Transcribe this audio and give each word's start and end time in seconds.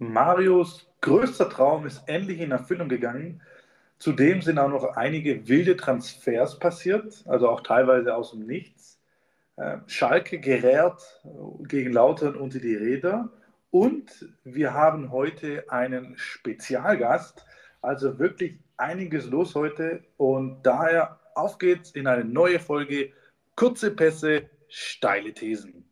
Marios 0.00 0.86
größter 1.02 1.50
Traum 1.50 1.86
ist 1.86 2.02
endlich 2.06 2.40
in 2.40 2.52
Erfüllung 2.52 2.88
gegangen. 2.88 3.42
Zudem 3.98 4.40
sind 4.40 4.58
auch 4.58 4.70
noch 4.70 4.96
einige 4.96 5.46
wilde 5.46 5.76
Transfers 5.76 6.58
passiert, 6.58 7.22
also 7.26 7.50
auch 7.50 7.60
teilweise 7.60 8.14
aus 8.14 8.30
dem 8.30 8.46
Nichts. 8.46 8.98
Äh, 9.56 9.76
Schalke 9.86 10.40
gerät 10.40 10.94
gegen 11.68 11.92
Lautern 11.92 12.34
unter 12.34 12.60
die 12.60 12.76
Räder 12.76 13.28
und 13.70 14.26
wir 14.42 14.72
haben 14.72 15.12
heute 15.12 15.70
einen 15.70 16.16
Spezialgast, 16.16 17.44
also 17.82 18.18
wirklich 18.18 18.58
einiges 18.78 19.26
los 19.26 19.54
heute 19.54 20.02
und 20.16 20.62
daher 20.62 21.20
auf 21.34 21.58
geht's 21.58 21.90
in 21.90 22.06
eine 22.06 22.24
neue 22.24 22.58
Folge 22.58 23.12
Kurze 23.54 23.90
Pässe, 23.90 24.48
steile 24.68 25.34
Thesen. 25.34 25.84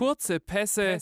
Kurze 0.00 0.40
Pässe. 0.40 0.96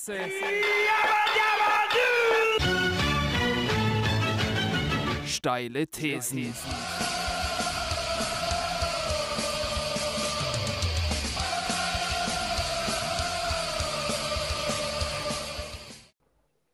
Steile 5.24 5.86
Thesen. 5.86 6.52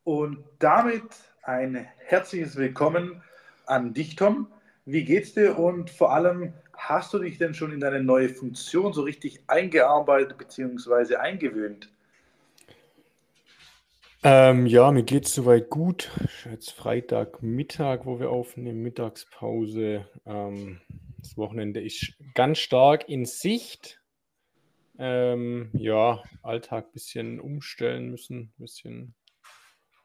Und 0.03 0.43
damit 0.57 1.03
ein 1.43 1.87
herzliches 2.07 2.55
Willkommen 2.55 3.21
an 3.67 3.93
dich, 3.93 4.15
Tom. 4.15 4.47
Wie 4.85 5.05
geht's 5.05 5.35
dir 5.35 5.59
und 5.59 5.91
vor 5.91 6.11
allem, 6.11 6.53
hast 6.73 7.13
du 7.13 7.19
dich 7.19 7.37
denn 7.37 7.53
schon 7.53 7.71
in 7.71 7.81
deine 7.81 8.01
neue 8.01 8.29
Funktion 8.29 8.93
so 8.93 9.03
richtig 9.03 9.43
eingearbeitet 9.45 10.39
bzw. 10.39 11.17
eingewöhnt? 11.17 11.91
Ähm, 14.27 14.65
ja, 14.65 14.91
mir 14.91 15.03
geht 15.03 15.27
es 15.27 15.35
soweit 15.35 15.69
gut. 15.69 16.09
Jetzt 16.49 16.71
Freitagmittag, 16.71 18.07
wo 18.07 18.19
wir 18.19 18.31
aufnehmen, 18.31 18.81
Mittagspause. 18.81 20.09
Ähm, 20.25 20.81
das 21.19 21.37
Wochenende 21.37 21.79
ist 21.79 22.15
ganz 22.33 22.57
stark 22.57 23.07
in 23.07 23.25
Sicht. 23.25 24.01
Ähm, 24.97 25.69
ja, 25.73 26.23
Alltag 26.41 26.87
ein 26.87 26.91
bisschen 26.91 27.39
umstellen 27.39 28.09
müssen, 28.09 28.39
ein 28.39 28.53
bisschen 28.57 29.13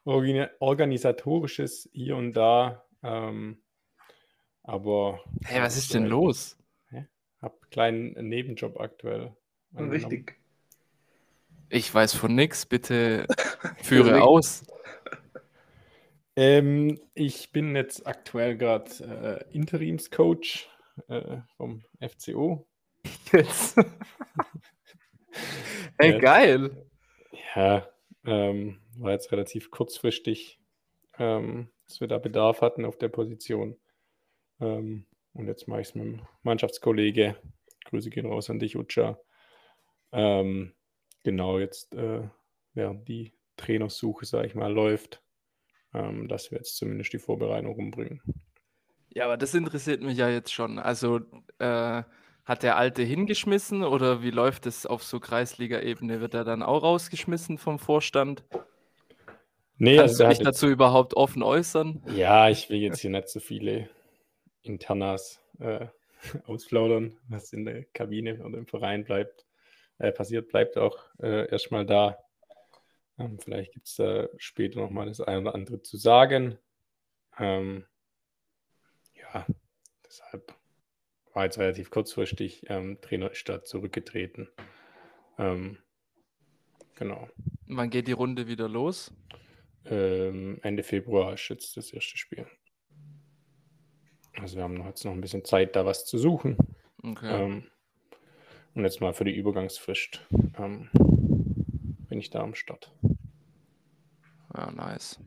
organisatorisches 0.05 1.89
hier 1.95 2.17
und 2.17 2.35
da. 2.35 2.85
Ähm, 3.03 3.63
aber. 4.63 5.25
Hey, 5.47 5.63
was 5.63 5.79
ist 5.79 5.95
denn 5.95 6.05
los? 6.05 6.59
Hä? 6.91 7.07
Hab 7.41 7.55
einen 7.55 7.71
kleinen 7.71 8.29
Nebenjob 8.29 8.79
aktuell. 8.79 9.35
Richtig. 9.75 10.40
Ich 11.73 11.95
weiß 11.95 12.15
von 12.15 12.35
nichts, 12.35 12.67
bitte 12.67 13.27
führe 13.83 14.23
aus. 14.23 14.67
Ähm, 16.35 17.01
ich 17.15 17.53
bin 17.53 17.77
jetzt 17.77 18.09
aktuell 18.09 18.57
gerade 18.57 19.45
äh, 19.49 19.55
Interimscoach 19.57 20.69
äh, 21.07 21.39
vom 21.57 21.85
FCO. 22.01 22.67
Jetzt. 23.33 23.77
hey, 25.99 26.19
geil. 26.19 26.87
Ja, 27.55 27.89
ähm, 28.25 28.81
war 28.99 29.13
jetzt 29.13 29.33
relativ 29.33 29.71
kurzfristig, 29.71 30.61
ähm, 31.19 31.71
dass 31.87 32.01
wir 32.01 32.09
da 32.09 32.19
Bedarf 32.19 32.61
hatten 32.61 32.85
auf 32.85 32.99
der 32.99 33.09
Position. 33.09 33.79
Ähm, 34.61 35.07
und 35.33 35.47
jetzt 35.47 35.69
mache 35.69 35.81
ich 35.81 35.89
es 35.89 35.95
mit 35.95 36.05
dem 36.05 36.27
Mannschaftskollege. 36.43 37.37
Grüße 37.87 38.11
gehen 38.11 38.27
raus 38.27 38.51
an 38.51 38.59
dich, 38.59 38.77
Ucha. 38.77 39.19
Ähm, 40.13 40.75
genau 41.23 41.59
jetzt, 41.59 41.95
äh, 41.95 42.23
während 42.75 43.09
die 43.09 43.33
Trainersuche, 43.57 44.25
sage 44.25 44.47
ich 44.47 44.55
mal, 44.55 44.73
läuft, 44.73 45.23
ähm, 45.95 46.29
dass 46.29 46.51
wir 46.51 46.59
jetzt 46.59 46.77
zumindest 46.77 47.13
die 47.13 47.19
Vorbereitung 47.19 47.75
rumbringen. 47.75 48.23
Ja, 49.11 49.25
aber 49.25 49.37
das 49.37 49.55
interessiert 49.55 50.03
mich 50.03 50.19
ja 50.19 50.29
jetzt 50.29 50.53
schon. 50.53 50.79
Also 50.79 51.21
äh, 51.59 52.03
hat 52.45 52.63
der 52.63 52.77
Alte 52.77 53.03
hingeschmissen 53.03 53.83
oder 53.83 54.23
wie 54.23 54.31
läuft 54.31 54.67
es 54.67 54.87
auf 54.87 55.03
so 55.03 55.21
Kreisliga-Ebene? 55.21 56.21
Wird 56.21 56.35
er 56.35 56.45
dann 56.45 56.63
auch 56.63 56.83
rausgeschmissen 56.83 57.59
vom 57.59 57.79
Vorstand? 57.79 58.45
Nee, 59.79 59.97
Kannst 59.97 60.21
also 60.21 60.25
du 60.25 60.31
dich 60.31 60.45
dazu 60.45 60.69
überhaupt 60.69 61.15
offen 61.15 61.43
äußern? 61.43 62.03
Ja, 62.15 62.49
ich 62.51 62.69
will 62.71 62.79
jetzt 62.79 63.01
hier 63.01 63.11
nicht 63.11 63.29
so 63.29 63.41
viele 63.41 63.89
Internas 64.63 65.41
äh, 65.59 65.87
ausplaudern, 66.47 67.17
was 67.29 67.53
in 67.53 67.65
der 67.65 67.85
Kabine 67.85 68.45
oder 68.45 68.59
im 68.59 68.67
Verein 68.67 69.05
bleibt 69.05 69.47
äh, 70.01 70.13
passiert, 70.13 70.49
bleibt 70.49 70.77
auch 70.77 70.99
äh, 71.23 71.49
erstmal 71.51 71.87
da. 71.87 72.19
Ähm, 73.19 73.39
vielleicht 73.39 73.73
gibt 73.73 73.87
es 73.87 73.97
da 73.97 74.29
später 74.39 74.81
nochmal 74.81 75.07
das 75.07 75.21
eine 75.21 75.43
oder 75.43 75.55
andere 75.55 75.83
zu 75.83 75.97
sagen. 75.99 76.59
Ähm, 77.39 77.85
ja, 79.15 79.47
deshalb 80.05 80.55
war 81.35 81.45
jetzt 81.45 81.59
relativ 81.59 81.91
kurzfristig. 81.91 82.63
Ähm, 82.69 82.99
Trainer 83.03 83.31
ist 83.31 83.49
da 83.49 83.63
zurückgetreten. 83.63 84.49
Ähm, 85.39 85.79
genau. 86.97 87.29
Wann 87.67 87.91
geht 87.91 88.09
die 88.09 88.13
Runde 88.13 88.49
wieder 88.49 88.69
los? 88.69 89.13
Ähm, 89.85 90.59
Ende 90.63 90.83
Februar 90.83 91.35
ist 91.35 91.49
jetzt 91.49 91.77
das 91.77 91.93
erste 91.93 92.17
Spiel. 92.17 92.47
Also 94.39 94.57
wir 94.57 94.63
haben 94.63 94.83
jetzt 94.87 95.05
noch 95.05 95.13
ein 95.13 95.21
bisschen 95.21 95.45
Zeit, 95.45 95.77
da 95.77 95.85
was 95.85 96.07
zu 96.07 96.17
suchen. 96.17 96.57
Okay. 97.03 97.63
Und 98.75 98.85
jetzt 98.85 99.01
mal 99.01 99.13
für 99.13 99.25
die 99.25 99.35
Übergangsfrist 99.35 100.27
ähm, 100.59 100.89
bin 102.09 102.19
ich 102.19 102.31
da 102.31 102.41
am 102.41 102.55
Start. 102.55 102.93
Ja, 104.55 104.71
nice. 104.71 105.21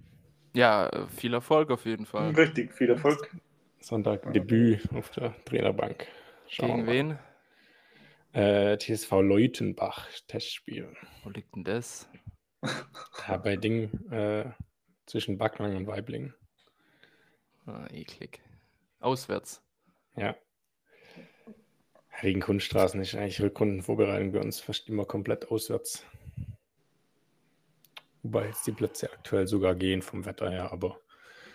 Ja, 0.54 0.88
äh, 0.90 1.08
viel 1.08 1.34
Erfolg 1.34 1.72
auf 1.72 1.86
jeden 1.86 2.06
Fall. 2.06 2.32
Richtig, 2.32 2.74
viel 2.74 2.90
Erfolg. 2.90 3.36
Sonntag 3.80 4.32
Debüt 4.34 4.88
auf 4.94 5.09
der 5.12 5.36
Trainerbank. 5.46 6.08
Schauen 6.48 6.86
Gegen 6.86 6.88
wen? 6.88 7.20
Äh, 8.34 8.78
TSV 8.78 9.12
Leutenbach, 9.22 10.08
Testspiel. 10.28 10.96
Wo 11.24 11.30
liegt 11.30 11.56
denn 11.56 11.64
das? 11.64 12.09
Ja, 13.28 13.38
bei 13.38 13.58
Ding 13.58 13.92
äh, 14.09 14.52
zwischen 15.06 15.38
Backlang 15.38 15.76
und 15.76 15.88
Weibling. 15.88 16.34
Ah, 17.66 17.88
eklig. 17.92 18.42
Auswärts. 19.00 19.62
Ja. 20.16 20.36
Wegen 22.23 22.39
Kunststraßen 22.39 23.01
ist 23.01 23.16
eigentlich 23.16 23.41
Rückrundenvorbereitung 23.41 24.31
bei 24.31 24.39
uns 24.39 24.61
fast 24.61 24.88
immer 24.88 25.03
komplett 25.03 25.51
auswärts. 25.51 26.06
Wobei 28.22 28.45
jetzt 28.45 28.66
die 28.66 28.72
Plätze 28.72 29.11
aktuell 29.11 29.45
sogar 29.45 29.75
gehen 29.75 30.01
vom 30.01 30.25
Wetter 30.25 30.50
her, 30.50 30.72
aber. 30.72 31.01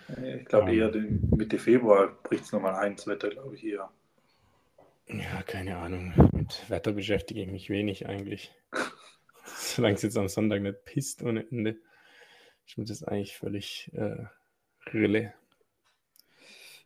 Ich 0.09 0.45
glaube 0.45 0.71
ähm, 0.71 0.79
eher 0.79 0.93
Mitte 1.35 1.59
Februar 1.59 2.09
bricht 2.23 2.45
es 2.45 2.53
nochmal 2.53 2.75
ein, 2.75 2.97
das 2.97 3.07
Wetter, 3.07 3.31
glaube 3.31 3.55
ich, 3.55 3.65
eher. 3.65 3.91
Ja, 5.07 5.43
keine 5.47 5.79
Ahnung. 5.79 6.13
Mit 6.33 6.69
Wetter 6.69 6.93
beschäftige 6.93 7.41
ich 7.41 7.51
mich 7.51 7.71
wenig 7.71 8.07
eigentlich. 8.07 8.53
Solange 9.47 9.95
es 9.95 10.03
jetzt 10.03 10.19
am 10.19 10.29
Sonntag 10.29 10.61
nicht 10.61 10.85
pisst 10.85 11.23
ohne 11.23 11.47
Ende, 11.51 11.79
ist 12.67 12.77
mir 12.77 12.85
das 12.85 13.05
eigentlich 13.05 13.39
völlig 13.39 13.91
äh, 13.95 14.27
Rille. 14.93 15.33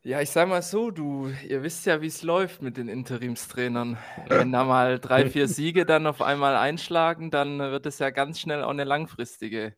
Ja, 0.05 0.21
ich 0.21 0.31
sag 0.31 0.49
mal 0.49 0.63
so, 0.63 0.91
du, 0.91 1.31
ihr 1.47 1.63
wisst 1.63 1.87
ja, 1.87 2.03
wie 2.03 2.09
es 2.09 2.25
läuft 2.25 2.61
mit 2.61 2.77
den 2.77 2.89
Interimstrainern. 2.89 3.99
Wenn 4.27 4.51
da 4.51 4.65
mal 4.65 4.99
drei, 4.99 5.31
vier 5.31 5.47
Siege 5.49 5.87
dann 5.87 6.09
auf 6.09 6.21
einmal 6.21 6.57
einschlagen, 6.57 7.31
dann 7.31 7.61
wird 7.61 7.87
es 7.87 8.01
ja 8.01 8.11
ganz 8.11 8.41
schnell 8.41 8.65
auch 8.65 8.71
eine 8.71 8.83
langfristige 8.83 9.77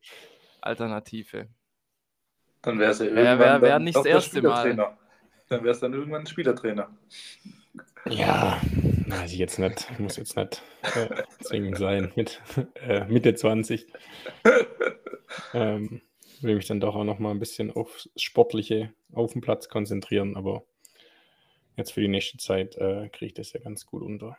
Alternative. 0.61 1.47
Dann 2.63 2.79
wäre 2.79 2.91
es 2.91 2.99
ja 2.99 3.05
irgendwann 3.05 3.37
wär, 3.37 3.39
wär, 3.39 3.61
wär 3.61 3.79
nicht 3.79 3.97
das 3.97 4.05
erste 4.05 4.41
Mal. 4.41 4.95
Dann 5.47 5.63
wäre 5.63 5.71
es 5.71 5.79
dann 5.79 5.93
irgendwann 5.93 6.21
ein 6.21 6.27
Spielertrainer. 6.27 6.89
Ja, 8.09 8.59
weiß 9.05 9.31
ich 9.31 9.37
jetzt 9.37 9.59
nicht. 9.59 9.99
Muss 9.99 10.17
jetzt 10.17 10.35
nicht 10.35 10.63
äh, 10.95 11.23
zwingend 11.39 11.77
sein 11.77 12.11
mit 12.15 12.41
äh, 12.81 13.05
Mitte 13.05 13.35
20. 13.35 13.85
ähm, 15.53 16.01
will 16.43 16.55
mich 16.55 16.67
dann 16.67 16.79
doch 16.79 16.95
auch 16.95 17.03
noch 17.03 17.19
mal 17.19 17.31
ein 17.31 17.39
bisschen 17.39 17.71
auf 17.71 18.07
Sportliche 18.15 18.93
auf 19.13 19.33
dem 19.33 19.41
Platz 19.41 19.69
konzentrieren, 19.69 20.35
aber 20.35 20.63
jetzt 21.75 21.91
für 21.91 22.01
die 22.01 22.07
nächste 22.07 22.37
Zeit 22.37 22.75
äh, 22.77 23.09
kriege 23.09 23.27
ich 23.27 23.33
das 23.33 23.53
ja 23.53 23.59
ganz 23.59 23.85
gut 23.85 24.01
unter. 24.01 24.37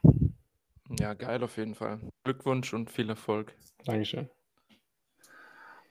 Ja, 0.98 1.14
geil 1.14 1.42
auf 1.42 1.56
jeden 1.56 1.74
Fall. 1.74 2.00
Glückwunsch 2.24 2.72
und 2.72 2.90
viel 2.90 3.08
Erfolg. 3.08 3.54
Dankeschön. 3.84 4.28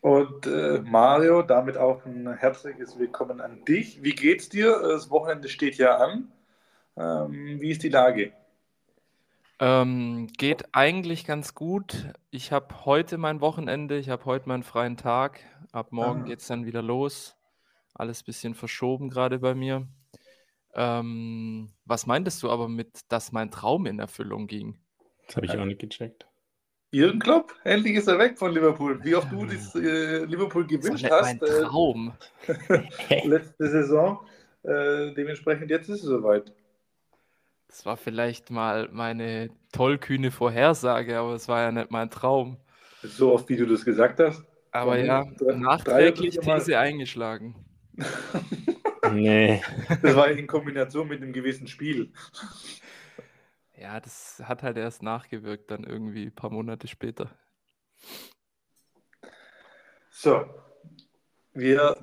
Und 0.02 0.46
äh, 0.46 0.82
Mario, 0.82 1.42
damit 1.42 1.78
auch 1.78 2.06
ein 2.06 2.32
herzliches 2.38 3.00
Willkommen 3.00 3.42
an 3.42 3.66
dich. 3.66 4.04
Wie 4.04 4.14
geht's 4.14 4.50
dir? 4.50 4.80
Das 4.80 5.10
Wochenende 5.10 5.50
steht 5.50 5.78
ja 5.78 5.98
an. 5.98 6.32
Ähm, 6.96 7.60
wie 7.60 7.72
ist 7.72 7.82
die 7.82 7.90
Lage? 7.90 8.32
Ähm, 9.60 10.28
geht 10.38 10.66
eigentlich 10.74 11.26
ganz 11.26 11.56
gut. 11.56 12.14
Ich 12.30 12.52
habe 12.52 12.86
heute 12.86 13.18
mein 13.18 13.42
Wochenende, 13.42 13.98
ich 13.98 14.10
habe 14.10 14.26
heute 14.26 14.48
meinen 14.48 14.64
freien 14.64 14.98
Tag. 14.98 15.40
Ab 15.76 15.92
morgen 15.92 16.22
Ah. 16.22 16.26
geht 16.26 16.40
es 16.40 16.48
dann 16.48 16.66
wieder 16.66 16.82
los. 16.82 17.36
Alles 17.94 18.22
ein 18.22 18.26
bisschen 18.26 18.56
verschoben 18.56 19.10
gerade 19.10 19.40
bei 19.40 19.54
mir. 19.54 19.88
Ähm, 20.74 21.70
was 21.84 22.06
meintest 22.06 22.42
du 22.44 22.50
aber 22.50 22.70
mit, 22.70 23.02
dass 23.10 23.34
mein 23.34 23.52
Traum 23.52 23.86
in 23.86 24.00
Erfüllung 24.00 24.48
ging? 24.48 24.80
Das 25.28 25.36
habe 25.36 25.48
ich 25.48 25.58
auch 25.58 25.66
nicht 25.66 25.80
gecheckt. 25.82 26.28
Jürgen 26.92 27.20
Klopp, 27.20 27.54
endlich 27.66 27.96
ist 27.96 28.08
er 28.08 28.18
weg 28.20 28.40
von 28.40 28.54
Liverpool. 28.54 29.04
Wie 29.04 29.16
oft 29.16 29.30
du 29.30 29.46
das 29.46 29.76
äh, 29.76 30.24
Liverpool 30.24 30.66
gewünscht 30.66 31.04
Das 31.04 31.12
hast 31.12 31.42
war 31.42 31.50
mein 31.50 31.64
Traum. 31.66 32.14
äh, 32.70 33.28
letzte 33.28 33.68
Saison. 33.70 34.26
Äh, 34.64 35.14
dementsprechend 35.14 35.70
jetzt 35.72 35.90
ist 35.90 36.04
es 36.04 36.06
soweit. 36.06 36.54
Das 37.68 37.86
war 37.86 37.98
vielleicht 37.98 38.50
mal 38.50 38.88
meine 38.94 39.50
tollkühne 39.74 40.32
Vorhersage, 40.32 41.18
aber 41.20 41.34
es 41.34 41.50
war 41.50 41.64
ja 41.64 41.72
nicht 41.74 41.92
mein 41.92 42.10
Traum. 42.10 42.56
So 43.04 43.34
oft, 43.34 43.50
wie 43.50 43.58
du 43.58 43.66
das 43.66 43.84
gesagt 43.84 44.22
hast. 44.22 44.42
Aber 44.76 44.98
ja, 45.00 45.24
drei- 45.38 45.56
nachträglich. 45.56 46.40
These 46.40 46.78
eingeschlagen. 46.78 47.56
Nee. 49.14 49.62
Das 50.02 50.16
war 50.16 50.30
in 50.30 50.48
Kombination 50.48 51.08
mit 51.08 51.22
einem 51.22 51.32
gewissen 51.32 51.68
Spiel. 51.68 52.12
Ja, 53.78 54.00
das 54.00 54.42
hat 54.44 54.64
halt 54.64 54.78
erst 54.78 55.04
nachgewirkt, 55.04 55.70
dann 55.70 55.84
irgendwie 55.84 56.26
ein 56.26 56.34
paar 56.34 56.50
Monate 56.50 56.88
später. 56.88 57.30
So, 60.10 60.44
wir 61.54 61.98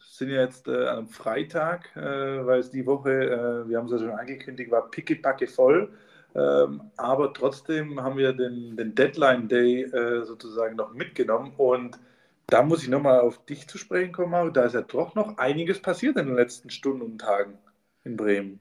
sind 0.00 0.30
ja 0.30 0.40
jetzt 0.42 0.66
äh, 0.66 0.88
am 0.88 1.08
Freitag, 1.08 1.94
äh, 1.94 2.44
weil 2.44 2.58
es 2.58 2.70
die 2.72 2.84
Woche, 2.84 3.12
äh, 3.12 3.68
wir 3.68 3.78
haben 3.78 3.86
es 3.86 3.92
ja 3.92 3.98
schon 3.98 4.18
angekündigt, 4.18 4.72
war 4.72 4.90
pickepacke 4.90 5.46
voll. 5.46 5.96
Ähm, 6.34 6.90
aber 6.96 7.32
trotzdem 7.32 8.00
haben 8.02 8.16
wir 8.18 8.32
den, 8.32 8.76
den 8.76 8.94
Deadline 8.94 9.48
Day 9.48 9.82
äh, 9.82 10.24
sozusagen 10.24 10.76
noch 10.76 10.92
mitgenommen. 10.92 11.54
Und 11.56 11.98
da 12.46 12.62
muss 12.62 12.82
ich 12.82 12.88
nochmal 12.88 13.20
auf 13.20 13.44
dich 13.46 13.68
zu 13.68 13.78
sprechen 13.78 14.12
kommen, 14.12 14.32
Mario. 14.32 14.50
Da 14.50 14.64
ist 14.64 14.74
ja 14.74 14.82
doch 14.82 15.14
noch 15.14 15.38
einiges 15.38 15.80
passiert 15.80 16.16
in 16.16 16.26
den 16.26 16.36
letzten 16.36 16.70
Stunden 16.70 17.02
und 17.02 17.18
Tagen 17.18 17.58
in 18.02 18.16
Bremen. 18.16 18.60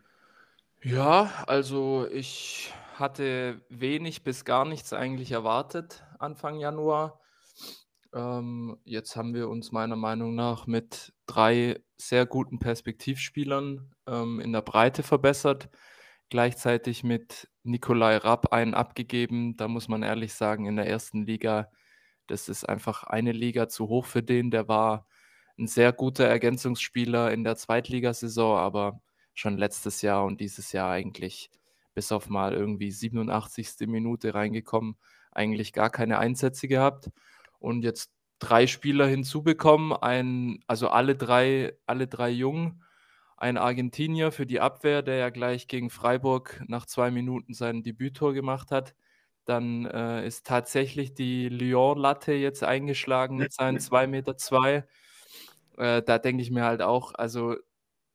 Ja, 0.84 1.32
also 1.48 2.08
ich 2.12 2.74
hatte 2.96 3.62
wenig 3.70 4.24
bis 4.24 4.46
gar 4.46 4.66
nichts 4.66 4.94
eigentlich 4.94 5.32
erwartet 5.32 6.04
Anfang 6.20 6.60
Januar. 6.60 7.20
Ähm, 8.14 8.78
jetzt 8.84 9.16
haben 9.16 9.34
wir 9.34 9.50
uns 9.50 9.72
meiner 9.72 9.96
Meinung 9.96 10.36
nach 10.36 10.68
mit 10.68 11.14
drei 11.26 11.82
sehr 11.98 12.26
guten 12.26 12.60
Perspektivspielern 12.60 13.96
ähm, 14.08 14.40
in 14.40 14.54
der 14.54 14.62
Breite 14.62 15.02
verbessert. 15.04 15.70
Gleichzeitig 16.34 17.04
mit 17.04 17.48
Nikolai 17.62 18.18
Rapp 18.18 18.52
einen 18.54 18.74
abgegeben. 18.74 19.56
Da 19.56 19.68
muss 19.68 19.88
man 19.88 20.02
ehrlich 20.02 20.34
sagen, 20.34 20.66
in 20.66 20.78
der 20.78 20.88
ersten 20.88 21.28
Liga, 21.28 21.70
das 22.26 22.50
ist 22.50 22.68
einfach 22.68 23.04
eine 23.04 23.32
Liga 23.32 23.70
zu 23.70 23.88
hoch 23.88 24.08
für 24.08 24.24
den. 24.24 24.50
Der 24.50 24.68
war 24.68 25.06
ein 25.60 25.68
sehr 25.68 25.94
guter 25.94 26.26
Ergänzungsspieler 26.26 27.32
in 27.32 27.44
der 27.44 27.56
Zweitligasaison, 27.56 28.58
aber 28.58 29.00
schon 29.36 29.60
letztes 29.60 30.02
Jahr 30.02 30.26
und 30.26 30.42
dieses 30.42 30.72
Jahr 30.72 30.90
eigentlich 30.90 31.52
bis 31.94 32.12
auf 32.12 32.30
mal 32.30 32.56
irgendwie 32.56 32.90
87. 32.90 33.88
Minute 33.88 34.34
reingekommen, 34.34 34.98
eigentlich 35.34 35.72
gar 35.72 35.92
keine 35.92 36.18
Einsätze 36.18 36.68
gehabt 36.68 37.12
und 37.60 37.84
jetzt 37.84 38.12
drei 38.40 38.66
Spieler 38.66 39.06
hinzubekommen, 39.06 39.94
ein, 39.94 40.64
also 40.66 40.90
alle 40.90 41.16
drei, 41.16 41.78
alle 41.86 42.08
drei 42.08 42.32
jung, 42.32 42.83
ein 43.44 43.58
Argentinier 43.58 44.32
für 44.32 44.46
die 44.46 44.62
Abwehr, 44.62 45.02
der 45.02 45.18
ja 45.18 45.30
gleich 45.30 45.68
gegen 45.68 45.90
Freiburg 45.90 46.64
nach 46.68 46.86
zwei 46.86 47.12
Minuten 47.12 47.54
sein 47.54 47.84
Debüttor 47.84 48.34
gemacht 48.34 48.72
hat. 48.72 48.96
Dann 49.44 49.86
äh, 49.86 50.26
ist 50.26 50.48
tatsächlich 50.48 51.14
die 51.14 51.50
Lyon-Latte 51.50 52.32
jetzt 52.32 52.64
eingeschlagen 52.64 53.36
mit 53.36 53.52
seinen 53.52 53.78
2,2 53.80 54.08
Meter. 54.08 54.38
Zwei. 54.38 54.86
Äh, 55.78 56.02
da 56.04 56.20
denke 56.20 56.42
ich 56.42 56.52
mir 56.52 56.64
halt 56.64 56.82
auch, 56.82 57.14
also 57.16 57.58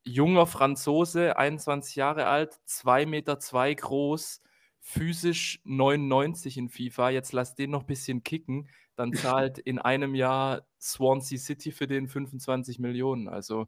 junger 0.03 0.47
Franzose, 0.47 1.37
21 1.37 1.97
Jahre 1.97 2.27
alt, 2.27 2.55
2,2 2.67 3.07
Meter 3.07 3.39
zwei 3.39 3.75
groß, 3.75 4.41
physisch 4.81 5.61
99 5.65 6.57
in 6.57 6.71
FIFA. 6.71 7.11
Jetzt 7.11 7.33
lass 7.33 7.55
den 7.55 7.71
noch 7.71 7.83
ein 7.83 7.87
bisschen 7.87 8.23
kicken. 8.23 8.71
Dann 8.97 9.13
zahlt 9.13 9.59
in 9.67 9.79
einem 9.79 10.15
Jahr 10.15 10.63
Swansea 10.81 11.39
City 11.39 11.71
für 11.71 11.87
den 11.87 12.09
25 12.09 12.79
Millionen. 12.79 13.29
Also, 13.29 13.67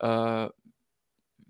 äh, 0.00 0.48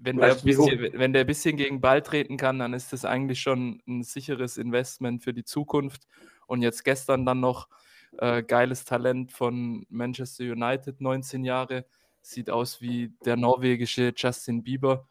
wenn, 0.05 0.19
der 0.19 0.35
bisschen, 0.35 0.93
wenn 0.93 1.13
der 1.13 1.23
ein 1.23 1.27
bisschen 1.27 1.57
gegen 1.57 1.81
Ball 1.81 2.03
treten 2.03 2.37
kann, 2.37 2.59
dann 2.59 2.75
ist 2.75 2.93
das 2.93 3.05
eigentlich 3.05 3.41
schon 3.41 3.83
ein 3.87 4.03
sicheres 4.03 4.59
Investment 4.59 5.23
für 5.23 5.33
die 5.33 5.45
Zukunft. 5.45 6.07
Und 6.47 6.63
jetzt 6.63 6.85
gestern 6.85 7.25
dann 7.25 7.41
noch 7.41 7.69
äh, 8.19 8.43
geiles 8.43 8.85
Talent 8.85 9.33
von 9.33 9.87
Manchester 9.89 10.45
United, 10.45 11.01
19 11.01 11.45
Jahre 11.45 11.87
sieht 12.21 12.51
aus 12.51 12.81
wie 12.81 13.13
der 13.25 13.37
norwegische 13.37 14.13
Justin 14.17 14.63
Bieber. 14.63 15.09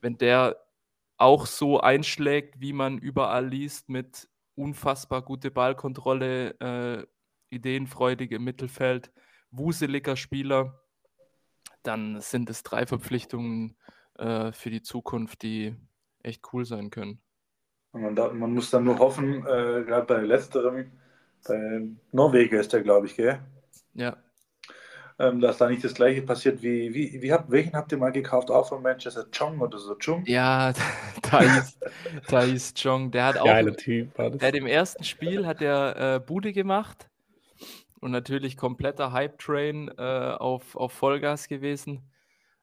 Wenn 0.00 0.16
der 0.18 0.56
auch 1.16 1.46
so 1.46 1.80
einschlägt, 1.80 2.60
wie 2.60 2.72
man 2.72 2.98
überall 2.98 3.48
liest, 3.48 3.88
mit 3.88 4.28
unfassbar 4.54 5.22
gute 5.22 5.50
Ballkontrolle, 5.50 6.50
äh, 6.60 7.06
ideenfreudig 7.50 8.30
im 8.32 8.44
Mittelfeld, 8.44 9.10
wuseliger 9.50 10.16
Spieler, 10.16 10.80
dann 11.82 12.20
sind 12.20 12.50
es 12.50 12.62
drei 12.62 12.86
Verpflichtungen 12.86 13.76
äh, 14.18 14.52
für 14.52 14.70
die 14.70 14.82
Zukunft, 14.82 15.42
die 15.42 15.74
echt 16.22 16.42
cool 16.52 16.64
sein 16.64 16.90
können. 16.90 17.20
Und 17.92 18.02
man, 18.02 18.14
darf, 18.14 18.32
man 18.32 18.52
muss 18.52 18.70
dann 18.70 18.84
nur 18.84 18.98
hoffen, 18.98 19.46
äh, 19.46 19.84
gerade 19.84 20.06
bei 20.06 20.20
letzterem, 20.20 20.92
bei 21.46 21.88
Norweger 22.12 22.60
ist 22.60 22.72
der, 22.72 22.82
glaube 22.82 23.06
ich, 23.06 23.16
gell? 23.16 23.40
Ja, 23.94 24.16
ähm, 25.20 25.40
dass 25.40 25.58
da 25.58 25.68
nicht 25.68 25.82
das 25.82 25.94
gleiche 25.94 26.22
passiert 26.22 26.62
wie, 26.62 26.94
wie, 26.94 27.20
wie 27.20 27.32
habt, 27.32 27.50
welchen 27.50 27.74
habt 27.74 27.90
ihr 27.90 27.98
mal 27.98 28.12
gekauft? 28.12 28.50
Auch 28.50 28.68
von 28.68 28.82
Manchester 28.82 29.26
Chong 29.36 29.60
oder 29.60 29.78
so? 29.78 29.96
Chung? 29.96 30.24
ja, 30.26 30.72
da 31.22 31.40
hieß, 31.40 31.78
da 32.28 32.42
hieß 32.42 32.74
Jong, 32.76 33.10
der 33.10 33.24
hat 33.24 33.38
auch 33.38 33.44
Geiler 33.44 33.76
Typ 33.76 34.16
war 34.16 34.30
das. 34.30 34.38
Der 34.38 34.48
hat 34.48 34.54
im 34.54 34.66
ersten 34.66 35.02
Spiel 35.04 35.46
hat 35.46 35.60
er 35.60 36.16
äh, 36.16 36.20
Bude 36.20 36.52
gemacht 36.52 37.10
und 38.00 38.12
natürlich 38.12 38.56
kompletter 38.56 39.12
Hype-Train 39.12 39.90
äh, 39.98 40.36
auf, 40.38 40.76
auf 40.76 40.92
Vollgas 40.92 41.48
gewesen. 41.48 42.08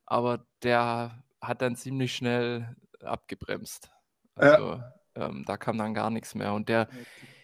Aber 0.06 0.46
der 0.63 1.25
hat 1.47 1.62
dann 1.62 1.75
ziemlich 1.75 2.15
schnell 2.15 2.75
abgebremst. 3.01 3.92
Also 4.36 4.81
ähm, 5.15 5.44
da 5.45 5.57
kam 5.57 5.77
dann 5.77 5.94
gar 5.94 6.09
nichts 6.09 6.36
mehr. 6.36 6.53
Und 6.53 6.68
der, 6.69 6.89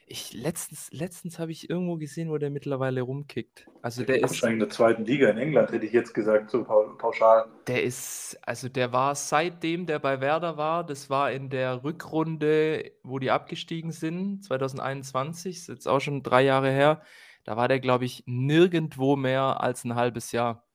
ich 0.05 0.33
letztens, 0.33 0.89
letztens 0.91 1.39
habe 1.39 1.51
ich 1.51 1.69
irgendwo 1.69 1.95
gesehen, 1.97 2.29
wo 2.29 2.37
der 2.37 2.49
mittlerweile 2.49 3.01
rumkickt. 3.01 3.67
Also 3.81 4.03
der 4.03 4.17
ist, 4.17 4.23
Wahrscheinlich 4.23 4.53
in 4.55 4.59
der 4.59 4.69
zweiten 4.69 5.05
Liga 5.05 5.29
in 5.29 5.37
England, 5.37 5.71
hätte 5.71 5.85
ich 5.85 5.93
jetzt 5.93 6.13
gesagt, 6.13 6.49
so 6.51 6.63
pau- 6.63 6.95
pauschal. 6.97 7.47
der 7.67 7.83
ist, 7.83 8.37
also 8.43 8.67
der 8.69 8.91
war 8.91 9.15
seitdem 9.15 9.85
der 9.85 9.99
bei 9.99 10.19
Werder 10.19 10.57
war, 10.57 10.83
das 10.85 11.09
war 11.09 11.31
in 11.31 11.49
der 11.49 11.83
Rückrunde, 11.83 12.91
wo 13.03 13.19
die 13.19 13.31
abgestiegen 13.31 13.91
sind, 13.91 14.43
2021, 14.43 15.57
ist 15.57 15.67
jetzt 15.69 15.87
auch 15.87 15.99
schon 15.99 16.23
drei 16.23 16.41
Jahre 16.43 16.71
her. 16.71 17.01
Da 17.43 17.57
war 17.57 17.67
der, 17.67 17.79
glaube 17.79 18.05
ich, 18.05 18.23
nirgendwo 18.27 19.15
mehr 19.15 19.61
als 19.61 19.83
ein 19.83 19.95
halbes 19.95 20.31
Jahr. 20.31 20.67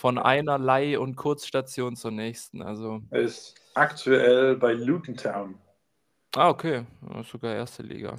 Von 0.00 0.16
einer 0.16 0.56
Leih- 0.58 0.96
und 0.98 1.14
Kurzstation 1.14 1.94
zur 1.94 2.10
nächsten. 2.10 2.62
Also, 2.62 3.02
Er 3.10 3.20
ist 3.20 3.54
aktuell 3.74 4.56
bei 4.56 4.72
Luton 4.72 5.14
Town. 5.14 5.56
ah, 6.34 6.48
okay, 6.48 6.86
sogar 7.30 7.54
erste 7.54 7.82
Liga. 7.82 8.16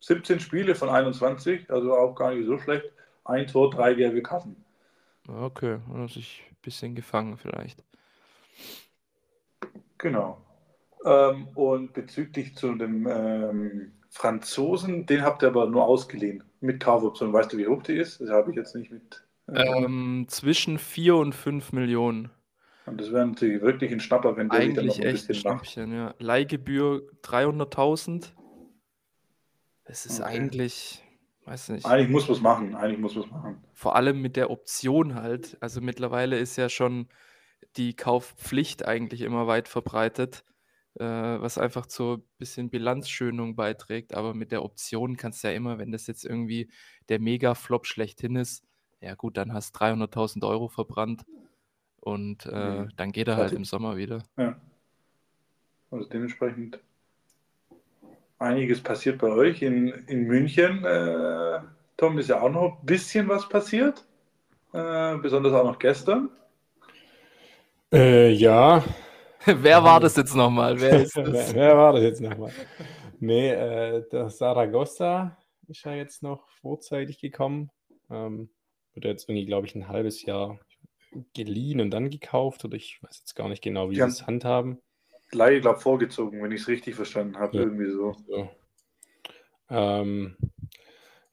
17 0.00 0.38
Spiele 0.38 0.74
von 0.74 0.90
21, 0.90 1.70
also 1.70 1.94
auch 1.96 2.14
gar 2.14 2.34
nicht 2.34 2.44
so 2.46 2.58
schlecht. 2.58 2.84
Ein 3.24 3.46
Tor, 3.46 3.70
drei 3.70 3.94
gelbe 3.94 4.22
Karten. 4.22 4.54
Okay, 5.26 5.78
hat 5.94 6.10
sich 6.10 6.42
ein 6.50 6.56
bisschen 6.60 6.94
gefangen 6.94 7.38
vielleicht. 7.38 7.82
Genau. 9.96 10.42
Ähm, 11.06 11.48
und 11.54 11.94
bezüglich 11.94 12.54
zu 12.54 12.74
dem 12.74 13.06
ähm, 13.06 13.92
Franzosen, 14.10 15.06
den 15.06 15.22
habt 15.22 15.42
ihr 15.42 15.48
aber 15.48 15.70
nur 15.70 15.86
ausgeliehen 15.86 16.44
mit 16.60 16.82
Kaufoption. 16.82 17.32
Weißt 17.32 17.50
du, 17.50 17.56
wie 17.56 17.66
hoch 17.66 17.82
die 17.82 17.96
ist? 17.96 18.20
Das 18.20 18.28
habe 18.28 18.50
ich 18.50 18.56
jetzt 18.58 18.74
nicht 18.74 18.92
mit. 18.92 19.24
Äh, 19.46 19.62
Ähm, 19.84 20.26
zwischen 20.28 20.78
4 20.78 21.16
und 21.16 21.34
5 21.34 21.72
Millionen. 21.72 22.30
Und 22.86 23.00
das 23.00 23.12
wäre 23.12 23.26
natürlich 23.26 23.62
wirklich 23.62 23.92
ein 23.92 24.00
Schnapper, 24.00 24.36
wenn 24.36 24.48
der 24.50 24.62
sich 24.62 24.74
dann 24.74 24.86
noch 24.86 24.94
Eigentlich 24.96 25.06
ein 25.08 25.14
echt 25.14 25.24
ein 25.24 25.26
bisschen 25.28 25.52
macht. 25.52 25.76
Ja. 25.76 26.14
Leihgebühr 26.18 27.02
300.000. 27.22 28.34
Das 29.84 30.06
ist 30.06 30.20
Okay. 30.20 30.28
eigentlich, 30.30 31.02
weiß 31.44 31.70
nicht, 31.70 31.84
Eigentlich 31.86 32.10
muss 32.10 32.28
was 32.28 32.40
machen. 32.40 32.74
Eigentlich 32.74 33.00
muss 33.00 33.16
was 33.16 33.30
machen. 33.30 33.62
vor 33.72 33.96
allem 33.96 34.20
mit 34.20 34.36
der 34.36 34.50
Option 34.50 35.14
halt. 35.14 35.56
Also 35.60 35.80
mittlerweile 35.80 36.38
ist 36.38 36.56
ja 36.56 36.68
schon 36.68 37.08
die 37.76 37.94
Kaufpflicht 37.96 38.86
eigentlich 38.86 39.22
immer 39.22 39.46
weit 39.46 39.68
verbreitet, 39.68 40.44
äh, 40.94 41.04
was 41.04 41.58
einfach 41.58 41.86
zur 41.86 42.22
bisschen 42.38 42.70
Bilanzschönung 42.70 43.56
beiträgt. 43.56 44.14
Aber 44.14 44.32
mit 44.34 44.52
der 44.52 44.62
Option 44.64 45.16
kannst 45.16 45.42
du 45.44 45.48
ja 45.48 45.54
immer, 45.54 45.78
wenn 45.78 45.90
das 45.92 46.06
jetzt 46.06 46.24
irgendwie 46.24 46.70
der 47.08 47.18
Mega-Flop 47.20 47.86
schlechthin 47.86 48.36
ist, 48.36 48.64
ja 49.04 49.14
gut, 49.14 49.36
dann 49.36 49.52
hast 49.52 49.74
300.000 49.76 50.44
Euro 50.44 50.68
verbrannt 50.68 51.24
und 52.00 52.46
äh, 52.46 52.50
Mhm. 52.50 52.88
dann 52.96 53.12
geht 53.12 53.28
er 53.28 53.36
halt 53.36 53.52
Warte. 53.52 53.56
im 53.56 53.64
Sommer 53.64 53.96
wieder. 53.96 54.22
Ja. 54.36 54.56
Also 55.90 56.08
dementsprechend 56.08 56.80
einiges 58.38 58.82
passiert 58.82 59.18
bei 59.18 59.28
euch. 59.28 59.62
In, 59.62 59.88
in 60.08 60.24
München, 60.24 60.84
äh, 60.84 61.60
Tom, 61.96 62.18
ist 62.18 62.28
ja 62.28 62.40
auch 62.40 62.50
noch 62.50 62.80
ein 62.80 62.86
bisschen 62.86 63.28
was 63.28 63.48
passiert. 63.48 64.04
Äh, 64.72 65.16
besonders 65.18 65.52
auch 65.52 65.64
noch 65.64 65.78
gestern. 65.78 66.30
Äh, 67.92 68.30
ja. 68.32 68.82
Wer 69.46 69.84
war 69.84 70.00
das 70.00 70.16
jetzt 70.16 70.34
nochmal? 70.34 70.80
Wer 70.80 71.02
ist 71.02 71.16
wer, 71.22 71.24
das? 71.24 71.54
wer 71.54 71.76
war 71.76 71.92
das 71.92 72.02
jetzt 72.02 72.20
nochmal? 72.20 72.50
nee, 73.20 73.50
äh, 73.50 74.02
der 74.10 74.30
Saragossa 74.30 75.36
ist 75.68 75.84
ja 75.84 75.92
jetzt 75.94 76.22
noch 76.22 76.48
vorzeitig 76.60 77.18
gekommen. 77.20 77.70
Ähm, 78.10 78.48
wird 78.94 79.04
jetzt 79.04 79.28
irgendwie, 79.28 79.46
glaube 79.46 79.66
ich, 79.66 79.74
ein 79.74 79.88
halbes 79.88 80.22
Jahr 80.22 80.58
geliehen 81.34 81.80
und 81.80 81.90
dann 81.90 82.10
gekauft. 82.10 82.64
Oder 82.64 82.76
ich 82.76 83.02
weiß 83.02 83.18
jetzt 83.18 83.34
gar 83.34 83.48
nicht 83.48 83.62
genau, 83.62 83.90
wie 83.90 83.96
sie 83.96 84.02
es 84.02 84.26
handhaben. 84.26 84.80
Leihe, 85.32 85.60
glaube 85.60 85.80
vorgezogen, 85.80 86.42
wenn 86.42 86.52
ich 86.52 86.62
es 86.62 86.68
richtig 86.68 86.94
verstanden 86.94 87.38
habe. 87.38 87.56
Ja. 87.56 87.62
Irgendwie 87.64 87.90
so. 87.90 88.14
so. 88.26 88.48
Ähm, 89.70 90.36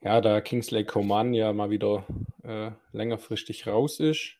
ja, 0.01 0.21
da 0.21 0.41
Kingsley 0.41 0.85
Coman 0.85 1.33
ja 1.33 1.53
mal 1.53 1.69
wieder 1.69 2.05
äh, 2.43 2.71
längerfristig 2.91 3.67
raus 3.67 3.99
ist 3.99 4.37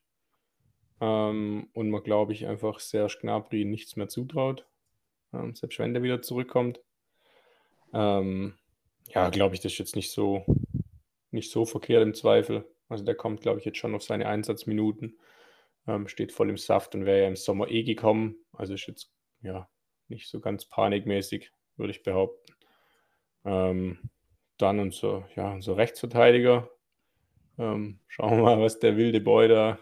ähm, 1.00 1.70
und 1.74 1.90
man, 1.90 2.04
glaube 2.04 2.34
ich, 2.34 2.48
einfach 2.48 2.80
Serge 2.80 3.18
Gnabry 3.22 3.66
nichts 3.66 3.96
mehr 3.96 4.08
zutraut, 4.08 4.66
ähm, 5.34 5.56
selbst 5.56 5.80
wenn 5.80 5.94
der 5.94 6.04
wieder 6.04 6.22
zurückkommt. 6.22 6.80
Ähm, 7.94 8.56
ja, 9.10 9.30
glaube 9.30 9.56
ich, 9.56 9.62
das 9.62 9.74
ist 9.74 9.80
jetzt 9.80 9.96
nicht 9.96 10.12
so, 10.12 10.46
nicht 11.32 11.52
so 11.52 11.66
verkehrt 11.66 12.04
im 12.04 12.14
Zweifel. 12.14 12.66
Also 12.92 13.04
der 13.06 13.16
kommt, 13.16 13.42
glaube 13.42 13.60
ich, 13.60 13.66
jetzt 13.66 13.78
schon 13.78 13.96
auf 13.96 14.04
seine 14.04 14.28
Einsatzminuten, 14.28 15.18
ähm, 15.88 16.08
steht 16.08 16.32
voll 16.32 16.50
im 16.50 16.58
Saft 16.58 16.94
und 16.94 17.06
wäre 17.06 17.22
ja 17.22 17.28
im 17.28 17.36
Sommer 17.36 17.70
eh 17.70 17.84
gekommen. 17.84 18.36
Also 18.52 18.74
ist 18.74 18.88
jetzt 18.88 19.12
ja 19.42 19.70
nicht 20.10 20.28
so 20.28 20.40
ganz 20.40 20.66
panikmäßig, 20.66 21.52
würde 21.78 21.92
ich 21.92 22.04
behaupten. 22.04 22.54
Ähm, 23.46 24.10
dann 24.58 24.80
unser, 24.80 25.28
ja, 25.36 25.54
unser 25.54 25.78
Rechtsverteidiger. 25.78 26.70
Ähm, 27.58 28.00
schauen 28.08 28.38
wir 28.38 28.44
mal, 28.44 28.62
was 28.62 28.80
der 28.80 28.98
wilde 28.98 29.22
Boy 29.22 29.48
da 29.48 29.80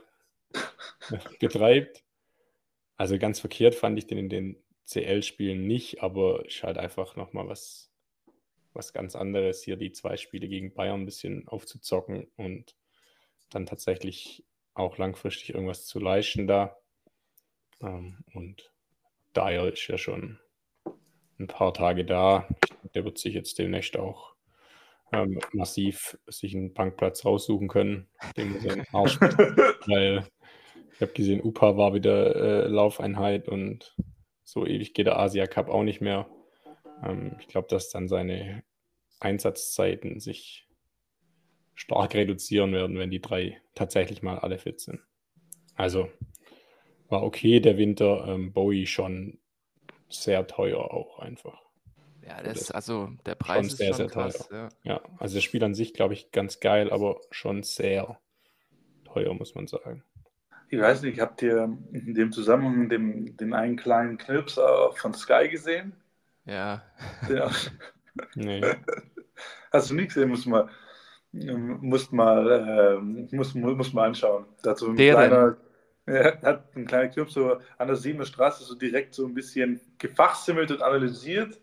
betreibt. 1.39 2.03
Also 2.95 3.17
ganz 3.17 3.39
verkehrt 3.39 3.75
fand 3.75 3.97
ich 3.97 4.07
den 4.07 4.17
in 4.17 4.29
den 4.29 4.63
CL-Spielen 4.85 5.65
nicht, 5.65 6.03
aber 6.03 6.45
ist 6.45 6.63
halt 6.63 6.77
einfach 6.77 7.15
nochmal 7.15 7.47
was, 7.47 7.91
was 8.73 8.93
ganz 8.93 9.15
anderes, 9.15 9.63
hier 9.63 9.77
die 9.77 9.91
zwei 9.91 10.17
Spiele 10.17 10.47
gegen 10.47 10.73
Bayern 10.73 11.01
ein 11.01 11.05
bisschen 11.05 11.47
aufzuzocken 11.47 12.27
und 12.35 12.75
dann 13.49 13.65
tatsächlich 13.65 14.45
auch 14.73 14.97
langfristig 14.97 15.53
irgendwas 15.53 15.85
zu 15.85 15.99
leisten 15.99 16.47
da. 16.47 16.77
Ähm, 17.81 18.23
und 18.33 18.71
Dyer 19.35 19.71
ist 19.71 19.87
ja 19.87 19.97
schon 19.97 20.39
ein 21.39 21.47
paar 21.47 21.73
Tage 21.73 22.05
da. 22.05 22.47
Der 22.93 23.05
wird 23.05 23.17
sich 23.17 23.33
jetzt 23.33 23.59
demnächst 23.59 23.97
auch 23.97 24.35
ähm, 25.11 25.39
massiv 25.53 26.17
sich 26.27 26.55
einen 26.55 26.73
Bankplatz 26.73 27.25
raussuchen 27.25 27.67
können, 27.67 28.07
weil 28.35 30.27
ich 30.93 31.01
habe 31.01 31.13
gesehen, 31.13 31.41
UPA 31.41 31.77
war 31.77 31.93
wieder 31.93 32.35
äh, 32.35 32.67
Laufeinheit 32.67 33.47
und 33.47 33.95
so 34.43 34.65
ewig 34.65 34.93
geht 34.93 35.07
der 35.07 35.19
Asia 35.19 35.47
Cup 35.47 35.69
auch 35.69 35.83
nicht 35.83 36.01
mehr. 36.01 36.29
Ähm, 37.03 37.37
ich 37.39 37.47
glaube, 37.47 37.67
dass 37.69 37.89
dann 37.89 38.07
seine 38.07 38.63
Einsatzzeiten 39.19 40.19
sich 40.19 40.67
stark 41.79 42.13
reduzieren 42.13 42.73
werden, 42.73 42.97
wenn 42.99 43.09
die 43.09 43.21
drei 43.21 43.61
tatsächlich 43.73 44.21
mal 44.21 44.37
alle 44.37 44.59
fit 44.59 44.81
sind. 44.81 44.99
Also 45.75 46.09
war 47.07 47.23
okay 47.23 47.61
der 47.61 47.77
Winter. 47.77 48.25
Ähm, 48.27 48.51
Bowie 48.51 48.85
schon 48.85 49.39
sehr 50.09 50.45
teuer 50.45 50.93
auch 50.93 51.19
einfach. 51.19 51.61
Ja, 52.21 52.43
das, 52.43 52.59
das 52.59 52.71
also 52.71 53.11
der 53.25 53.35
Preis 53.35 53.67
ist 53.67 53.77
sehr, 53.77 53.87
schon 53.87 53.95
sehr 53.95 54.07
krass, 54.07 54.49
teuer. 54.49 54.69
Ja. 54.83 54.93
ja, 54.95 55.01
also 55.19 55.35
das 55.35 55.43
Spiel 55.45 55.63
an 55.63 55.73
sich, 55.73 55.93
glaube 55.93 56.13
ich, 56.13 56.31
ganz 56.31 56.59
geil, 56.59 56.91
aber 56.91 57.21
schon 57.31 57.63
sehr 57.63 58.19
teuer, 59.05 59.33
muss 59.33 59.55
man 59.55 59.67
sagen. 59.67 60.03
Ich 60.67 60.79
weiß 60.79 61.03
nicht, 61.03 61.21
habt 61.21 61.41
ihr 61.41 61.77
in 61.93 62.13
dem 62.13 62.33
Zusammenhang 62.33 62.89
den, 62.89 63.37
den 63.37 63.53
einen 63.53 63.77
kleinen 63.77 64.17
Knips 64.17 64.59
von 64.95 65.13
Sky 65.13 65.47
gesehen? 65.47 65.93
Ja. 66.45 66.83
ja. 67.33 67.49
nee. 68.35 68.61
Hast 69.71 69.89
du 69.89 69.95
nicht 69.95 70.09
gesehen, 70.09 70.29
muss 70.29 70.45
man, 70.45 70.69
muss 71.31 72.11
mal, 72.11 72.99
äh, 73.31 73.35
muss, 73.35 73.53
muss 73.55 73.93
mal 73.93 74.07
anschauen. 74.07 74.45
Dazu 74.63 74.89
ein 74.89 74.95
der 74.95 75.13
kleiner, 75.13 75.57
ja, 76.07 76.41
hat 76.41 76.75
ein 76.75 76.85
kleiner 76.87 77.09
Club 77.09 77.29
so 77.31 77.59
an 77.77 77.87
der 77.87 77.95
Siebener 77.95 78.25
Straße 78.25 78.63
so 78.63 78.75
direkt 78.75 79.13
so 79.13 79.25
ein 79.25 79.33
bisschen 79.33 79.79
gefachsimmelt 79.97 80.71
und 80.71 80.81
analysiert. 80.81 81.59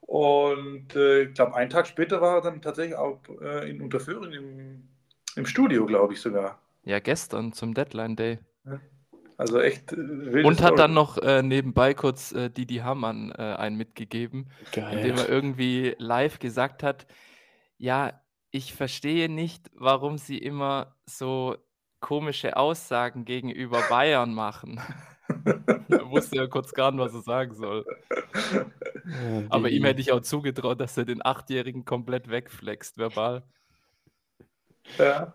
Und 0.00 0.94
äh, 0.94 1.22
ich 1.24 1.34
glaube, 1.34 1.54
einen 1.56 1.70
Tag 1.70 1.86
später 1.86 2.20
war 2.20 2.36
er 2.36 2.40
dann 2.42 2.62
tatsächlich 2.62 2.96
auch 2.96 3.20
äh, 3.40 3.68
in 3.70 3.80
Unterföhring 3.82 4.32
im, 4.32 4.88
im 5.36 5.46
Studio, 5.46 5.86
glaube 5.86 6.14
ich 6.14 6.20
sogar. 6.20 6.60
Ja, 6.84 7.00
gestern 7.00 7.52
zum 7.52 7.74
Deadline 7.74 8.16
Day. 8.16 8.38
Also 9.36 9.60
echt 9.60 9.92
äh, 9.92 9.96
Und 10.42 10.62
hat 10.62 10.74
Story. 10.74 10.76
dann 10.76 10.94
noch 10.94 11.18
äh, 11.18 11.42
nebenbei 11.42 11.94
kurz 11.94 12.32
äh, 12.32 12.50
Didi 12.50 12.76
Hamann 12.76 13.32
äh, 13.32 13.42
einen 13.42 13.76
mitgegeben, 13.76 14.50
Geil. 14.72 14.98
indem 14.98 15.18
er 15.18 15.28
irgendwie 15.28 15.94
live 15.98 16.38
gesagt 16.38 16.82
hat, 16.82 17.06
ja, 17.78 18.20
ich 18.56 18.72
verstehe 18.74 19.28
nicht, 19.28 19.70
warum 19.74 20.18
sie 20.18 20.38
immer 20.38 20.96
so 21.04 21.56
komische 22.00 22.56
Aussagen 22.56 23.24
gegenüber 23.24 23.82
Bayern 23.88 24.32
machen. 24.34 24.80
er 25.88 26.10
wusste 26.10 26.36
ja 26.36 26.46
kurz 26.46 26.72
gar 26.72 26.90
nicht, 26.90 27.00
was 27.00 27.14
er 27.14 27.22
sagen 27.22 27.54
soll. 27.54 27.84
Ja, 28.10 29.42
Aber 29.50 29.68
ihm 29.70 29.84
hätte 29.84 30.00
ich 30.00 30.12
auch 30.12 30.20
zugetraut, 30.20 30.80
dass 30.80 30.96
er 30.96 31.04
den 31.04 31.24
Achtjährigen 31.24 31.84
komplett 31.84 32.28
wegflext, 32.28 32.98
verbal. 32.98 33.42
Ja. 34.98 35.34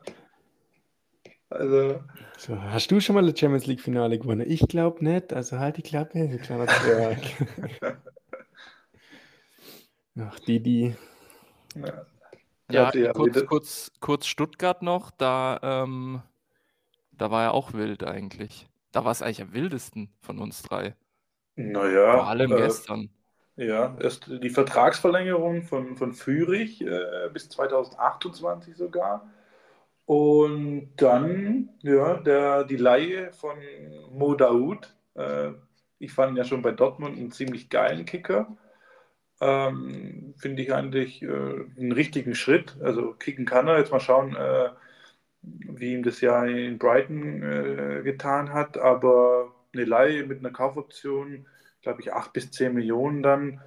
Also. 1.50 2.02
So, 2.38 2.62
hast 2.62 2.90
du 2.92 3.00
schon 3.00 3.16
mal 3.16 3.26
das 3.26 3.40
Champions 3.40 3.68
League 3.68 3.82
Finale 3.82 4.18
gewonnen? 4.18 4.50
Ich 4.50 4.68
glaube 4.68 5.04
nicht. 5.04 5.34
Also 5.34 5.60
halt 5.60 5.78
die 5.78 5.82
Klappe, 5.82 6.28
Ach, 10.20 10.40
Didi. 10.40 10.96
Ja. 11.76 12.06
Ja, 12.74 12.92
ja 12.94 13.14
kurz, 13.14 13.46
kurz, 13.46 13.92
kurz 14.00 14.26
Stuttgart 14.26 14.82
noch, 14.82 15.12
da, 15.12 15.60
ähm, 15.62 16.22
da 17.12 17.32
war 17.32 17.44
er 17.44 17.54
auch 17.54 17.74
wild 17.74 18.04
eigentlich. 18.04 18.68
Da 18.92 19.06
war 19.06 19.12
es 19.12 19.22
eigentlich 19.22 19.42
am 19.42 19.54
wildesten 19.54 20.10
von 20.22 20.40
uns 20.40 20.64
drei. 20.64 20.96
Naja. 21.56 22.14
Vor 22.14 22.28
allem 22.28 22.52
äh, 22.52 22.58
gestern. 22.58 23.10
Ja, 23.56 23.96
erst 24.00 24.28
die 24.28 24.50
Vertragsverlängerung 24.50 25.64
von, 25.64 25.96
von 25.96 26.14
Fürich 26.14 26.82
äh, 26.82 27.30
bis 27.34 27.50
2028 27.50 28.76
sogar. 28.76 29.30
Und 30.06 30.90
dann, 30.98 31.70
ja, 31.82 32.16
der, 32.16 32.64
die 32.64 32.78
Laie 32.78 33.32
von 33.34 33.58
Mo 34.12 34.36
Daoud. 34.36 34.94
Äh, 35.16 35.52
ich 36.00 36.12
fand 36.12 36.34
ihn 36.34 36.38
ja 36.38 36.44
schon 36.44 36.62
bei 36.62 36.72
Dortmund 36.72 37.18
einen 37.18 37.32
ziemlich 37.32 37.70
geilen 37.70 38.06
Kicker. 38.06 38.58
Ähm, 39.42 40.34
Finde 40.38 40.62
ich 40.62 40.74
eigentlich 40.74 41.24
äh, 41.24 41.28
einen 41.28 41.92
richtigen 41.92 42.36
Schritt. 42.36 42.78
Also 42.82 43.14
kicken 43.14 43.46
kann 43.46 43.68
er. 43.68 43.80
Jetzt 43.80 43.92
mal 43.92 44.00
schauen, 44.00 44.36
äh, 44.36 44.70
wie 45.42 45.94
ihm 45.94 46.04
das 46.04 46.22
ja 46.22 46.46
in 46.46 46.78
Brighton 46.78 47.42
äh, 47.42 48.02
getan 48.04 48.54
hat. 48.54 48.78
Aber 48.78 49.54
eine 49.74 49.86
Leihe 49.86 50.26
mit 50.26 50.40
einer 50.40 50.52
Kaufoption, 50.52 51.48
glaube 51.82 52.02
ich, 52.02 52.14
8 52.14 52.32
bis 52.34 52.52
10 52.52 52.74
Millionen 52.74 53.24
dann, 53.24 53.62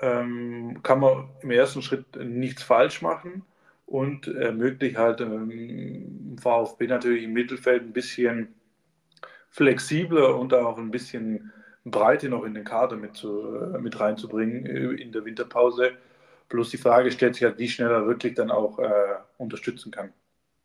ähm, 0.00 0.80
kann 0.82 1.00
man 1.00 1.28
im 1.42 1.50
ersten 1.52 1.82
Schritt 1.82 2.16
nichts 2.16 2.62
falsch 2.62 3.00
machen 3.02 3.44
und 3.86 4.26
ermöglicht 4.26 4.96
halt 4.96 5.20
ähm, 5.20 6.36
VfB 6.40 6.86
natürlich 6.88 7.24
im 7.24 7.32
Mittelfeld 7.32 7.82
ein 7.82 7.92
bisschen 7.92 8.54
flexibler 9.50 10.36
und 10.36 10.52
auch 10.52 10.78
ein 10.78 10.90
bisschen 10.90 11.52
Breite 11.84 12.28
noch 12.28 12.44
in 12.44 12.54
den 12.54 12.64
Kader 12.64 12.96
mit, 12.96 13.14
zu, 13.14 13.56
äh, 13.56 13.78
mit 13.78 13.98
reinzubringen 14.00 14.66
äh, 14.66 15.02
in 15.02 15.12
der 15.12 15.24
Winterpause. 15.24 15.92
Bloß 16.48 16.70
die 16.70 16.78
Frage 16.78 17.10
stellt 17.10 17.34
sich 17.34 17.44
halt, 17.44 17.58
wie 17.58 17.68
schnell 17.68 17.90
er 17.90 18.06
wirklich 18.06 18.34
dann 18.34 18.50
auch 18.50 18.78
äh, 18.78 19.16
unterstützen 19.38 19.90
kann. 19.90 20.12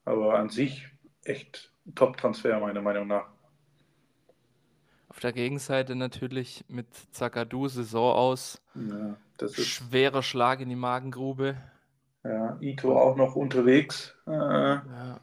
Aber 0.06 0.36
an 0.36 0.50
sich 0.50 0.88
echt 1.24 1.72
Top-Transfer, 1.96 2.60
meiner 2.60 2.82
Meinung 2.82 3.08
nach. 3.08 3.28
Auf 5.10 5.20
der 5.20 5.34
Gegenseite 5.34 5.96
natürlich 5.96 6.64
mit 6.68 6.88
Zakadu 7.12 7.68
Saison 7.68 8.14
aus. 8.14 8.62
Ja, 8.76 9.18
Schwerer 9.50 10.22
Schlag 10.22 10.62
in 10.62 10.70
die 10.70 10.76
Magengrube. 10.76 11.58
Ja, 12.24 12.58
Ito 12.62 12.98
auch 12.98 13.16
noch 13.16 13.36
unterwegs. 13.36 14.16
Äh, 14.28 14.32
ja. 14.32 15.20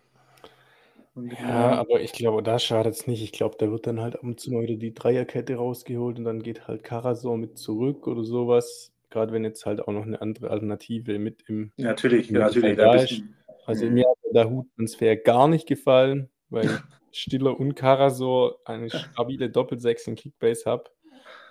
Ja, 1.16 1.72
aber 1.72 2.00
ich 2.00 2.12
glaube, 2.12 2.42
da 2.42 2.58
schadet 2.58 2.94
es 2.94 3.06
nicht. 3.06 3.22
Ich 3.22 3.32
glaube, 3.32 3.56
da 3.58 3.70
wird 3.70 3.86
dann 3.86 4.00
halt 4.00 4.16
ab 4.16 4.22
und 4.22 4.38
zu 4.38 4.52
mal 4.52 4.62
wieder 4.62 4.76
die 4.76 4.92
Dreierkette 4.92 5.56
rausgeholt 5.56 6.18
und 6.18 6.24
dann 6.24 6.42
geht 6.42 6.68
halt 6.68 6.84
Karasor 6.84 7.38
mit 7.38 7.56
zurück 7.56 8.06
oder 8.06 8.22
sowas. 8.22 8.92
Gerade 9.08 9.32
wenn 9.32 9.44
jetzt 9.44 9.64
halt 9.64 9.80
auch 9.80 9.92
noch 9.92 10.02
eine 10.02 10.20
andere 10.20 10.50
Alternative 10.50 11.18
mit 11.18 11.42
im. 11.48 11.72
Natürlich, 11.76 12.30
natürlich. 12.30 12.76
Da 12.76 12.94
ist. 12.96 13.22
Also 13.64 13.86
mir 13.86 14.04
hat 14.06 14.34
der 14.34 14.50
Hut-Transfer 14.50 15.16
gar 15.16 15.48
nicht 15.48 15.66
gefallen, 15.66 16.28
weil 16.50 16.68
Stiller 17.12 17.58
und 17.58 17.74
Karasor 17.74 18.60
eine 18.64 18.90
stabile 18.90 19.48
Doppelsechs 19.48 20.06
in 20.06 20.16
Kickbase 20.16 20.70
habe. 20.70 20.84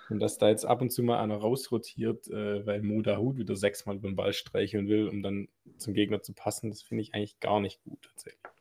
Und 0.09 0.19
dass 0.19 0.37
da 0.37 0.49
jetzt 0.49 0.65
ab 0.65 0.81
und 0.81 0.91
zu 0.91 1.01
mal 1.01 1.19
einer 1.19 1.37
rausrotiert, 1.37 2.27
äh, 2.27 2.65
weil 2.65 2.83
Moda 2.83 3.17
Hut 3.17 3.37
wieder 3.37 3.55
sechsmal 3.55 3.95
über 3.95 4.07
den 4.07 4.15
Ball 4.15 4.33
streicheln 4.33 4.87
will, 4.87 5.07
um 5.07 5.23
dann 5.23 5.47
zum 5.77 5.95
Gegner 5.95 6.21
zu 6.21 6.33
passen, 6.33 6.69
das 6.69 6.83
finde 6.83 7.01
ich 7.01 7.15
eigentlich 7.15 7.39
gar 7.39 7.59
nicht 7.59 7.81
gut 7.83 8.03
tatsächlich. 8.03 8.54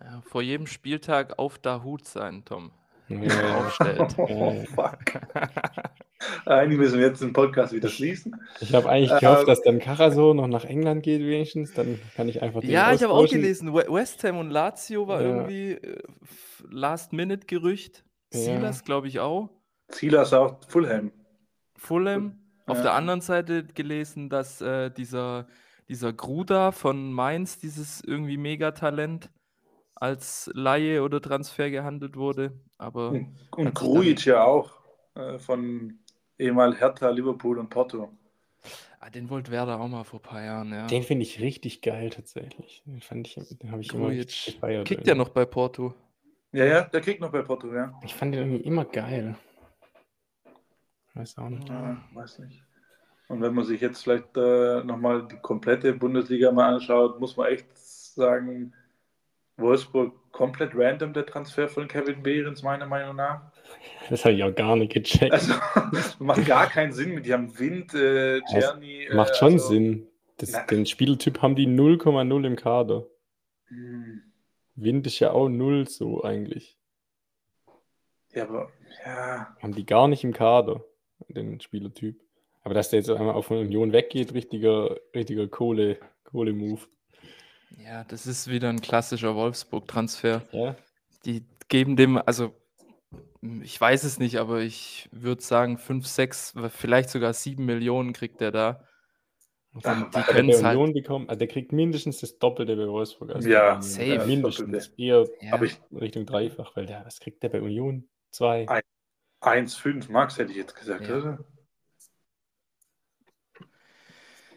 Ja, 0.00 0.22
vor 0.22 0.42
jedem 0.42 0.66
Spieltag 0.66 1.38
auf 1.38 1.58
Dahut 1.58 2.06
sein, 2.06 2.44
Tom. 2.44 2.72
Ja. 3.08 3.58
Aufstellt. 3.58 4.14
Oh, 4.18 4.64
fuck. 4.74 5.20
Eigentlich 6.46 6.78
müssen 6.78 6.98
wir 6.98 7.06
jetzt 7.06 7.20
den 7.20 7.32
Podcast 7.32 7.72
wieder 7.74 7.88
schließen. 7.88 8.34
Ich 8.60 8.74
habe 8.74 8.88
eigentlich 8.88 9.10
gehofft, 9.20 9.42
ähm, 9.42 9.46
dass 9.46 9.62
dann 9.62 9.78
Caraso 9.78 10.32
noch 10.32 10.46
nach 10.46 10.64
England 10.64 11.02
geht, 11.02 11.20
wenigstens. 11.20 11.74
Dann 11.74 12.00
kann 12.16 12.28
ich 12.28 12.40
einfach 12.40 12.60
den 12.60 12.70
Ja, 12.70 12.92
ich 12.92 13.02
habe 13.02 13.12
auch 13.12 13.28
gelesen, 13.28 13.74
West 13.74 14.24
Ham 14.24 14.38
und 14.38 14.50
Lazio 14.50 15.06
war 15.06 15.20
ja. 15.20 15.28
irgendwie 15.28 15.72
äh, 15.72 16.02
Last-Minute-Gerücht. 16.70 18.04
Silas, 18.30 18.78
ja. 18.78 18.84
glaube 18.84 19.08
ich, 19.08 19.20
auch. 19.20 19.50
Silas 19.88 20.32
auch 20.32 20.58
Fulham. 20.66 21.12
Fulham. 21.76 22.38
Auf 22.66 22.80
der 22.80 22.94
anderen 22.94 23.20
Seite 23.20 23.64
gelesen, 23.64 24.30
dass 24.30 24.62
äh, 24.62 24.90
dieser, 24.90 25.46
dieser 25.90 26.14
Gruda 26.14 26.72
von 26.72 27.12
Mainz, 27.12 27.58
dieses 27.58 28.00
irgendwie 28.02 28.38
Megatalent, 28.38 29.30
als 30.04 30.50
Laie 30.54 31.02
oder 31.02 31.20
Transfer 31.20 31.70
gehandelt 31.70 32.16
wurde. 32.16 32.52
Aber 32.76 33.10
und, 33.10 33.36
und 33.56 33.74
Grujic 33.74 34.26
ja 34.26 34.44
auch 34.44 34.72
äh, 35.14 35.38
von 35.38 35.98
ehemals 36.38 36.78
Hertha, 36.78 37.08
Liverpool 37.08 37.58
und 37.58 37.70
Porto. 37.70 38.10
Ah, 39.00 39.10
den 39.10 39.28
wollte 39.30 39.50
Werder 39.50 39.80
auch 39.80 39.88
mal 39.88 40.04
vor 40.04 40.20
ein 40.20 40.22
paar 40.22 40.42
Jahren, 40.42 40.72
ja. 40.72 40.86
Den 40.86 41.02
finde 41.02 41.24
ich 41.24 41.40
richtig 41.40 41.82
geil 41.82 42.10
tatsächlich. 42.10 42.82
Den 42.86 43.00
fand 43.00 43.26
ich, 43.26 43.34
den 43.34 43.70
habe 43.70 43.82
ich 43.82 43.88
Grujic. 43.88 44.46
immer 44.46 44.54
gefeiert. 44.54 44.88
Kickt 44.88 45.06
ja 45.06 45.14
noch 45.14 45.28
bei 45.30 45.44
Porto. 45.44 45.94
Ja, 46.52 46.64
ja, 46.64 46.82
der 46.82 47.00
kriegt 47.00 47.20
noch 47.20 47.32
bei 47.32 47.42
Porto, 47.42 47.74
ja. 47.74 47.98
Ich 48.04 48.14
fand 48.14 48.34
den 48.34 48.42
irgendwie 48.42 48.64
immer 48.64 48.84
geil. 48.84 49.36
Weiß 51.14 51.38
auch 51.38 51.48
nicht. 51.48 51.68
Ja, 51.68 52.02
weiß 52.12 52.40
nicht. 52.40 52.62
Und 53.28 53.40
wenn 53.40 53.54
man 53.54 53.64
sich 53.64 53.80
jetzt 53.80 54.02
vielleicht 54.02 54.36
äh, 54.36 54.84
nochmal 54.84 55.26
die 55.28 55.36
komplette 55.36 55.92
Bundesliga 55.94 56.52
mal 56.52 56.74
anschaut, 56.74 57.20
muss 57.20 57.36
man 57.36 57.48
echt 57.48 57.66
sagen, 57.76 58.74
Wolfsburg 59.56 60.12
komplett 60.32 60.72
random 60.74 61.12
der 61.12 61.26
Transfer 61.26 61.68
von 61.68 61.86
Kevin 61.86 62.22
Behrens, 62.22 62.62
meiner 62.62 62.86
Meinung 62.86 63.16
nach. 63.16 63.52
Das 64.10 64.24
habe 64.24 64.34
ich 64.34 64.42
auch 64.42 64.54
gar 64.54 64.76
nicht 64.76 64.92
gecheckt. 64.92 65.32
Also, 65.32 65.54
macht 66.18 66.44
gar 66.46 66.66
keinen 66.68 66.92
Sinn 66.92 67.14
mit. 67.14 67.26
Die 67.26 67.32
haben 67.32 67.56
Wind, 67.58 67.94
äh, 67.94 68.40
Czerny. 68.50 69.04
Äh, 69.04 69.14
macht 69.14 69.36
schon 69.36 69.54
also, 69.54 69.68
Sinn. 69.68 70.08
Das, 70.38 70.66
den 70.66 70.84
Spieltyp 70.86 71.42
haben 71.42 71.54
die 71.54 71.68
0,0 71.68 72.46
im 72.46 72.56
Kader. 72.56 73.06
Hm. 73.68 74.22
Wind 74.74 75.06
ist 75.06 75.20
ja 75.20 75.30
auch 75.30 75.48
0 75.48 75.86
so 75.88 76.24
eigentlich. 76.24 76.76
Ja, 78.32 78.44
aber 78.48 78.72
ja. 79.04 79.56
Haben 79.62 79.74
die 79.74 79.86
gar 79.86 80.08
nicht 80.08 80.24
im 80.24 80.32
Kader, 80.32 80.84
den 81.28 81.60
Spielertyp. 81.60 82.20
Aber 82.62 82.74
dass 82.74 82.90
der 82.90 82.98
jetzt 82.98 83.10
einmal 83.10 83.34
auf 83.34 83.50
Union 83.50 83.92
weggeht, 83.92 84.34
richtiger, 84.34 84.96
richtiger 85.14 85.46
Kohle, 85.46 85.98
Kohle-Move. 86.24 86.80
Ja, 87.78 88.04
das 88.04 88.26
ist 88.26 88.48
wieder 88.48 88.68
ein 88.68 88.80
klassischer 88.80 89.34
Wolfsburg-Transfer. 89.34 90.42
Ja. 90.52 90.76
Die 91.24 91.44
geben 91.68 91.96
dem, 91.96 92.18
also 92.18 92.54
ich 93.62 93.78
weiß 93.80 94.04
es 94.04 94.18
nicht, 94.18 94.36
aber 94.36 94.60
ich 94.60 95.08
würde 95.12 95.42
sagen, 95.42 95.78
5, 95.78 96.06
6, 96.06 96.54
vielleicht 96.70 97.10
sogar 97.10 97.32
7 97.32 97.64
Millionen 97.64 98.12
kriegt 98.12 98.40
er 98.40 98.50
da. 98.50 98.84
Und 99.72 99.84
dann, 99.84 100.10
die 100.10 100.22
können 100.22 100.48
der 100.48 100.62
halt 100.62 100.94
bekommen, 100.94 101.28
also 101.28 101.38
der 101.38 101.48
kriegt 101.48 101.72
mindestens 101.72 102.20
das 102.20 102.38
Doppelte 102.38 102.76
bei 102.76 102.86
Wolfsburg. 102.86 103.34
Also 103.34 103.48
ja, 103.48 103.82
safe. 103.82 104.24
mindestens. 104.24 104.88
Eher 104.96 105.26
ja. 105.40 105.60
ich, 105.62 105.80
Richtung 105.92 106.26
dreifach, 106.26 106.76
weil 106.76 106.86
der, 106.86 107.04
was 107.04 107.18
kriegt 107.18 107.42
der 107.42 107.48
bei 107.48 107.60
Union? 107.60 108.08
2. 108.30 108.66
1,5 109.42 110.10
Max 110.12 110.38
hätte 110.38 110.52
ich 110.52 110.58
jetzt 110.58 110.76
gesagt, 110.76 111.08
ja. 111.08 111.16
oder? 111.16 111.44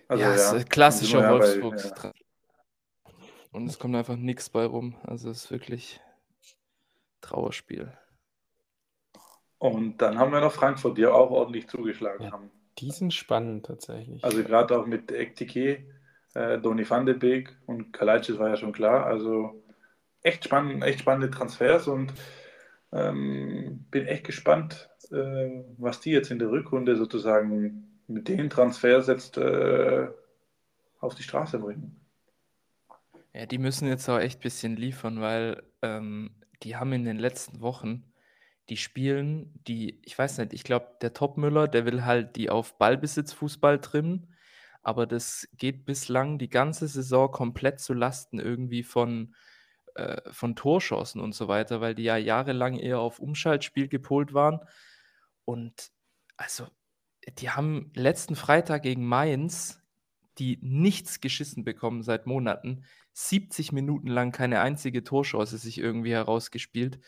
Also, 0.08 0.24
ja, 0.24 0.36
ja, 0.36 0.56
ist 0.56 0.70
klassischer 0.70 1.30
Wolfsburg. 1.30 1.84
Ja. 1.84 2.14
Und 3.52 3.68
es 3.68 3.80
kommt 3.80 3.96
einfach 3.96 4.16
nichts 4.16 4.50
bei 4.50 4.66
rum. 4.66 4.96
Also 5.04 5.30
es 5.30 5.46
ist 5.46 5.52
wirklich 5.52 6.00
Trauerspiel. 7.22 7.92
Und 9.60 9.98
dann 10.02 10.20
haben 10.20 10.32
wir 10.32 10.42
noch 10.42 10.52
Frankfurt, 10.52 10.98
die 10.98 11.08
auch 11.08 11.32
ordentlich 11.32 11.68
zugeschlagen 11.68 12.26
ja, 12.26 12.32
haben. 12.32 12.52
Die 12.78 12.92
sind 12.92 13.14
spannend 13.14 13.66
tatsächlich. 13.66 14.24
Also 14.24 14.44
gerade 14.44 14.78
auch 14.78 14.86
mit 14.86 15.12
Ektike, 15.12 15.84
äh, 16.36 16.60
Donny 16.60 16.88
van 16.88 17.06
de 17.06 17.16
Beek 17.16 17.58
und 17.66 17.92
Kalajdzic 17.92 18.38
war 18.38 18.50
ja 18.50 18.58
schon 18.58 18.74
klar. 18.74 19.06
Also 19.06 19.64
echt 20.22 20.44
spannend, 20.44 20.84
echt 20.84 21.00
spannende 21.00 21.32
Transfers 21.32 21.88
und 21.88 22.14
ähm, 22.92 23.86
bin 23.90 24.06
echt 24.06 24.26
gespannt, 24.26 24.90
äh, 25.12 25.64
was 25.78 26.00
die 26.00 26.12
jetzt 26.12 26.32
in 26.32 26.40
der 26.40 26.52
Rückrunde 26.52 26.96
sozusagen 26.96 28.02
mit 28.08 28.28
den 28.28 28.50
Transfers 28.50 29.08
jetzt 29.08 29.38
äh, 29.38 30.08
auf 31.00 31.16
die 31.16 31.24
Straße 31.24 31.60
bringen. 31.60 32.00
Ja, 33.38 33.46
die 33.46 33.60
müssen 33.60 33.88
jetzt 33.88 34.10
auch 34.10 34.18
echt 34.18 34.40
ein 34.40 34.42
bisschen 34.42 34.76
liefern, 34.78 35.22
weil 35.22 35.62
ähm, 35.84 36.42
die 36.64 36.76
haben 36.76 36.92
in 36.94 37.04
den 37.06 37.20
letzten 37.20 37.62
Wochen, 37.62 38.12
die 38.68 38.78
spielen, 38.78 39.54
die, 39.68 40.02
ich 40.06 40.18
weiß 40.18 40.40
nicht, 40.40 40.54
ich 40.54 40.64
glaube, 40.64 40.98
der 41.04 41.14
Topmüller, 41.14 41.68
der 41.68 41.86
will 41.86 42.04
halt 42.04 42.36
die 42.36 42.50
auf 42.50 42.80
Ballbesitzfußball 42.80 43.80
trimmen, 43.80 44.34
aber 44.82 45.06
das 45.06 45.48
geht 45.54 45.86
bislang 45.86 46.40
die 46.40 46.50
ganze 46.50 46.88
Saison 46.88 47.30
komplett 47.32 47.80
zu 47.80 47.94
Lasten 47.94 48.40
irgendwie 48.40 48.82
von, 48.82 49.36
äh, 49.94 50.20
von 50.32 50.56
Torschancen 50.56 51.22
und 51.22 51.36
so 51.36 51.48
weiter, 51.48 51.80
weil 51.80 51.94
die 51.94 52.06
ja 52.06 52.18
jahrelang 52.18 52.76
eher 52.80 53.00
auf 53.00 53.20
Umschaltspiel 53.20 53.88
gepolt 53.88 54.34
waren. 54.34 54.62
Und 55.46 55.92
also, 56.38 56.66
die 57.38 57.52
haben 57.52 57.92
letzten 57.94 58.36
Freitag 58.36 58.82
gegen 58.82 59.06
Mainz 59.06 59.80
die 60.40 60.60
nichts 60.62 61.20
geschissen 61.20 61.64
bekommen 61.64 62.04
seit 62.04 62.26
Monaten. 62.26 62.84
70 63.14 63.72
Minuten 63.72 64.08
lang 64.08 64.32
keine 64.32 64.62
einzige 64.62 65.04
Torchance 65.04 65.58
sich 65.58 65.80
irgendwie 65.80 66.12
herausgespielt. 66.12 67.00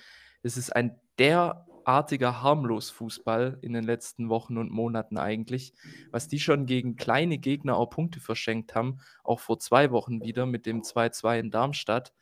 Es 0.42 0.58
ist 0.58 0.76
ein 0.76 1.00
derartiger 1.20 2.42
harmlos 2.42 2.90
Fußball 2.90 3.60
in 3.62 3.74
den 3.74 3.84
letzten 3.84 4.30
Wochen 4.30 4.58
und 4.58 4.72
Monaten 4.72 5.18
eigentlich, 5.18 5.74
was 6.12 6.28
die 6.28 6.40
schon 6.40 6.66
gegen 6.66 6.96
kleine 6.96 7.38
Gegner 7.38 7.76
auch 7.76 7.90
Punkte 7.90 8.20
verschenkt 8.20 8.74
haben, 8.74 9.00
auch 9.24 9.40
vor 9.40 9.60
zwei 9.60 9.92
Wochen 9.92 10.24
wieder 10.24 10.46
mit 10.46 10.66
dem 10.66 10.82
2-2 10.82 11.40
in 11.40 11.52
Darmstadt. 11.52 12.14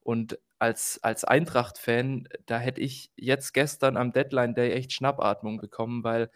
Und 0.00 0.38
als, 0.58 1.02
als 1.02 1.24
Eintracht-Fan, 1.24 2.28
da 2.46 2.58
hätte 2.58 2.80
ich 2.80 3.10
jetzt 3.16 3.54
gestern 3.54 3.96
am 3.96 4.12
Deadline 4.12 4.54
Day 4.54 4.72
echt 4.72 4.92
Schnappatmung 4.92 5.58
bekommen, 5.58 6.04
weil 6.04 6.30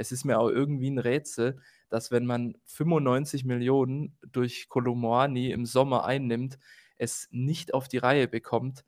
es 0.00 0.12
ist 0.12 0.24
mir 0.24 0.38
auch 0.38 0.48
irgendwie 0.48 0.90
ein 0.90 0.98
Rätsel, 0.98 1.60
dass 1.90 2.10
wenn 2.10 2.24
man 2.24 2.56
95 2.64 3.44
Millionen 3.44 4.16
durch 4.32 4.70
Kolomoani 4.70 5.50
im 5.50 5.66
Sommer 5.66 6.06
einnimmt, 6.06 6.58
es 6.96 7.28
nicht 7.30 7.74
auf 7.74 7.86
die 7.86 7.98
Reihe 7.98 8.26
bekommt, 8.26 8.84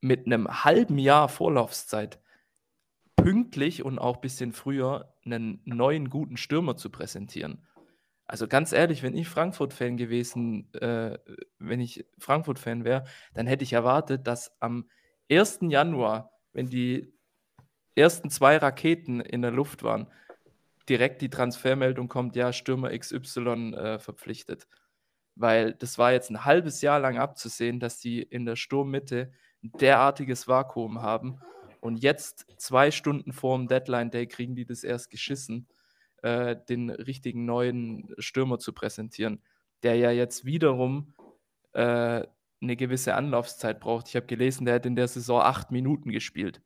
mit 0.00 0.26
einem 0.26 0.64
halben 0.64 0.98
Jahr 0.98 1.28
Vorlaufzeit 1.28 2.20
pünktlich 3.16 3.84
und 3.84 3.98
auch 3.98 4.16
ein 4.16 4.20
bisschen 4.20 4.52
früher 4.52 5.12
einen 5.24 5.60
neuen 5.64 6.08
guten 6.08 6.36
Stürmer 6.36 6.76
zu 6.76 6.90
präsentieren. 6.90 7.66
Also 8.26 8.46
ganz 8.46 8.72
ehrlich, 8.72 9.02
wenn 9.02 9.16
ich 9.16 9.28
Frankfurt-Fan 9.28 9.96
gewesen, 9.96 10.72
äh, 10.74 11.18
wenn 11.58 11.80
ich 11.80 12.06
Frankfurt-Fan 12.18 12.84
wäre, 12.84 13.04
dann 13.34 13.48
hätte 13.48 13.64
ich 13.64 13.72
erwartet, 13.72 14.26
dass 14.26 14.52
am 14.60 14.88
1. 15.28 15.60
Januar, 15.62 16.30
wenn 16.52 16.68
die 16.68 17.13
ersten 17.94 18.30
zwei 18.30 18.56
Raketen 18.56 19.20
in 19.20 19.42
der 19.42 19.50
Luft 19.50 19.82
waren, 19.82 20.06
direkt 20.88 21.22
die 21.22 21.30
Transfermeldung 21.30 22.08
kommt, 22.08 22.36
ja, 22.36 22.52
Stürmer 22.52 22.96
XY 22.96 23.74
äh, 23.74 23.98
verpflichtet. 23.98 24.66
Weil 25.36 25.74
das 25.74 25.98
war 25.98 26.12
jetzt 26.12 26.30
ein 26.30 26.44
halbes 26.44 26.80
Jahr 26.82 27.00
lang 27.00 27.18
abzusehen, 27.18 27.80
dass 27.80 27.98
die 27.98 28.22
in 28.22 28.44
der 28.44 28.56
Sturmmitte 28.56 29.32
ein 29.62 29.72
derartiges 29.80 30.46
Vakuum 30.46 31.02
haben. 31.02 31.40
Und 31.80 32.02
jetzt, 32.02 32.46
zwei 32.58 32.90
Stunden 32.90 33.32
vor 33.32 33.56
dem 33.56 33.68
Deadline-Day, 33.68 34.26
kriegen 34.26 34.54
die 34.54 34.64
das 34.64 34.84
erst 34.84 35.10
geschissen, 35.10 35.66
äh, 36.22 36.56
den 36.68 36.90
richtigen 36.90 37.44
neuen 37.44 38.14
Stürmer 38.18 38.58
zu 38.58 38.72
präsentieren, 38.72 39.42
der 39.82 39.96
ja 39.96 40.10
jetzt 40.10 40.44
wiederum 40.44 41.14
äh, 41.72 42.24
eine 42.62 42.76
gewisse 42.76 43.14
Anlaufzeit 43.14 43.80
braucht. 43.80 44.08
Ich 44.08 44.16
habe 44.16 44.26
gelesen, 44.26 44.64
der 44.64 44.76
hat 44.76 44.86
in 44.86 44.96
der 44.96 45.08
Saison 45.08 45.40
acht 45.40 45.70
Minuten 45.70 46.10
gespielt. 46.10 46.62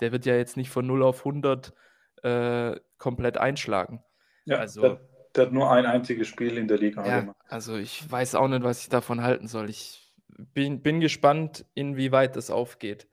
Der 0.00 0.12
wird 0.12 0.26
ja 0.26 0.36
jetzt 0.36 0.56
nicht 0.56 0.70
von 0.70 0.86
0 0.86 1.02
auf 1.02 1.20
100 1.20 1.74
äh, 2.22 2.76
komplett 2.98 3.38
einschlagen. 3.38 4.02
Ja, 4.44 4.58
also, 4.58 4.80
der, 4.80 5.00
der, 5.34 5.46
hat 5.46 5.52
nur 5.52 5.70
ein 5.70 5.86
einziges 5.86 6.28
Spiel 6.28 6.56
in 6.56 6.68
der 6.68 6.78
Liga 6.78 7.06
ja, 7.06 7.20
gemacht. 7.20 7.36
Also 7.48 7.76
ich 7.76 8.10
weiß 8.10 8.34
auch 8.34 8.48
nicht, 8.48 8.62
was 8.62 8.82
ich 8.82 8.88
davon 8.88 9.22
halten 9.22 9.46
soll. 9.46 9.70
Ich 9.70 10.12
bin, 10.28 10.82
bin 10.82 11.00
gespannt, 11.00 11.66
inwieweit 11.74 12.36
das 12.36 12.50
aufgeht. 12.50 13.08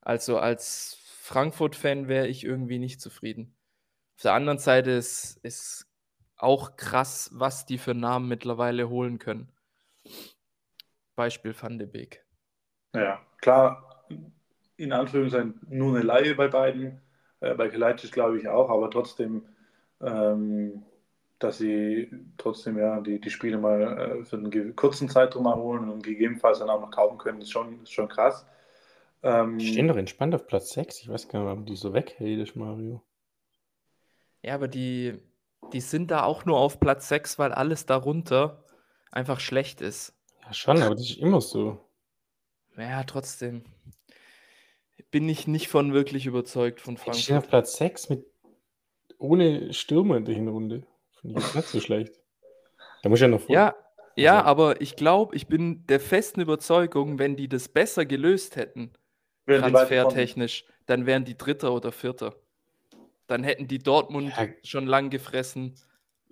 Also 0.00 0.38
als 0.38 0.98
Frankfurt-Fan 1.20 2.08
wäre 2.08 2.26
ich 2.26 2.44
irgendwie 2.44 2.78
nicht 2.78 3.00
zufrieden. 3.00 3.56
Auf 4.16 4.22
der 4.22 4.34
anderen 4.34 4.58
Seite 4.58 4.90
ist, 4.90 5.40
es 5.42 5.88
auch 6.36 6.76
krass, 6.76 7.30
was 7.32 7.66
die 7.66 7.78
für 7.78 7.94
Namen 7.94 8.28
mittlerweile 8.28 8.88
holen 8.88 9.18
können. 9.18 9.52
Beispiel 11.14 11.54
Van 11.58 11.78
de 11.78 11.86
Beek. 11.86 12.24
Ja, 12.94 13.24
klar, 13.38 14.04
in 14.76 14.92
Anführungszeichen 14.92 15.60
nur 15.68 15.94
eine 15.94 16.04
Laie 16.04 16.34
bei 16.34 16.48
beiden. 16.48 17.00
Äh, 17.40 17.54
bei 17.54 17.68
Kalajdzic 17.68 18.12
glaube 18.12 18.38
ich 18.38 18.48
auch, 18.48 18.70
aber 18.70 18.90
trotzdem, 18.90 19.44
ähm, 20.00 20.82
dass 21.38 21.58
sie 21.58 22.10
trotzdem 22.38 22.78
ja 22.78 23.00
die, 23.00 23.20
die 23.20 23.30
Spiele 23.30 23.58
mal 23.58 23.82
äh, 23.82 24.24
für 24.24 24.36
einen 24.36 24.76
kurzen 24.76 25.08
Zeitraum 25.08 25.46
erholen 25.46 25.88
und 25.88 26.02
gegebenenfalls 26.02 26.60
dann 26.60 26.70
auch 26.70 26.80
noch 26.80 26.90
kaufen 26.90 27.18
können, 27.18 27.40
ist 27.40 27.50
schon, 27.50 27.82
ist 27.82 27.92
schon 27.92 28.08
krass. 28.08 28.46
Ähm, 29.22 29.58
die 29.58 29.66
stehen 29.68 29.88
doch 29.88 29.96
entspannt 29.96 30.34
auf 30.34 30.46
Platz 30.46 30.70
6. 30.70 31.00
Ich 31.00 31.08
weiß 31.08 31.28
gar 31.28 31.40
nicht, 31.40 31.46
warum 31.46 31.64
die 31.66 31.76
so 31.76 31.92
weghältisch, 31.94 32.56
Mario. 32.56 33.02
Ja, 34.42 34.54
aber 34.54 34.66
die, 34.66 35.18
die 35.72 35.80
sind 35.80 36.10
da 36.10 36.24
auch 36.24 36.44
nur 36.44 36.58
auf 36.58 36.80
Platz 36.80 37.08
6, 37.08 37.38
weil 37.38 37.52
alles 37.52 37.86
darunter 37.86 38.64
einfach 39.12 39.38
schlecht 39.38 39.80
ist. 39.80 40.14
Ja, 40.44 40.52
schon, 40.52 40.82
aber 40.82 40.94
das 40.94 41.10
ist 41.10 41.18
immer 41.18 41.40
so. 41.40 41.78
Ja, 42.76 43.04
trotzdem. 43.04 43.64
Bin 45.10 45.28
ich 45.28 45.46
nicht 45.46 45.68
von 45.68 45.92
wirklich 45.92 46.26
überzeugt 46.26 46.80
von 46.80 46.94
Die 46.94 47.00
stehen 47.00 47.12
Frankfurt. 47.14 47.36
auf 47.44 47.48
Platz 47.48 47.76
6 47.76 48.08
mit 48.10 48.26
ohne 49.18 49.72
Stürmer 49.72 50.16
in 50.16 50.24
der 50.24 50.34
Hinrunde. 50.34 50.84
Finde 51.20 51.40
ich 51.40 51.54
nicht 51.54 51.68
so 51.68 51.80
schlecht. 51.80 52.14
Da 53.02 53.08
muss 53.08 53.18
ich 53.18 53.22
ja 53.22 53.28
noch 53.28 53.40
vor. 53.42 53.54
Ja, 53.54 53.74
ja, 54.16 54.36
Also- 54.38 54.46
aber 54.48 54.80
ich 54.80 54.96
glaube, 54.96 55.34
ich 55.36 55.46
bin 55.46 55.86
der 55.86 56.00
festen 56.00 56.40
Überzeugung, 56.40 57.18
wenn 57.18 57.36
die 57.36 57.48
das 57.48 57.68
besser 57.68 58.04
gelöst 58.06 58.56
hätten, 58.56 58.92
transfertechnisch, 59.46 60.64
dann 60.86 61.06
wären 61.06 61.24
die 61.24 61.36
Dritter 61.36 61.72
oder 61.72 61.92
Vierter. 61.92 62.34
Dann 63.26 63.44
hätten 63.44 63.68
die 63.68 63.78
Dortmund 63.78 64.32
Ja. 64.36 64.48
schon 64.62 64.86
lang 64.86 65.10
gefressen. 65.10 65.74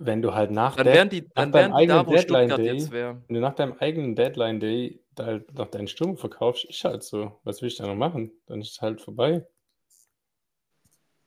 Wenn 0.03 0.23
du 0.23 0.35
halt 0.35 0.51
nach, 0.51 0.77
Dann 0.77 0.87
wären 0.87 1.09
die, 1.11 1.23
nach 1.23 1.29
dann 1.35 1.53
deinem 1.53 1.73
wären 1.75 1.79
die 1.81 1.87
da, 1.87 2.19
Stuttgart 2.19 2.59
Deadline-Day, 2.59 2.73
jetzt 2.73 2.91
wäre. 2.91 3.23
wenn 3.29 3.35
du 3.35 3.41
nach 3.41 3.55
deinem 3.55 3.75
eigenen 3.75 4.17
Deadline-Day 4.17 5.01
da 5.15 5.27
halt 5.27 5.55
noch 5.55 5.69
deinen 5.69 5.89
Sturm 5.89 6.17
verkaufst, 6.17 6.65
ist 6.65 6.83
halt 6.85 7.03
so. 7.03 7.39
Was 7.45 7.61
will 7.61 7.69
ich 7.69 7.77
da 7.77 7.87
noch 7.87 7.95
machen? 7.97 8.33
Dann 8.47 8.61
ist 8.61 8.71
es 8.73 8.81
halt 8.81 9.01
vorbei. 9.01 9.47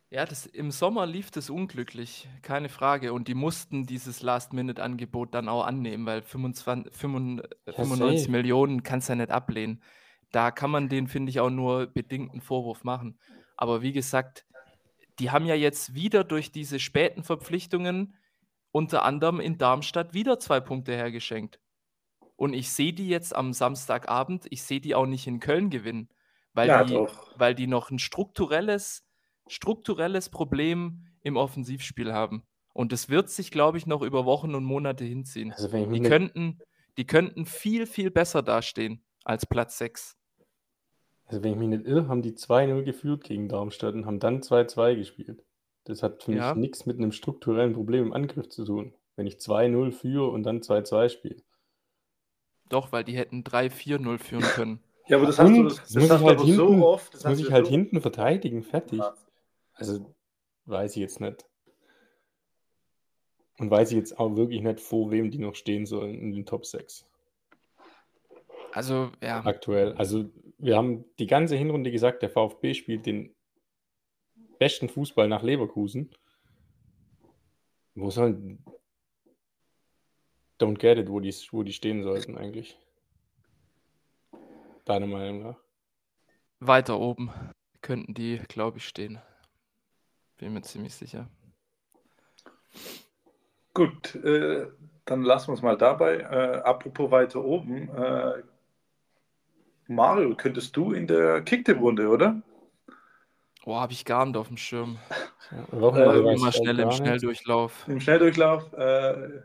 Ja, 0.09 0.25
das, 0.25 0.45
im 0.45 0.69
Sommer 0.69 1.07
lief 1.07 1.31
das 1.31 1.49
unglücklich, 1.49 2.27
keine 2.43 2.69
Frage. 2.69 3.13
Und 3.13 3.27
die 3.27 3.33
mussten 3.33 3.85
dieses 3.87 4.21
Last-Minute-Angebot 4.21 5.33
dann 5.33 5.49
auch 5.49 5.65
annehmen, 5.65 6.05
weil 6.05 6.21
25, 6.21 6.93
95 6.95 7.49
Ja, 7.65 7.73
95 7.73 8.19
safe. 8.19 8.31
Millionen 8.31 8.83
kannst 8.83 9.09
du 9.09 9.13
ja 9.13 9.17
nicht 9.17 9.31
ablehnen. 9.31 9.81
Da 10.31 10.51
kann 10.51 10.69
man 10.69 10.87
denen, 10.87 11.07
finde 11.07 11.31
ich, 11.31 11.39
auch 11.39 11.49
nur 11.49 11.87
bedingten 11.87 12.41
Vorwurf 12.41 12.83
machen. 12.83 13.19
Aber 13.57 13.81
wie 13.81 13.91
gesagt, 13.91 14.45
die 15.19 15.31
haben 15.31 15.45
ja 15.45 15.55
jetzt 15.55 15.95
wieder 15.95 16.23
durch 16.23 16.51
diese 16.51 16.79
späten 16.79 17.23
Verpflichtungen 17.23 18.15
unter 18.73 19.05
anderem 19.05 19.39
in 19.39 19.57
Darmstadt 19.57 20.13
wieder 20.13 20.39
zwei 20.39 20.59
Punkte 20.59 20.93
hergeschenkt. 20.93 21.59
Und 22.35 22.53
ich 22.53 22.71
sehe 22.71 22.91
die 22.91 23.07
jetzt 23.07 23.33
am 23.35 23.53
Samstagabend, 23.53 24.47
ich 24.49 24.63
sehe 24.63 24.81
die 24.81 24.95
auch 24.95 25.05
nicht 25.05 25.27
in 25.27 25.39
Köln 25.39 25.69
gewinnen, 25.69 26.09
weil, 26.53 26.67
Ja, 26.67 26.83
die, 26.83 26.95
doch. 26.95 27.39
weil 27.39 27.53
die 27.53 27.67
noch 27.67 27.91
ein 27.91 27.99
strukturelles, 27.99 29.05
strukturelles 29.47 30.29
Problem 30.29 31.05
im 31.21 31.37
Offensivspiel 31.37 32.11
haben. 32.11 32.43
Und 32.73 32.91
das 32.91 33.07
wird 33.09 33.29
sich, 33.29 33.51
glaube 33.51 33.77
ich, 33.77 33.85
noch 33.85 34.01
über 34.01 34.25
Wochen 34.25 34.55
und 34.55 34.65
Monate 34.65 35.05
hinziehen. 35.05 35.51
Also 35.51 35.67
Die 35.67 36.01
könnten, 36.01 36.57
die 36.97 37.05
könnten 37.05 37.45
viel, 37.45 37.85
viel 37.85 38.09
besser 38.09 38.41
dastehen 38.41 39.03
als 39.23 39.45
Platz 39.45 39.77
6. 39.77 40.17
also 41.25 41.43
wenn 41.43 41.53
ich 41.53 41.57
mich 41.59 41.69
nicht 41.69 41.85
irre, 41.85 42.07
haben 42.07 42.23
die 42.23 42.33
2-0 42.33 42.81
geführt 42.83 43.23
gegen 43.23 43.47
Darmstadt 43.47 43.93
und 43.93 44.07
haben 44.07 44.19
dann 44.19 44.41
2-2 44.41 44.95
gespielt. 44.95 45.43
Das 45.85 46.01
hat 46.03 46.23
für 46.23 46.33
Ja. 46.33 46.53
mich 46.53 46.61
nichts 46.61 46.85
mit 46.85 46.97
einem 46.97 47.11
strukturellen 47.11 47.73
Problem 47.73 48.05
im 48.05 48.13
Angriff 48.13 48.49
zu 48.49 48.63
tun. 48.65 48.93
Wenn 49.15 49.27
ich 49.27 49.35
2-0 49.37 49.91
führe 49.91 50.29
und 50.29 50.43
dann 50.43 50.61
2-2 50.61 51.09
spiele. 51.09 51.41
Doch, 52.69 52.91
weil 52.91 53.03
die 53.03 53.15
hätten 53.17 53.43
3-4-0 53.43 54.17
führen 54.17 54.41
können. 54.43 54.79
Ja, 55.07 55.17
aber 55.17 55.25
das 55.27 55.37
hast 55.37 55.49
du, 55.49 55.55
Und 55.57 55.65
das, 55.65 55.75
das 55.75 55.93
das 55.93 55.95
muss 55.95 56.09
hast 56.11 56.19
ich 56.19 56.21
du 56.21 56.27
halt 56.29 56.39
aber 56.39 56.47
hinten- 56.47 56.79
so 56.79 56.87
oft. 56.87 57.13
Das 57.13 57.23
muss 57.25 57.37
du 57.39 57.45
ich 57.45 57.51
halt 57.51 57.65
so 57.65 57.71
hinten 57.71 58.01
verteidigen, 58.01 58.63
fertig. 58.63 58.91
gemacht. 58.99 59.19
Also 59.73 60.15
weiß 60.65 60.91
ich 60.95 61.01
jetzt 61.01 61.19
nicht. 61.19 61.45
Und 63.59 63.69
weiß 63.69 63.91
ich 63.91 63.97
jetzt 63.97 64.17
auch 64.17 64.35
wirklich 64.35 64.61
nicht, 64.61 64.79
vor 64.79 65.11
wem 65.11 65.29
die 65.29 65.37
noch 65.39 65.55
stehen 65.55 65.85
sollen 65.85 66.15
in 66.15 66.31
den 66.31 66.45
Top 66.45 66.65
6 66.65 67.05
Also, 68.71 69.11
ja. 69.21 69.45
aktuell. 69.45 69.93
Also 69.93 70.25
wir 70.57 70.75
haben 70.77 71.05
die 71.19 71.27
ganze 71.27 71.55
Hinrunde 71.55 71.91
gesagt, 71.91 72.21
der 72.23 72.29
VfB 72.29 72.73
spielt 72.73 73.05
den 73.05 73.35
besten 74.59 74.89
Fußball 74.89 75.27
nach 75.27 75.43
Leverkusen. 75.43 76.09
Wo 77.95 78.09
sollen 78.09 78.63
Don't 80.63 80.79
get 80.79 80.97
it, 80.97 81.09
wo 81.09 81.19
die, 81.19 81.35
wo 81.51 81.63
die 81.63 81.73
stehen 81.73 82.03
sollten 82.03 82.37
eigentlich. 82.37 82.77
Deiner 84.85 85.07
Meinung 85.07 85.43
nach. 85.43 85.57
Weiter 86.61 86.99
oben 86.99 87.31
könnten 87.81 88.13
die, 88.13 88.37
glaube 88.47 88.77
ich, 88.77 88.87
stehen. 88.87 89.19
Bin 90.37 90.53
mir 90.53 90.61
ziemlich 90.61 90.95
sicher. 90.95 91.27
Gut, 93.73 94.15
äh, 94.15 94.67
dann 95.03 95.23
lassen 95.23 95.49
wir 95.49 95.55
es 95.55 95.61
mal 95.61 95.77
dabei. 95.77 96.19
Äh, 96.19 96.61
apropos 96.63 97.11
weiter 97.11 97.43
oben. 97.43 97.89
Äh, 97.89 98.43
Mario, 99.87 100.35
könntest 100.35 100.77
du 100.77 100.93
in 100.93 101.07
der 101.07 101.41
Kicktipp-Runde, 101.41 102.07
oder? 102.07 102.41
Oh, 103.65 103.75
habe 103.75 103.93
ich 103.93 104.03
gar 104.05 104.25
nicht 104.25 104.35
auf 104.35 104.47
dem 104.47 104.57
Schirm. 104.57 104.97
Ja, 105.51 105.81
Wochenende 105.81 106.29
Äh, 106.29 106.35
Immer 106.35 106.47
auch 106.49 106.53
schnell 106.53 106.79
im. 106.79 106.91
Schnelldurchlauf. 106.91 107.85
Im 107.87 107.99
Schnelldurchlauf. 108.01 108.73
Äh, 108.73 109.41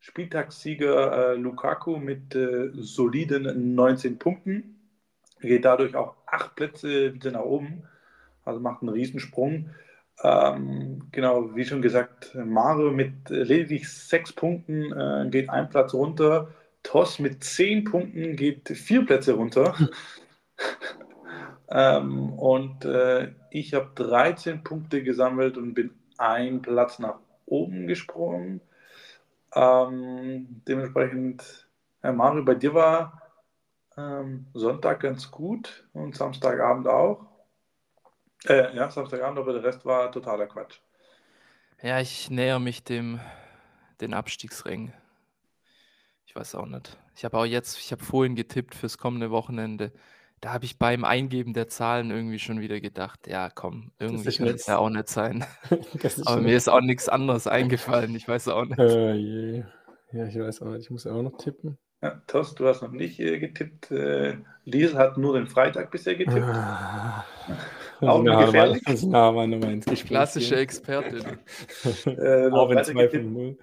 Spieltagssieger 0.00 1.32
äh, 1.32 1.34
Lukaku 1.36 1.96
mit 1.96 2.34
äh, 2.34 2.70
soliden 2.74 3.74
19 3.74 4.18
Punkten. 4.18 4.76
Geht 5.40 5.64
dadurch 5.64 5.94
auch 5.96 6.16
acht 6.26 6.56
Plätze 6.56 7.14
wieder 7.14 7.30
nach 7.30 7.40
oben. 7.40 7.84
Also 8.44 8.60
macht 8.60 8.82
einen 8.82 8.90
Riesensprung. 8.90 9.70
Ähm, 10.22 11.08
genau, 11.12 11.54
wie 11.54 11.64
schon 11.64 11.80
gesagt, 11.80 12.34
Mario 12.34 12.90
mit 12.90 13.30
äh, 13.30 13.42
lediglich 13.44 13.88
sechs 13.88 14.32
Punkten 14.32 14.92
äh, 14.92 15.28
geht 15.30 15.48
ein 15.48 15.68
Platz 15.68 15.94
runter. 15.94 16.48
Toss 16.82 17.18
mit 17.18 17.44
zehn 17.44 17.84
Punkten 17.84 18.36
geht 18.36 18.68
vier 18.68 19.04
Plätze 19.06 19.34
runter. 19.34 19.74
ähm, 21.70 22.32
und 22.34 22.84
äh, 22.84 23.32
ich 23.50 23.74
habe 23.74 23.90
13 23.94 24.64
Punkte 24.64 25.02
gesammelt 25.02 25.56
und 25.56 25.74
bin 25.74 25.94
ein 26.16 26.62
Platz 26.62 26.98
nach 26.98 27.18
oben 27.46 27.86
gesprungen. 27.86 28.60
Ähm, 29.54 30.62
dementsprechend, 30.66 31.68
Herr 32.00 32.12
Mario, 32.12 32.44
bei 32.44 32.54
dir 32.54 32.74
war 32.74 33.22
ähm, 33.96 34.46
Sonntag 34.54 35.00
ganz 35.00 35.30
gut 35.30 35.88
und 35.92 36.16
Samstagabend 36.16 36.86
auch. 36.86 37.26
Äh, 38.46 38.74
ja, 38.76 38.90
Samstagabend, 38.90 39.38
aber 39.38 39.52
der 39.52 39.64
Rest 39.64 39.84
war 39.84 40.12
totaler 40.12 40.46
Quatsch. 40.46 40.80
Ja, 41.82 42.00
ich 42.00 42.30
näher 42.30 42.58
mich 42.58 42.84
dem 42.84 43.20
den 44.00 44.14
Abstiegsrängen. 44.14 44.92
Ich 46.24 46.36
weiß 46.36 46.54
auch 46.54 46.66
nicht. 46.66 46.96
Ich 47.16 47.24
habe 47.24 47.38
auch 47.38 47.44
jetzt, 47.44 47.78
ich 47.78 47.90
habe 47.90 48.04
vorhin 48.04 48.36
getippt 48.36 48.74
fürs 48.74 48.98
kommende 48.98 49.30
Wochenende. 49.30 49.92
Da 50.40 50.52
habe 50.52 50.64
ich 50.64 50.78
beim 50.78 51.04
Eingeben 51.04 51.52
der 51.54 51.68
Zahlen 51.68 52.10
irgendwie 52.10 52.38
schon 52.38 52.60
wieder 52.60 52.80
gedacht, 52.80 53.26
ja 53.26 53.50
komm, 53.50 53.92
irgendwie 53.98 54.32
kann 54.36 54.46
nix. 54.46 54.62
es 54.62 54.66
ja 54.66 54.78
auch 54.78 54.90
nicht 54.90 55.08
sein. 55.08 55.44
Das 56.02 56.24
Aber 56.26 56.40
mir 56.40 56.56
ist 56.56 56.68
auch 56.68 56.80
nichts 56.80 57.08
anderes 57.08 57.46
eingefallen. 57.46 58.14
Ich 58.14 58.28
weiß 58.28 58.48
auch 58.48 58.64
nicht. 58.64 58.78
Äh, 58.78 59.12
je. 59.14 59.64
Ja, 60.12 60.26
ich 60.26 60.38
weiß 60.38 60.62
auch 60.62 60.68
nicht. 60.68 60.82
Ich 60.84 60.90
muss 60.90 61.06
auch 61.06 61.22
noch 61.22 61.36
tippen. 61.38 61.78
Ja, 62.00 62.22
Toss, 62.28 62.54
du 62.54 62.66
hast 62.68 62.82
noch 62.82 62.92
nicht 62.92 63.18
äh, 63.18 63.38
getippt. 63.40 63.90
Äh, 63.90 64.36
Liesel 64.64 64.96
hat 64.98 65.18
nur 65.18 65.34
den 65.34 65.48
Freitag 65.48 65.90
bisher 65.90 66.14
getippt. 66.14 66.46
Ah. 66.46 67.24
Auch 68.00 68.22
nah 68.22 68.44
gefährlich. 68.44 68.82
Mal, 68.86 68.96
nah 69.08 69.32
mal 69.32 69.48
Nummer 69.48 69.68
ins 69.70 69.88
Gespräch. 69.88 70.08
Klassische. 70.08 70.56
Expertin. 70.56 71.38
Äh, 72.06 72.48
noch 72.50 72.62
Auch 72.62 72.70
wenn 72.70 72.78
weiter 72.78 72.84
2 72.84 73.06
getippt. 73.06 73.24
von 73.24 73.32
0. 73.32 73.58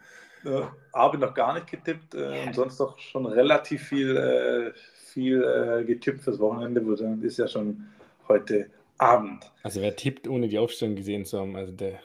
Äh, 0.45 0.61
Arvid 0.91 1.21
noch 1.21 1.33
gar 1.33 1.53
nicht 1.53 1.67
getippt 1.71 2.13
äh, 2.15 2.43
und 2.45 2.53
sonst 2.53 2.79
doch 2.79 2.99
schon 2.99 3.25
relativ 3.25 3.83
viel, 3.83 4.15
äh, 4.17 4.73
viel 5.15 5.43
äh, 5.43 5.85
getippt 5.85 6.21
fürs 6.21 6.39
Wochenende. 6.39 6.85
wo 6.85 6.93
dann 6.93 7.23
ist 7.23 7.37
ja 7.37 7.47
schon 7.47 7.85
heute 8.27 8.69
Abend. 8.97 9.49
Also 9.63 9.81
wer 9.81 9.95
tippt, 9.95 10.27
ohne 10.27 10.49
die 10.49 10.59
Aufstellung 10.59 10.95
gesehen 10.95 11.25
zu 11.25 11.39
haben, 11.39 11.55
also 11.55 11.71
der 11.71 11.99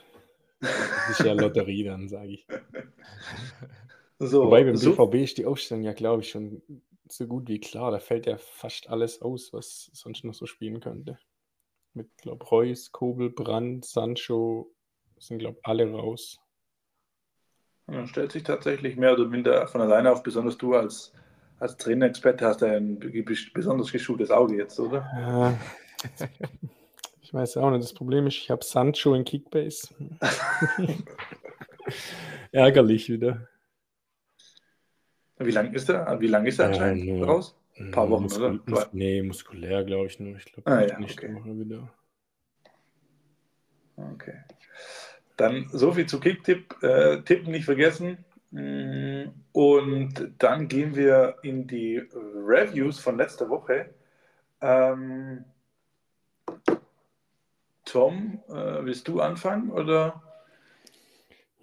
das 0.61 1.19
ist 1.19 1.27
ja 1.27 1.33
Lotterie 1.33 1.85
dann, 1.85 2.09
sage 2.09 2.33
ich. 2.33 2.47
So, 4.23 4.45
Wobei 4.45 4.65
beim 4.65 4.77
so, 4.77 4.95
BVB 4.95 5.15
ist 5.15 5.39
die 5.39 5.47
Aufstellung 5.47 5.83
ja, 5.83 5.95
glaube 5.95 6.21
ich, 6.21 6.29
schon 6.29 6.61
so 7.09 7.27
gut 7.27 7.49
wie 7.49 7.59
klar. 7.59 7.91
Da 7.91 8.01
fällt 8.01 8.27
ja 8.27 8.37
fast 8.37 8.91
alles 8.91 9.23
aus, 9.23 9.55
was 9.55 9.91
sonst 9.95 10.25
noch 10.25 10.35
so 10.35 10.45
spielen 10.45 10.81
könnte. 10.81 11.19
Mit, 11.95 12.15
glaube 12.19 12.45
Reus, 12.45 12.93
Kobel, 12.93 13.31
Brandt, 13.31 13.87
Sancho 13.87 14.75
sind, 15.19 15.39
glaube 15.39 15.59
alle 15.63 15.91
raus. 15.91 16.39
dann 17.87 18.09
stellt 18.09 18.33
sich 18.33 18.43
tatsächlich 18.43 18.97
mehr 18.97 19.15
oder 19.15 19.25
minder 19.25 19.67
von 19.69 19.81
alleine 19.81 20.13
auf, 20.13 20.23
besonders 20.23 20.59
du 20.59 20.75
als, 20.75 21.15
als 21.61 21.77
Trainerexperte 21.77 22.47
hast 22.47 22.61
ja 22.63 22.69
ein 22.73 22.99
besonders 23.55 23.93
geschultes 23.93 24.31
Auge 24.31 24.57
jetzt, 24.57 24.81
oder? 24.81 25.07
Ja. 25.15 25.59
Ich 27.23 27.33
weiß 27.33 27.59
auch 27.59 27.71
nicht. 27.71 27.83
Das 27.85 27.93
Problem 27.95 28.27
ist, 28.27 28.37
ich 28.39 28.51
habe 28.51 28.65
Sancho 28.65 29.15
in 29.15 29.25
Kickbase. 29.25 29.89
Ärgerlich 32.53 33.09
wieder. 33.09 33.47
Wie 35.39 35.51
lang 35.53 35.73
ist 35.73 35.89
er? 35.89 36.21
Wie 36.21 36.27
lang 36.27 36.45
ist 36.47 36.59
er 36.59 36.67
Ja, 36.67 36.71
anscheinend 36.73 37.07
nur- 37.07 37.27
raus? 37.27 37.57
Ein 37.79 37.93
paar 37.93 38.11
Wochen, 38.11 38.25
Muskul 38.25 38.45
oder? 38.45 38.61
Mus 38.67 38.89
nee, 38.93 39.23
muskulär, 39.23 39.85
glaube 39.85 40.07
ich 40.09 40.21
nur. 40.21 40.37
Ich 40.37 40.45
glaube, 40.53 40.71
Ah, 40.71 40.85
ja, 40.85 40.99
nächste 40.99 41.27
okay. 41.27 41.35
Woche 41.35 41.59
wieder. 41.59 41.89
Okay. 43.97 44.35
Dann 45.39 45.67
so 45.73 45.93
viel 45.93 46.05
zu 46.07 46.21
Kicktipp. 46.21 46.75
Äh, 46.83 47.23
Tippen 47.23 47.53
nicht 47.53 47.65
vergessen. 47.65 48.23
Mm, 48.51 49.29
Und 49.53 50.35
dann 50.39 50.69
gehen 50.69 50.95
wir 50.97 51.37
in 51.43 51.67
die 51.67 51.99
Reviews 52.15 52.99
von 53.01 53.17
letzter 53.17 53.49
Woche. 53.49 53.91
Ähm, 54.63 55.45
Tom, 57.85 58.43
äh, 58.49 58.85
willst 58.87 59.07
du 59.09 59.21
anfangen 59.21 59.71
oder? 59.71 60.23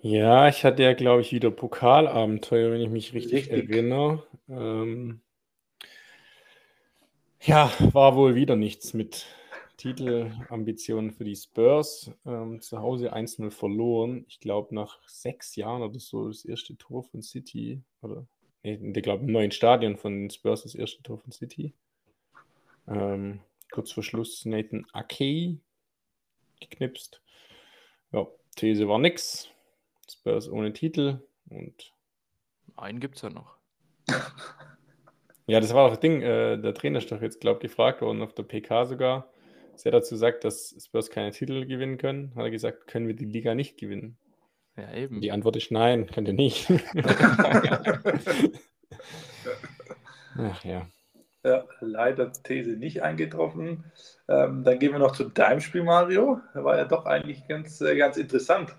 Ja, 0.02 0.48
ich 0.48 0.64
hatte 0.64 0.84
ja, 0.84 0.94
glaube 0.94 1.22
ich, 1.22 1.32
wieder 1.32 1.52
Pokalabenteuer, 1.52 2.72
wenn 2.72 2.82
ich 2.82 2.90
mich 2.90 3.14
richtig, 3.14 3.52
Richtig. 3.52 3.52
erinnere. 3.52 4.24
Ähm, 4.50 5.22
ja, 7.42 7.72
war 7.94 8.16
wohl 8.16 8.36
wieder 8.36 8.56
nichts 8.56 8.94
mit 8.94 9.26
Titelambitionen 9.78 11.12
für 11.12 11.24
die 11.24 11.36
Spurs. 11.36 12.12
Ähm, 12.26 12.62
zu 12.62 12.80
Hause 12.80 13.14
1-0 13.14 13.52
verloren. 13.52 14.26
Ich 14.28 14.40
glaube, 14.40 14.74
nach 14.74 15.00
sechs 15.08 15.56
Jahren 15.56 15.84
oder 15.84 16.00
so 16.00 16.28
das 16.28 16.44
erste 16.46 16.76
Tor 16.78 17.04
von 17.04 17.22
City. 17.22 17.82
Oder, 18.02 18.28
nee, 18.64 18.80
ich 18.96 19.04
glaube, 19.04 19.24
im 19.24 19.32
neuen 19.32 19.52
Stadion 19.52 19.98
von 19.98 20.14
den 20.14 20.30
Spurs 20.30 20.64
das 20.64 20.76
erste 20.76 21.04
Tor 21.04 21.20
von 21.20 21.32
City. 21.32 21.74
Ähm, 22.88 23.42
kurz 23.72 23.92
vor 23.92 24.04
Schluss 24.04 24.46
Nathan 24.46 24.86
Ake 24.94 25.60
geknipst. 26.60 27.22
Ja, 28.12 28.28
These 28.56 28.88
war 28.88 29.00
nix. 29.00 29.50
Spurs 30.10 30.50
ohne 30.50 30.72
Titel 30.74 31.20
und 31.50 31.94
Einen 32.78 33.00
gibt 33.00 33.18
es 33.18 33.22
ja 33.22 33.30
noch. 33.30 33.58
ja, 35.48 35.60
das 35.60 35.74
war 35.74 35.86
auch 35.86 35.90
das 35.90 36.00
Ding. 36.00 36.22
Äh, 36.22 36.58
der 36.58 36.74
Trainer 36.74 37.00
ist 37.00 37.12
doch 37.12 37.22
jetzt, 37.22 37.42
glaube 37.42 37.58
ich, 37.58 37.70
gefragt 37.70 38.02
worden 38.02 38.22
auf 38.22 38.34
der 38.34 38.44
PK 38.44 38.86
sogar. 38.86 39.30
Er 39.86 39.92
dazu 39.92 40.16
sagt, 40.16 40.44
dass 40.44 40.76
Spurs 40.84 41.10
keine 41.10 41.32
Titel 41.32 41.66
gewinnen 41.66 41.98
können, 41.98 42.34
hat 42.36 42.44
er 42.44 42.52
gesagt, 42.52 42.88
können 42.88 43.08
wir 43.08 43.16
die 43.16 43.26
Liga 43.26 43.56
nicht 43.56 43.78
gewinnen. 43.78 44.18
Ja, 44.76 44.94
eben. 44.94 45.22
Die 45.22 45.32
Antwort 45.32 45.56
ist 45.56 45.72
nein, 45.72 46.08
könnt 46.08 46.28
ihr 46.28 46.34
nicht. 46.34 46.68
Ach 50.38 50.64
ja. 50.64 50.88
Ja, 51.44 51.64
leider 51.80 52.32
These 52.32 52.72
nicht 52.72 53.02
eingetroffen. 53.02 53.86
Ähm, 54.28 54.64
dann 54.64 54.80
gehen 54.80 54.92
wir 54.92 55.00
noch 55.00 55.14
zu 55.14 55.24
deinem 55.26 55.62
Spiel, 55.62 55.84
Mario. 55.84 56.42
Der 56.54 56.64
war 56.64 56.78
ja 56.78 56.86
doch 56.86 57.06
eigentlich 57.06 57.48
ganz, 57.48 57.82
äh, 57.82 57.96
ganz 57.96 58.18
interessant. 58.18 58.76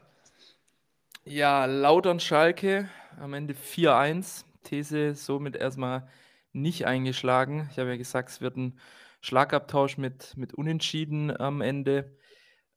Ja, 1.24 1.64
Lautern 1.64 2.20
Schalke 2.20 2.88
am 3.18 3.34
Ende 3.34 3.54
4-1. 3.54 4.44
These 4.64 5.14
somit 5.14 5.56
erstmal 5.56 6.08
nicht 6.52 6.86
eingeschlagen. 6.86 7.68
Ich 7.72 7.78
habe 7.78 7.90
ja 7.90 7.96
gesagt, 7.96 8.28
es 8.28 8.40
wird 8.40 8.56
ein 8.56 8.78
Schlagabtausch 9.20 9.98
mit, 9.98 10.36
mit 10.36 10.54
Unentschieden 10.54 11.36
am 11.36 11.60
Ende. 11.60 12.16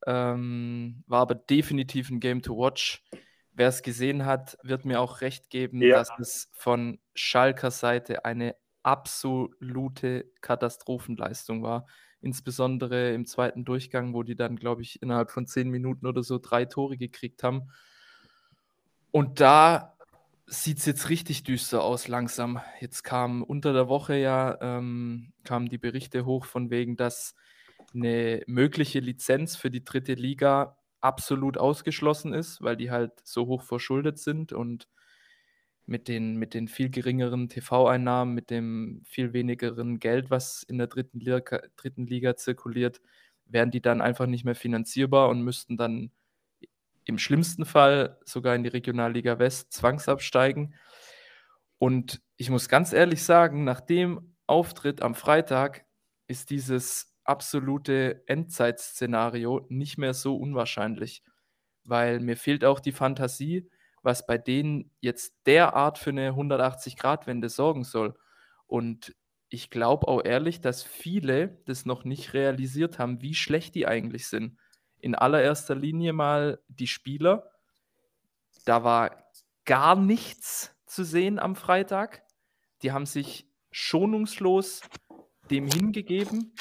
Ähm, 0.07 1.03
war 1.07 1.21
aber 1.21 1.35
definitiv 1.35 2.09
ein 2.09 2.19
Game 2.19 2.41
to 2.41 2.57
watch. 2.57 3.03
Wer 3.53 3.67
es 3.67 3.83
gesehen 3.83 4.25
hat, 4.25 4.57
wird 4.63 4.85
mir 4.85 4.99
auch 5.01 5.21
recht 5.21 5.49
geben, 5.49 5.81
Ja. 5.81 5.97
dass 5.97 6.09
es 6.19 6.49
von 6.53 6.99
Schalker 7.13 7.69
Seite 7.69 8.25
eine 8.25 8.55
absolute 8.83 10.31
Katastrophenleistung 10.41 11.61
war. 11.61 11.85
Insbesondere 12.21 13.13
im 13.13 13.25
zweiten 13.25 13.65
Durchgang, 13.65 14.13
wo 14.13 14.23
die 14.23 14.35
dann, 14.35 14.55
glaube 14.55 14.81
ich, 14.81 15.01
innerhalb 15.01 15.31
von 15.31 15.47
zehn 15.47 15.69
Minuten 15.69 16.07
oder 16.07 16.23
so 16.23 16.39
drei 16.39 16.65
Tore 16.65 16.97
gekriegt 16.97 17.43
haben. 17.43 17.71
Und 19.11 19.39
da 19.41 19.90
sieht 20.51 20.79
es 20.79 20.85
jetzt 20.85 21.09
richtig 21.09 21.43
düster 21.43 21.81
aus 21.81 22.09
langsam. 22.09 22.59
Jetzt 22.81 23.03
kam 23.03 23.41
unter 23.41 23.71
der 23.71 23.87
Woche 23.87 24.17
ja 24.17 24.57
ähm, 24.61 25.31
kamen 25.45 25.69
die 25.69 25.77
Berichte 25.77 26.25
hoch 26.25 26.45
von 26.45 26.69
wegen, 26.69 26.97
dass 26.97 27.35
eine 27.93 28.43
mögliche 28.47 28.99
Lizenz 28.99 29.55
für 29.55 29.71
die 29.71 29.85
dritte 29.85 30.13
Liga 30.13 30.77
absolut 30.99 31.57
ausgeschlossen 31.57 32.33
ist, 32.33 32.61
weil 32.61 32.75
die 32.75 32.91
halt 32.91 33.13
so 33.23 33.47
hoch 33.47 33.63
verschuldet 33.63 34.19
sind 34.19 34.51
und 34.51 34.89
mit 35.85 36.09
den, 36.09 36.35
mit 36.35 36.53
den 36.53 36.67
viel 36.67 36.89
geringeren 36.89 37.47
TV-Einnahmen, 37.47 38.33
mit 38.33 38.49
dem 38.49 39.03
viel 39.05 39.31
wenigeren 39.33 39.99
Geld, 39.99 40.29
was 40.29 40.63
in 40.63 40.77
der 40.77 40.87
dritten 40.87 41.19
Liga, 41.21 41.61
dritten 41.77 42.05
Liga 42.07 42.35
zirkuliert, 42.35 43.01
wären 43.45 43.71
die 43.71 43.81
dann 43.81 44.01
einfach 44.01 44.27
nicht 44.27 44.43
mehr 44.43 44.55
finanzierbar 44.55 45.29
und 45.29 45.43
müssten 45.43 45.77
dann 45.77 46.11
im 47.05 47.17
schlimmsten 47.17 47.65
Fall 47.65 48.19
sogar 48.25 48.55
in 48.55 48.63
die 48.63 48.69
Regionalliga 48.69 49.39
West 49.39 49.73
zwangsabsteigen. 49.73 50.75
Und 51.77 52.21
ich 52.37 52.49
muss 52.49 52.69
ganz 52.69 52.93
ehrlich 52.93 53.23
sagen, 53.23 53.63
nach 53.63 53.81
dem 53.81 54.35
Auftritt 54.47 55.01
am 55.01 55.15
Freitag 55.15 55.85
ist 56.27 56.49
dieses 56.49 57.15
absolute 57.23 58.23
Endzeitszenario 58.27 59.65
nicht 59.69 59.97
mehr 59.97 60.13
so 60.13 60.37
unwahrscheinlich, 60.37 61.23
weil 61.83 62.19
mir 62.19 62.37
fehlt 62.37 62.63
auch 62.65 62.79
die 62.79 62.91
Fantasie, 62.91 63.69
was 64.03 64.25
bei 64.25 64.37
denen 64.37 64.91
jetzt 64.99 65.35
derart 65.45 65.97
für 65.97 66.09
eine 66.11 66.31
180-Grad-Wende 66.31 67.49
sorgen 67.49 67.83
soll. 67.83 68.15
Und 68.67 69.15
ich 69.49 69.69
glaube 69.69 70.07
auch 70.07 70.23
ehrlich, 70.23 70.61
dass 70.61 70.83
viele 70.83 71.61
das 71.65 71.85
noch 71.85 72.03
nicht 72.03 72.33
realisiert 72.33 72.99
haben, 72.99 73.21
wie 73.21 73.35
schlecht 73.35 73.75
die 73.75 73.87
eigentlich 73.87 74.27
sind. 74.27 74.57
In 75.01 75.15
allererster 75.15 75.75
Linie 75.75 76.13
mal 76.13 76.59
die 76.67 76.87
Spieler. 76.87 77.51
Da 78.65 78.83
war 78.83 79.11
gar 79.65 79.95
nichts 79.95 80.75
zu 80.85 81.03
sehen 81.03 81.39
am 81.39 81.55
Freitag. 81.55 82.23
Die 82.83 82.91
haben 82.91 83.05
sich 83.05 83.47
schonungslos 83.71 84.81
dem 85.49 85.67
hingegeben. 85.67 86.53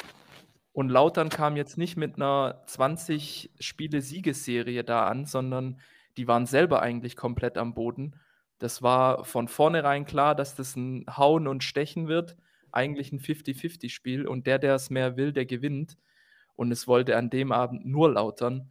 Und 0.73 0.89
Lautern 0.89 1.29
kam 1.29 1.57
jetzt 1.57 1.79
nicht 1.79 1.97
mit 1.97 2.17
einer 2.17 2.63
20-Spiele-Siegesserie 2.67 4.85
da 4.85 5.07
an, 5.07 5.25
sondern 5.25 5.81
die 6.17 6.29
waren 6.29 6.47
selber 6.47 6.83
eigentlich 6.83 7.17
komplett 7.17 7.59
am 7.59 7.75
Boden. 7.75 8.15
Das 8.59 8.83
war 8.83 9.25
von 9.25 9.49
vornherein 9.49 10.07
klar, 10.07 10.35
dass 10.35 10.55
das 10.55 10.77
ein 10.77 11.07
Hauen 11.17 11.49
und 11.49 11.65
Stechen 11.65 12.09
wird. 12.09 12.37
Eigentlich 12.73 13.11
ein 13.11 13.21
50-50-Spiel. 13.21 14.27
Und 14.27 14.47
der, 14.47 14.59
der 14.59 14.75
es 14.75 14.91
mehr 14.91 15.17
will, 15.17 15.33
der 15.33 15.47
gewinnt. 15.47 15.97
Und 16.61 16.73
es 16.73 16.87
wollte 16.87 17.17
an 17.17 17.31
dem 17.31 17.53
Abend 17.53 17.87
nur 17.87 18.13
Lautern. 18.13 18.71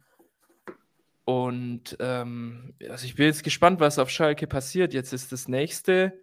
Und 1.24 1.96
ähm, 1.98 2.72
also 2.88 3.04
ich 3.04 3.16
bin 3.16 3.26
jetzt 3.26 3.42
gespannt, 3.42 3.80
was 3.80 3.98
auf 3.98 4.10
Schalke 4.10 4.46
passiert. 4.46 4.94
Jetzt 4.94 5.12
ist 5.12 5.32
das 5.32 5.48
nächste 5.48 6.16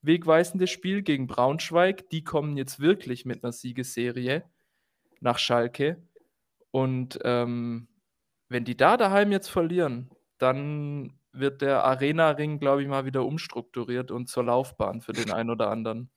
wegweisende 0.00 0.66
Spiel 0.66 1.02
gegen 1.02 1.28
Braunschweig. 1.28 2.10
Die 2.10 2.24
kommen 2.24 2.56
jetzt 2.56 2.80
wirklich 2.80 3.24
mit 3.24 3.44
einer 3.44 3.52
Siegesserie 3.52 4.42
nach 5.20 5.38
Schalke. 5.38 6.02
Und 6.72 7.20
ähm, 7.22 7.86
wenn 8.48 8.64
die 8.64 8.76
da 8.76 8.96
daheim 8.96 9.30
jetzt 9.30 9.48
verlieren, 9.48 10.10
dann 10.38 11.20
wird 11.30 11.62
der 11.62 11.84
Arena-Ring, 11.84 12.58
glaube 12.58 12.82
ich, 12.82 12.88
mal 12.88 13.04
wieder 13.04 13.24
umstrukturiert 13.24 14.10
und 14.10 14.28
zur 14.28 14.42
Laufbahn 14.42 15.00
für 15.00 15.12
den 15.12 15.30
einen 15.30 15.50
oder 15.50 15.70
anderen. 15.70 16.10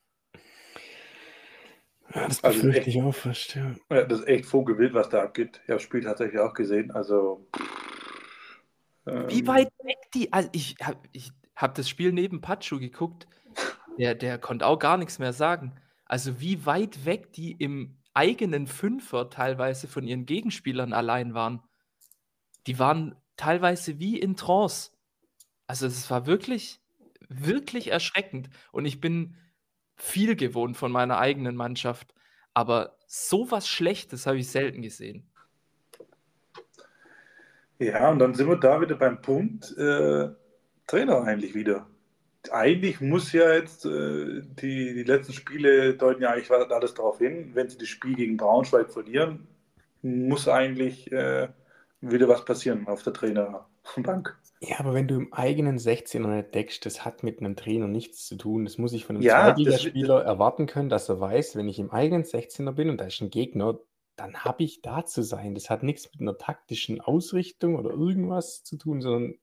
Ja, 2.16 2.28
das 2.28 2.44
Also 2.44 2.58
befürchte 2.60 2.80
echt- 2.80 2.88
ich 2.88 3.02
auch 3.02 3.14
fast, 3.14 3.56
ja. 3.56 3.76
Ja, 3.90 4.04
das 4.06 4.22
ist 4.22 4.28
echt 4.28 4.46
vogelwild, 4.46 4.94
was 4.94 5.10
da 5.10 5.24
abgeht. 5.24 5.60
Ich 5.64 5.70
habe 5.70 5.76
das 5.76 5.84
Spiel 5.84 6.02
tatsächlich 6.04 6.40
auch 6.40 6.54
gesehen. 6.54 6.92
Also. 6.92 7.46
Wie 9.06 9.40
ähm, 9.40 9.48
weit 9.48 9.70
weg 9.84 9.98
die. 10.14 10.32
Also 10.34 10.50
ich 10.54 10.78
habe 10.82 11.00
ich 11.12 11.32
hab 11.56 11.76
das 11.76 11.88
Spiel 11.90 12.12
neben 12.12 12.42
Pachu 12.42 12.80
geguckt. 12.80 13.28
Der, 13.98 14.16
der 14.16 14.38
konnte 14.38 14.66
auch 14.66 14.80
gar 14.80 14.98
nichts 14.98 15.20
mehr 15.20 15.34
sagen. 15.34 15.76
Also, 16.06 16.40
wie 16.40 16.66
weit 16.66 17.06
weg 17.06 17.34
die 17.34 17.52
im 17.52 17.98
eigenen 18.14 18.68
Fünfer 18.68 19.30
teilweise 19.30 19.88
von 19.88 20.06
ihren 20.06 20.26
Gegenspielern 20.26 20.94
allein 20.94 21.34
waren. 21.34 21.62
Die 22.68 22.78
waren 22.80 23.16
teilweise 23.38 24.00
wie 24.00 24.20
in 24.20 24.36
Trance. 24.36 24.92
Also, 25.68 25.86
es 25.88 26.10
war 26.10 26.26
wirklich, 26.28 26.80
wirklich 27.30 27.92
erschreckend. 27.92 28.50
Und 28.72 28.86
ich 28.86 29.00
bin 29.02 29.38
viel 29.96 30.36
gewohnt 30.36 30.78
von 30.78 30.92
meiner 30.92 31.18
eigenen 31.18 31.56
Mannschaft. 31.56 32.14
Aber 32.54 32.98
sowas 33.08 33.68
Schlechtes 33.68 34.26
habe 34.26 34.38
ich 34.38 34.50
selten 34.50 34.82
gesehen. 34.82 35.28
Ja, 37.80 38.10
und 38.10 38.20
dann 38.20 38.34
sind 38.34 38.48
wir 38.48 38.56
da 38.56 38.80
wieder 38.80 38.96
beim 38.96 39.22
Punkt 39.22 39.78
äh, 39.78 40.30
Trainer 40.88 41.24
eigentlich 41.24 41.54
wieder. 41.56 41.88
Eigentlich 42.52 43.02
muss 43.02 43.34
ja 43.34 43.54
jetzt 43.54 43.86
äh, 43.86 44.42
die, 44.44 44.94
die 44.94 45.04
letzten 45.04 45.34
Spiele 45.34 45.96
deuten 45.96 46.22
ja 46.22 46.30
eigentlich 46.30 46.52
alles 46.52 46.94
darauf 46.94 47.18
hin, 47.18 47.52
wenn 47.54 47.68
sie 47.68 47.78
das 47.78 47.88
Spiel 47.90 48.16
gegen 48.16 48.38
Braunschweig 48.38 48.92
verlieren, 48.92 49.48
muss 50.02 50.48
eigentlich 50.48 51.12
äh, 51.12 51.50
wieder 52.02 52.28
was 52.28 52.46
passieren 52.46 52.88
auf 52.88 53.04
der 53.04 53.14
Trainerbank. 53.14 54.38
Ja, 54.68 54.80
aber 54.80 54.94
wenn 54.94 55.08
du 55.08 55.16
im 55.16 55.34
eigenen 55.34 55.78
16er 55.78 56.28
nicht 56.28 56.56
deckst, 56.56 56.86
das 56.86 57.06
hat 57.06 57.24
mit 57.24 57.40
einem 57.40 57.56
Trainer 57.56 57.88
nichts 57.88 58.26
zu 58.26 58.36
tun. 58.36 58.66
Das 58.66 58.78
muss 58.78 58.94
ich 58.94 59.06
von 59.06 59.16
einem 59.16 59.24
Ja, 59.24 59.50
das- 59.52 59.56
Zweitligaspieler 59.58 60.24
erwarten 60.24 60.66
können, 60.66 60.90
dass 60.90 61.10
er 61.10 61.20
weiß, 61.20 61.56
wenn 61.56 61.68
ich 61.68 61.78
im 61.80 61.92
eigenen 61.92 62.24
16er 62.24 62.72
bin 62.72 62.90
und 62.90 63.00
da 63.00 63.06
ist 63.06 63.22
ein 63.22 63.30
Gegner, 63.30 63.80
dann 64.16 64.44
habe 64.46 64.64
ich 64.64 64.82
da 64.82 65.06
zu 65.06 65.24
sein. 65.24 65.56
Das 65.56 65.70
hat 65.70 65.84
nichts 65.84 66.10
mit 66.14 66.22
einer 66.22 66.38
taktischen 66.38 67.02
Ausrichtung 67.02 67.76
oder 67.76 67.92
irgendwas 67.92 68.64
zu 68.64 68.78
tun, 68.78 69.02
sondern 69.02 69.36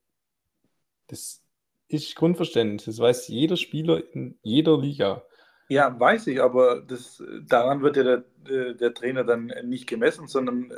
das 1.08 1.42
ist 1.88 2.16
Grundverständnis. 2.16 2.86
Das 2.86 2.98
weiß 2.98 3.28
jeder 3.28 3.56
Spieler 3.56 4.02
in 4.14 4.38
jeder 4.42 4.78
Liga. 4.80 5.24
Ja, 5.68 5.98
weiß 5.98 6.26
ich, 6.28 6.40
aber 6.42 6.80
das, 6.82 7.22
daran 7.46 7.82
wird 7.82 7.96
ja 7.96 8.02
der, 8.02 8.24
äh, 8.48 8.74
der 8.74 8.92
Trainer 8.94 9.24
dann 9.24 9.52
nicht 9.64 9.86
gemessen, 9.86 10.26
sondern 10.26 10.70
äh, 10.70 10.74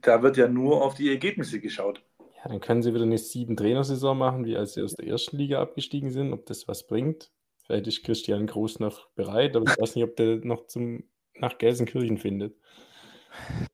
da 0.00 0.22
wird 0.22 0.36
ja 0.36 0.48
nur 0.48 0.82
auf 0.82 0.94
die 0.94 1.10
Ergebnisse 1.10 1.60
geschaut. 1.60 2.02
Ja, 2.46 2.52
dann 2.52 2.60
können 2.60 2.80
sie 2.80 2.94
wieder 2.94 3.02
eine 3.02 3.18
sieben 3.18 3.56
Trainer-Saison 3.56 4.16
machen, 4.16 4.44
wie 4.44 4.56
als 4.56 4.74
sie 4.74 4.82
aus 4.82 4.94
der 4.94 5.08
ersten 5.08 5.36
Liga 5.36 5.60
abgestiegen 5.60 6.10
sind, 6.10 6.32
ob 6.32 6.46
das 6.46 6.68
was 6.68 6.86
bringt. 6.86 7.32
Vielleicht 7.64 7.88
ist 7.88 8.04
Christian 8.04 8.46
Groß 8.46 8.78
noch 8.78 9.08
bereit, 9.16 9.56
aber 9.56 9.68
ich 9.68 9.76
weiß 9.76 9.96
nicht, 9.96 10.04
ob 10.04 10.14
der 10.14 10.36
noch 10.44 10.68
zum, 10.68 11.02
nach 11.34 11.58
Gelsenkirchen 11.58 12.18
findet. 12.18 12.56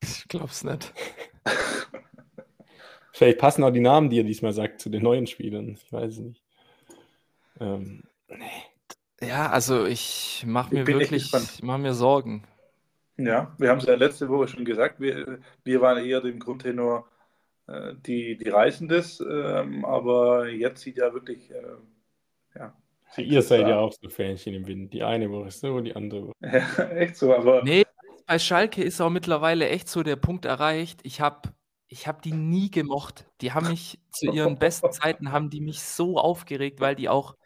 Ich 0.02 0.26
glaube 0.26 0.46
es 0.46 0.64
nicht. 0.64 0.94
Vielleicht 3.12 3.38
passen 3.38 3.62
auch 3.62 3.70
die 3.70 3.80
Namen, 3.80 4.08
die 4.08 4.20
er 4.20 4.24
diesmal 4.24 4.54
sagt, 4.54 4.80
zu 4.80 4.88
den 4.88 5.02
neuen 5.02 5.26
Spielern. 5.26 5.76
Ich 5.84 5.92
weiß 5.92 6.14
es 6.14 6.18
nicht. 6.20 6.42
Ähm, 7.60 8.04
nee. 8.28 9.26
Ja, 9.28 9.50
also 9.50 9.84
ich 9.84 10.44
mache 10.46 10.74
mir 10.74 10.86
wirklich 10.86 11.30
mach 11.60 11.76
mir 11.76 11.92
Sorgen. 11.92 12.44
Ja, 13.18 13.54
wir 13.58 13.68
haben 13.68 13.78
es 13.78 13.86
ja 13.86 13.96
letzte 13.96 14.30
Woche 14.30 14.48
schon 14.48 14.64
gesagt, 14.64 14.98
wir, 14.98 15.40
wir 15.62 15.80
waren 15.82 16.02
eher 16.02 16.22
dem 16.22 16.38
Grundtenor 16.38 17.06
äh, 17.72 17.94
die, 18.06 18.36
die 18.36 18.48
Reißendes, 18.48 19.20
ähm, 19.20 19.84
aber 19.84 20.48
jetzt 20.48 20.82
sieht 20.82 20.98
ja 20.98 21.12
wirklich, 21.14 21.50
äh, 21.50 21.76
ja. 22.54 22.76
Ihr 23.16 23.42
seid 23.42 23.68
ja 23.68 23.78
auch 23.78 23.92
so 23.92 24.08
Fähnchen 24.08 24.54
im 24.54 24.66
Wind. 24.66 24.92
Die 24.92 25.02
eine 25.02 25.30
Woche 25.30 25.50
so, 25.50 25.80
die 25.80 25.94
andere 25.94 26.28
Woche. 26.28 26.34
Ja, 26.40 26.84
echt 26.90 27.16
so, 27.16 27.34
aber. 27.34 27.62
Nee, 27.62 27.84
bei 28.26 28.38
Schalke 28.38 28.82
ist 28.82 29.00
auch 29.00 29.10
mittlerweile 29.10 29.68
echt 29.68 29.88
so 29.88 30.02
der 30.02 30.16
Punkt 30.16 30.44
erreicht. 30.44 31.00
Ich 31.02 31.20
habe 31.20 31.50
ich 31.88 32.08
hab 32.08 32.22
die 32.22 32.32
nie 32.32 32.70
gemocht. 32.70 33.26
Die 33.40 33.52
haben 33.52 33.68
mich 33.68 34.00
zu 34.12 34.30
ihren 34.30 34.58
besten 34.58 34.92
Zeiten, 34.92 35.32
haben 35.32 35.50
die 35.50 35.60
mich 35.60 35.82
so 35.82 36.18
aufgeregt, 36.18 36.80
weil 36.80 36.94
die 36.94 37.08
auch, 37.08 37.36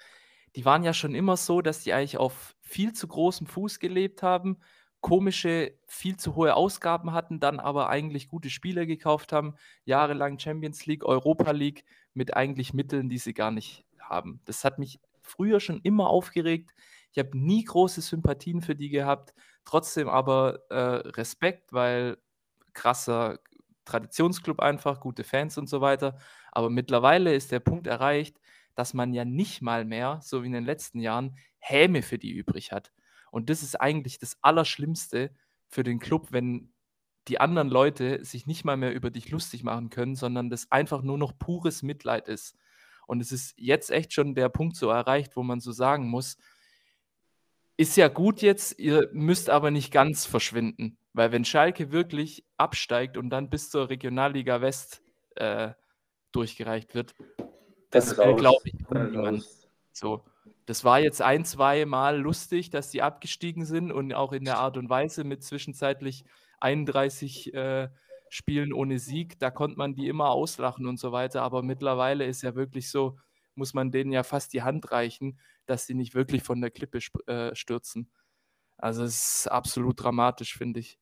die 0.54 0.64
waren 0.64 0.84
ja 0.84 0.92
schon 0.92 1.14
immer 1.14 1.36
so, 1.36 1.60
dass 1.62 1.82
die 1.82 1.92
eigentlich 1.92 2.18
auf 2.18 2.54
viel 2.60 2.92
zu 2.92 3.08
großem 3.08 3.46
Fuß 3.46 3.80
gelebt 3.80 4.22
haben 4.22 4.58
komische, 5.06 5.72
viel 5.86 6.16
zu 6.16 6.34
hohe 6.34 6.56
Ausgaben 6.56 7.12
hatten, 7.12 7.38
dann 7.38 7.60
aber 7.60 7.88
eigentlich 7.88 8.26
gute 8.26 8.50
Spieler 8.50 8.86
gekauft 8.86 9.32
haben, 9.32 9.54
jahrelang 9.84 10.40
Champions 10.40 10.84
League, 10.84 11.04
Europa 11.04 11.52
League 11.52 11.84
mit 12.12 12.36
eigentlich 12.36 12.74
Mitteln, 12.74 13.08
die 13.08 13.18
sie 13.18 13.32
gar 13.32 13.52
nicht 13.52 13.84
haben. 14.00 14.40
Das 14.46 14.64
hat 14.64 14.80
mich 14.80 14.98
früher 15.22 15.60
schon 15.60 15.80
immer 15.82 16.08
aufgeregt. 16.08 16.74
Ich 17.12 17.20
habe 17.20 17.38
nie 17.38 17.62
große 17.62 18.00
Sympathien 18.00 18.62
für 18.62 18.74
die 18.74 18.88
gehabt, 18.88 19.32
trotzdem 19.64 20.08
aber 20.08 20.58
äh, 20.70 21.08
Respekt, 21.10 21.72
weil 21.72 22.16
krasser 22.72 23.38
Traditionsclub 23.84 24.58
einfach, 24.58 24.98
gute 24.98 25.22
Fans 25.22 25.56
und 25.56 25.68
so 25.68 25.80
weiter. 25.80 26.18
Aber 26.50 26.68
mittlerweile 26.68 27.32
ist 27.32 27.52
der 27.52 27.60
Punkt 27.60 27.86
erreicht, 27.86 28.40
dass 28.74 28.92
man 28.92 29.14
ja 29.14 29.24
nicht 29.24 29.62
mal 29.62 29.84
mehr, 29.84 30.18
so 30.24 30.42
wie 30.42 30.46
in 30.46 30.52
den 30.52 30.64
letzten 30.64 30.98
Jahren, 30.98 31.38
Häme 31.60 32.02
für 32.02 32.18
die 32.18 32.32
übrig 32.32 32.72
hat. 32.72 32.90
Und 33.36 33.50
das 33.50 33.62
ist 33.62 33.78
eigentlich 33.78 34.18
das 34.18 34.38
Allerschlimmste 34.40 35.30
für 35.68 35.82
den 35.82 35.98
Club, 35.98 36.28
wenn 36.30 36.72
die 37.28 37.38
anderen 37.38 37.68
Leute 37.68 38.24
sich 38.24 38.46
nicht 38.46 38.64
mal 38.64 38.78
mehr 38.78 38.94
über 38.94 39.10
dich 39.10 39.28
lustig 39.28 39.62
machen 39.62 39.90
können, 39.90 40.14
sondern 40.14 40.48
das 40.48 40.72
einfach 40.72 41.02
nur 41.02 41.18
noch 41.18 41.38
pures 41.38 41.82
Mitleid 41.82 42.28
ist. 42.28 42.56
Und 43.06 43.20
es 43.20 43.32
ist 43.32 43.52
jetzt 43.58 43.90
echt 43.90 44.14
schon 44.14 44.34
der 44.34 44.48
Punkt 44.48 44.74
so 44.74 44.88
erreicht, 44.88 45.36
wo 45.36 45.42
man 45.42 45.60
so 45.60 45.70
sagen 45.70 46.08
muss, 46.08 46.38
ist 47.76 47.98
ja 47.98 48.08
gut 48.08 48.40
jetzt, 48.40 48.78
ihr 48.78 49.10
müsst 49.12 49.50
aber 49.50 49.70
nicht 49.70 49.92
ganz 49.92 50.24
verschwinden. 50.24 50.96
Weil 51.12 51.30
wenn 51.30 51.44
Schalke 51.44 51.92
wirklich 51.92 52.46
absteigt 52.56 53.18
und 53.18 53.28
dann 53.28 53.50
bis 53.50 53.68
zur 53.68 53.90
Regionalliga 53.90 54.62
West 54.62 55.02
äh, 55.34 55.74
durchgereicht 56.32 56.94
wird, 56.94 57.14
das, 57.90 58.16
das 58.16 58.16
glaube 58.16 58.62
ich 58.64 58.72
niemand. 58.88 59.44
So. 59.92 60.24
Das 60.66 60.84
war 60.84 61.00
jetzt 61.00 61.22
ein, 61.22 61.44
zwei 61.44 61.84
Mal 61.84 62.18
lustig, 62.18 62.70
dass 62.70 62.90
sie 62.90 63.02
abgestiegen 63.02 63.64
sind 63.64 63.92
und 63.92 64.12
auch 64.14 64.32
in 64.32 64.44
der 64.44 64.58
Art 64.58 64.76
und 64.76 64.90
Weise 64.90 65.24
mit 65.24 65.44
zwischenzeitlich 65.44 66.24
31 66.60 67.54
äh, 67.54 67.88
Spielen 68.28 68.72
ohne 68.72 68.98
Sieg. 68.98 69.38
Da 69.38 69.50
konnte 69.50 69.78
man 69.78 69.94
die 69.94 70.08
immer 70.08 70.30
auslachen 70.30 70.86
und 70.86 70.98
so 70.98 71.12
weiter. 71.12 71.42
Aber 71.42 71.62
mittlerweile 71.62 72.24
ist 72.24 72.42
ja 72.42 72.54
wirklich 72.56 72.90
so, 72.90 73.18
muss 73.54 73.74
man 73.74 73.90
denen 73.90 74.12
ja 74.12 74.24
fast 74.24 74.52
die 74.52 74.62
Hand 74.62 74.90
reichen, 74.90 75.38
dass 75.66 75.86
sie 75.86 75.94
nicht 75.94 76.14
wirklich 76.14 76.42
von 76.42 76.60
der 76.60 76.70
Klippe 76.70 76.98
äh, 77.26 77.54
stürzen. 77.54 78.10
Also 78.76 79.04
es 79.04 79.38
ist 79.38 79.46
absolut 79.46 80.02
dramatisch, 80.02 80.56
finde 80.56 80.80
ich. 80.80 80.98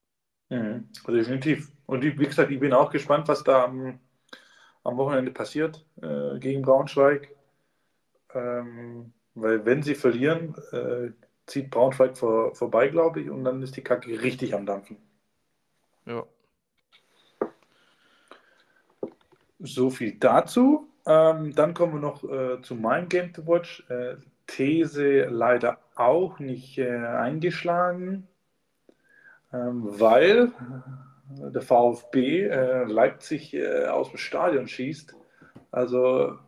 Mhm, 0.51 0.91
definitiv. 1.09 1.73
Und 1.87 2.05
wie 2.05 2.15
gesagt, 2.15 2.51
ich 2.51 2.61
bin 2.61 2.73
auch 2.73 2.91
gespannt, 2.91 3.29
was 3.29 3.43
da 3.43 3.65
am, 3.65 3.99
am 4.85 4.97
Wochenende 4.97 5.33
passiert 5.33 5.85
äh, 6.03 6.39
gegen 6.39 6.63
Braunschweig. 6.63 7.35
Ähm, 8.35 9.13
weil 9.35 9.65
wenn 9.65 9.83
sie 9.83 9.95
verlieren, 9.95 10.55
äh, 10.73 11.11
zieht 11.47 11.71
Braunschweig 11.71 12.17
vor, 12.17 12.55
vorbei, 12.55 12.89
glaube 12.89 13.21
ich, 13.21 13.31
und 13.31 13.45
dann 13.45 13.63
ist 13.63 13.77
die 13.77 13.83
Kacke 13.83 14.23
richtig 14.23 14.55
am 14.55 14.67
Dampfen. 14.67 14.97
Ja. 16.07 16.25
So 19.59 19.91
viel 19.91 20.17
dazu. 20.19 20.89
Ähm, 21.07 21.55
dann 21.55 21.75
kommen 21.75 21.95
wir 21.95 22.01
noch 22.01 22.25
äh, 22.25 22.63
zu 22.63 22.75
meinem 22.75 23.09
Game 23.09 23.33
to 23.33 23.47
Watch. 23.47 23.85
Äh, 23.89 24.17
These 24.47 25.25
leider 25.25 25.79
auch 25.95 26.39
nicht 26.39 26.79
äh, 26.79 26.91
eingeschlagen, 26.91 28.29
ähm, 29.53 29.83
weil 29.99 30.53
der 31.29 31.63
VfB 31.63 32.43
äh, 32.43 32.85
Leipzig 32.85 33.55
äh, 33.55 33.87
aus 33.87 34.11
dem 34.11 34.19
Stadion 34.19 34.69
schießt. 34.69 35.15
Also 35.71 36.39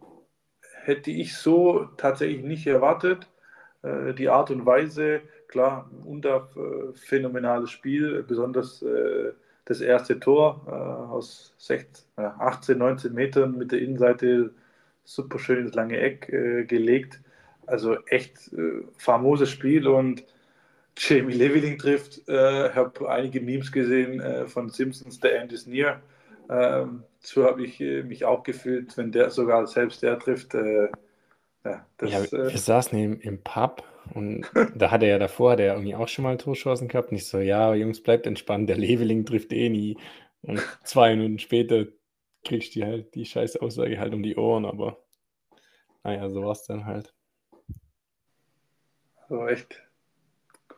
hätte 0.86 1.10
ich 1.10 1.34
so 1.34 1.88
tatsächlich 1.96 2.44
nicht 2.44 2.66
erwartet. 2.66 3.28
Äh, 3.82 4.14
die 4.14 4.28
Art 4.28 4.50
und 4.50 4.64
Weise, 4.66 5.20
klar, 5.48 5.90
unter 6.04 6.48
äh, 6.56 6.92
phänomenales 6.94 7.70
Spiel, 7.70 8.22
besonders 8.22 8.82
äh, 8.82 9.32
das 9.64 9.80
erste 9.80 10.20
Tor 10.20 10.62
aus 11.10 11.52
16, 11.58 12.04
18, 12.14 12.78
19 12.78 13.12
Metern 13.12 13.58
mit 13.58 13.72
der 13.72 13.80
Innenseite 13.80 14.52
super 15.02 15.40
schön 15.40 15.66
ins 15.66 15.74
lange 15.74 15.98
Eck 15.98 16.28
gelegt. 16.68 17.20
Also 17.66 17.96
echt 18.06 18.52
famoses 18.96 19.50
Spiel 19.50 19.88
und 19.88 20.22
Jamie 20.96 21.34
Leveling 21.34 21.78
trifft. 21.78 22.18
Ich 22.28 22.32
habe 22.32 23.10
einige 23.10 23.40
Memes 23.40 23.72
gesehen 23.72 24.22
von 24.46 24.70
Simpsons, 24.70 25.18
der 25.18 25.40
End 25.40 25.52
is 25.52 25.66
near. 25.66 26.00
So 27.26 27.44
habe 27.44 27.64
ich 27.64 27.80
äh, 27.80 28.04
mich 28.04 28.24
auch 28.24 28.44
gefühlt, 28.44 28.96
wenn 28.96 29.10
der 29.10 29.30
sogar 29.30 29.66
selbst 29.66 30.00
der 30.04 30.16
trifft. 30.16 30.54
Äh, 30.54 30.88
ja, 31.64 31.84
das, 31.96 32.10
ja, 32.12 32.22
wir 32.30 32.54
äh, 32.54 32.56
saßen 32.56 32.96
im, 32.96 33.20
im 33.20 33.42
Pub 33.42 33.82
und 34.14 34.48
da 34.76 34.92
hat 34.92 35.02
er 35.02 35.08
ja 35.08 35.18
davor, 35.18 35.52
hat 35.52 35.60
er 35.60 35.74
irgendwie 35.74 35.96
auch 35.96 36.06
schon 36.06 36.22
mal 36.22 36.36
Torschancen 36.36 36.86
gehabt. 36.86 37.10
Nicht 37.10 37.26
so, 37.26 37.38
ja, 37.38 37.74
Jungs, 37.74 38.00
bleibt 38.00 38.28
entspannt, 38.28 38.68
der 38.68 38.76
Leveling 38.76 39.26
trifft 39.26 39.52
eh 39.52 39.68
nie. 39.68 39.98
Und 40.42 40.60
zwei 40.84 41.16
Minuten 41.16 41.40
später 41.40 41.86
kriegst 42.44 42.76
du 42.76 42.84
halt 42.84 43.12
die 43.16 43.26
scheiß 43.26 43.56
Aussage 43.56 43.98
halt 43.98 44.14
um 44.14 44.22
die 44.22 44.36
Ohren, 44.36 44.64
aber 44.64 45.02
naja, 46.04 46.30
so 46.30 46.44
war 46.44 46.52
es 46.52 46.62
dann 46.62 46.86
halt. 46.86 47.12
Also 49.28 49.48
echt, 49.48 49.82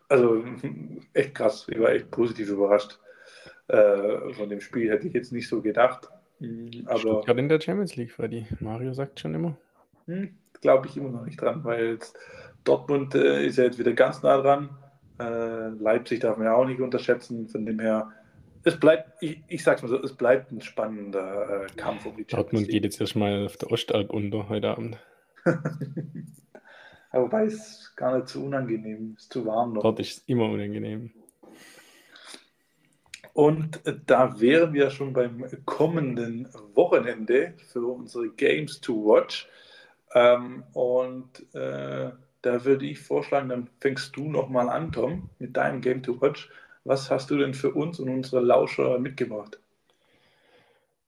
also 0.09 0.43
echt 1.13 1.35
krass. 1.35 1.67
Ich 1.69 1.79
war 1.79 1.91
echt 1.91 2.11
positiv 2.11 2.49
überrascht 2.49 2.99
äh, 3.67 4.33
von 4.33 4.49
dem 4.49 4.63
Spiel. 4.63 4.91
Hätte 4.91 5.09
ich 5.09 5.13
jetzt 5.13 5.33
nicht 5.33 5.47
so 5.47 5.61
gedacht. 5.61 6.09
Mhm, 6.41 6.85
aber 6.87 6.99
Stuttgart 6.99 7.39
in 7.39 7.49
der 7.49 7.61
Champions 7.61 7.97
League, 7.97 8.13
Freddy. 8.13 8.47
Mario 8.61 8.93
sagt 8.93 9.21
schon 9.21 9.35
immer. 9.35 9.57
Hm, 10.07 10.35
Glaube 10.61 10.87
ich 10.87 10.97
immer 10.97 11.11
noch 11.11 11.25
nicht 11.25 11.41
dran, 11.41 11.65
weil 11.65 11.99
Dortmund 12.65 13.15
äh, 13.15 13.47
ist 13.47 13.59
ja 13.59 13.65
jetzt 13.65 13.79
wieder 13.79 13.93
ganz 13.93 14.23
nah 14.23 14.41
dran. 14.41 14.71
Äh, 15.19 15.69
Leipzig 15.81 16.21
darf 16.21 16.37
man 16.37 16.47
ja 16.47 16.55
auch 16.55 16.67
nicht 16.67 16.81
unterschätzen. 16.81 17.49
Von 17.49 17.67
dem 17.67 17.79
her, 17.81 18.11
es 18.65 18.79
bleibt, 18.79 19.23
ich, 19.23 19.43
ich 19.49 19.63
sag's 19.63 19.83
mal 19.83 19.89
so, 19.89 20.03
es 20.03 20.15
bleibt 20.15 20.53
ein 20.53 20.61
spannender 20.61 21.65
äh, 21.65 21.67
Kampf 21.77 22.07
um 22.07 22.17
die 22.17 22.27
Champions 22.29 22.31
Dortmund 22.31 22.67
League. 22.67 22.71
geht 22.71 22.85
jetzt 22.85 23.01
erstmal 23.01 23.47
auf 23.47 23.57
der 23.57 23.71
Ostalb 23.71 24.11
unter 24.11 24.49
heute 24.49 24.69
Abend. 24.71 24.99
Wobei 27.13 27.45
es 27.47 27.93
gar 27.97 28.17
nicht 28.17 28.29
so 28.29 28.45
unangenehm 28.45 29.15
ist, 29.17 29.33
zu 29.33 29.47
warm 29.47 29.73
noch. 29.73 29.83
Dort 29.83 30.01
ist 30.01 30.19
es 30.19 30.25
immer 30.27 30.45
unangenehm. 30.51 31.11
Und 33.39 33.83
da 34.07 34.41
wären 34.41 34.73
wir 34.73 34.91
schon 34.91 35.13
beim 35.13 35.45
kommenden 35.65 36.49
Wochenende 36.75 37.55
für 37.71 37.87
unsere 37.87 38.31
Games 38.31 38.81
to 38.81 38.95
Watch. 38.95 39.47
Ähm, 40.13 40.65
und 40.73 41.47
äh, 41.55 42.11
da 42.43 42.65
würde 42.65 42.85
ich 42.85 42.99
vorschlagen, 42.99 43.49
dann 43.49 43.71
fängst 43.79 44.17
du 44.17 44.29
nochmal 44.29 44.69
an, 44.69 44.91
Tom, 44.91 45.31
mit 45.39 45.57
deinem 45.57 45.81
Game 45.83 46.03
to 46.03 46.21
Watch. 46.21 46.51
Was 46.83 47.13
hast 47.13 47.31
du 47.31 47.39
denn 47.39 47.55
für 47.55 47.71
uns 47.71 48.01
und 48.01 48.09
unsere 48.09 48.43
Lauscher 48.43 48.99
mitgebracht? 48.99 49.61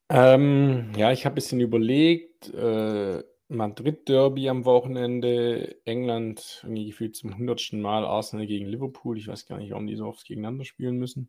Ähm, 0.09 0.93
ja, 0.97 1.11
ich 1.11 1.24
habe 1.24 1.33
ein 1.33 1.35
bisschen 1.35 1.59
überlegt. 1.59 2.55
Äh, 2.55 3.24
Madrid-Derby 3.49 4.49
am 4.49 4.64
Wochenende, 4.66 5.85
England 5.85 6.61
irgendwie 6.62 6.87
gefühlt 6.87 7.16
zum 7.16 7.37
hundertsten 7.37 7.83
Mal 7.83 8.05
Arsenal 8.05 8.47
gegen 8.47 8.66
Liverpool. 8.66 9.18
Ich 9.18 9.26
weiß 9.26 9.47
gar 9.47 9.59
nicht, 9.59 9.72
warum 9.72 9.89
die 9.89 9.97
so 9.97 10.07
oft 10.07 10.24
gegeneinander 10.24 10.64
spielen 10.64 10.97
müssen. 10.97 11.28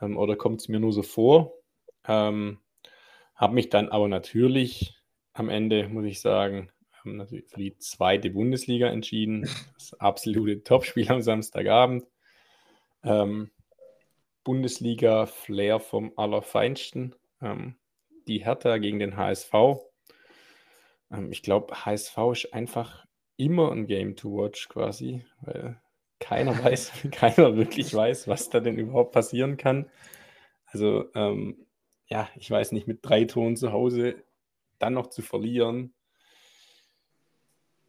Ähm, 0.00 0.16
oder 0.16 0.36
kommt 0.36 0.60
es 0.60 0.68
mir 0.68 0.80
nur 0.80 0.92
so 0.92 1.02
vor? 1.02 1.54
Ähm, 2.06 2.58
habe 3.34 3.54
mich 3.54 3.68
dann 3.70 3.88
aber 3.88 4.08
natürlich 4.08 4.94
am 5.32 5.48
Ende, 5.48 5.88
muss 5.88 6.04
ich 6.04 6.20
sagen, 6.20 6.70
ähm, 7.04 7.26
für 7.26 7.58
die 7.58 7.76
zweite 7.78 8.30
Bundesliga 8.30 8.88
entschieden. 8.88 9.48
Das 9.74 9.94
absolute 9.94 10.62
Topspiel 10.64 11.10
am 11.10 11.22
Samstagabend. 11.22 12.04
Ähm, 13.02 13.50
Bundesliga 14.44 15.26
Flair 15.26 15.80
vom 15.80 16.12
Allerfeinsten. 16.16 17.14
Ähm, 17.40 17.76
die 18.26 18.44
Hertha 18.44 18.78
gegen 18.78 18.98
den 18.98 19.16
HSV. 19.16 19.52
Ähm, 21.10 21.32
ich 21.32 21.42
glaube, 21.42 21.84
HSV 21.84 22.18
ist 22.32 22.54
einfach 22.54 23.06
immer 23.36 23.72
ein 23.72 23.86
Game 23.86 24.16
to 24.16 24.36
watch 24.36 24.68
quasi, 24.68 25.24
weil 25.40 25.80
keiner 26.20 26.62
weiß, 26.62 26.92
keiner 27.10 27.56
wirklich 27.56 27.92
weiß, 27.92 28.28
was 28.28 28.50
da 28.50 28.60
denn 28.60 28.78
überhaupt 28.78 29.12
passieren 29.12 29.56
kann. 29.56 29.90
Also, 30.66 31.06
ähm, 31.14 31.66
ja, 32.06 32.28
ich 32.36 32.50
weiß 32.50 32.72
nicht, 32.72 32.86
mit 32.86 33.00
drei 33.02 33.24
Toren 33.24 33.56
zu 33.56 33.72
Hause 33.72 34.22
dann 34.78 34.94
noch 34.94 35.08
zu 35.08 35.22
verlieren, 35.22 35.92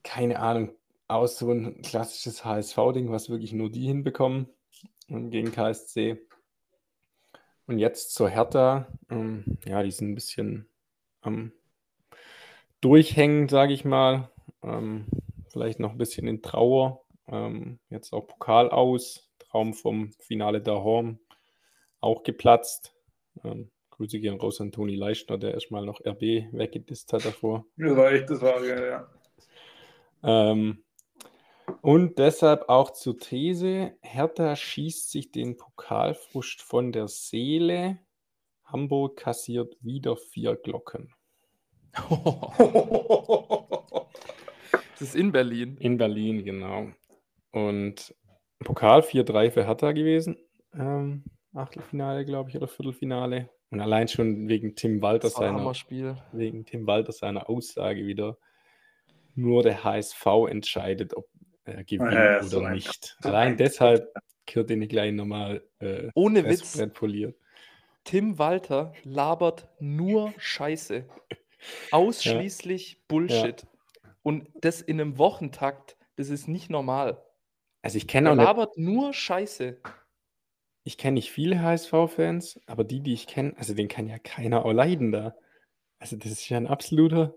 keine 0.04 0.40
Ahnung, 0.40 0.72
aus 1.08 1.38
so 1.38 1.52
ein 1.52 1.82
klassisches 1.82 2.46
HSV-Ding, 2.46 3.12
was 3.12 3.30
wirklich 3.30 3.54
nur 3.54 3.70
die 3.70 3.86
hinbekommen 3.86 4.48
gegen 5.08 5.52
KSC. 5.52 6.20
Und 7.68 7.80
jetzt 7.80 8.14
zur 8.14 8.30
Hertha. 8.30 8.88
Ähm, 9.10 9.58
ja, 9.66 9.84
die 9.84 9.92
sind 9.92 10.12
ein 10.12 10.16
bisschen 10.16 10.68
am 11.22 11.52
Durchhängen, 12.82 13.50
sage 13.50 13.74
ich 13.74 13.86
mal. 13.86 14.30
Ähm, 14.64 15.06
vielleicht 15.50 15.80
noch 15.80 15.92
ein 15.92 15.98
bisschen 15.98 16.28
in 16.28 16.42
Trauer. 16.42 17.01
Ähm, 17.32 17.80
jetzt 17.90 18.14
auch 18.14 18.28
Pokal 18.28 18.70
aus. 18.70 19.28
Traum 19.40 19.74
vom 19.74 20.12
Finale 20.20 20.62
da 20.62 20.76
Horn 20.76 21.20
auch 22.00 22.24
geplatzt. 22.24 22.94
Ähm, 23.44 23.72
Grüße 23.92 24.20
gehen 24.20 24.40
raus 24.40 24.60
an 24.62 24.72
Toni 24.72 24.96
Leischner, 24.96 25.38
der 25.38 25.54
erstmal 25.54 25.86
noch 25.86 26.02
RB 26.06 26.52
weggedisst 26.52 27.14
hat 27.14 27.26
davor. 27.26 27.66
Das 27.78 27.96
war 27.96 28.12
echt, 28.12 28.30
das 28.30 28.42
war 28.42 28.60
geil, 28.60 28.88
ja. 28.90 29.10
Ähm, 30.24 30.84
und 31.82 32.18
deshalb 32.20 32.68
auch 32.70 32.92
zur 32.92 33.18
These: 33.18 33.94
Hertha 34.02 34.56
schießt 34.56 35.12
sich 35.12 35.32
den 35.32 35.58
Pokalfrust 35.58 36.62
von 36.62 36.92
der 36.92 37.08
Seele. 37.08 38.00
Hamburg 38.66 39.18
kassiert 39.18 39.78
wieder 39.82 40.18
vier 40.18 40.56
Glocken. 40.56 41.14
das 44.94 45.02
ist 45.02 45.16
in 45.16 45.32
Berlin. 45.32 45.78
In 45.78 45.98
Berlin, 45.98 46.46
genau. 46.46 46.92
Und 47.52 48.16
Pokal 48.60 49.02
4-3 49.02 49.52
für 49.52 49.66
Hertha 49.66 49.91
gewesen. 49.91 50.38
Ähm, 50.74 51.24
Achtelfinale, 51.54 52.26
glaube 52.26 52.49
ich, 52.49 52.56
oder 52.56 52.68
Viertelfinale. 52.68 53.49
Und 53.72 53.80
allein 53.80 54.08
schon 54.08 54.47
wegen 54.47 54.76
Tim 54.76 55.02
Walter 55.02 55.30
seiner, 55.30 55.74
wegen 56.34 56.66
Tim 56.66 56.88
Walter 56.88 57.12
seiner 57.12 57.49
Aussage 57.49 58.06
wieder, 58.06 58.38
nur 59.36 59.64
der 59.64 59.84
HSV 59.84 60.26
entscheidet, 60.49 61.16
ob 61.16 61.28
er 61.64 61.84
gewinnt 61.84 62.14
ja, 62.14 62.38
oder 62.38 62.43
so 62.43 62.68
nicht. 62.68 63.18
Allein 63.22 63.56
deshalb 63.58 64.14
gehört 64.45 64.70
den 64.70 64.88
gleich 64.88 65.14
nochmal 65.14 65.64
äh, 65.80 66.10
Ohne 66.16 66.45
Witz. 66.45 66.82
poliert. 66.93 67.36
Tim 68.04 68.39
Walter 68.39 68.93
labert 69.04 69.70
nur 69.80 70.34
Scheiße. 70.38 71.06
Ausschließlich 71.91 72.93
ja. 72.93 72.99
Bullshit. 73.08 73.62
Ja. 73.62 74.10
Und 74.24 74.49
das 74.56 74.82
in 74.82 74.99
einem 74.99 75.18
Wochentakt, 75.18 75.97
das 76.16 76.30
ist 76.30 76.47
nicht 76.47 76.70
normal. 76.70 77.24
Also 77.82 77.98
ich 77.98 78.08
kenne 78.08 78.32
auch 78.32 78.36
nicht, 78.36 78.46
labert 78.46 78.78
nur 78.78 79.14
Scheiße. 79.14 79.80
Ich 80.84 80.98
kenne 80.98 81.16
nicht 81.16 81.32
viele 81.32 81.62
HSV-Fans, 81.62 82.60
aber 82.66 82.84
die, 82.84 83.02
die 83.02 83.14
ich 83.14 83.28
kenne, 83.28 83.54
also 83.58 83.74
den 83.74 83.88
kann 83.88 84.08
ja 84.08 84.20
keiner 84.20 84.66
auch 84.66 84.72
leiden 84.72 85.12
da. 85.12 85.36
Also 86.00 86.16
das 86.16 86.32
ist 86.32 86.50
ja 86.50 86.58
ein 86.58 86.68
absoluter, 86.68 87.36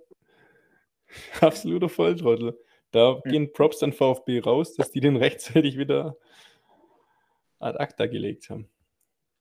absoluter 1.41 1.89
Volltrottel. 1.89 2.59
Da 2.91 3.21
hm. 3.23 3.31
gehen 3.31 3.53
Props 3.53 3.83
an 3.83 3.93
VfB 3.93 4.41
raus, 4.41 4.75
dass 4.75 4.91
die 4.91 5.01
den 5.01 5.17
rechtzeitig 5.17 5.77
wieder 5.77 6.17
ad 7.59 7.79
acta 7.79 8.07
gelegt 8.07 8.51
haben. 8.51 8.69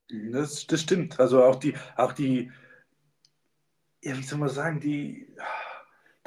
Das, 0.09 0.67
das 0.67 0.81
stimmt. 0.81 1.19
Also 1.19 1.43
auch 1.43 1.55
die, 1.55 1.73
auch 1.95 2.13
die, 2.13 2.51
ja, 4.01 4.17
wie 4.17 4.23
soll 4.23 4.39
man 4.39 4.49
sagen, 4.49 4.79
die, 4.79 5.33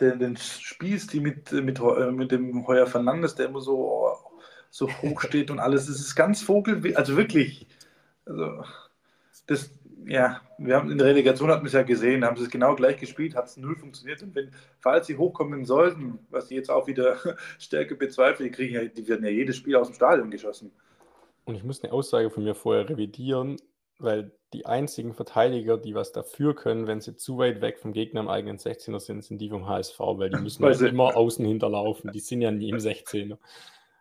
den, 0.01 0.19
den 0.19 0.37
Spielstil 0.37 1.21
mit, 1.21 1.53
mit, 1.53 1.81
mit 2.13 2.33
dem 2.33 2.67
Heuer 2.67 2.87
Fernandes, 2.87 3.35
der 3.35 3.47
immer 3.47 3.61
so, 3.61 4.17
so 4.77 4.91
hoch 5.01 5.23
steht 5.23 5.51
und 5.51 5.59
alles, 5.59 5.87
das 5.87 6.01
ist 6.01 6.15
ganz 6.15 6.43
Vogel, 6.43 6.95
also 6.97 7.17
wirklich, 7.17 7.67
also 8.27 8.63
das, 9.47 9.71
ja, 10.05 10.43
wir 10.59 10.77
haben 10.77 10.91
in 10.91 10.99
der 10.99 11.07
Relegation 11.07 11.51
hatten 11.51 11.63
wir 11.63 11.69
es 11.69 11.73
ja 11.73 11.83
gesehen, 11.83 12.27
haben 12.27 12.37
sie 12.37 12.43
es 12.43 12.51
genau 12.51 12.75
gleich 12.75 12.99
gespielt, 12.99 13.35
hat 13.35 13.47
es 13.47 13.57
null 13.57 13.77
funktioniert. 13.77 14.23
Und 14.23 14.35
wenn, 14.35 14.51
falls 14.79 15.07
sie 15.07 15.17
hochkommen 15.17 15.65
sollten, 15.65 16.19
was 16.29 16.49
sie 16.49 16.57
jetzt 16.57 16.71
auch 16.71 16.87
wieder 16.87 17.17
stärker 17.59 17.95
bezweifeln, 17.95 18.51
die 18.51 18.55
kriegen 18.55 18.75
ja, 18.75 18.85
die 18.85 19.09
werden 19.09 19.25
ja 19.25 19.31
jedes 19.31 19.57
Spiel 19.57 19.77
aus 19.77 19.89
dem 19.89 19.95
Stadion 19.95 20.31
geschossen. 20.31 20.71
Und 21.47 21.55
ich 21.55 21.65
muss 21.65 21.83
eine 21.83 21.95
Aussage 21.95 22.29
von 22.29 22.45
mir 22.45 22.55
vorher 22.55 22.87
revidieren, 22.87 23.57
weil 23.99 24.31
die 24.53 24.67
einzigen 24.67 25.15
Verteidiger, 25.15 25.79
die 25.79 25.95
was 25.95 26.13
dafür 26.13 26.55
können, 26.55 26.87
wenn 26.87 27.01
sie 27.01 27.17
zu 27.17 27.39
weit 27.39 27.63
weg 27.63 27.79
vom 27.79 27.95
Gegner 27.95 28.21
im 28.21 28.29
eigenen 28.29 28.59
16er 28.59 29.01
sind, 29.01 29.25
sind 29.25 29.39
die 29.39 29.49
vom 29.49 29.67
HSV, 29.67 29.99
weil 29.99 30.29
die 30.29 30.37
müssen 30.43 30.63
ja 30.63 30.87
immer 30.87 31.17
außen 31.17 31.47
hinterlaufen. 31.47 32.13
Die 32.13 32.21
sind 32.21 32.43
ja 32.43 32.51
nie 32.51 32.69
im 32.69 32.77
16er. 32.77 33.39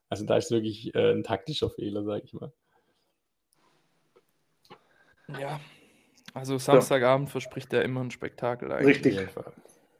Also 0.10 0.26
da 0.26 0.38
ist 0.38 0.51
wirklich 0.51 0.93
äh, 0.95 1.12
ein 1.12 1.24
taktischer 1.24 1.70
Fehler, 1.70 2.03
sage 2.03 2.24
ich 2.26 2.34
mal. 2.34 2.51
Ja, 5.39 5.60
also 6.36 6.58
Samstagabend 6.58 7.30
ja. 7.30 7.32
verspricht 7.32 7.72
er 7.74 7.84
immer 7.84 8.01
ein 8.01 8.12
Spektakel 8.12 8.72
eigentlich. 8.72 9.06
Richtig. 9.06 9.28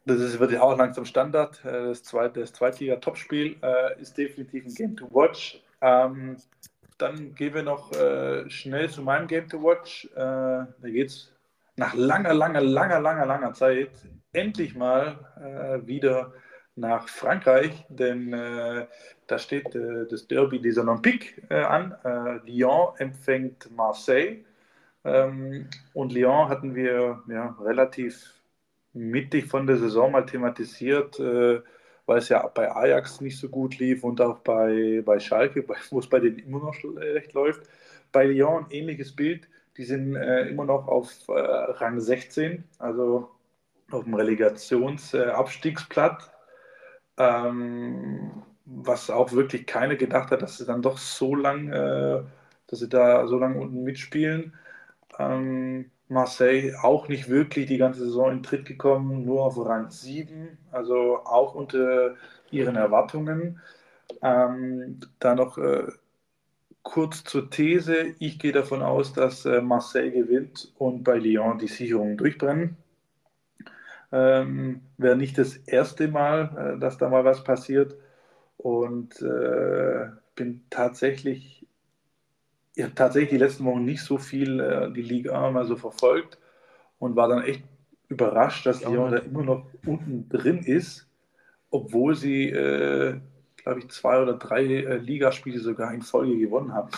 Das 0.04 0.20
ist, 0.20 0.38
wird 0.38 0.52
ja 0.52 0.62
auch 0.62 0.76
langsam 0.76 1.04
Standard. 1.06 1.64
Äh, 1.64 1.88
das, 1.88 2.04
zweite, 2.04 2.40
das 2.40 2.52
Zweitliga-Topspiel 2.52 3.56
äh, 3.62 4.00
ist 4.00 4.16
definitiv 4.16 4.66
ein 4.66 4.74
Game 4.74 4.96
to 4.96 5.08
Watch. 5.10 5.62
Ähm, 5.80 6.36
dann 6.98 7.34
gehen 7.34 7.54
wir 7.54 7.62
noch 7.62 7.90
äh, 7.92 8.48
schnell 8.50 8.88
zu 8.90 9.02
meinem 9.02 9.26
Game 9.26 9.48
to 9.48 9.62
Watch. 9.62 10.04
Äh, 10.14 10.18
da 10.18 10.66
geht 10.82 11.08
es 11.08 11.32
nach 11.76 11.94
langer, 11.94 12.34
langer, 12.34 12.60
langer, 12.60 13.00
langer, 13.00 13.26
langer 13.26 13.52
Zeit 13.54 13.90
endlich 14.32 14.74
mal 14.74 15.18
äh, 15.40 15.86
wieder 15.86 16.34
nach 16.74 17.08
Frankreich, 17.08 17.86
denn 17.88 18.32
äh, 18.34 18.86
da 19.26 19.38
steht 19.38 19.74
das 19.74 20.28
Derby 20.28 20.60
des 20.60 20.78
Olympiques 20.78 21.50
an. 21.50 21.96
Lyon 22.44 22.94
empfängt 22.98 23.68
Marseille. 23.74 24.44
Ähm, 25.06 25.68
und 25.94 26.12
Lyon 26.12 26.48
hatten 26.48 26.74
wir 26.74 27.22
ja, 27.28 27.56
relativ 27.60 28.34
mittig 28.92 29.46
von 29.46 29.66
der 29.66 29.76
Saison 29.76 30.10
mal 30.10 30.26
thematisiert, 30.26 31.20
äh, 31.20 31.60
weil 32.06 32.18
es 32.18 32.28
ja 32.28 32.44
bei 32.48 32.74
Ajax 32.74 33.20
nicht 33.20 33.38
so 33.38 33.48
gut 33.48 33.78
lief 33.78 34.02
und 34.02 34.20
auch 34.20 34.40
bei, 34.40 35.02
bei 35.04 35.20
Schalke, 35.20 35.64
wo 35.90 36.00
es 36.00 36.08
bei 36.08 36.18
denen 36.20 36.38
immer 36.40 36.58
noch 36.58 36.74
schlecht 36.74 37.32
läuft. 37.34 37.68
Bei 38.12 38.26
Lyon 38.26 38.64
ein 38.64 38.70
ähnliches 38.70 39.14
Bild. 39.14 39.48
Die 39.76 39.84
sind 39.84 40.16
äh, 40.16 40.48
immer 40.48 40.64
noch 40.64 40.88
auf 40.88 41.10
äh, 41.28 41.32
Rang 41.32 42.00
16, 42.00 42.64
also 42.78 43.30
auf 43.90 44.04
dem 44.04 44.14
Relegationsabstiegsplatz. 44.14 46.30
Ähm, 47.18 48.42
was 48.66 49.10
auch 49.10 49.32
wirklich 49.32 49.66
keiner 49.66 49.96
gedacht 49.96 50.30
hat, 50.30 50.42
dass 50.42 50.58
sie 50.58 50.66
dann 50.66 50.82
doch 50.82 50.98
so 50.98 51.34
lang, 51.34 51.68
äh, 51.70 52.22
dass 52.66 52.80
sie 52.80 52.88
da 52.88 53.26
so 53.26 53.38
lange 53.38 53.60
unten 53.60 53.84
mitspielen. 53.84 54.54
Ähm, 55.18 55.90
Marseille 56.08 56.74
auch 56.82 57.08
nicht 57.08 57.28
wirklich 57.28 57.66
die 57.66 57.78
ganze 57.78 58.00
Saison 58.04 58.30
in 58.32 58.42
Tritt 58.42 58.66
gekommen, 58.66 59.24
nur 59.24 59.44
auf 59.44 59.58
Rang 59.58 59.90
7, 59.90 60.58
also 60.72 61.20
auch 61.24 61.54
unter 61.54 62.14
ihren 62.50 62.76
Erwartungen. 62.76 63.60
Ähm, 64.22 65.00
da 65.18 65.34
noch 65.34 65.58
äh, 65.58 65.86
kurz 66.82 67.24
zur 67.24 67.50
These. 67.50 68.14
Ich 68.20 68.38
gehe 68.38 68.52
davon 68.52 68.82
aus, 68.82 69.12
dass 69.12 69.44
äh, 69.44 69.60
Marseille 69.60 70.10
gewinnt 70.12 70.72
und 70.78 71.02
bei 71.04 71.18
Lyon 71.18 71.58
die 71.58 71.66
Sicherungen 71.68 72.16
durchbrennen. 72.16 72.76
Ähm, 74.12 74.82
Wäre 74.96 75.16
nicht 75.16 75.36
das 75.38 75.56
erste 75.56 76.08
Mal, 76.08 76.76
äh, 76.76 76.80
dass 76.80 76.98
da 76.98 77.08
mal 77.08 77.24
was 77.24 77.42
passiert. 77.44 77.96
Und 78.66 79.22
äh, 79.22 80.08
bin 80.34 80.64
tatsächlich 80.70 81.56
ich 82.76 82.84
habe 82.84 82.94
tatsächlich 82.94 83.30
die 83.30 83.38
letzten 83.38 83.64
Wochen 83.64 83.84
nicht 83.84 84.02
so 84.02 84.18
viel 84.18 84.60
äh, 84.60 84.92
die 84.92 85.02
Liga 85.02 85.50
mal 85.50 85.64
so 85.64 85.76
verfolgt 85.76 86.38
und 86.98 87.16
war 87.16 87.28
dann 87.28 87.42
echt 87.42 87.62
überrascht, 88.08 88.66
dass 88.66 88.84
Lyon 88.84 89.12
da 89.12 89.18
immer 89.18 89.42
noch 89.42 89.66
unten 89.86 90.28
drin 90.28 90.58
ist, 90.58 91.08
obwohl 91.70 92.14
sie, 92.14 92.50
äh, 92.50 93.18
glaube 93.56 93.80
ich, 93.80 93.88
zwei 93.88 94.20
oder 94.20 94.34
drei 94.34 94.64
äh, 94.64 94.98
Ligaspiele 94.98 95.58
sogar 95.58 95.94
in 95.94 96.02
Folge 96.02 96.36
gewonnen 96.36 96.74
haben. 96.74 96.90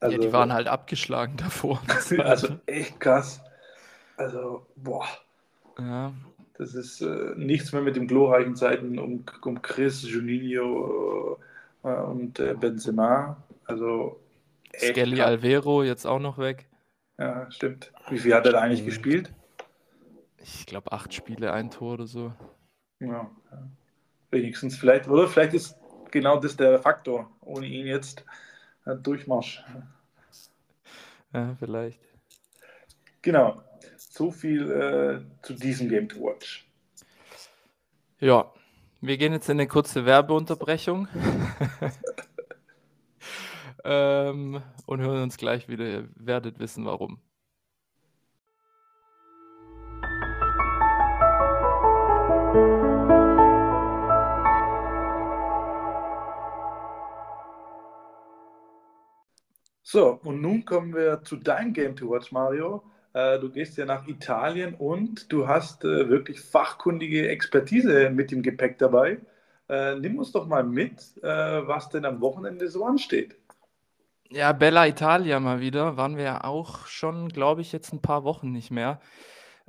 Also, 0.00 0.16
ja, 0.20 0.22
die 0.22 0.32
waren 0.32 0.52
halt 0.52 0.66
abgeschlagen 0.66 1.36
davor. 1.36 1.80
also 2.18 2.48
echt 2.66 2.98
krass. 2.98 3.40
Also, 4.16 4.66
boah. 4.74 5.06
Ja. 5.78 6.12
Das 6.54 6.74
ist 6.74 7.00
äh, 7.00 7.34
nichts 7.36 7.72
mehr 7.72 7.82
mit 7.82 7.96
den 7.96 8.06
glorreichen 8.06 8.56
Zeiten 8.56 8.98
um, 8.98 9.24
um 9.42 9.62
Chris, 9.62 10.02
Juninho 10.02 11.38
äh, 11.82 11.88
und 11.88 12.38
äh, 12.38 12.54
Benzema. 12.54 13.42
Also 13.64 14.20
Skelly 14.76 15.20
Alvero 15.20 15.82
jetzt 15.82 16.06
auch 16.06 16.18
noch 16.18 16.38
weg. 16.38 16.68
Ja, 17.18 17.50
stimmt. 17.50 17.92
Wie 18.10 18.18
viel 18.18 18.34
hat 18.34 18.46
er 18.46 18.52
da 18.52 18.60
eigentlich 18.60 18.84
gespielt? 18.84 19.32
Ich 20.38 20.66
glaube, 20.66 20.92
acht 20.92 21.14
Spiele, 21.14 21.52
ein 21.52 21.70
Tor 21.70 21.94
oder 21.94 22.06
so. 22.06 22.32
Ja, 23.00 23.30
wenigstens 24.30 24.76
vielleicht, 24.76 25.08
oder? 25.08 25.28
Vielleicht 25.28 25.54
ist 25.54 25.76
genau 26.10 26.40
das 26.40 26.56
der 26.56 26.78
Faktor. 26.78 27.30
Ohne 27.40 27.66
ihn 27.66 27.86
jetzt 27.86 28.24
äh, 28.86 28.96
Durchmarsch. 28.96 29.64
Ja, 31.32 31.54
vielleicht. 31.58 32.00
Genau. 33.22 33.62
So 34.14 34.30
viel 34.30 34.70
äh, 34.70 35.42
zu 35.42 35.54
diesem 35.54 35.88
Game 35.88 36.06
to 36.06 36.20
Watch. 36.20 36.68
Ja, 38.20 38.52
wir 39.00 39.16
gehen 39.16 39.32
jetzt 39.32 39.48
in 39.48 39.58
eine 39.58 39.66
kurze 39.66 40.04
Werbeunterbrechung. 40.04 41.08
ähm, 43.84 44.60
und 44.84 45.00
hören 45.00 45.22
uns 45.22 45.38
gleich 45.38 45.66
wieder. 45.66 45.86
Ihr 45.86 46.08
werdet 46.14 46.58
wissen, 46.58 46.84
warum. 46.84 47.20
So, 59.82 60.20
und 60.22 60.42
nun 60.42 60.66
kommen 60.66 60.94
wir 60.94 61.22
zu 61.24 61.36
deinem 61.36 61.72
Game 61.72 61.96
to 61.96 62.10
Watch, 62.10 62.30
Mario. 62.30 62.82
Äh, 63.14 63.38
du 63.38 63.50
gehst 63.50 63.76
ja 63.76 63.84
nach 63.84 64.06
Italien 64.06 64.74
und 64.74 65.30
du 65.32 65.46
hast 65.46 65.84
äh, 65.84 66.08
wirklich 66.08 66.40
fachkundige 66.40 67.28
Expertise 67.28 68.10
mit 68.10 68.30
dem 68.30 68.42
Gepäck 68.42 68.78
dabei. 68.78 69.18
Äh, 69.68 69.96
nimm 69.96 70.18
uns 70.18 70.32
doch 70.32 70.46
mal 70.46 70.64
mit, 70.64 71.14
was 71.22 71.88
denn 71.88 72.04
am 72.04 72.20
Wochenende 72.20 72.68
so 72.68 72.84
ansteht. 72.84 73.36
Ja, 74.30 74.52
Bella 74.52 74.86
Italia 74.86 75.40
mal 75.40 75.60
wieder. 75.60 75.96
Waren 75.96 76.16
wir 76.16 76.24
ja 76.24 76.44
auch 76.44 76.86
schon, 76.86 77.28
glaube 77.28 77.60
ich, 77.60 77.72
jetzt 77.72 77.92
ein 77.92 78.02
paar 78.02 78.24
Wochen 78.24 78.50
nicht 78.50 78.70
mehr. 78.70 79.00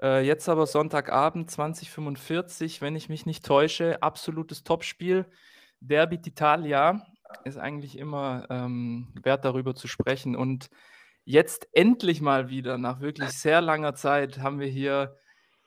Jetzt 0.01 0.49
aber 0.49 0.65
Sonntagabend 0.65 1.51
2045, 1.51 2.81
wenn 2.81 2.95
ich 2.95 3.07
mich 3.07 3.25
nicht 3.25 3.45
täusche, 3.45 4.01
absolutes 4.01 4.63
Topspiel. 4.63 5.25
Derby 5.79 6.17
d'Italia 6.17 7.01
ist 7.45 7.57
eigentlich 7.57 7.97
immer 7.97 8.47
ähm, 8.49 9.13
wert, 9.21 9.45
darüber 9.45 9.75
zu 9.75 9.87
sprechen. 9.87 10.35
Und 10.35 10.69
jetzt 11.25 11.67
endlich 11.73 12.21
mal 12.21 12.49
wieder, 12.49 12.77
nach 12.77 12.99
wirklich 12.99 13.29
sehr 13.29 13.61
langer 13.61 13.95
Zeit, 13.95 14.39
haben 14.39 14.59
wir 14.59 14.67
hier 14.67 15.15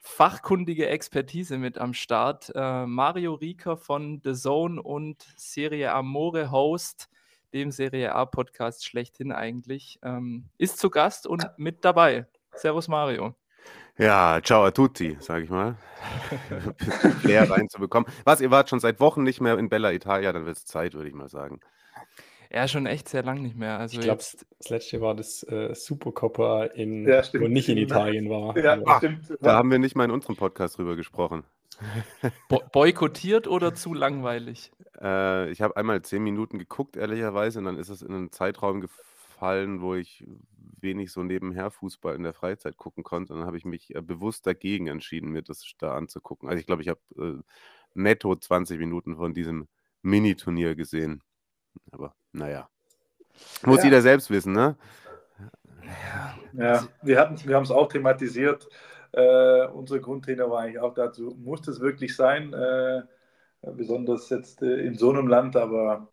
fachkundige 0.00 0.88
Expertise 0.88 1.58
mit 1.58 1.78
am 1.78 1.92
Start. 1.92 2.52
Äh, 2.54 2.86
Mario 2.86 3.34
Rieker 3.34 3.76
von 3.76 4.20
The 4.22 4.34
Zone 4.34 4.80
und 4.80 5.26
Serie 5.36 5.92
Amore 5.92 6.50
Host, 6.50 7.08
dem 7.52 7.70
Serie 7.70 8.14
A 8.14 8.24
Podcast 8.24 8.86
schlechthin 8.86 9.32
eigentlich, 9.32 9.98
ähm, 10.02 10.48
ist 10.58 10.78
zu 10.78 10.90
Gast 10.90 11.26
und 11.26 11.50
mit 11.56 11.84
dabei. 11.84 12.26
Servus 12.52 12.88
Mario. 12.88 13.34
Ja, 13.98 14.40
ciao 14.42 14.64
a 14.64 14.70
tutti, 14.70 15.16
sage 15.20 15.44
ich 15.44 15.50
mal. 15.50 15.76
Flair 17.20 17.50
reinzubekommen. 17.50 18.10
Was, 18.24 18.40
ihr 18.40 18.50
wart 18.50 18.68
schon 18.68 18.80
seit 18.80 19.00
Wochen 19.00 19.22
nicht 19.22 19.40
mehr 19.40 19.58
in 19.58 19.68
Bella 19.68 19.92
Italia, 19.92 20.32
dann 20.32 20.46
wird 20.46 20.58
es 20.58 20.66
Zeit, 20.66 20.94
würde 20.94 21.08
ich 21.08 21.14
mal 21.14 21.28
sagen. 21.28 21.60
Ja, 22.52 22.68
schon 22.68 22.86
echt 22.86 23.08
sehr 23.08 23.22
lang 23.22 23.42
nicht 23.42 23.56
mehr. 23.56 23.78
Also 23.78 23.98
ich 23.98 24.04
glaube, 24.04 24.22
das 24.58 24.68
letzte 24.68 25.00
war 25.00 25.14
das 25.14 25.42
äh, 25.44 25.74
Supercoppa, 25.74 26.64
in, 26.64 27.06
ja, 27.06 27.22
wo 27.34 27.48
nicht 27.48 27.68
in 27.68 27.78
Italien 27.78 28.30
war. 28.30 28.56
Ja, 28.56 28.78
Ach, 28.86 28.98
stimmt. 28.98 29.32
Da 29.40 29.54
haben 29.54 29.70
wir 29.70 29.78
nicht 29.78 29.96
mal 29.96 30.04
in 30.04 30.10
unserem 30.10 30.36
Podcast 30.36 30.78
drüber 30.78 30.96
gesprochen. 30.96 31.44
Bo 32.48 32.62
boykottiert 32.72 33.46
oder 33.46 33.74
zu 33.74 33.94
langweilig? 33.94 34.72
Äh, 35.00 35.50
ich 35.50 35.60
habe 35.60 35.76
einmal 35.76 36.02
zehn 36.02 36.22
Minuten 36.22 36.58
geguckt, 36.58 36.96
ehrlicherweise, 36.96 37.58
und 37.58 37.66
dann 37.66 37.76
ist 37.76 37.88
es 37.88 38.02
in 38.02 38.14
einen 38.14 38.32
Zeitraum 38.32 38.80
gefallen, 38.80 39.80
wo 39.80 39.94
ich 39.94 40.26
wenig 40.80 41.12
so 41.12 41.22
nebenher 41.22 41.70
Fußball 41.70 42.14
in 42.14 42.22
der 42.22 42.32
Freizeit 42.32 42.76
gucken 42.76 43.04
konnte. 43.04 43.32
Und 43.32 43.40
dann 43.40 43.46
habe 43.46 43.58
ich 43.58 43.64
mich 43.64 43.94
äh, 43.94 44.00
bewusst 44.00 44.46
dagegen 44.46 44.86
entschieden, 44.86 45.30
mir 45.30 45.42
das 45.42 45.64
da 45.78 45.94
anzugucken. 45.94 46.48
Also 46.48 46.60
ich 46.60 46.66
glaube, 46.66 46.82
ich 46.82 46.88
habe 46.88 47.00
äh, 47.18 47.42
netto 47.94 48.34
20 48.34 48.78
Minuten 48.78 49.16
von 49.16 49.34
diesem 49.34 49.68
Mini-Turnier 50.02 50.74
gesehen. 50.74 51.22
Aber 51.90 52.14
naja. 52.32 52.68
Muss 53.64 53.78
ja. 53.78 53.84
jeder 53.84 54.02
selbst 54.02 54.30
wissen, 54.30 54.52
ne? 54.52 54.76
Ja, 56.52 56.88
wir, 57.02 57.36
wir 57.44 57.56
haben 57.56 57.62
es 57.62 57.70
auch 57.70 57.88
thematisiert. 57.88 58.68
Äh, 59.12 59.66
unsere 59.68 60.00
Grundtrainer 60.00 60.50
war 60.50 60.62
eigentlich 60.62 60.80
auch 60.80 60.94
dazu, 60.94 61.34
muss 61.38 61.66
es 61.68 61.80
wirklich 61.80 62.16
sein, 62.16 62.52
äh, 62.52 63.02
besonders 63.62 64.28
jetzt 64.30 64.62
äh, 64.62 64.80
in 64.80 64.96
so 64.96 65.10
einem 65.10 65.26
Land, 65.26 65.56
aber 65.56 66.08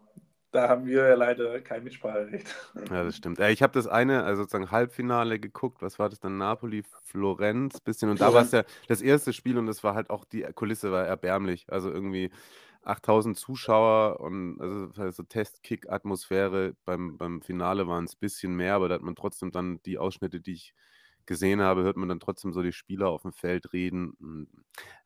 da 0.53 0.69
haben 0.69 0.85
wir 0.85 1.07
ja 1.07 1.15
leider 1.15 1.59
kein 1.61 1.83
Mitspracherecht. 1.83 2.47
Ja, 2.89 3.03
das 3.03 3.17
stimmt. 3.17 3.39
Ich 3.39 3.63
habe 3.63 3.73
das 3.73 3.87
eine, 3.87 4.23
also 4.23 4.43
sozusagen 4.43 4.69
Halbfinale 4.71 5.39
geguckt. 5.39 5.81
Was 5.81 5.97
war 5.97 6.09
das 6.09 6.19
dann? 6.19 6.37
Napoli, 6.37 6.83
Florenz, 7.05 7.79
bisschen. 7.79 8.09
Und 8.09 8.21
da 8.21 8.33
war 8.33 8.43
es 8.43 8.51
ja 8.51 8.63
das 8.87 9.01
erste 9.01 9.33
Spiel 9.33 9.57
und 9.57 9.65
das 9.65 9.83
war 9.83 9.95
halt 9.95 10.11
auch, 10.11 10.25
die 10.25 10.43
Kulisse 10.53 10.91
war 10.91 11.05
erbärmlich. 11.05 11.65
Also 11.69 11.91
irgendwie 11.91 12.29
8000 12.83 13.37
Zuschauer 13.37 14.19
und 14.19 14.59
also 14.61 15.11
so 15.11 15.23
Test-Kick-Atmosphäre. 15.23 16.75
Beim, 16.85 17.17
beim 17.17 17.41
Finale 17.41 17.87
waren 17.87 18.05
es 18.05 18.15
ein 18.15 18.19
bisschen 18.19 18.55
mehr, 18.55 18.75
aber 18.75 18.89
da 18.89 18.95
hat 18.95 19.01
man 19.01 19.15
trotzdem 19.15 19.51
dann 19.51 19.81
die 19.83 19.97
Ausschnitte, 19.97 20.41
die 20.41 20.53
ich 20.53 20.73
gesehen 21.25 21.61
habe, 21.61 21.83
hört 21.83 21.97
man 21.97 22.09
dann 22.09 22.19
trotzdem 22.19 22.53
so 22.53 22.61
die 22.61 22.73
Spieler 22.73 23.09
auf 23.09 23.21
dem 23.21 23.33
Feld 23.33 23.73
reden. 23.73 24.47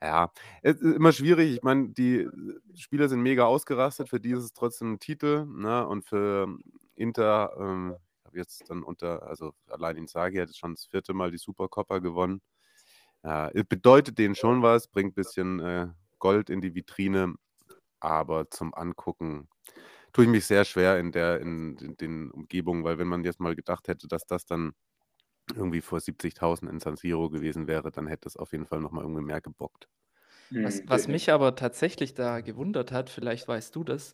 Ja, 0.02 0.32
es 0.62 0.78
ist 0.78 0.96
immer 0.96 1.12
schwierig. 1.12 1.54
Ich 1.54 1.64
meine, 1.64 1.90
die 1.90 2.28
Spieler 2.76 3.10
sind 3.10 3.22
mega 3.22 3.46
ausgerastet. 3.46 4.10
Für 4.10 4.20
die 4.20 4.32
ist 4.32 4.44
es 4.44 4.54
trotzdem 4.54 4.94
ein 4.94 5.00
Titel. 5.00 5.46
Ne? 5.46 5.88
Und 5.88 6.06
für 6.06 6.48
Inter, 6.96 7.56
ähm, 7.60 7.96
jetzt 8.34 8.70
dann 8.70 8.84
unter, 8.84 9.28
also 9.28 9.54
allein 9.68 9.98
Inzaghi 9.98 10.38
hat 10.38 10.56
schon 10.56 10.76
das 10.76 10.86
vierte 10.86 11.14
Mal 11.14 11.32
die 11.32 11.38
Supercoppa 11.38 12.00
gewonnen. 12.00 12.42
Ja, 13.24 13.50
bedeutet 13.68 14.18
denen 14.20 14.36
schon 14.36 14.62
was, 14.62 14.88
bringt 14.88 15.12
ein 15.12 15.16
bisschen 15.16 15.60
äh, 15.60 15.88
Gold 16.20 16.50
in 16.50 16.62
die 16.62 16.76
Vitrine, 16.76 17.36
aber 18.00 18.50
zum 18.52 18.74
Angucken 18.74 19.50
tue 20.14 20.26
ich 20.26 20.32
mich 20.32 20.45
sehr 20.48 20.66
schwer 20.66 21.00
in 21.00 21.12
der 21.12 21.41
in, 21.41 21.78
in 21.78 21.98
den 21.98 22.32
Umgebungen, 22.32 22.84
weil 22.86 22.98
wenn 23.00 23.08
man 23.08 23.24
jetzt 23.26 23.39
mal 23.41 23.56
gedacht 23.56 23.88
hätte, 23.89 24.08
dass 24.08 24.26
das 24.28 24.45
dann 24.45 24.74
irgendwie 25.56 25.82
vor 25.82 26.00
70.000 26.02 26.72
in 26.72 26.80
San 26.80 26.98
Siro 26.98 27.30
gewesen 27.30 27.68
wäre, 27.68 27.91
dann 27.91 28.08
hätte 28.08 28.30
es 28.30 28.38
auf 28.38 28.54
jeden 28.54 28.68
Fall 28.68 28.82
nochmal 28.82 29.04
irgendwie 29.06 29.24
mehr 29.24 29.41
gebockt. 29.41 29.89
Was, 30.62 30.82
hm, 30.82 30.88
was 30.88 31.08
mich 31.08 31.32
aber 31.32 31.56
tatsächlich 31.56 32.14
da 32.14 32.41
gewundert 32.41 32.91
hat, 32.91 33.10
vielleicht 33.10 33.48
weißt 33.48 33.76
du 33.76 33.84
das, 33.84 34.14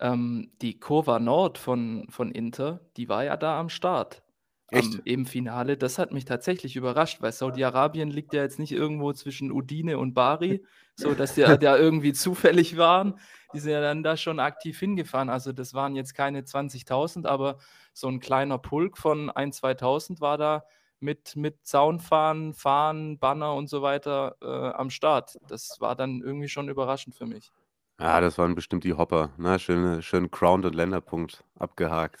ähm, 0.00 0.52
die 0.60 0.80
Kurva 0.80 1.18
Nord 1.20 1.58
von, 1.58 2.06
von 2.10 2.30
Inter, 2.32 2.80
die 2.96 3.08
war 3.08 3.24
ja 3.24 3.36
da 3.36 3.60
am 3.60 3.68
Start. 3.68 4.23
Echt? 4.70 4.94
Am, 4.94 5.00
Im 5.04 5.26
Finale. 5.26 5.76
Das 5.76 5.98
hat 5.98 6.12
mich 6.12 6.24
tatsächlich 6.24 6.76
überrascht, 6.76 7.20
weil 7.20 7.32
Saudi-Arabien 7.32 8.10
liegt 8.10 8.32
ja 8.32 8.42
jetzt 8.42 8.58
nicht 8.58 8.72
irgendwo 8.72 9.12
zwischen 9.12 9.52
Udine 9.52 9.98
und 9.98 10.14
Bari, 10.14 10.64
so 10.96 11.14
dass 11.14 11.34
die 11.34 11.42
da 11.42 11.76
irgendwie 11.76 12.12
zufällig 12.12 12.76
waren. 12.76 13.18
Die 13.52 13.60
sind 13.60 13.72
ja 13.72 13.80
dann 13.80 14.02
da 14.02 14.16
schon 14.16 14.40
aktiv 14.40 14.78
hingefahren. 14.78 15.28
Also 15.28 15.52
das 15.52 15.74
waren 15.74 15.96
jetzt 15.96 16.14
keine 16.14 16.42
20.000, 16.42 17.26
aber 17.26 17.58
so 17.92 18.08
ein 18.08 18.20
kleiner 18.20 18.58
Pulk 18.58 18.98
von 18.98 19.30
1.000, 19.30 19.78
2.000 19.80 20.20
war 20.20 20.38
da 20.38 20.64
mit, 20.98 21.36
mit 21.36 21.66
Zaunfahnen, 21.66 22.54
Fahnen, 22.54 23.18
Banner 23.18 23.54
und 23.54 23.68
so 23.68 23.82
weiter 23.82 24.36
äh, 24.40 24.74
am 24.74 24.90
Start. 24.90 25.38
Das 25.48 25.80
war 25.80 25.94
dann 25.94 26.22
irgendwie 26.22 26.48
schon 26.48 26.68
überraschend 26.68 27.14
für 27.14 27.26
mich. 27.26 27.52
Ja, 28.00 28.20
das 28.20 28.38
waren 28.38 28.54
bestimmt 28.54 28.84
die 28.84 28.94
Hopper. 28.94 29.30
Ne? 29.36 29.58
Schön, 29.58 30.02
schön 30.02 30.30
Crown 30.30 30.64
und 30.64 30.74
Länderpunkt 30.74 31.44
abgehakt. 31.58 32.20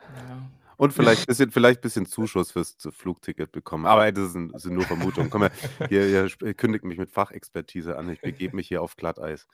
Ja. 0.00 0.50
Und 0.78 0.92
vielleicht 0.94 1.22
ein 1.22 1.26
bisschen, 1.26 1.50
vielleicht 1.50 1.82
bisschen 1.82 2.06
Zuschuss 2.06 2.52
fürs 2.52 2.76
Flugticket 2.90 3.52
bekommen. 3.52 3.84
Aber 3.84 4.10
das 4.10 4.32
sind, 4.32 4.54
das 4.54 4.62
sind 4.62 4.74
nur 4.74 4.84
Vermutungen. 4.84 5.28
Komm, 5.28 5.48
hier, 5.88 6.04
hier 6.04 6.54
kündigt 6.54 6.84
mich 6.84 6.96
mit 6.96 7.10
Fachexpertise 7.10 7.98
an. 7.98 8.08
Ich 8.08 8.20
begebe 8.22 8.56
mich 8.56 8.68
hier 8.68 8.80
auf 8.80 8.96
Glatteis. 8.96 9.46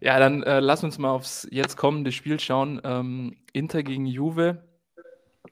Ja, 0.00 0.18
dann 0.18 0.42
äh, 0.42 0.60
lass 0.60 0.82
uns 0.82 0.98
mal 0.98 1.10
aufs 1.10 1.46
jetzt 1.50 1.76
kommende 1.76 2.10
Spiel 2.10 2.40
schauen. 2.40 2.80
Ähm, 2.82 3.36
Inter 3.52 3.82
gegen 3.82 4.06
Juve. 4.06 4.64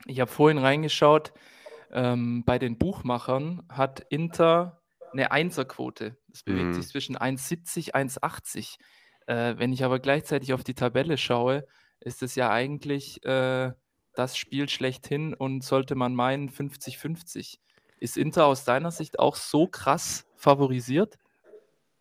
Ich 0.06 0.20
habe 0.20 0.30
vorhin 0.30 0.58
reingeschaut. 0.58 1.32
Ähm, 1.92 2.44
bei 2.44 2.58
den 2.58 2.78
Buchmachern 2.78 3.62
hat 3.68 4.00
Inter 4.08 4.82
eine 5.12 5.30
Einserquote. 5.30 6.16
Das 6.28 6.42
bewegt 6.42 6.68
mhm. 6.68 6.74
sich 6.74 6.88
zwischen 6.88 7.16
1,70, 7.16 7.94
1,80. 7.94 8.76
Äh, 9.26 9.58
wenn 9.58 9.72
ich 9.72 9.84
aber 9.84 9.98
gleichzeitig 9.98 10.52
auf 10.52 10.64
die 10.64 10.74
Tabelle 10.74 11.18
schaue, 11.18 11.66
ist 12.00 12.22
es 12.22 12.34
ja 12.34 12.50
eigentlich 12.50 13.24
äh, 13.24 13.72
das 14.16 14.36
Spiel 14.36 14.68
schlechthin 14.68 15.34
und 15.34 15.62
sollte 15.62 15.94
man 15.94 16.14
meinen 16.14 16.50
50-50. 16.50 17.58
Ist 17.98 18.16
Inter 18.16 18.46
aus 18.46 18.64
deiner 18.64 18.90
Sicht 18.90 19.18
auch 19.18 19.36
so 19.36 19.66
krass 19.66 20.26
favorisiert? 20.34 21.18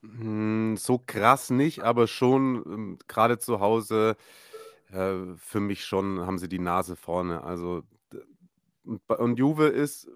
Hm, 0.02 0.78
so 0.78 1.00
krass 1.00 1.50
nicht, 1.50 1.84
aber 1.84 2.08
schon 2.08 2.64
ähm, 2.66 3.00
gerade 3.08 3.38
zu 3.38 3.60
Hause 3.60 4.18
äh, 4.92 5.36
für 5.38 5.60
mich 5.60 5.86
schon 5.86 6.22
haben 6.26 6.38
sie 6.38 6.50
die 6.50 6.60
Nase 6.60 6.96
vorne. 6.96 7.44
Also 7.44 7.84
und 9.08 9.40
Juve 9.40 9.68
ist 9.68 10.10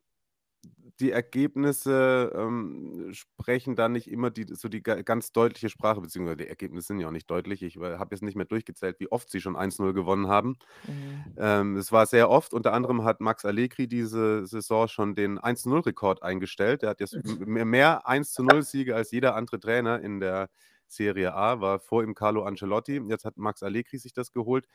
die 0.99 1.11
Ergebnisse 1.11 2.31
ähm, 2.35 3.09
sprechen 3.13 3.75
da 3.75 3.87
nicht 3.87 4.11
immer 4.11 4.29
die, 4.29 4.45
so 4.53 4.67
die 4.67 4.83
ganz 4.83 5.31
deutliche 5.31 5.69
Sprache, 5.69 6.01
beziehungsweise 6.01 6.37
die 6.37 6.47
Ergebnisse 6.47 6.87
sind 6.87 6.99
ja 6.99 7.07
auch 7.07 7.11
nicht 7.11 7.29
deutlich. 7.29 7.63
Ich 7.63 7.77
habe 7.77 8.13
jetzt 8.13 8.21
nicht 8.21 8.35
mehr 8.35 8.45
durchgezählt, 8.45 8.99
wie 8.99 9.11
oft 9.11 9.29
sie 9.29 9.39
schon 9.39 9.55
1-0 9.55 9.93
gewonnen 9.93 10.27
haben. 10.27 10.57
Mhm. 10.87 11.33
Ähm, 11.37 11.77
es 11.77 11.91
war 11.91 12.05
sehr 12.05 12.29
oft. 12.29 12.53
Unter 12.53 12.73
anderem 12.73 13.05
hat 13.05 13.21
Max 13.21 13.45
Allegri 13.45 13.87
diese 13.87 14.45
Saison 14.45 14.87
schon 14.87 15.15
den 15.15 15.39
1-0-Rekord 15.39 16.21
eingestellt. 16.21 16.83
Er 16.83 16.89
hat 16.89 16.99
jetzt 16.99 17.17
mehr 17.39 18.05
1-0-Siege 18.05 18.95
als 18.95 19.11
jeder 19.11 19.35
andere 19.35 19.59
Trainer 19.59 20.01
in 20.01 20.19
der 20.19 20.49
Serie 20.87 21.33
A, 21.33 21.61
war 21.61 21.79
vor 21.79 22.03
ihm 22.03 22.15
Carlo 22.15 22.43
Ancelotti. 22.43 23.01
Jetzt 23.07 23.23
hat 23.23 23.37
Max 23.37 23.63
Allegri 23.63 23.97
sich 23.97 24.13
das 24.13 24.33
geholt. 24.33 24.67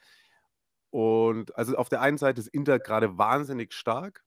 Und 0.91 1.57
also 1.57 1.77
auf 1.77 1.89
der 1.89 2.01
einen 2.01 2.19
Seite 2.19 2.41
ist 2.41 2.49
Inter 2.49 2.79
gerade 2.79 3.19
wahnsinnig 3.19 3.73
stark 3.73 4.25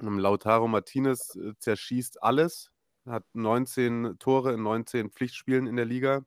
Lautaro 0.00 0.68
Martinez 0.68 1.36
äh, 1.36 1.52
zerschießt 1.58 2.22
alles, 2.22 2.70
hat 3.06 3.24
19 3.34 4.16
Tore 4.18 4.52
in 4.52 4.62
19 4.62 5.10
Pflichtspielen 5.10 5.66
in 5.66 5.76
der 5.76 5.84
Liga, 5.84 6.24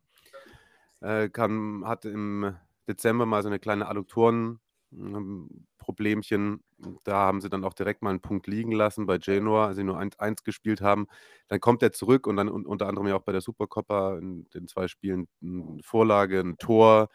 äh, 1.01 1.29
kann, 1.29 1.83
hat 1.85 2.05
im 2.05 2.55
Dezember 2.87 3.25
mal 3.25 3.43
so 3.43 3.49
eine 3.49 3.59
kleine 3.59 3.87
Adduktorenproblem 3.87 5.67
Problemchen. 5.89 6.63
Da 7.03 7.15
haben 7.15 7.41
sie 7.41 7.49
dann 7.49 7.65
auch 7.65 7.73
direkt 7.73 8.03
mal 8.03 8.11
einen 8.11 8.21
Punkt 8.21 8.45
liegen 8.45 8.71
lassen 8.71 9.07
bei 9.07 9.17
Genoa, 9.17 9.67
als 9.67 9.77
sie 9.77 9.83
nur 9.83 9.97
1-1 9.97 10.43
gespielt 10.43 10.81
haben. 10.81 11.07
Dann 11.47 11.59
kommt 11.59 11.81
er 11.81 11.91
zurück 11.91 12.27
und 12.27 12.37
dann 12.37 12.47
unter 12.47 12.87
anderem 12.87 13.07
ja 13.07 13.15
auch 13.15 13.23
bei 13.23 13.31
der 13.31 13.41
Supercoppa 13.41 14.19
in 14.19 14.47
den 14.51 14.67
zwei 14.67 14.87
Spielen 14.87 15.27
eine 15.41 15.79
Vorlage, 15.81 16.41
ein 16.41 16.59
Tor. 16.59 17.09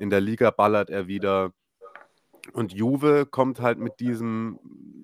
In 0.00 0.10
der 0.10 0.20
Liga 0.20 0.50
ballert 0.50 0.90
er 0.90 1.06
wieder. 1.06 1.52
Und 2.52 2.72
Juve 2.72 3.26
kommt 3.26 3.60
halt 3.60 3.78
mit 3.78 4.00
diesem, 4.00 4.58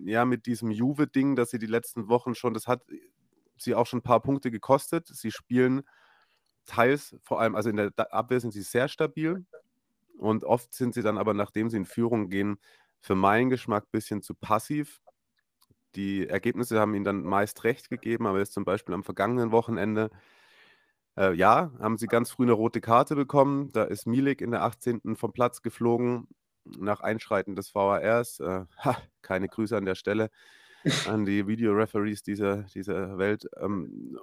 ja, 0.05 0.25
mit 0.25 0.47
diesem 0.47 0.71
Juve-Ding, 0.71 1.37
dass 1.37 1.51
sie 1.51 1.59
die 1.59 1.67
letzten 1.67 2.09
Wochen 2.09 2.35
schon, 2.35 2.55
das 2.55 2.67
hat 2.67 2.83
sie 3.57 3.75
auch 3.75 3.87
schon 3.87 4.01
ein 4.01 4.03
paar 4.03 4.21
Punkte 4.23 4.51
gekostet. 4.51 5.07
Sie 5.09 5.31
spielen 5.31 5.83
teils, 6.67 7.17
vor 7.23 7.41
allem, 7.41 7.55
also 7.55 7.71
in 7.71 7.77
der 7.77 7.93
Abwehr 8.13 8.41
sind 8.41 8.53
sie 8.53 8.63
sehr 8.63 8.89
stabil. 8.89 9.45
Und 10.19 10.45
oft 10.45 10.75
sind 10.75 10.95
sie 10.95 11.03
dann 11.03 11.19
aber, 11.19 11.35
nachdem 11.35 11.69
sie 11.71 11.79
in 11.79 11.85
Führung 11.87 12.29
gehen, 12.29 12.59
für 13.01 13.15
meinen 13.17 13.51
Geschmack 13.51 13.85
ein 13.85 13.91
bisschen 13.93 14.23
zu 14.23 14.35
passiv. 14.35 15.01
Die 15.97 16.29
Ergebnisse 16.29 16.81
haben 16.81 16.95
ihnen 16.95 17.05
dann 17.05 17.23
meist 17.23 17.65
recht 17.65 17.91
gegeben, 17.91 18.27
aber 18.27 18.39
jetzt 18.39 18.53
zum 18.55 18.65
Beispiel 18.65 18.95
am 18.95 19.05
vergangenen 19.05 19.53
Wochenende, 19.53 20.11
äh, 21.19 21.35
ja, 21.35 21.73
haben 21.79 21.99
sie 21.99 22.07
ganz 22.07 22.31
früh 22.31 22.45
eine 22.45 22.53
rote 22.53 22.81
Karte 22.81 23.17
bekommen. 23.17 23.71
Da 23.73 23.85
ist 23.85 24.07
Milik 24.07 24.41
in 24.41 24.53
der 24.53 24.63
18. 24.63 25.17
vom 25.17 25.33
Platz 25.33 25.63
geflogen 25.63 26.29
nach 26.65 27.01
Einschreiten 27.01 27.57
des 27.57 27.75
VARs. 27.75 28.41
Äh, 28.41 28.65
ha, 28.79 28.97
keine 29.23 29.49
Grüße 29.49 29.77
an 29.77 29.85
der 29.85 29.95
Stelle 29.95 30.31
an 31.07 31.25
die 31.25 31.47
Videoreferees 31.47 32.23
dieser, 32.23 32.65
dieser 32.65 33.19
Welt. 33.19 33.49
Ähm, 33.61 34.19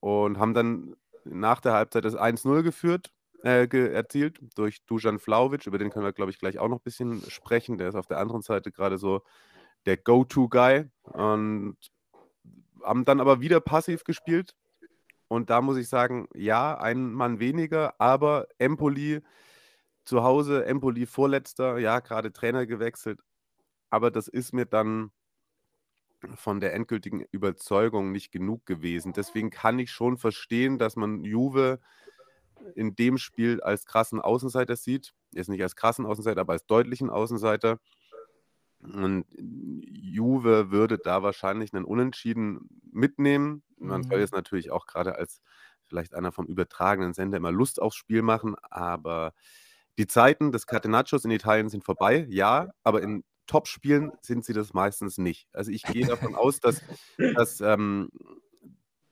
und 0.00 0.38
haben 0.38 0.54
dann 0.54 0.96
nach 1.24 1.60
der 1.60 1.72
Halbzeit 1.72 2.04
das 2.04 2.16
1-0 2.16 2.62
geführt, 2.62 3.12
äh, 3.42 3.66
ge 3.66 3.92
erzielt 3.92 4.38
durch 4.54 4.84
Dujan 4.86 5.18
Vlaovic. 5.18 5.66
Über 5.66 5.78
den 5.78 5.90
können 5.90 6.04
wir, 6.04 6.12
glaube 6.12 6.30
ich, 6.30 6.38
gleich 6.38 6.58
auch 6.58 6.68
noch 6.68 6.78
ein 6.78 6.84
bisschen 6.84 7.22
sprechen. 7.28 7.78
Der 7.78 7.88
ist 7.88 7.94
auf 7.94 8.06
der 8.06 8.18
anderen 8.18 8.42
Seite 8.42 8.70
gerade 8.70 8.98
so 8.98 9.22
der 9.84 9.96
Go-To-Guy. 9.96 10.86
Und 11.02 11.76
haben 12.82 13.04
dann 13.04 13.20
aber 13.20 13.40
wieder 13.40 13.60
passiv 13.60 14.04
gespielt. 14.04 14.54
Und 15.28 15.50
da 15.50 15.60
muss 15.60 15.76
ich 15.76 15.88
sagen, 15.88 16.28
ja, 16.34 16.78
ein 16.78 17.12
Mann 17.12 17.40
weniger, 17.40 17.94
aber 18.00 18.46
Empoli 18.58 19.22
zu 20.06 20.22
Hause, 20.22 20.64
Empoli 20.64 21.04
vorletzter, 21.04 21.78
ja, 21.78 22.00
gerade 22.00 22.32
Trainer 22.32 22.66
gewechselt. 22.66 23.20
Aber 23.90 24.10
das 24.10 24.28
ist 24.28 24.52
mir 24.52 24.64
dann 24.64 25.10
von 26.34 26.60
der 26.60 26.74
endgültigen 26.74 27.24
Überzeugung 27.30 28.12
nicht 28.12 28.32
genug 28.32 28.64
gewesen. 28.66 29.12
Deswegen 29.12 29.50
kann 29.50 29.78
ich 29.78 29.90
schon 29.90 30.16
verstehen, 30.16 30.78
dass 30.78 30.96
man 30.96 31.24
Juve 31.24 31.80
in 32.74 32.96
dem 32.96 33.18
Spiel 33.18 33.60
als 33.60 33.84
krassen 33.84 34.20
Außenseiter 34.20 34.76
sieht. 34.76 35.12
Jetzt 35.32 35.48
nicht 35.48 35.62
als 35.62 35.76
krassen 35.76 36.06
Außenseiter, 36.06 36.40
aber 36.40 36.54
als 36.54 36.66
deutlichen 36.66 37.10
Außenseiter. 37.10 37.78
Und 38.80 39.26
Juve 39.38 40.70
würde 40.70 40.98
da 40.98 41.22
wahrscheinlich 41.22 41.74
einen 41.74 41.84
Unentschieden 41.84 42.68
mitnehmen. 42.92 43.62
Man 43.78 44.04
soll 44.04 44.16
mhm. 44.16 44.22
jetzt 44.22 44.34
natürlich 44.34 44.70
auch 44.70 44.86
gerade 44.86 45.16
als 45.16 45.42
vielleicht 45.86 46.14
einer 46.14 46.32
vom 46.32 46.46
übertragenen 46.46 47.12
Sender 47.12 47.36
immer 47.36 47.52
Lust 47.52 47.80
aufs 47.80 47.96
Spiel 47.96 48.22
machen, 48.22 48.56
aber 48.62 49.32
die 49.98 50.06
Zeiten 50.06 50.52
des 50.52 50.66
Catenaccios 50.66 51.24
in 51.24 51.30
Italien 51.30 51.68
sind 51.68 51.84
vorbei, 51.84 52.26
ja, 52.28 52.70
aber 52.82 53.02
in 53.02 53.24
Top-Spielen 53.46 54.12
sind 54.20 54.44
sie 54.44 54.52
das 54.52 54.74
meistens 54.74 55.18
nicht. 55.18 55.48
Also 55.52 55.70
ich 55.70 55.82
gehe 55.82 56.06
davon 56.06 56.34
aus, 56.44 56.60
dass, 56.60 56.82
dass, 57.34 57.60
ähm, 57.60 58.10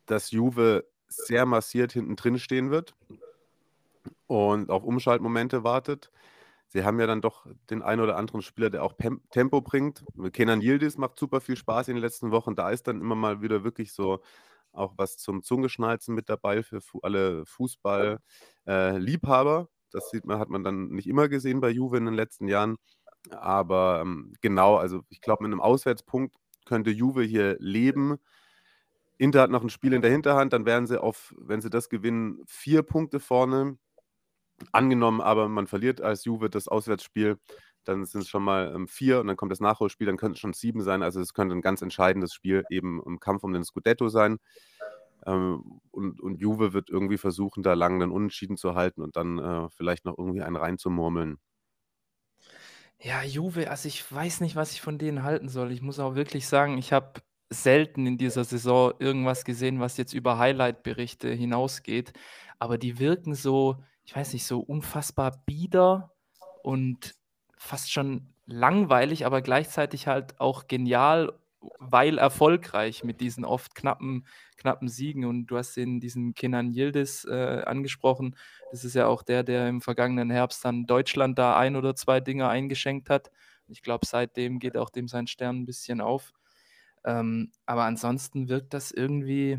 dass 0.07 0.31
Juve 0.31 0.85
sehr 1.09 1.47
massiert 1.47 1.93
hinten 1.93 2.17
drin 2.17 2.39
stehen 2.39 2.71
wird 2.71 2.95
und 4.27 4.71
auf 4.71 4.85
Umschaltmomente 4.85 5.65
wartet. 5.65 6.11
Sie 6.69 6.85
haben 6.85 6.99
ja 6.99 7.07
dann 7.07 7.21
doch 7.21 7.47
den 7.71 7.83
einen 7.83 8.01
oder 8.01 8.17
anderen 8.17 8.43
Spieler, 8.43 8.69
der 8.69 8.83
auch 8.83 8.97
Pem 8.97 9.23
Tempo 9.31 9.61
bringt. 9.61 10.05
Kenan 10.33 10.61
Yildiz 10.61 10.97
macht 10.97 11.17
super 11.19 11.41
viel 11.41 11.57
Spaß 11.57 11.87
in 11.89 11.95
den 11.95 12.03
letzten 12.03 12.33
Wochen. 12.33 12.57
Da 12.57 12.71
ist 12.71 12.89
dann 12.89 13.01
immer 13.01 13.15
mal 13.15 13.43
wieder 13.43 13.63
wirklich 13.63 13.93
so 13.93 14.21
auch 14.73 14.95
was 14.97 15.17
zum 15.17 15.45
Zungeschnalzen 15.45 16.17
mit 16.17 16.29
dabei 16.29 16.65
für 16.65 16.81
alle 17.03 17.47
Fußball-Liebhaber. 17.47 19.69
Das 19.95 20.11
sieht 20.11 20.25
man, 20.27 20.39
hat 20.39 20.51
man 20.51 20.65
dann 20.65 20.89
nicht 20.89 21.07
immer 21.07 21.29
gesehen 21.29 21.61
bei 21.61 21.71
Juve 21.71 21.97
in 21.97 22.05
den 22.05 22.15
letzten 22.15 22.49
Jahren. 22.49 22.77
Aber 23.31 24.01
ähm, 24.03 24.35
genau, 24.41 24.77
also 24.77 25.03
ich 25.09 25.21
glaube, 25.21 25.45
mit 25.45 25.53
einem 25.53 25.61
Auswärtspunkt 25.61 26.37
könnte 26.67 26.91
Juve 26.91 27.23
hier 27.23 27.57
leben. 27.61 28.19
Inter 29.19 29.43
hat 29.43 29.51
noch 29.51 29.63
ein 29.63 29.71
Spiel 29.71 29.93
in 29.93 30.03
der 30.03 30.11
Hinterhand, 30.11 30.53
dann 30.53 30.67
wären 30.67 30.87
sie 30.87 31.01
auf, 31.01 31.35
wenn 31.39 31.61
sie 31.61 31.71
das 31.71 31.89
gewinnen, 31.89 32.43
vier 32.47 32.83
Punkte 32.83 33.21
vorne. 33.21 33.79
Angenommen, 34.73 35.21
aber 35.21 35.49
man 35.49 35.67
verliert 35.67 36.01
als 36.01 36.25
Juve 36.25 36.49
das 36.49 36.69
Auswärtsspiel, 36.69 37.39
dann 37.85 38.05
sind 38.05 38.23
es 38.23 38.29
schon 38.29 38.43
mal 38.43 38.73
ähm, 38.75 38.89
vier 38.89 39.21
und 39.21 39.27
dann 39.27 39.37
kommt 39.37 39.53
das 39.53 39.61
Nachholspiel, 39.61 40.07
dann 40.07 40.17
könnte 40.17 40.35
es 40.35 40.41
schon 40.41 40.53
sieben 40.53 40.83
sein. 40.83 41.03
Also 41.03 41.21
es 41.21 41.35
könnte 41.35 41.55
ein 41.55 41.61
ganz 41.61 41.83
entscheidendes 41.83 42.33
Spiel 42.33 42.65
eben 42.71 43.03
im 43.05 43.21
Kampf 43.21 43.45
um 43.45 43.53
den 43.53 43.65
Scudetto 43.65 44.09
sein. 44.09 44.39
Ähm, 45.27 45.81
und, 45.91 46.21
und 46.21 46.41
Juve 46.41 46.73
wird 46.73 46.91
irgendwie 46.91 47.19
versuchen, 47.19 47.63
da 47.63 47.75
lang 47.75 48.03
einen 48.03 48.13
Unentschieden 48.13 48.57
zu 48.57 48.75
halten 48.75 49.03
und 49.03 49.17
dann 49.17 49.39
äh, 49.39 49.69
vielleicht 49.71 50.05
noch 50.05 50.19
irgendwie 50.19 50.43
einen 50.43 50.57
reinzumurmeln. 50.57 51.39
Ja, 53.01 53.23
Juve, 53.23 53.71
also 53.71 53.89
ich 53.89 54.11
weiß 54.11 54.41
nicht, 54.41 54.57
was 54.57 54.73
ich 54.73 54.81
von 54.81 54.99
denen 54.99 55.23
halten 55.25 55.49
soll. 55.49 55.73
Ich 55.73 55.83
muss 55.83 55.99
auch 55.99 56.15
wirklich 56.15 56.47
sagen, 56.49 56.79
ich 56.79 56.93
habe 56.93 57.21
selten 57.51 58.07
in 58.07 58.19
dieser 58.19 58.45
Saison 58.45 58.93
irgendwas 58.99 59.45
gesehen, 59.45 59.81
was 59.81 59.97
jetzt 59.97 60.15
über 60.15 60.39
Highlight-Berichte 60.39 61.31
hinausgeht. 61.31 62.13
Aber 62.59 62.79
die 62.79 62.99
wirken 62.99 63.35
so, 63.35 63.77
ich 64.05 64.17
weiß 64.17 64.33
nicht, 64.33 64.47
so 64.47 64.61
unfassbar 64.61 65.43
bieder 65.47 66.13
und 66.63 67.15
fast 67.57 67.93
schon 67.93 68.35
langweilig, 68.47 69.27
aber 69.27 69.43
gleichzeitig 69.43 70.07
halt 70.07 70.41
auch 70.41 70.67
genial 70.67 71.39
weil 71.79 72.19
erfolgreich 72.19 73.05
mit 73.05 73.21
diesen 73.21 73.45
oft 73.45 73.75
knappen, 73.75 74.27
knappen 74.57 74.89
Siegen. 74.89 75.25
Und 75.25 75.47
du 75.47 75.57
hast 75.57 75.77
den, 75.77 76.01
diesen 76.01 76.35
Kenan 76.35 76.73
Yildiz 76.73 77.25
äh, 77.25 77.63
angesprochen. 77.65 78.37
Das 78.71 78.85
ist 78.85 78.95
ja 78.95 79.07
auch 79.07 79.23
der, 79.23 79.43
der 79.43 79.69
im 79.69 79.81
vergangenen 79.81 80.31
Herbst 80.31 80.65
dann 80.65 80.87
Deutschland 80.87 81.39
da 81.39 81.57
ein 81.57 81.77
oder 81.77 81.95
zwei 81.95 82.21
Dinge 82.21 82.49
eingeschenkt 82.49 83.11
hat. 83.11 83.31
Ich 83.69 83.83
glaube, 83.83 84.07
seitdem 84.07 84.59
geht 84.59 84.77
auch 84.77 84.91
dem 84.91 85.09
sein 85.09 85.27
Stern 85.27 85.61
ein 85.61 85.67
bisschen 85.67 86.01
auf. 86.01 86.33
Ähm, 87.05 87.51
aber 87.67 87.85
ansonsten 87.85 88.49
wirkt 88.49 88.75
das 88.75 88.91
irgendwie, 88.91 89.59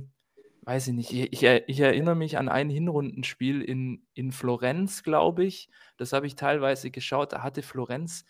weiß 0.63 0.87
ich 0.87 0.93
nicht, 0.93 1.13
ich, 1.13 1.43
ich, 1.43 1.79
erinnere 1.79 2.15
mich 2.15 2.37
an 2.37 2.49
ein 2.49 2.69
Hinrundenspiel 2.69 3.61
in, 3.61 4.03
in 4.13 4.31
Florenz, 4.31 5.03
glaube 5.03 5.45
ich. 5.45 5.69
Das 5.97 6.13
habe 6.13 6.27
ich 6.27 6.35
teilweise 6.35 6.91
geschaut. 6.91 7.33
Da 7.33 7.43
hatte 7.43 7.61
Florenz 7.61 8.25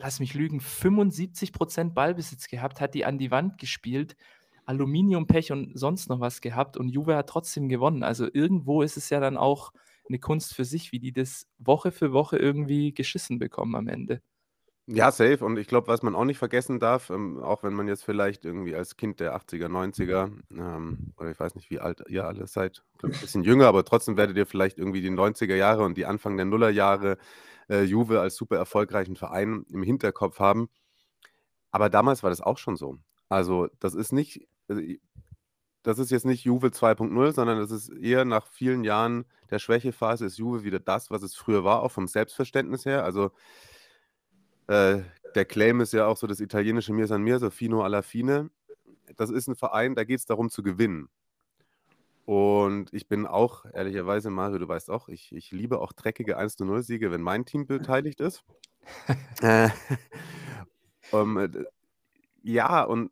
lass 0.00 0.18
mich 0.18 0.34
lügen, 0.34 0.60
75% 0.60 1.92
Ballbesitz 1.92 2.48
gehabt, 2.48 2.80
hat 2.80 2.94
die 2.94 3.04
an 3.04 3.18
die 3.18 3.30
Wand 3.30 3.58
gespielt, 3.58 4.16
Aluminiumpech 4.64 5.52
und 5.52 5.78
sonst 5.78 6.08
noch 6.08 6.20
was 6.20 6.40
gehabt 6.40 6.76
und 6.76 6.88
Juve 6.88 7.16
hat 7.16 7.28
trotzdem 7.28 7.68
gewonnen. 7.68 8.02
Also 8.02 8.26
irgendwo 8.32 8.82
ist 8.82 8.96
es 8.96 9.10
ja 9.10 9.20
dann 9.20 9.36
auch 9.36 9.72
eine 10.08 10.18
Kunst 10.18 10.54
für 10.54 10.64
sich, 10.64 10.92
wie 10.92 10.98
die 10.98 11.12
das 11.12 11.46
Woche 11.58 11.92
für 11.92 12.12
Woche 12.12 12.36
irgendwie 12.36 12.92
geschissen 12.94 13.38
bekommen 13.38 13.74
am 13.76 13.88
Ende. 13.88 14.22
Ja, 14.86 15.12
safe. 15.12 15.44
Und 15.44 15.56
ich 15.56 15.68
glaube, 15.68 15.86
was 15.86 16.02
man 16.02 16.16
auch 16.16 16.24
nicht 16.24 16.38
vergessen 16.38 16.80
darf, 16.80 17.10
ähm, 17.10 17.38
auch 17.38 17.62
wenn 17.62 17.74
man 17.74 17.86
jetzt 17.86 18.02
vielleicht 18.02 18.44
irgendwie 18.44 18.74
als 18.74 18.96
Kind 18.96 19.20
der 19.20 19.36
80er, 19.36 19.68
90er, 19.68 20.32
ähm, 20.52 21.12
oder 21.16 21.30
ich 21.30 21.38
weiß 21.38 21.54
nicht, 21.54 21.70
wie 21.70 21.78
alt 21.78 22.02
ihr 22.08 22.26
alle 22.26 22.48
seid, 22.48 22.82
ein 23.04 23.10
bisschen 23.10 23.44
jünger, 23.44 23.68
aber 23.68 23.84
trotzdem 23.84 24.16
werdet 24.16 24.36
ihr 24.36 24.46
vielleicht 24.46 24.78
irgendwie 24.78 25.00
die 25.00 25.10
90er 25.10 25.54
Jahre 25.54 25.84
und 25.84 25.96
die 25.96 26.06
Anfang 26.06 26.36
der 26.36 26.46
Nullerjahre 26.46 27.18
äh, 27.70 27.82
Juve 27.84 28.20
als 28.20 28.36
super 28.36 28.56
erfolgreichen 28.56 29.16
Verein 29.16 29.64
im 29.70 29.82
Hinterkopf 29.82 30.38
haben. 30.40 30.68
Aber 31.70 31.88
damals 31.88 32.22
war 32.22 32.30
das 32.30 32.40
auch 32.40 32.58
schon 32.58 32.76
so. 32.76 32.98
Also, 33.28 33.68
das 33.78 33.94
ist 33.94 34.12
nicht, 34.12 34.46
also, 34.68 34.82
das 35.82 35.98
ist 35.98 36.10
jetzt 36.10 36.26
nicht 36.26 36.44
Juve 36.44 36.68
2.0, 36.68 37.32
sondern 37.32 37.58
das 37.58 37.70
ist 37.70 37.88
eher 37.90 38.24
nach 38.24 38.46
vielen 38.48 38.84
Jahren 38.84 39.24
der 39.50 39.58
Schwächephase 39.58 40.26
ist 40.26 40.38
Juve 40.38 40.64
wieder 40.64 40.78
das, 40.80 41.10
was 41.10 41.22
es 41.22 41.34
früher 41.34 41.64
war, 41.64 41.82
auch 41.82 41.92
vom 41.92 42.06
Selbstverständnis 42.06 42.84
her. 42.84 43.04
Also, 43.04 43.32
äh, 44.66 45.00
der 45.34 45.44
Claim 45.44 45.80
ist 45.80 45.92
ja 45.92 46.06
auch 46.06 46.16
so 46.16 46.26
das 46.26 46.40
italienische 46.40 46.92
Mir 46.92 47.06
San 47.06 47.22
Mir, 47.22 47.38
so 47.38 47.50
Fino 47.50 47.82
alla 47.82 48.02
Fine. 48.02 48.50
Das 49.16 49.30
ist 49.30 49.48
ein 49.48 49.56
Verein, 49.56 49.94
da 49.94 50.04
geht 50.04 50.18
es 50.18 50.26
darum 50.26 50.50
zu 50.50 50.62
gewinnen. 50.62 51.08
Und 52.30 52.94
ich 52.94 53.08
bin 53.08 53.26
auch, 53.26 53.64
ehrlicherweise, 53.74 54.30
Mario, 54.30 54.60
du 54.60 54.68
weißt 54.68 54.88
auch, 54.88 55.08
ich, 55.08 55.32
ich 55.32 55.50
liebe 55.50 55.80
auch 55.80 55.92
dreckige 55.92 56.38
1-0-Siege, 56.38 57.10
wenn 57.10 57.22
mein 57.22 57.44
Team 57.44 57.66
beteiligt 57.66 58.20
ist. 58.20 58.44
äh, 59.42 59.68
um, 61.10 61.36
äh, 61.38 61.48
ja, 62.44 62.84
und. 62.84 63.10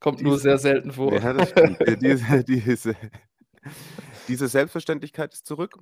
Kommt 0.00 0.20
diese, 0.20 0.28
nur 0.28 0.38
sehr 0.38 0.56
selten 0.56 0.90
vor. 0.92 1.12
Ja, 1.12 1.34
diese, 2.00 2.44
diese, 2.44 2.96
diese 4.26 4.48
Selbstverständlichkeit 4.48 5.34
ist 5.34 5.44
zurück 5.44 5.78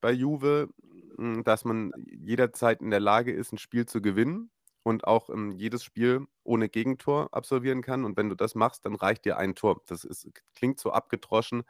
bei 0.00 0.10
Juve, 0.10 0.70
hm, 1.18 1.44
dass 1.44 1.64
man 1.64 1.92
jederzeit 2.10 2.80
in 2.80 2.90
der 2.90 2.98
Lage 2.98 3.30
ist, 3.30 3.52
ein 3.52 3.58
Spiel 3.58 3.86
zu 3.86 4.02
gewinnen 4.02 4.50
und 4.82 5.06
auch 5.06 5.30
ähm, 5.30 5.52
jedes 5.52 5.84
Spiel 5.84 6.26
ohne 6.42 6.68
Gegentor 6.68 7.28
absolvieren 7.32 7.82
kann. 7.82 8.04
Und 8.04 8.16
wenn 8.16 8.28
du 8.28 8.34
das 8.34 8.54
machst, 8.54 8.86
dann 8.86 8.94
reicht 8.94 9.24
dir 9.24 9.36
ein 9.36 9.54
Tor. 9.54 9.82
Das 9.86 10.04
ist, 10.04 10.28
klingt 10.54 10.80
so 10.80 10.90
abgedroschen, 10.90 11.62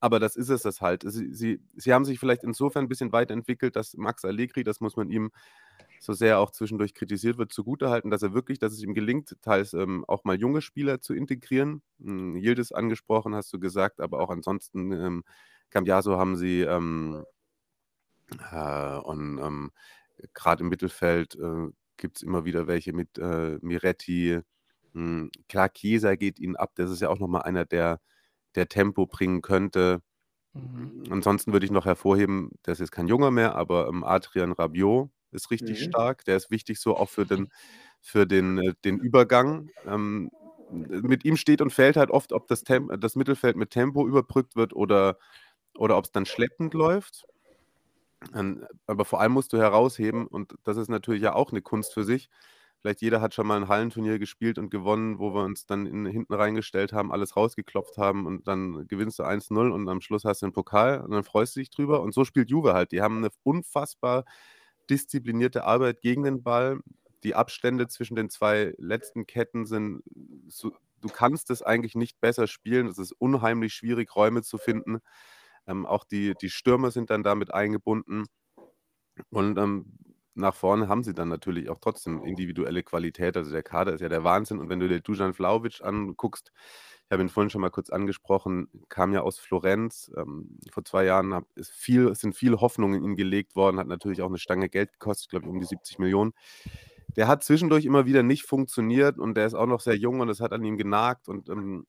aber 0.00 0.20
das 0.20 0.36
ist 0.36 0.48
es 0.48 0.62
das 0.62 0.80
halt. 0.80 1.02
Sie, 1.06 1.32
sie, 1.34 1.60
sie 1.76 1.92
haben 1.92 2.04
sich 2.04 2.18
vielleicht 2.18 2.44
insofern 2.44 2.84
ein 2.84 2.88
bisschen 2.88 3.12
weiterentwickelt, 3.12 3.76
dass 3.76 3.94
Max 3.96 4.24
Allegri, 4.24 4.64
das 4.64 4.80
muss 4.80 4.96
man 4.96 5.10
ihm 5.10 5.30
so 6.00 6.12
sehr 6.12 6.38
auch 6.38 6.50
zwischendurch 6.52 6.94
kritisiert 6.94 7.38
wird, 7.38 7.52
zugutehalten, 7.52 8.10
dass 8.10 8.22
er 8.22 8.34
wirklich, 8.34 8.58
dass 8.58 8.72
es 8.72 8.82
ihm 8.82 8.94
gelingt, 8.94 9.36
teils 9.42 9.74
ähm, 9.74 10.04
auch 10.06 10.24
mal 10.24 10.38
junge 10.38 10.62
Spieler 10.62 11.00
zu 11.00 11.14
integrieren. 11.14 11.82
Hm, 12.00 12.36
Yildiz 12.36 12.72
angesprochen, 12.72 13.34
hast 13.34 13.52
du 13.52 13.58
gesagt, 13.58 14.00
aber 14.00 14.20
auch 14.20 14.30
ansonsten 14.30 14.92
ähm, 14.92 15.24
Cambiaso 15.70 16.16
haben 16.18 16.36
sie 16.36 16.60
ähm, 16.62 17.24
äh, 18.52 18.96
und 18.98 19.38
ähm, 19.38 19.70
gerade 20.34 20.62
im 20.62 20.68
Mittelfeld 20.68 21.36
äh, 21.36 21.68
gibt 21.96 22.18
es 22.18 22.22
immer 22.22 22.44
wieder 22.44 22.66
welche 22.66 22.92
mit 22.92 23.18
äh, 23.18 23.58
Miretti. 23.60 24.40
Hm, 24.94 25.30
klar, 25.48 25.72
Chiesa 25.72 26.14
geht 26.16 26.38
ihnen 26.38 26.56
ab. 26.56 26.72
Das 26.76 26.90
ist 26.90 27.00
ja 27.00 27.08
auch 27.10 27.18
nochmal 27.18 27.42
einer, 27.42 27.64
der, 27.64 28.00
der 28.58 28.68
Tempo 28.68 29.06
bringen 29.06 29.40
könnte. 29.40 30.02
Mhm. 30.52 31.04
Ansonsten 31.10 31.52
würde 31.52 31.64
ich 31.64 31.72
noch 31.72 31.86
hervorheben, 31.86 32.50
der 32.66 32.72
ist 32.72 32.80
jetzt 32.80 32.92
kein 32.92 33.08
Junger 33.08 33.30
mehr, 33.30 33.54
aber 33.54 33.88
ähm, 33.88 34.04
Adrian 34.04 34.52
Rabiot 34.52 35.10
ist 35.30 35.50
richtig 35.50 35.80
mhm. 35.80 35.84
stark. 35.84 36.24
Der 36.24 36.36
ist 36.36 36.50
wichtig 36.50 36.80
so 36.80 36.96
auch 36.96 37.08
für 37.08 37.24
den, 37.24 37.48
für 38.00 38.26
den, 38.26 38.58
äh, 38.58 38.74
den 38.84 38.98
Übergang. 38.98 39.70
Ähm, 39.86 40.30
mit 40.70 41.24
ihm 41.24 41.36
steht 41.36 41.62
und 41.62 41.72
fällt 41.72 41.96
halt 41.96 42.10
oft, 42.10 42.32
ob 42.32 42.46
das, 42.48 42.62
Tem 42.62 42.90
das 43.00 43.16
Mittelfeld 43.16 43.56
mit 43.56 43.70
Tempo 43.70 44.06
überbrückt 44.06 44.54
wird 44.54 44.74
oder, 44.74 45.18
oder 45.76 45.96
ob 45.96 46.04
es 46.04 46.12
dann 46.12 46.26
schleppend 46.26 46.74
läuft. 46.74 47.24
Ähm, 48.34 48.66
aber 48.86 49.04
vor 49.04 49.20
allem 49.20 49.32
musst 49.32 49.52
du 49.52 49.58
herausheben, 49.58 50.26
und 50.26 50.56
das 50.64 50.76
ist 50.76 50.88
natürlich 50.88 51.22
ja 51.22 51.34
auch 51.34 51.52
eine 51.52 51.62
Kunst 51.62 51.94
für 51.94 52.04
sich. 52.04 52.28
Vielleicht 52.80 53.02
jeder 53.02 53.20
hat 53.20 53.34
schon 53.34 53.46
mal 53.46 53.56
ein 53.56 53.68
Hallenturnier 53.68 54.18
gespielt 54.18 54.56
und 54.58 54.70
gewonnen, 54.70 55.18
wo 55.18 55.34
wir 55.34 55.42
uns 55.42 55.66
dann 55.66 55.86
in, 55.86 56.06
hinten 56.06 56.32
reingestellt 56.32 56.92
haben, 56.92 57.10
alles 57.10 57.36
rausgeklopft 57.36 57.98
haben 57.98 58.26
und 58.26 58.46
dann 58.46 58.86
gewinnst 58.86 59.18
du 59.18 59.24
1-0 59.24 59.70
und 59.70 59.88
am 59.88 60.00
Schluss 60.00 60.24
hast 60.24 60.42
du 60.42 60.46
einen 60.46 60.52
Pokal 60.52 61.00
und 61.00 61.10
dann 61.10 61.24
freust 61.24 61.56
du 61.56 61.60
dich 61.60 61.70
drüber. 61.70 62.02
Und 62.02 62.14
so 62.14 62.24
spielt 62.24 62.50
Juve 62.50 62.74
halt. 62.74 62.92
Die 62.92 63.02
haben 63.02 63.18
eine 63.18 63.30
unfassbar 63.42 64.24
disziplinierte 64.88 65.64
Arbeit 65.64 66.00
gegen 66.00 66.22
den 66.22 66.42
Ball. 66.42 66.80
Die 67.24 67.34
Abstände 67.34 67.88
zwischen 67.88 68.14
den 68.14 68.30
zwei 68.30 68.74
letzten 68.78 69.26
Ketten 69.26 69.66
sind, 69.66 70.02
so, 70.46 70.72
du 71.00 71.08
kannst 71.08 71.50
es 71.50 71.62
eigentlich 71.62 71.96
nicht 71.96 72.20
besser 72.20 72.46
spielen. 72.46 72.86
Es 72.86 72.98
ist 72.98 73.12
unheimlich 73.12 73.74
schwierig, 73.74 74.14
Räume 74.14 74.42
zu 74.42 74.56
finden. 74.56 74.98
Ähm, 75.66 75.84
auch 75.84 76.04
die, 76.04 76.34
die 76.40 76.50
Stürmer 76.50 76.92
sind 76.92 77.10
dann 77.10 77.24
damit 77.24 77.52
eingebunden. 77.52 78.24
Und 79.30 79.58
ähm, 79.58 79.98
nach 80.38 80.54
vorne 80.54 80.88
haben 80.88 81.02
sie 81.02 81.14
dann 81.14 81.28
natürlich 81.28 81.68
auch 81.68 81.78
trotzdem 81.80 82.22
individuelle 82.24 82.82
Qualität. 82.82 83.36
Also 83.36 83.50
der 83.50 83.62
Kader 83.62 83.92
ist 83.92 84.00
ja 84.00 84.08
der 84.08 84.24
Wahnsinn. 84.24 84.58
Und 84.58 84.68
wenn 84.68 84.80
du 84.80 84.88
dir 84.88 85.00
Dujan 85.00 85.34
Vlaovic 85.34 85.80
anguckst, 85.82 86.52
ich 87.08 87.12
habe 87.12 87.22
ihn 87.22 87.30
vorhin 87.30 87.48
schon 87.48 87.62
mal 87.62 87.70
kurz 87.70 87.88
angesprochen, 87.88 88.68
kam 88.90 89.14
ja 89.14 89.22
aus 89.22 89.38
Florenz. 89.38 90.12
Ähm, 90.16 90.58
vor 90.70 90.84
zwei 90.84 91.04
Jahren 91.04 91.32
hab, 91.32 91.44
ist 91.56 91.70
viel, 91.70 92.14
sind 92.14 92.36
viele 92.36 92.60
Hoffnungen 92.60 93.02
in 93.02 93.10
ihn 93.12 93.16
gelegt 93.16 93.56
worden, 93.56 93.78
hat 93.78 93.86
natürlich 93.86 94.20
auch 94.20 94.28
eine 94.28 94.38
Stange 94.38 94.68
Geld 94.68 94.92
gekostet, 94.92 95.30
glaube 95.30 95.46
ich, 95.46 95.50
um 95.50 95.58
die 95.58 95.66
70 95.66 95.98
Millionen. 95.98 96.34
Der 97.16 97.26
hat 97.26 97.42
zwischendurch 97.42 97.86
immer 97.86 98.04
wieder 98.04 98.22
nicht 98.22 98.44
funktioniert 98.44 99.18
und 99.18 99.34
der 99.34 99.46
ist 99.46 99.54
auch 99.54 99.66
noch 99.66 99.80
sehr 99.80 99.96
jung 99.96 100.20
und 100.20 100.28
es 100.28 100.40
hat 100.40 100.52
an 100.52 100.62
ihm 100.64 100.76
genagt 100.76 101.28
und 101.28 101.48
ähm, 101.48 101.86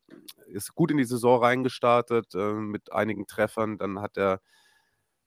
ist 0.48 0.74
gut 0.74 0.90
in 0.90 0.98
die 0.98 1.04
Saison 1.04 1.44
reingestartet 1.44 2.34
äh, 2.36 2.54
mit 2.54 2.94
einigen 2.94 3.28
Treffern. 3.28 3.78
Dann 3.78 4.00
hat 4.00 4.18
er 4.18 4.40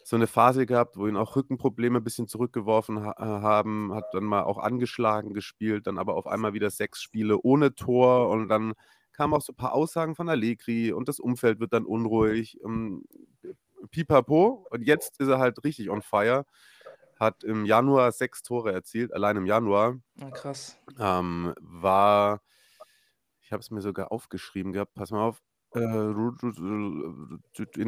so 0.05 0.17
eine 0.17 0.27
Phase 0.27 0.67
gehabt, 0.67 0.97
wo 0.97 1.07
ihn 1.07 1.17
auch 1.17 1.37
Rückenprobleme 1.37 1.99
ein 1.99 2.05
bisschen 2.05 2.29
zurückgeworfen 2.29 3.05
ha 3.05 3.15
haben, 3.19 3.95
hat 3.95 4.07
dann 4.13 4.25
mal 4.25 4.43
auch 4.43 4.59
angeschlagen 4.59 5.35
gespielt, 5.35 5.87
dann 5.87 5.99
aber 5.99 6.17
auf 6.17 6.27
einmal 6.27 6.55
wieder 6.55 6.71
sechs 6.71 7.03
Spiele 7.03 7.39
ohne 7.41 7.75
Tor 7.75 8.29
und 8.29 8.49
dann 8.49 8.75
kamen 9.13 9.35
auch 9.35 9.43
so 9.43 9.53
ein 9.53 9.57
paar 9.57 9.75
Aussagen 9.75 10.15
von 10.15 10.29
Allegri 10.29 10.93
und 10.93 11.09
das 11.09 11.21
Umfeld 11.21 11.61
wird 11.61 11.73
dann 11.73 11.85
unruhig. 11.85 12.59
Ähm, 12.65 13.05
pipapo. 13.91 14.67
Und 14.71 14.83
jetzt 14.83 15.21
ist 15.21 15.29
er 15.29 15.39
halt 15.39 15.63
richtig 15.65 15.91
on 15.91 16.03
fire. 16.03 16.45
Hat 17.19 17.45
im 17.45 17.65
Januar 17.65 18.13
sechs 18.13 18.43
Tore 18.43 18.73
erzielt, 18.73 19.13
allein 19.13 19.37
im 19.37 19.47
Januar. 19.47 19.99
Ja, 20.17 20.27
ah, 20.27 20.31
krass. 20.31 20.79
Ähm, 20.99 21.55
war, 21.61 22.43
ich 23.41 23.53
habe 23.53 23.61
es 23.61 23.71
mir 23.71 23.81
sogar 23.81 24.11
aufgeschrieben 24.11 24.73
gehabt, 24.73 24.95
pass 24.95 25.11
mal 25.13 25.23
auf, 25.23 25.39
äh, 25.39 25.52
in 25.75 26.29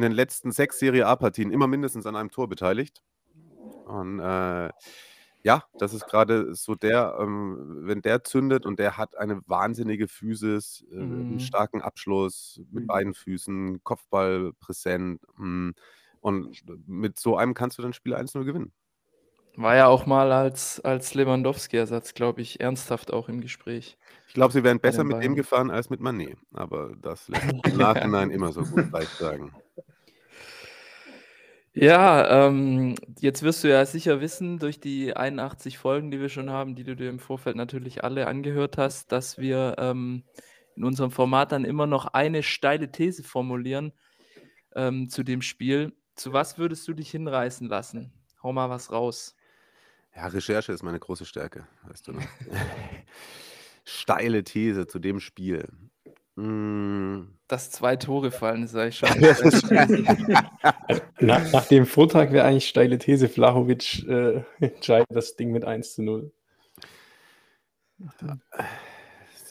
den 0.01 0.11
letzten 0.11 0.51
sechs 0.51 0.79
Serie 0.79 1.07
A-Partien 1.07 1.51
immer 1.51 1.67
mindestens 1.67 2.05
an 2.05 2.15
einem 2.15 2.31
Tor 2.31 2.49
beteiligt. 2.49 3.01
Und 3.85 4.19
äh, 4.19 4.69
ja, 5.43 5.63
das 5.77 5.93
ist 5.93 6.07
gerade 6.07 6.55
so 6.55 6.73
der, 6.73 7.17
ähm, 7.19 7.81
wenn 7.81 8.01
der 8.01 8.23
zündet 8.23 8.65
und 8.65 8.79
der 8.79 8.97
hat 8.97 9.15
eine 9.15 9.47
wahnsinnige 9.47 10.07
Physis, 10.07 10.83
äh, 10.91 10.95
einen 10.95 11.33
mhm. 11.33 11.39
starken 11.39 11.83
Abschluss 11.83 12.61
mit 12.71 12.83
mhm. 12.83 12.87
beiden 12.87 13.13
Füßen, 13.13 13.83
Kopfball 13.83 14.53
präsent. 14.59 15.21
Mh, 15.37 15.73
und 16.19 16.63
mit 16.87 17.19
so 17.19 17.37
einem 17.37 17.53
kannst 17.53 17.77
du 17.77 17.83
dann 17.83 17.93
Spiel 17.93 18.15
1-0 18.15 18.43
gewinnen. 18.43 18.73
War 19.57 19.75
ja 19.75 19.87
auch 19.87 20.05
mal 20.05 20.31
als, 20.31 20.79
als 20.81 21.13
Lewandowski-Ersatz, 21.13 22.13
glaube 22.13 22.41
ich, 22.41 22.59
ernsthaft 22.59 23.13
auch 23.13 23.29
im 23.29 23.39
Gespräch. 23.39 23.97
Ich 24.27 24.33
glaube, 24.33 24.51
sie 24.51 24.63
wären 24.63 24.79
besser 24.79 25.03
mit 25.03 25.23
dem 25.23 25.35
gefahren 25.35 25.71
als 25.71 25.89
mit 25.89 26.01
Manet. 26.01 26.37
Aber 26.53 26.93
das 27.01 27.29
lässt 27.29 27.49
sich 27.49 27.65
im 27.65 27.77
Nachhinein 27.77 28.31
immer 28.31 28.51
so 28.51 28.63
gut 28.63 28.91
leicht 28.91 29.15
sagen. 29.17 29.53
Ja, 31.77 32.47
ähm, 32.47 32.95
jetzt 33.19 33.43
wirst 33.43 33.63
du 33.63 33.69
ja 33.69 33.85
sicher 33.85 34.21
wissen, 34.21 34.59
durch 34.59 34.79
die 34.79 35.15
81 35.15 35.77
Folgen, 35.77 36.09
die 36.09 36.21
wir 36.21 36.29
schon 36.29 36.49
haben, 36.49 36.75
die 36.75 36.85
du 36.85 36.95
dir 36.95 37.09
im 37.09 37.19
Vorfeld 37.19 37.57
natürlich 37.57 38.01
alle 38.03 38.27
angehört 38.27 38.77
hast, 38.77 39.11
dass 39.11 39.37
wir 39.37 39.75
ähm, 39.77 40.23
in 40.75 40.85
unserem 40.85 41.11
Format 41.11 41.51
dann 41.51 41.65
immer 41.65 41.85
noch 41.85 42.05
eine 42.05 42.43
steile 42.43 42.91
These 42.91 43.23
formulieren 43.23 43.91
ähm, 44.73 45.09
zu 45.09 45.23
dem 45.23 45.41
Spiel. 45.41 45.93
Zu 46.15 46.31
was 46.31 46.57
würdest 46.57 46.87
du 46.87 46.93
dich 46.93 47.11
hinreißen 47.11 47.67
lassen? 47.67 48.13
Hau 48.41 48.53
mal 48.53 48.69
was 48.69 48.93
raus. 48.93 49.35
Ja, 50.15 50.27
Recherche 50.27 50.71
ist 50.71 50.83
meine 50.83 50.99
große 50.99 51.25
Stärke, 51.25 51.67
weißt 51.83 52.07
du. 52.07 52.13
Ne? 52.13 52.21
Steile 53.83 54.43
These 54.43 54.87
zu 54.87 54.99
dem 54.99 55.19
Spiel. 55.19 55.67
Hm. 56.37 57.37
Dass 57.47 57.71
zwei 57.71 57.95
Tore 57.95 58.31
fallen, 58.31 58.67
sage 58.67 58.89
ich 58.89 58.97
schon. 58.97 59.09
nach, 61.19 61.51
nach, 61.51 61.65
dem 61.67 61.85
Vortrag 61.85 62.31
wäre 62.31 62.45
eigentlich 62.45 62.67
steile 62.67 62.97
These, 62.97 63.29
Flachovic 63.29 64.07
äh, 64.07 64.43
entscheidet 64.59 65.07
das 65.09 65.35
Ding 65.35 65.51
mit 65.51 65.63
1 65.63 65.95
zu 65.95 66.03
0. 66.03 66.31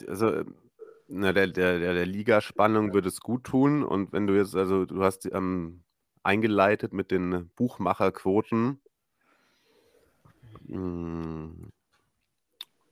Also, 0.07 0.43
na, 1.07 1.33
der, 1.33 1.47
der, 1.47 1.79
der 1.79 2.05
Ligaspannung 2.05 2.93
würde 2.93 3.07
es 3.07 3.19
gut 3.19 3.45
tun. 3.45 3.83
Und 3.83 4.13
wenn 4.13 4.27
du 4.27 4.35
jetzt, 4.35 4.55
also 4.55 4.85
du 4.85 5.03
hast 5.03 5.25
ähm, 5.31 5.83
eingeleitet 6.23 6.91
mit 6.91 7.11
den 7.11 7.49
Buchmacherquoten. 7.55 8.81
Hm, 10.67 11.71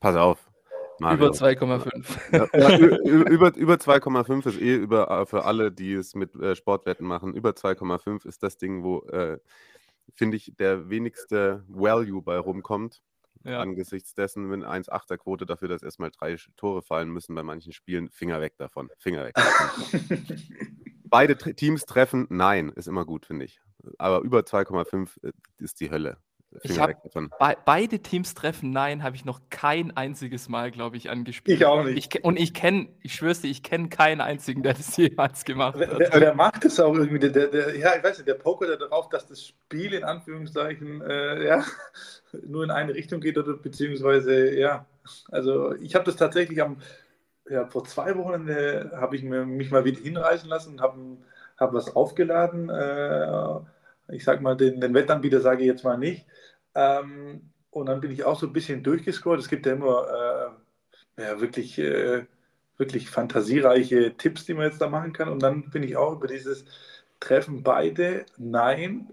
pass 0.00 0.16
auf, 0.16 0.50
Mario. 0.98 1.26
Über 1.26 1.30
2,5. 1.30 2.32
Ja, 2.32 2.78
über 3.28 3.56
über 3.56 3.74
2,5 3.74 4.46
ist 4.46 4.60
eh 4.60 4.76
über, 4.76 5.10
äh, 5.10 5.26
für 5.26 5.44
alle, 5.44 5.72
die 5.72 5.94
es 5.94 6.14
mit 6.14 6.34
äh, 6.36 6.54
Sportwetten 6.54 7.06
machen, 7.06 7.34
über 7.34 7.50
2,5 7.50 8.26
ist 8.26 8.42
das 8.42 8.56
Ding, 8.56 8.82
wo, 8.82 9.00
äh, 9.08 9.38
finde 10.14 10.36
ich, 10.36 10.54
der 10.56 10.88
wenigste 10.90 11.64
Value 11.68 12.22
bei 12.22 12.38
rumkommt. 12.38 13.02
Ja. 13.44 13.60
Angesichts 13.60 14.14
dessen, 14.14 14.50
wenn 14.50 14.64
1,8er 14.64 15.18
Quote 15.18 15.44
dafür, 15.44 15.68
dass 15.68 15.82
erstmal 15.82 16.10
drei 16.10 16.36
Tore 16.56 16.80
fallen 16.80 17.10
müssen 17.10 17.34
bei 17.34 17.42
manchen 17.42 17.72
Spielen, 17.72 18.08
Finger 18.08 18.40
weg 18.40 18.56
davon. 18.56 18.88
Finger 18.98 19.24
weg. 19.26 19.34
Beide 21.04 21.36
Teams 21.36 21.84
treffen, 21.84 22.26
nein, 22.30 22.70
ist 22.70 22.88
immer 22.88 23.04
gut, 23.04 23.26
finde 23.26 23.44
ich. 23.44 23.60
Aber 23.98 24.20
über 24.22 24.40
2,5 24.40 25.22
äh, 25.22 25.32
ist 25.58 25.80
die 25.80 25.90
Hölle. 25.90 26.16
Ich 26.62 26.78
habe 26.78 26.94
be 27.04 27.56
beide 27.64 27.98
Teams 28.00 28.34
treffen, 28.34 28.70
nein, 28.70 29.02
habe 29.02 29.16
ich 29.16 29.24
noch 29.24 29.40
kein 29.50 29.96
einziges 29.96 30.48
Mal, 30.48 30.70
glaube 30.70 30.96
ich, 30.96 31.10
angespielt. 31.10 31.58
Ich 31.60 31.66
auch 31.66 31.84
nicht. 31.84 32.14
Ich, 32.14 32.24
und 32.24 32.38
ich 32.38 32.54
kenne, 32.54 32.88
ich 33.02 33.14
schwör's 33.14 33.40
dir, 33.40 33.48
ich 33.48 33.62
kenne 33.62 33.88
keinen 33.88 34.20
einzigen, 34.20 34.62
der 34.62 34.74
das 34.74 34.96
jemals 34.96 35.44
gemacht 35.44 35.78
hat. 35.78 35.98
Der, 35.98 36.20
der 36.20 36.34
macht 36.34 36.64
es 36.64 36.78
auch 36.78 36.94
irgendwie, 36.94 37.18
der, 37.18 37.48
der, 37.48 37.76
ja, 37.76 37.96
ich 37.96 38.04
weiß 38.04 38.18
nicht, 38.18 38.28
der 38.28 38.34
pokert 38.34 38.80
darauf, 38.80 39.08
dass 39.08 39.26
das 39.26 39.44
Spiel 39.44 39.92
in 39.94 40.04
Anführungszeichen 40.04 41.02
äh, 41.02 41.46
ja, 41.46 41.64
nur 42.46 42.64
in 42.64 42.70
eine 42.70 42.94
Richtung 42.94 43.20
geht 43.20 43.36
oder 43.38 43.54
beziehungsweise, 43.54 44.54
ja, 44.54 44.86
also 45.30 45.74
ich 45.76 45.94
habe 45.94 46.04
das 46.04 46.16
tatsächlich 46.16 46.62
am, 46.62 46.78
ja, 47.48 47.66
vor 47.66 47.84
zwei 47.84 48.16
Wochen 48.16 48.48
äh, 48.48 48.86
habe 48.94 49.16
ich 49.16 49.22
mir, 49.22 49.44
mich 49.44 49.70
mal 49.70 49.84
wieder 49.84 50.00
hinreißen 50.00 50.48
lassen 50.48 50.74
und 50.74 50.80
habe 50.80 50.98
hab 51.56 51.74
was 51.74 51.94
aufgeladen. 51.94 52.70
Äh, 52.70 53.60
ich 54.08 54.24
sag 54.24 54.40
mal, 54.42 54.56
den, 54.56 54.80
den 54.80 54.94
Wettanbieter 54.94 55.40
sage 55.40 55.62
ich 55.62 55.66
jetzt 55.66 55.84
mal 55.84 55.98
nicht. 55.98 56.26
Ähm, 56.74 57.50
und 57.70 57.86
dann 57.86 58.00
bin 58.00 58.10
ich 58.10 58.24
auch 58.24 58.38
so 58.38 58.46
ein 58.46 58.52
bisschen 58.52 58.82
durchgescrollt. 58.82 59.40
Es 59.40 59.48
gibt 59.48 59.66
ja 59.66 59.72
immer 59.72 60.54
äh, 61.18 61.22
ja, 61.22 61.40
wirklich, 61.40 61.78
äh, 61.78 62.26
wirklich 62.76 63.10
fantasiereiche 63.10 64.16
Tipps, 64.16 64.44
die 64.44 64.54
man 64.54 64.66
jetzt 64.66 64.80
da 64.80 64.88
machen 64.88 65.12
kann. 65.12 65.28
Und 65.28 65.42
dann 65.42 65.70
bin 65.70 65.82
ich 65.82 65.96
auch 65.96 66.12
über 66.12 66.26
dieses 66.26 66.64
Treffen 67.20 67.62
beide 67.62 68.26
Nein. 68.36 69.10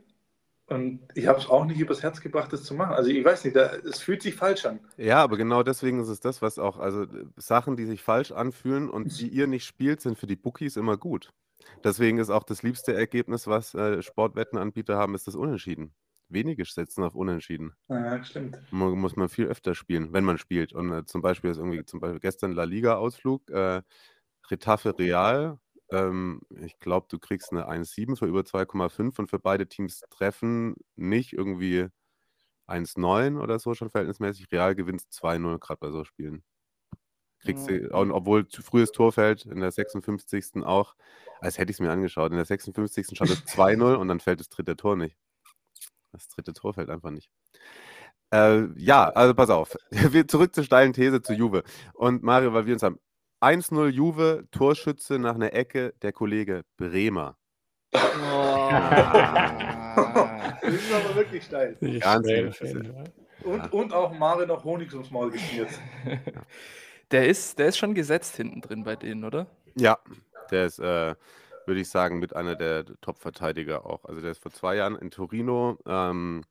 Und 0.68 1.02
ich 1.16 1.28
habe 1.28 1.38
es 1.38 1.50
auch 1.50 1.66
nicht 1.66 1.80
übers 1.80 2.02
Herz 2.02 2.22
gebracht, 2.22 2.54
das 2.54 2.64
zu 2.64 2.74
machen. 2.74 2.94
Also 2.94 3.10
ich 3.10 3.26
weiß 3.26 3.44
nicht, 3.44 3.58
es 3.58 4.00
fühlt 4.00 4.22
sich 4.22 4.36
falsch 4.36 4.66
an. 4.66 4.80
Ja, 4.96 5.18
aber 5.18 5.36
genau 5.36 5.64
deswegen 5.64 6.00
ist 6.00 6.08
es 6.08 6.22
das, 6.22 6.42
was 6.42 6.60
auch, 6.60 6.80
also 6.80 7.06
Sachen, 7.36 7.76
die 7.76 7.86
sich 7.86 8.02
falsch 8.02 8.32
anfühlen 8.32 8.90
und 8.90 9.20
die 9.20 9.28
ihr 9.28 9.48
nicht 9.48 9.66
spielt, 9.66 10.00
sind 10.00 10.18
für 10.18 10.28
die 10.28 10.38
Bookies 10.38 10.78
immer 10.78 10.96
gut. 10.96 11.34
Deswegen 11.84 12.18
ist 12.18 12.30
auch 12.30 12.44
das 12.44 12.64
liebste 12.64 12.94
Ergebnis, 12.94 13.48
was 13.48 13.74
äh, 13.74 14.02
Sportwettenanbieter 14.02 14.98
haben, 14.98 15.16
ist 15.16 15.28
das 15.28 15.36
Unentschieden. 15.36 15.94
wenige 16.30 16.66
setzen 16.66 17.04
auf 17.04 17.16
Unentschieden. 17.16 17.74
Ja, 17.90 18.24
stimmt. 18.24 18.60
Man, 18.72 18.92
muss 18.98 19.16
man 19.16 19.30
viel 19.30 19.46
öfter 19.48 19.76
spielen, 19.76 20.14
wenn 20.14 20.24
man 20.24 20.38
spielt. 20.38 20.74
Und 20.74 20.92
äh, 20.92 21.06
zum 21.06 21.22
Beispiel 21.22 21.52
ist 21.52 21.58
irgendwie 21.58 21.84
zum 21.86 22.00
Beispiel 22.00 22.20
gestern 22.20 22.54
La 22.54 22.64
Liga-Ausflug, 22.64 23.50
äh, 23.50 23.82
Retafe 24.50 24.98
Real. 24.98 25.60
Ähm, 25.92 26.42
ich 26.62 26.80
glaube, 26.80 27.08
du 27.10 27.20
kriegst 27.20 27.52
eine 27.52 27.68
1,7 27.68 28.16
für 28.18 28.26
über 28.28 28.44
2,5 28.46 29.20
und 29.20 29.30
für 29.30 29.40
beide 29.40 29.68
Teams 29.68 30.02
treffen 30.10 30.76
nicht 30.96 31.34
irgendwie 31.34 31.88
1,9 32.68 33.40
oder 33.42 33.60
so 33.60 33.74
schon 33.74 33.90
verhältnismäßig. 33.90 34.52
Real 34.52 34.76
gewinnt 34.76 35.04
2-0 35.12 35.60
gerade 35.60 35.80
bei 35.80 35.92
so 35.92 36.04
Spielen. 36.06 36.44
Kriegst 37.44 37.70
Ja. 37.70 37.78
du, 37.78 37.90
und 37.98 38.12
obwohl 38.12 38.48
zu 38.48 38.62
frühes 38.62 38.92
Tor 38.92 39.12
fällt, 39.12 39.46
in 39.46 39.60
der 39.62 39.72
56. 39.72 40.64
auch, 40.64 40.96
als 41.40 41.58
hätte 41.58 41.72
ich 41.72 41.78
es 41.78 41.80
mir 41.82 41.92
angeschaut. 41.92 42.32
In 42.32 42.38
der 42.38 42.46
56. 42.46 43.08
schaut 43.18 43.30
es 43.30 43.46
2-0 43.46 43.96
und 43.96 44.08
dann 44.08 44.20
fällt 44.20 44.40
das 44.40 44.50
dritte 44.50 44.76
Tor 44.76 44.96
nicht. 44.96 45.18
Das 46.12 46.28
dritte 46.28 46.54
Tor 46.54 46.74
fällt 46.74 46.90
einfach 46.90 47.12
nicht. 47.12 47.30
Äh, 48.34 48.68
ja, 48.78 49.10
also 49.10 49.34
pass 49.34 49.50
auf. 49.50 49.76
Wir 49.92 50.28
zurück 50.28 50.54
zur 50.56 50.64
steilen 50.64 50.94
These 50.94 51.22
zu 51.22 51.34
Juve. 51.34 51.64
Und 51.94 52.24
Mario, 52.24 52.54
weil 52.54 52.66
wir 52.66 52.74
uns 52.74 52.84
haben. 52.84 53.00
1-0 53.42 53.88
Juve, 53.88 54.46
Torschütze 54.52 55.18
nach 55.18 55.34
einer 55.34 55.52
Ecke, 55.54 55.96
der 56.04 56.14
Kollege 56.14 56.64
Bremer. 56.78 57.38
Das 60.62 60.74
ist 60.74 60.94
aber 60.94 61.16
wirklich 61.16 61.44
steil. 61.44 61.76
Ganz 62.00 62.26
auf 62.28 62.62
jeden 62.62 62.86
Fall. 62.86 63.12
Und, 63.44 63.74
und 63.74 63.94
auch 63.94 64.18
Mare 64.18 64.46
noch 64.48 64.64
Honig 64.64 64.94
ums 64.94 65.10
Maul 65.12 65.32
geschmiert. 65.32 65.70
Der 67.12 67.28
ist, 67.28 67.60
der 67.60 67.68
ist 67.68 67.78
schon 67.78 67.94
gesetzt 67.94 68.36
hinten 68.38 68.62
drin 68.62 68.84
bei 68.84 68.96
denen, 68.96 69.24
oder? 69.26 69.48
Ja, 69.76 70.00
der 70.50 70.66
ist, 70.66 70.80
äh, 70.80 71.16
würde 71.66 71.82
ich 71.82 71.90
sagen, 71.90 72.20
mit 72.20 72.36
einer 72.36 72.56
der 72.56 72.86
Top-Verteidiger 73.02 73.86
auch. 73.86 74.06
Also 74.06 74.22
der 74.22 74.32
ist 74.32 74.42
vor 74.42 74.52
zwei 74.52 74.76
Jahren 74.76 74.96
in 74.96 75.12
Torino 75.12 75.78
ähm, 75.86 76.44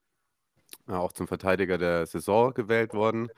auch 0.86 1.12
zum 1.12 1.28
Verteidiger 1.28 1.78
der 1.78 2.06
Saison 2.06 2.54
gewählt 2.54 2.94
worden 2.94 3.30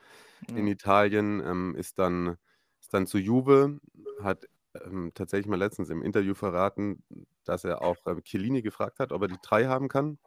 in 0.55 0.67
Ja. 0.67 0.73
Italien, 0.73 1.41
ähm, 1.41 1.75
ist, 1.75 1.99
dann, 1.99 2.37
ist 2.79 2.93
dann 2.93 3.07
zu 3.07 3.17
Juve, 3.17 3.79
hat 4.21 4.47
ähm, 4.85 5.11
tatsächlich 5.13 5.47
mal 5.47 5.57
letztens 5.59 5.89
im 5.89 6.01
Interview 6.03 6.33
verraten, 6.33 7.03
dass 7.45 7.63
er 7.63 7.81
auch 7.81 7.97
ähm, 8.07 8.23
Chiellini 8.23 8.61
gefragt 8.61 8.99
hat, 8.99 9.11
ob 9.11 9.21
er 9.23 9.27
die 9.27 9.39
drei 9.41 9.65
haben 9.67 9.87
kann. 9.89 10.17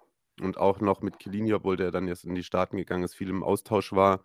Und 0.40 0.58
auch 0.58 0.80
noch 0.80 1.00
mit 1.00 1.18
Chiellini, 1.18 1.54
obwohl 1.54 1.76
der 1.76 1.90
dann 1.90 2.08
jetzt 2.08 2.24
in 2.24 2.34
die 2.34 2.44
Staaten 2.44 2.76
gegangen 2.76 3.04
ist, 3.04 3.14
viel 3.14 3.30
im 3.30 3.42
Austausch 3.42 3.92
war, 3.92 4.22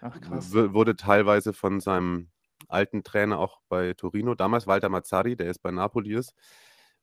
Ach 0.00 0.18
wurde 0.22 0.96
teilweise 0.96 1.52
von 1.52 1.80
seinem 1.80 2.28
alten 2.68 3.02
Trainer 3.04 3.38
auch 3.38 3.60
bei 3.68 3.94
Torino, 3.94 4.34
damals 4.34 4.66
Walter 4.66 4.88
Mazzari, 4.88 5.36
der 5.36 5.46
jetzt 5.46 5.62
bei 5.62 5.70
Napoli 5.70 6.14
ist, 6.14 6.34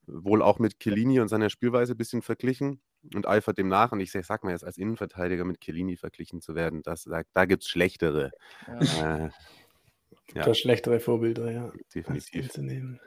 wohl 0.08 0.42
auch 0.42 0.60
mit 0.60 0.80
Chiellini 0.80 1.20
und 1.20 1.28
seiner 1.28 1.50
Spielweise 1.50 1.94
ein 1.94 1.98
bisschen 1.98 2.22
verglichen 2.22 2.82
und 3.14 3.28
eifert 3.28 3.58
dem 3.58 3.68
nach. 3.68 3.92
Und 3.92 4.00
ich 4.00 4.12
sag, 4.12 4.26
sag 4.26 4.44
mal 4.44 4.52
jetzt, 4.52 4.66
als 4.66 4.78
Innenverteidiger 4.78 5.46
mit 5.46 5.62
Chiellini 5.62 5.98
verglichen 5.98 6.42
zu 6.42 6.56
werden, 6.56 6.82
das, 6.84 7.04
da, 7.04 7.22
da 7.34 7.46
gibt 7.46 7.64
es 7.64 7.70
schlechtere. 7.70 8.32
Ja. 8.68 9.26
Äh, 9.26 9.30
Ja. 10.34 10.54
Schlechtere 10.54 11.00
Vorbilder, 11.00 11.52
ja. 11.52 11.72
definitiv. 11.94 12.32
den 12.32 12.50
zu 12.50 12.62
nehmen. 12.62 13.00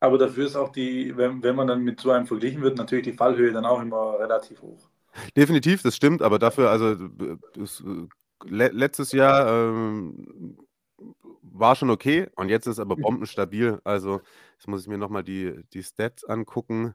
Aber 0.00 0.18
dafür 0.18 0.46
ist 0.46 0.56
auch 0.56 0.70
die, 0.70 1.16
wenn, 1.16 1.42
wenn 1.42 1.56
man 1.56 1.66
dann 1.66 1.82
mit 1.82 2.00
so 2.00 2.10
einem 2.10 2.26
verglichen 2.26 2.62
wird, 2.62 2.76
natürlich 2.76 3.04
die 3.04 3.12
Fallhöhe 3.12 3.52
dann 3.52 3.64
auch 3.64 3.80
immer 3.80 4.18
relativ 4.18 4.62
hoch. 4.62 4.88
Definitiv, 5.36 5.82
das 5.82 5.96
stimmt, 5.96 6.22
aber 6.22 6.38
dafür, 6.38 6.70
also 6.70 6.92
äh, 6.92 7.36
das, 7.54 7.80
äh, 7.80 8.06
le 8.44 8.68
letztes 8.68 9.12
Jahr 9.12 9.48
ähm, 9.48 10.56
war 11.42 11.74
schon 11.74 11.90
okay 11.90 12.28
und 12.36 12.48
jetzt 12.48 12.66
ist 12.66 12.78
aber 12.78 12.96
bombenstabil. 12.96 13.80
Also 13.84 14.20
jetzt 14.56 14.68
muss 14.68 14.82
ich 14.82 14.88
mir 14.88 14.98
nochmal 14.98 15.24
die, 15.24 15.64
die 15.72 15.82
Stats 15.82 16.24
angucken. 16.24 16.94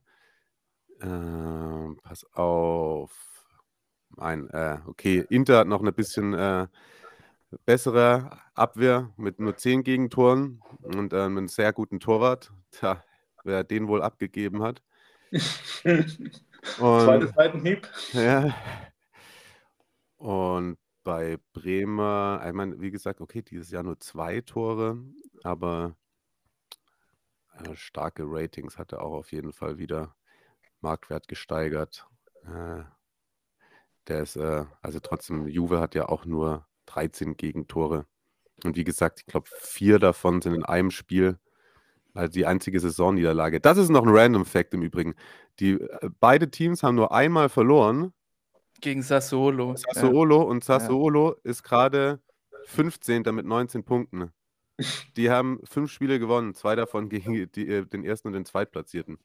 Ähm, 1.02 1.98
pass 2.04 2.26
auf. 2.34 3.12
Ein, 4.18 4.50
äh, 4.50 4.78
okay, 4.88 5.26
Inter 5.30 5.60
hat 5.60 5.68
noch 5.68 5.80
eine 5.80 5.94
bisschen 5.94 6.34
äh, 6.34 6.68
bessere 7.66 8.38
Abwehr 8.54 9.10
mit 9.18 9.40
nur 9.40 9.56
10 9.56 9.84
Gegentoren 9.84 10.62
und 10.82 11.14
äh, 11.14 11.22
einem 11.22 11.48
sehr 11.48 11.74
guten 11.74 12.00
Torwart. 12.00 12.52
Tja, 12.72 13.04
wer 13.44 13.64
den 13.64 13.88
wohl 13.88 14.02
abgegeben 14.02 14.62
hat. 14.62 14.82
Zweite 15.82 16.06
Und, 16.80 17.34
Seitenhieb. 17.36 17.90
ja. 18.14 18.54
Und 20.18 20.78
bei 21.04 21.38
Bremer, 21.54 22.44
ich 22.46 22.54
meine, 22.54 22.80
wie 22.80 22.92
gesagt, 22.92 23.22
okay, 23.22 23.42
dieses 23.42 23.72
Jahr 23.72 23.84
nur 23.84 24.00
zwei 24.00 24.42
Tore, 24.42 24.98
aber 25.44 25.96
äh, 27.58 27.76
starke 27.76 28.24
Ratings 28.26 28.78
hat 28.78 28.92
er 28.94 29.02
auch 29.04 29.14
auf 29.14 29.32
jeden 29.32 29.52
Fall 29.54 29.78
wieder. 29.78 30.16
Marktwert 30.82 31.28
gesteigert. 31.28 32.08
Äh, 32.46 32.84
der 34.08 34.24
ist, 34.24 34.36
äh, 34.36 34.66
also 34.82 35.00
trotzdem, 35.00 35.48
Juve 35.48 35.80
hat 35.80 35.96
ja 35.96 36.10
auch 36.10 36.26
nur 36.26 36.68
13 36.88 37.38
Gegentore. 37.38 38.06
Und 38.64 38.76
wie 38.76 38.84
gesagt, 38.84 39.22
ich 39.22 39.26
glaube, 39.26 39.50
vier 39.60 40.00
davon 40.00 40.42
sind 40.42 40.54
in 40.54 40.66
einem 40.66 40.92
Spiel. 40.92 41.40
Also 42.14 42.34
die 42.34 42.46
einzige 42.46 42.80
Saisonniederlage. 42.80 43.62
Das 43.62 43.78
ist 43.78 43.90
noch 43.90 44.04
ein 44.04 44.10
Random 44.10 44.46
Fact 44.46 44.74
im 44.74 44.82
Übrigen. 44.82 45.16
Die, 45.60 45.74
äh, 45.74 46.10
beide 46.20 46.52
Teams 46.52 46.84
haben 46.84 46.96
nur 46.96 47.12
einmal 47.14 47.50
verloren. 47.50 48.14
Gegen 48.82 49.04
Sassuolo. 49.04 49.76
Sassuolo 49.76 50.42
und 50.42 50.64
Sassuolo 50.64 51.36
ist 51.44 51.64
gerade 51.64 52.20
15. 52.66 53.24
mit 53.32 53.46
19 53.46 53.84
Punkten. 53.84 54.32
Die 55.16 55.30
haben 55.30 55.60
fünf 55.64 55.92
Spiele 55.92 56.20
gewonnen, 56.20 56.56
zwei 56.56 56.76
davon 56.76 57.10
gegen 57.10 57.50
die, 57.52 57.68
äh, 57.68 57.86
den 57.86 58.04
ersten 58.04 58.30
und 58.30 58.34
den 58.34 58.46
zweitplatzierten. 58.46 59.20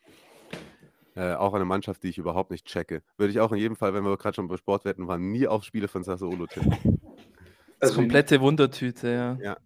Äh, 1.15 1.33
auch 1.33 1.55
eine 1.55 1.65
Mannschaft, 1.65 2.03
die 2.03 2.09
ich 2.09 2.19
überhaupt 2.19 2.51
nicht 2.51 2.67
checke. 2.67 3.03
Würde 3.17 3.31
ich 3.31 3.41
auch 3.41 3.51
in 3.53 3.59
jedem 3.59 3.77
Fall, 3.77 3.95
wenn 3.95 4.05
wir 4.05 4.17
gerade 4.19 4.35
schon 4.35 4.49
bei 4.49 4.59
Sportwetten 4.59 5.09
waren, 5.09 5.31
nie 5.33 5.47
auf 5.49 5.65
Spiele 5.65 5.89
von 5.89 6.05
Sassuolo 6.05 6.47
tippen. 6.47 7.01
Das 7.79 7.91
Also 7.91 8.01
komplette 8.03 8.41
Wundertüte, 8.41 9.09
ja. 9.09 9.39
Ja. 9.43 9.57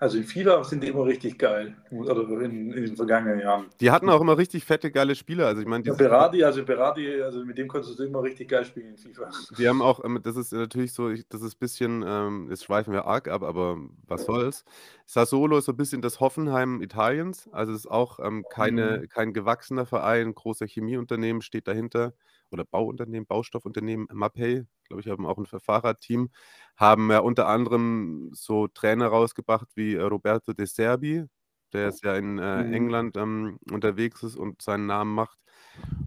Also 0.00 0.16
in 0.16 0.24
FIFA 0.24 0.64
sind 0.64 0.82
die 0.82 0.88
immer 0.88 1.04
richtig 1.04 1.38
geil. 1.38 1.76
Oder 1.90 2.22
in, 2.40 2.72
in 2.72 2.84
den 2.86 2.96
vergangenen 2.96 3.40
Jahren. 3.40 3.66
Die 3.80 3.90
hatten 3.90 4.08
auch 4.08 4.20
immer 4.22 4.38
richtig 4.38 4.64
fette, 4.64 4.90
geile 4.90 5.14
Spieler. 5.14 5.46
Also 5.46 5.60
ich 5.60 5.68
meine, 5.68 5.84
Ja, 5.84 5.92
Berardi, 5.92 6.42
also 6.42 6.64
Berardi, 6.64 7.20
also 7.22 7.44
mit 7.44 7.58
dem 7.58 7.68
konntest 7.68 7.98
du 7.98 8.04
immer 8.04 8.22
richtig 8.22 8.48
geil 8.48 8.64
spielen 8.64 8.88
in 8.88 8.96
FIFA. 8.96 9.30
die 9.58 9.68
haben 9.68 9.82
auch, 9.82 10.02
ähm, 10.02 10.18
das 10.22 10.36
ist 10.36 10.52
natürlich 10.52 10.94
so, 10.94 11.10
das 11.10 11.42
ist 11.42 11.56
ein 11.56 11.58
bisschen, 11.60 12.02
ähm, 12.06 12.46
jetzt 12.48 12.64
schweifen 12.64 12.94
wir 12.94 13.04
arg 13.04 13.28
ab, 13.28 13.42
aber 13.42 13.76
was 14.06 14.24
soll's. 14.24 14.64
Sassuolo 15.04 15.58
ist 15.58 15.66
so 15.66 15.72
ein 15.72 15.76
bisschen 15.76 16.00
das 16.00 16.18
Hoffenheim 16.18 16.80
Italiens. 16.80 17.48
Also 17.52 17.72
es 17.72 17.80
ist 17.80 17.90
auch 17.90 18.20
ähm, 18.20 18.46
keine, 18.48 19.06
kein 19.06 19.34
gewachsener 19.34 19.84
Verein, 19.84 20.34
großer 20.34 20.66
Chemieunternehmen 20.66 21.42
steht 21.42 21.68
dahinter. 21.68 22.14
Oder 22.52 22.64
Bauunternehmen, 22.64 23.26
Baustoffunternehmen, 23.26 24.06
Mapei, 24.12 24.66
glaube 24.84 25.00
ich, 25.02 25.08
haben 25.08 25.26
auch 25.26 25.38
ein 25.38 25.46
Fahrradteam, 25.46 26.30
haben 26.76 27.10
ja 27.10 27.20
unter 27.20 27.48
anderem 27.48 28.30
so 28.34 28.68
Trainer 28.68 29.08
rausgebracht 29.08 29.68
wie 29.76 29.94
äh, 29.94 30.02
Roberto 30.02 30.52
De 30.52 30.66
Serbi, 30.66 31.24
der 31.72 31.88
ist 31.88 32.02
ja 32.04 32.16
in 32.16 32.38
äh, 32.38 32.62
Mhm. 32.62 32.70
England 32.70 33.16
ähm, 33.16 33.58
unterwegs 33.70 34.22
ist 34.22 34.36
und 34.36 34.62
seinen 34.62 34.86
Namen 34.86 35.14
macht. 35.14 35.38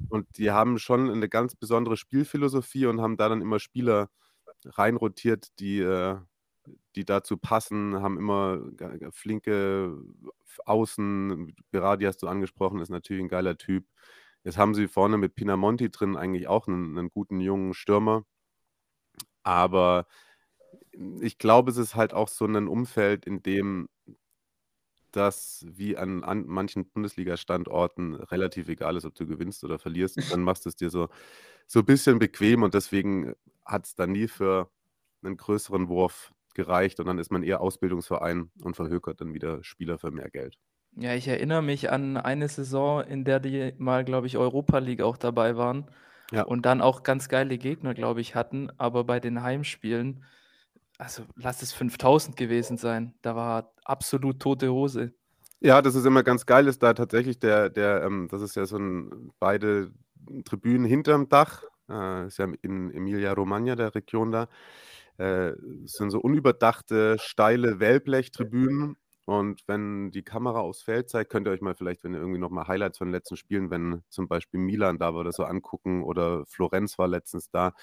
Und 0.09 0.27
die 0.37 0.51
haben 0.51 0.77
schon 0.79 1.09
eine 1.09 1.29
ganz 1.29 1.55
besondere 1.55 1.97
Spielphilosophie 1.97 2.85
und 2.85 3.01
haben 3.01 3.17
da 3.17 3.29
dann 3.29 3.41
immer 3.41 3.59
Spieler 3.59 4.09
reinrotiert, 4.65 5.47
die, 5.59 5.79
äh, 5.79 6.17
die 6.95 7.05
dazu 7.05 7.37
passen, 7.37 8.01
haben 8.01 8.17
immer 8.17 8.59
flinke 9.11 9.97
Außen. 10.65 11.55
Berardi 11.71 12.05
hast 12.05 12.19
du 12.23 12.27
angesprochen, 12.27 12.79
ist 12.81 12.89
natürlich 12.89 13.23
ein 13.23 13.29
geiler 13.29 13.57
Typ. 13.57 13.85
Jetzt 14.43 14.57
haben 14.57 14.73
sie 14.75 14.87
vorne 14.87 15.17
mit 15.17 15.35
Pinamonti 15.35 15.89
drin 15.89 16.17
eigentlich 16.17 16.47
auch 16.47 16.67
einen, 16.67 16.97
einen 16.97 17.09
guten 17.09 17.39
jungen 17.39 17.73
Stürmer. 17.73 18.23
Aber 19.43 20.07
ich 21.21 21.37
glaube, 21.37 21.71
es 21.71 21.77
ist 21.77 21.95
halt 21.95 22.13
auch 22.13 22.27
so 22.27 22.45
ein 22.45 22.67
Umfeld, 22.67 23.25
in 23.25 23.41
dem 23.43 23.89
das 25.11 25.65
wie 25.69 25.95
an, 25.97 26.23
an 26.23 26.45
manchen 26.47 26.89
Bundesliga-Standorten 26.89 28.15
relativ 28.15 28.67
egal 28.67 28.97
ist, 28.97 29.05
ob 29.05 29.15
du 29.15 29.27
gewinnst 29.27 29.63
oder 29.63 29.79
verlierst. 29.79 30.19
Dann 30.31 30.41
machst 30.43 30.65
du 30.65 30.69
es 30.69 30.75
dir 30.75 30.89
so, 30.89 31.09
so 31.67 31.79
ein 31.79 31.85
bisschen 31.85 32.19
bequem 32.19 32.63
und 32.63 32.73
deswegen 32.73 33.33
hat 33.65 33.85
es 33.85 33.95
dann 33.95 34.11
nie 34.11 34.27
für 34.27 34.69
einen 35.23 35.37
größeren 35.37 35.87
Wurf 35.87 36.33
gereicht 36.55 36.99
und 36.99 37.07
dann 37.07 37.19
ist 37.19 37.31
man 37.31 37.43
eher 37.43 37.61
Ausbildungsverein 37.61 38.51
und 38.61 38.75
verhökert 38.75 39.21
dann 39.21 39.33
wieder 39.33 39.63
Spieler 39.63 39.97
für 39.99 40.11
mehr 40.11 40.29
Geld. 40.29 40.57
Ja, 40.95 41.15
ich 41.15 41.27
erinnere 41.27 41.61
mich 41.63 41.91
an 41.91 42.17
eine 42.17 42.47
Saison, 42.47 43.01
in 43.03 43.23
der 43.23 43.39
die 43.39 43.73
mal, 43.77 44.03
glaube 44.05 44.27
ich, 44.27 44.37
Europa 44.37 44.77
League 44.77 45.01
auch 45.01 45.17
dabei 45.17 45.57
waren 45.57 45.87
Ja. 46.31 46.43
und 46.43 46.65
dann 46.65 46.81
auch 46.81 47.03
ganz 47.03 47.29
geile 47.29 47.57
Gegner, 47.57 47.93
glaube 47.93 48.21
ich, 48.21 48.35
hatten. 48.35 48.69
Aber 48.77 49.03
bei 49.03 49.19
den 49.19 49.41
Heimspielen, 49.41 50.23
also 50.97 51.23
lass 51.35 51.61
es 51.61 51.73
5000 51.73 52.37
gewesen 52.37 52.77
sein, 52.77 53.13
da 53.21 53.35
war 53.35 53.73
absolut 53.85 54.39
tote 54.39 54.71
Hose. 54.71 55.13
Ja, 55.61 55.81
das 55.81 55.95
ist 55.95 56.05
immer 56.05 56.23
ganz 56.23 56.45
geil, 56.45 56.67
ist 56.67 56.83
da 56.83 56.93
tatsächlich 56.93 57.39
der, 57.39 57.69
der, 57.69 58.03
ähm, 58.03 58.27
das 58.29 58.41
ist 58.41 58.55
ja 58.55 58.65
so 58.65 58.77
ein, 58.77 59.31
beide 59.39 59.91
Tribünen 60.45 60.85
hinterm 60.85 61.29
Dach, 61.29 61.63
äh, 61.89 62.27
ist 62.27 62.37
ja 62.37 62.47
in 62.61 62.91
Emilia-Romagna, 62.91 63.75
der 63.75 63.95
Region 63.95 64.31
da, 64.31 64.47
äh, 65.17 65.53
sind 65.85 66.11
so 66.11 66.19
unüberdachte, 66.19 67.17
steile 67.19 67.79
Wellblechtribünen 67.79 68.97
Und 69.25 69.61
wenn 69.67 70.11
die 70.11 70.23
Kamera 70.23 70.59
aufs 70.59 70.81
Feld 70.81 71.09
zeigt, 71.09 71.31
könnt 71.31 71.47
ihr 71.47 71.51
euch 71.51 71.61
mal 71.61 71.75
vielleicht, 71.75 72.03
wenn 72.03 72.13
ihr 72.13 72.19
irgendwie 72.19 72.39
nochmal 72.39 72.67
Highlights 72.67 72.97
von 72.97 73.07
den 73.07 73.13
letzten 73.13 73.37
Spielen, 73.37 73.69
wenn 73.71 74.03
zum 74.09 74.27
Beispiel 74.27 74.59
Milan 74.59 74.97
da 74.99 75.13
war 75.13 75.21
oder 75.21 75.31
so 75.31 75.45
angucken 75.45 76.03
oder 76.03 76.45
Florenz 76.45 76.97
war 76.99 77.07
letztens 77.07 77.49
da, 77.49 77.73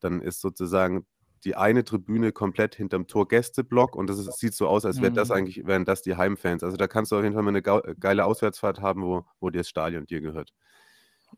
dann 0.00 0.20
ist 0.22 0.40
sozusagen 0.40 1.06
die 1.44 1.56
eine 1.56 1.84
Tribüne 1.84 2.32
komplett 2.32 2.74
hinterm 2.74 3.06
Tor-Gästeblock 3.06 3.96
und 3.96 4.08
das 4.10 4.18
ist, 4.18 4.38
sieht 4.38 4.54
so 4.54 4.68
aus, 4.68 4.84
als 4.84 5.00
wäre 5.00 5.12
das 5.12 5.30
Mhm. 5.30 5.32
eigentlich, 5.32 5.66
wären 5.66 5.84
das 5.86 6.02
die 6.02 6.16
Heimfans. 6.16 6.62
Also 6.62 6.76
da 6.76 6.86
kannst 6.86 7.12
du 7.12 7.16
auf 7.16 7.22
jeden 7.22 7.34
Fall 7.34 7.42
mal 7.42 7.50
eine 7.50 7.62
gau- 7.62 7.82
geile 7.98 8.24
Auswärtsfahrt 8.26 8.80
haben, 8.80 9.02
wo, 9.02 9.24
wo 9.40 9.50
dir 9.50 9.58
das 9.60 9.68
Stadion 9.68 10.06
dir 10.06 10.20
gehört. 10.20 10.52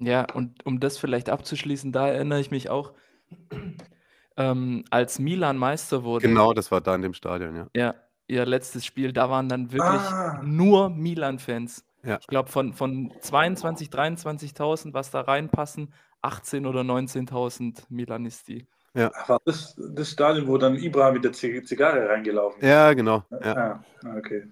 Ja, 0.00 0.24
und 0.32 0.64
um 0.66 0.80
das 0.80 0.98
vielleicht 0.98 1.28
abzuschließen, 1.30 1.92
da 1.92 2.08
erinnere 2.08 2.40
ich 2.40 2.50
mich 2.50 2.70
auch, 2.70 2.94
ähm, 4.36 4.84
als 4.90 5.18
Milan 5.18 5.58
Meister 5.58 6.04
wurde, 6.04 6.28
Genau, 6.28 6.54
das 6.54 6.70
war 6.70 6.80
da 6.80 6.94
in 6.94 7.02
dem 7.02 7.12
Stadion, 7.12 7.54
ja. 7.54 7.68
ja, 7.74 7.94
ihr 8.28 8.46
letztes 8.46 8.84
Spiel, 8.86 9.12
da 9.12 9.28
waren 9.30 9.48
dann 9.48 9.72
wirklich 9.72 9.90
Ah. 9.90 10.40
nur 10.44 10.90
Milan-Fans. 10.90 11.84
Ja. 12.04 12.18
Ich 12.20 12.26
glaube, 12.26 12.48
von, 12.50 12.72
von 12.72 13.12
22.000, 13.20 13.90
23.000, 13.90 14.92
was 14.94 15.10
da 15.10 15.20
reinpassen, 15.20 15.92
18.000 16.22 16.66
oder 16.68 16.80
19.000 16.82 17.84
Milanisti. 17.90 18.66
Ach, 18.94 19.28
war 19.28 19.40
das 19.44 19.74
das 19.94 20.10
Stadion, 20.10 20.46
wo 20.48 20.58
dann 20.58 20.76
Ibra 20.76 21.12
mit 21.12 21.24
der 21.24 21.32
Zig- 21.32 21.66
Zigarre 21.66 22.08
reingelaufen 22.08 22.60
ist? 22.60 22.68
Ja, 22.68 22.92
genau. 22.92 23.24
Ja. 23.42 23.82
Ah, 24.04 24.16
okay. 24.16 24.48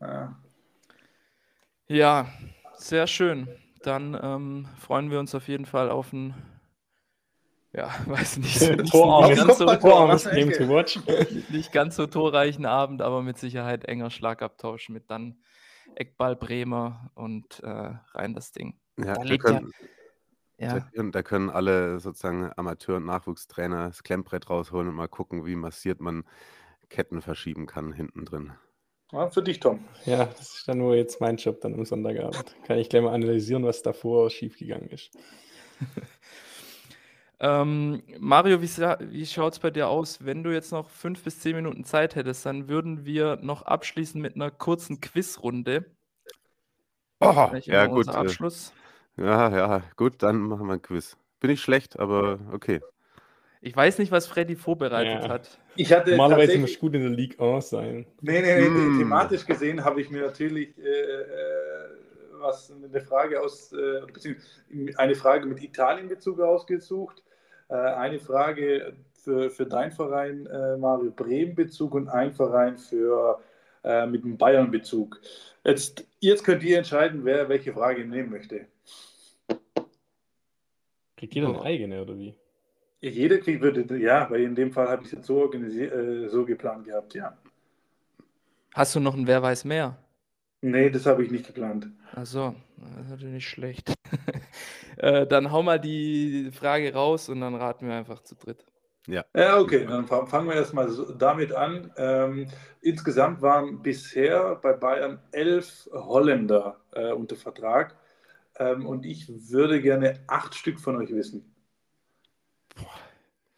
Ah. 0.00 0.28
Ja, 1.88 2.26
sehr 2.74 3.06
schön. 3.06 3.48
Dann 3.82 4.18
ähm, 4.20 4.68
freuen 4.78 5.10
wir 5.10 5.20
uns 5.20 5.34
auf 5.34 5.48
jeden 5.48 5.64
Fall 5.66 5.90
auf 5.90 6.12
ein, 6.12 6.34
ja, 7.76 7.94
weiß 8.06 8.38
nicht, 8.38 8.60
nicht, 8.60 8.90
Torarmes, 8.90 9.36
nicht, 9.36 9.46
ganz 9.46 9.58
so, 9.58 10.30
Game 10.30 10.52
to 10.52 10.68
watch. 10.68 10.98
nicht 11.50 11.72
ganz 11.72 11.96
so 11.96 12.06
torreichen 12.06 12.66
Abend, 12.66 13.02
aber 13.02 13.22
mit 13.22 13.38
Sicherheit 13.38 13.84
enger 13.84 14.10
Schlagabtausch 14.10 14.88
mit 14.88 15.10
dann 15.10 15.38
Eckball 15.94 16.36
Bremer 16.36 17.10
und 17.14 17.60
äh, 17.62 17.94
rein 18.14 18.34
das 18.34 18.52
Ding. 18.52 18.78
Ja, 18.98 19.14
Da 19.14 19.24
da, 19.24 19.24
ja- 19.24 19.36
können, 19.38 19.72
Ja, 20.58 20.74
da, 20.74 20.80
können, 20.80 21.12
da 21.12 21.22
können 21.22 21.50
alle 21.50 22.00
sozusagen 22.00 22.50
Amateur- 22.56 22.96
und 22.96 23.04
Nachwuchstrainer 23.04 23.88
das 23.88 24.02
Klemmbrett 24.02 24.48
rausholen 24.48 24.88
und 24.88 24.94
mal 24.94 25.08
gucken, 25.08 25.44
wie 25.46 25.54
massiert 25.56 26.00
man 26.00 26.24
Ketten 26.88 27.20
verschieben 27.20 27.66
kann 27.66 27.92
hinten 27.92 28.24
drin. 28.24 28.52
Ah, 29.12 29.28
für 29.28 29.42
dich, 29.42 29.60
Tom. 29.60 29.84
Ja, 30.04 30.24
das 30.26 30.56
ist 30.56 30.68
dann 30.68 30.78
nur 30.78 30.96
jetzt 30.96 31.20
mein 31.20 31.36
Job 31.36 31.60
dann 31.60 31.74
am 31.74 31.84
Sonntagabend. 31.84 32.56
Kann 32.64 32.78
ich 32.78 32.88
gleich 32.88 33.02
mal 33.02 33.14
analysieren, 33.14 33.64
was 33.64 33.82
davor 33.82 34.30
schiefgegangen 34.30 34.88
ist. 34.88 35.10
Ähm, 37.38 38.02
Mario, 38.18 38.62
wie, 38.62 38.66
sa- 38.66 38.98
wie 39.00 39.26
schaut 39.26 39.52
es 39.54 39.58
bei 39.58 39.70
dir 39.70 39.88
aus? 39.88 40.24
Wenn 40.24 40.42
du 40.42 40.50
jetzt 40.52 40.72
noch 40.72 40.88
fünf 40.88 41.22
bis 41.22 41.40
zehn 41.40 41.54
Minuten 41.56 41.84
Zeit 41.84 42.14
hättest, 42.16 42.46
dann 42.46 42.68
würden 42.68 43.04
wir 43.04 43.36
noch 43.42 43.62
abschließen 43.62 44.20
mit 44.20 44.36
einer 44.36 44.50
kurzen 44.50 45.00
Quizrunde. 45.00 45.84
Oh, 47.20 47.48
Vielleicht 47.48 47.66
ja, 47.66 47.84
immer 47.84 47.94
gut. 47.94 48.06
unser 48.06 48.18
äh, 48.18 48.22
Abschluss. 48.22 48.72
Ja, 49.18 49.50
ja, 49.54 49.82
gut, 49.96 50.22
dann 50.22 50.36
machen 50.38 50.66
wir 50.66 50.74
ein 50.74 50.82
Quiz. 50.82 51.16
Bin 51.40 51.50
ich 51.50 51.60
schlecht, 51.60 51.98
aber 51.98 52.38
okay. 52.52 52.80
Ich 53.62 53.74
weiß 53.76 53.98
nicht, 53.98 54.12
was 54.12 54.26
Freddy 54.26 54.54
vorbereitet 54.56 55.24
Ja. 55.24 55.28
hat. 55.28 55.58
Ich 55.76 55.92
hatte 55.92 56.10
Normalerweise 56.10 56.40
tatsächlich- 56.42 56.60
muss 56.62 56.70
ich 56.70 56.78
gut 56.80 56.94
in 56.94 57.00
der 57.02 57.10
League 57.10 57.40
1 57.40 57.68
sein. 57.70 58.06
Nee, 58.20 58.40
nee, 58.42 58.60
nee, 58.60 58.66
Hm. 58.66 58.98
thematisch 58.98 59.44
gesehen 59.44 59.84
habe 59.84 60.00
ich 60.00 60.10
mir 60.10 60.22
natürlich 60.22 60.76
äh, 60.78 60.82
äh, 60.82 61.24
was 62.38 62.70
eine 62.70 63.00
Frage 63.00 63.40
aus, 63.42 63.72
äh, 63.72 64.02
beziehungsweise 64.12 64.98
eine 64.98 65.14
Frage 65.14 65.46
mit 65.46 65.62
Italien-Bezug 65.62 66.38
ausgesucht, 66.40 67.22
äh, 67.25 67.25
eine 67.74 68.18
Frage 68.18 68.94
für, 69.14 69.50
für 69.50 69.66
dein 69.66 69.90
Verein, 69.90 70.46
äh, 70.46 70.76
Mario 70.76 71.10
Bremen-Bezug 71.10 71.94
und 71.94 72.08
ein 72.08 72.32
Verein 72.32 72.78
für 72.78 73.40
äh, 73.82 74.06
mit 74.06 74.24
dem 74.24 74.36
Bayern-Bezug. 74.36 75.20
Jetzt, 75.64 76.06
jetzt 76.20 76.44
könnt 76.44 76.62
ihr 76.62 76.78
entscheiden, 76.78 77.24
wer 77.24 77.48
welche 77.48 77.72
Frage 77.72 78.04
nehmen 78.04 78.30
möchte. 78.30 78.66
Kriegt 81.16 81.34
jeder 81.34 81.48
eine 81.48 81.62
eigene, 81.62 82.02
oder 82.02 82.16
wie? 82.16 82.34
Jeder 83.00 83.38
kriegt 83.38 83.62
würde, 83.62 83.96
ja, 83.98 84.30
weil 84.30 84.42
in 84.42 84.54
dem 84.54 84.72
Fall 84.72 84.88
habe 84.88 85.02
ich 85.02 85.08
es 85.08 85.12
jetzt 85.12 85.26
so 85.26 85.38
organisiert, 85.38 85.92
äh, 85.92 86.28
so 86.28 86.44
geplant 86.44 86.84
gehabt, 86.84 87.14
ja. 87.14 87.36
Hast 88.74 88.94
du 88.94 89.00
noch 89.00 89.14
ein 89.14 89.26
Wer 89.26 89.42
weiß 89.42 89.64
mehr? 89.64 89.96
Nee, 90.72 90.90
das 90.90 91.06
habe 91.06 91.24
ich 91.24 91.30
nicht 91.30 91.46
geplant. 91.46 91.88
Achso, 92.12 92.54
das 92.76 93.04
ist 93.04 93.10
natürlich 93.10 93.34
nicht 93.34 93.48
schlecht. 93.48 93.94
äh, 94.96 95.26
dann 95.26 95.50
hau 95.52 95.62
mal 95.62 95.78
die 95.80 96.50
Frage 96.52 96.92
raus 96.94 97.28
und 97.28 97.40
dann 97.40 97.54
raten 97.54 97.86
wir 97.88 97.94
einfach 97.94 98.22
zu 98.22 98.34
dritt. 98.36 98.64
Ja, 99.36 99.58
okay, 99.60 99.86
dann 99.86 100.06
fa- 100.06 100.26
fangen 100.26 100.48
wir 100.48 100.54
erstmal 100.56 100.88
so 100.88 101.12
damit 101.12 101.52
an. 101.52 101.92
Ähm, 101.96 102.48
insgesamt 102.80 103.42
waren 103.42 103.82
bisher 103.82 104.56
bei 104.56 104.72
Bayern 104.72 105.20
elf 105.32 105.88
Holländer 105.92 106.80
äh, 106.92 107.12
unter 107.12 107.36
Vertrag 107.36 107.96
ähm, 108.58 108.86
und 108.86 109.06
ich 109.06 109.28
würde 109.50 109.80
gerne 109.82 110.20
acht 110.28 110.54
Stück 110.54 110.80
von 110.80 110.96
euch 110.96 111.10
wissen. 111.14 111.54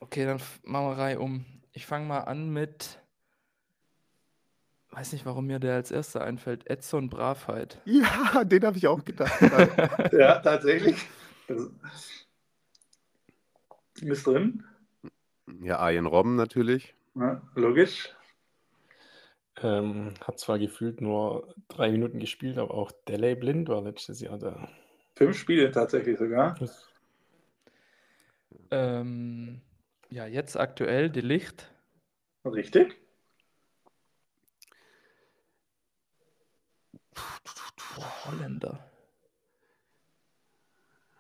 Okay, 0.01 0.25
dann 0.25 0.41
machen 0.65 0.87
wir 0.89 0.99
Reihe 0.99 1.21
um. 1.21 1.45
Ich 1.73 1.87
fange 1.87 2.07
mal 2.07 2.21
an 2.21 2.51
mit. 2.51 3.01
Weiß 4.91 5.13
nicht, 5.13 5.27
warum 5.27 5.47
mir 5.47 5.59
der 5.59 5.75
als 5.75 5.91
erster 5.91 6.23
einfällt. 6.23 6.69
Edson 6.69 7.11
Bravheit. 7.11 7.81
Ja, 7.85 8.45
den 8.45 8.65
habe 8.65 8.79
ich 8.79 8.87
auch 8.87 9.05
gedacht. 9.05 9.33
Ja, 10.13 10.39
tatsächlich. 10.39 11.07
Also, 11.49 11.71
ist 14.01 14.27
drin, 14.27 14.65
ja, 15.63 15.79
Arjen 15.79 16.07
Robben 16.07 16.37
natürlich. 16.37 16.95
ja, 17.15 17.41
logisch. 17.55 18.15
Ähm, 19.61 20.15
hat 20.25 20.39
zwar 20.39 20.59
gefühlt 20.59 21.01
nur 21.01 21.55
drei 21.67 21.91
Minuten 21.91 22.21
gespielt, 22.21 22.59
aber 22.59 22.75
auch 22.75 22.93
Delay 23.09 23.35
Blind 23.35 23.69
war 23.69 23.83
letztes 23.83 24.21
Jahr 24.21 24.39
da. 24.39 24.69
Fünf 25.17 25.37
Spiele 25.37 25.73
tatsächlich 25.73 26.17
sogar. 26.17 26.55
Ähm, 28.71 29.61
ja, 30.11 30.27
jetzt 30.27 30.57
aktuell 30.57 31.11
Delicht. 31.11 31.73
Richtig. 32.45 32.97
Holländer. 38.25 38.79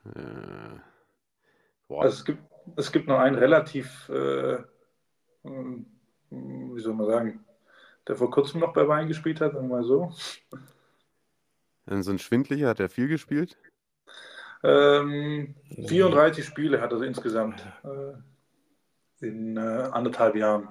Äh, 0.04 0.78
boah, 1.88 2.02
Also 2.02 2.18
es 2.18 2.24
gibt, 2.24 2.42
es 2.76 2.92
gibt 2.92 3.08
noch 3.08 3.18
einen 3.18 3.36
relativ, 3.36 4.08
äh, 4.08 4.58
ähm, 5.44 5.86
wie 6.30 6.80
soll 6.80 6.94
man 6.94 7.06
sagen, 7.06 7.44
der 8.06 8.16
vor 8.16 8.30
kurzem 8.30 8.60
noch 8.60 8.72
bei 8.72 8.84
Bayern 8.84 9.08
gespielt 9.08 9.40
hat, 9.40 9.52
sagen 9.52 9.68
wir 9.68 9.76
mal 9.76 9.84
so. 9.84 10.12
dann 11.86 12.02
so 12.02 12.10
ein 12.10 12.18
Schwindlicher, 12.18 12.68
hat 12.68 12.80
er 12.80 12.88
viel 12.88 13.08
gespielt? 13.08 13.56
Ähm, 14.62 15.54
34 15.86 16.44
Spiele 16.44 16.80
hat 16.80 16.92
er 16.92 17.02
insgesamt 17.02 17.64
äh, 17.84 19.26
in 19.26 19.56
äh, 19.56 19.60
anderthalb 19.60 20.34
Jahren. 20.36 20.68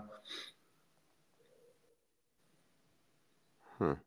Hm. 3.78 3.98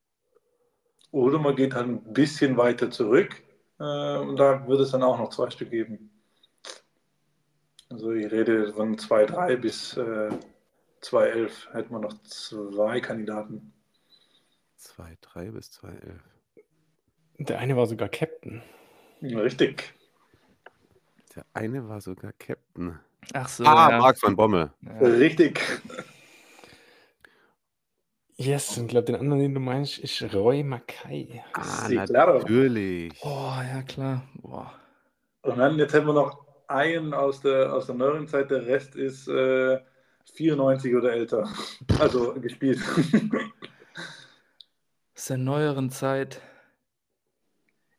Oder 1.12 1.38
man 1.38 1.56
geht 1.56 1.74
halt 1.74 1.88
ein 1.88 2.12
bisschen 2.12 2.56
weiter 2.56 2.90
zurück 2.90 3.42
äh, 3.78 4.16
und 4.18 4.36
da 4.36 4.66
wird 4.66 4.80
es 4.80 4.92
dann 4.92 5.02
auch 5.02 5.18
noch 5.18 5.30
zwei 5.30 5.50
Stück 5.50 5.70
geben. 5.70 6.10
Also 7.88 8.12
ich 8.12 8.30
rede 8.30 8.72
von 8.72 8.96
2,3 8.96 9.56
bis 9.56 9.96
äh, 9.96 10.30
2,11 11.02 11.72
hätten 11.72 11.92
wir 11.92 11.98
noch 11.98 12.14
zwei 12.22 13.00
Kandidaten. 13.00 13.72
2,3 14.78 15.50
bis 15.52 15.70
2,11. 15.70 16.20
Der 17.38 17.58
eine 17.58 17.76
war 17.76 17.86
sogar 17.86 18.08
Captain. 18.08 18.62
Richtig. 19.22 19.94
Der 21.34 21.44
eine 21.54 21.88
war 21.88 22.00
sogar 22.00 22.32
Captain. 22.34 22.98
Ach 23.32 23.48
so. 23.48 23.64
ah, 23.64 23.90
ja. 23.90 23.98
Max 23.98 24.22
van 24.22 24.36
Bommel. 24.36 24.70
Ja. 24.82 24.98
Richtig. 24.98 25.60
Yes, 28.40 28.78
und 28.78 28.84
ich 28.84 28.90
glaube, 28.92 29.04
den 29.04 29.16
anderen, 29.16 29.42
den 29.42 29.52
du 29.52 29.60
meinst, 29.60 29.98
ist 29.98 30.22
Roy 30.32 30.62
Mackay. 30.62 31.42
Ah, 31.52 31.86
natürlich. 31.90 33.12
Oh, 33.20 33.52
ja, 33.60 33.82
klar. 33.82 34.22
Boah. 34.40 34.72
Und 35.42 35.58
dann 35.58 35.78
jetzt 35.78 35.92
haben 35.92 36.06
wir 36.06 36.14
noch 36.14 36.46
einen 36.66 37.12
aus 37.12 37.42
der, 37.42 37.70
aus 37.70 37.84
der 37.84 37.96
neueren 37.96 38.28
Zeit, 38.28 38.50
der 38.50 38.64
Rest 38.64 38.96
ist 38.96 39.28
äh, 39.28 39.78
94 40.32 40.94
oder 40.94 41.12
älter. 41.12 41.46
Also 41.98 42.32
gespielt. 42.40 42.80
Aus 45.14 45.26
der 45.26 45.36
neueren 45.36 45.90
Zeit. 45.90 46.40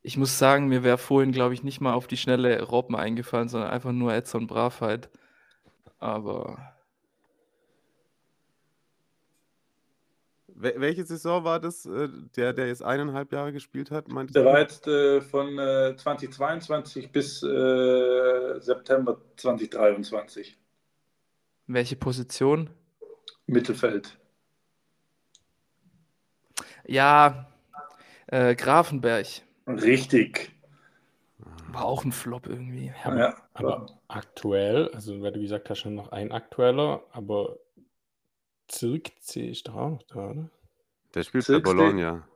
Ich 0.01 0.17
muss 0.17 0.39
sagen, 0.39 0.69
mir 0.69 0.83
wäre 0.83 0.97
vorhin, 0.97 1.31
glaube 1.31 1.53
ich, 1.53 1.61
nicht 1.61 1.81
mal 1.81 1.93
auf 1.93 2.07
die 2.07 2.17
schnelle 2.17 2.63
Robben 2.63 2.95
eingefallen, 2.95 3.47
sondern 3.47 3.69
einfach 3.69 3.91
nur 3.91 4.11
Edson 4.11 4.47
Bravheit. 4.47 5.11
Aber 5.99 6.73
welche 10.55 11.03
Saison 11.05 11.43
war 11.43 11.59
das, 11.59 11.85
äh, 11.85 12.09
der, 12.35 12.53
der 12.53 12.67
jetzt 12.67 12.83
eineinhalb 12.83 13.31
Jahre 13.31 13.51
gespielt 13.53 13.91
hat? 13.91 14.07
Meintest 14.09 14.35
Der 14.35 14.43
du? 14.43 14.49
war 14.49 14.59
jetzt 14.59 14.87
äh, 14.87 15.21
von 15.21 15.57
äh, 15.57 15.95
2022 15.95 17.11
bis 17.11 17.41
äh, 17.43 18.59
September 18.59 19.19
2023. 19.37 20.57
welche 21.67 21.95
Position? 21.95 22.69
Mittelfeld. 23.47 24.17
Ja, 26.87 27.47
äh, 28.27 28.55
Grafenberg. 28.55 29.27
Richtig. 29.67 30.51
War 31.71 31.85
auch 31.85 32.03
ein 32.03 32.11
Flop 32.11 32.47
irgendwie. 32.47 32.91
Aber, 33.03 33.17
Ja. 33.19 33.35
aber 33.53 33.85
aktuell, 34.09 34.89
also 34.89 35.21
weil 35.21 35.31
du 35.31 35.39
gesagt 35.39 35.69
hast, 35.69 35.79
schon 35.79 35.95
noch 35.95 36.11
ein 36.11 36.31
aktueller, 36.31 37.03
aber 37.11 37.57
Zirkzee 38.71 39.49
ist 39.51 39.67
doch 39.67 39.75
auch 39.75 39.89
noch 39.91 40.03
da, 40.03 40.29
oder? 40.31 40.49
Der 41.13 41.23
spielt 41.23 41.45
bei 41.51 41.59
Zirkzee. 41.59 41.71
Aber 41.71 41.75
Bologna. 41.75 42.27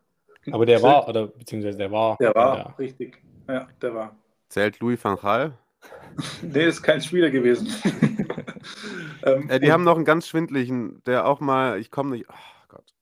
Also 0.52 0.66
der 0.66 0.82
war, 0.84 1.08
oder 1.08 1.28
beziehungsweise 1.28 1.78
der 1.78 1.92
war. 1.92 2.18
Der 2.20 2.36
war, 2.36 2.56
da. 2.58 2.76
richtig. 2.80 3.24
Ja, 3.50 3.68
der 3.82 3.94
war. 3.96 4.16
Zählt 4.50 4.80
Louis 4.80 5.04
van 5.04 5.18
Gaal? 5.18 5.58
Nee, 6.42 6.66
ist 6.68 6.82
kein 6.84 7.02
Spieler 7.02 7.30
gewesen. 7.30 7.68
ähm, 9.24 9.50
Äh, 9.50 9.60
die 9.60 9.72
haben 9.72 9.84
noch 9.84 9.96
einen 9.96 10.06
ganz 10.06 10.28
schwindlichen, 10.28 11.02
der 11.06 11.28
auch 11.28 11.40
mal, 11.40 11.80
ich 11.80 11.92
komme 11.92 12.12
nicht, 12.12 12.26
ach 12.30 12.68
Gott, 12.68 12.94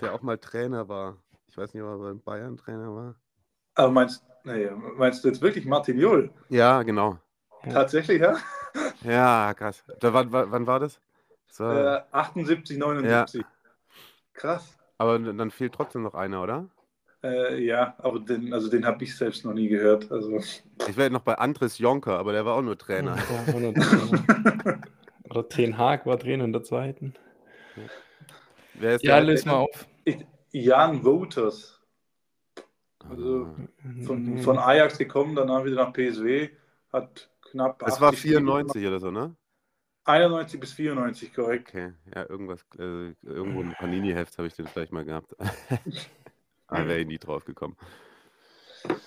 der 0.00 0.14
auch 0.14 0.22
mal 0.22 0.38
Trainer 0.38 0.88
war. 0.88 1.18
Ich 1.48 1.56
weiß 1.56 1.72
nicht, 1.74 1.82
ob 1.82 1.88
er 1.90 1.98
beim 1.98 2.20
Bayern 2.22 2.56
Trainer 2.56 2.94
war. 2.94 3.14
aber 3.74 3.90
meinst, 3.90 4.24
nee, 4.44 4.68
meinst 4.96 5.24
du 5.24 5.28
jetzt 5.28 5.40
wirklich 5.42 5.64
Martin 5.66 5.98
Jol? 5.98 6.30
Ja, 6.50 6.82
genau. 6.82 7.18
Ja. 7.64 7.72
Tatsächlich, 7.72 8.20
ja? 8.20 8.36
Ja, 9.02 9.54
krass. 9.54 9.84
Da, 10.00 10.12
wann 10.12 10.30
wann 10.32 10.66
war 10.66 10.80
das? 10.80 11.00
War, 11.58 11.98
Äh, 11.98 12.02
78, 12.12 12.78
79. 12.78 13.44
Krass. 14.34 14.76
aber 14.98 15.18
dann 15.18 15.50
fehlt 15.50 15.74
trotzdem 15.74 16.02
noch 16.02 16.14
einer, 16.14 16.42
oder? 16.42 16.68
Äh, 17.22 17.64
ja, 17.64 17.94
aber 17.98 18.20
den, 18.20 18.52
also 18.52 18.68
den 18.70 18.84
habe 18.84 19.02
ich 19.02 19.16
selbst 19.16 19.44
noch 19.44 19.54
nie 19.54 19.68
gehört. 19.68 20.12
Also, 20.12 20.36
Ich 20.88 20.96
wäre 20.96 21.10
noch 21.10 21.22
bei 21.22 21.36
Andres 21.38 21.78
Jonker, 21.78 22.18
aber 22.18 22.32
der 22.32 22.44
war 22.44 22.54
auch 22.54 22.62
nur 22.62 22.76
Trainer. 22.78 23.16
Ja. 23.16 24.78
Oder 25.30 25.48
Ten 25.48 25.76
Haag 25.76 26.06
war 26.06 26.18
Trainer 26.18 26.44
in 26.44 26.52
der 26.52 26.62
zweiten. 26.62 27.14
Wer 28.74 28.96
ist 28.96 29.04
Ja, 29.04 29.16
der? 29.16 29.24
löse 29.24 29.48
mal 29.48 29.54
auf. 29.56 29.86
Jan 30.52 31.04
Wouters. 31.04 31.80
Also 33.08 33.54
von, 34.04 34.22
Mhm. 34.24 34.38
von 34.38 34.58
Ajax 34.58 34.98
gekommen, 34.98 35.34
danach 35.34 35.64
wieder 35.64 35.76
nach 35.76 35.92
PSW, 35.92 36.50
hat 36.92 37.30
knapp. 37.50 37.78
Das 37.80 38.00
war 38.00 38.08
80 38.08 38.20
Spiele 38.20 38.36
94 38.38 38.86
oder 38.86 39.00
so, 39.00 39.10
ne? 39.10 39.34
Gemacht. 40.06 40.22
91 40.22 40.60
bis 40.60 40.72
94, 40.72 41.34
korrekt. 41.34 41.68
Okay, 41.68 41.92
ja, 42.14 42.28
irgendwas, 42.28 42.64
äh, 42.78 43.12
irgendwo 43.22 43.60
im 43.60 43.72
Panini-Heft 43.72 44.38
habe 44.38 44.48
ich 44.48 44.54
den 44.54 44.66
vielleicht 44.66 44.92
mal 44.92 45.04
gehabt. 45.04 45.34
Aber 46.68 46.88
wäre 46.88 47.00
ich 47.00 47.06
nie 47.06 47.18
drauf 47.18 47.44
gekommen. 47.44 47.76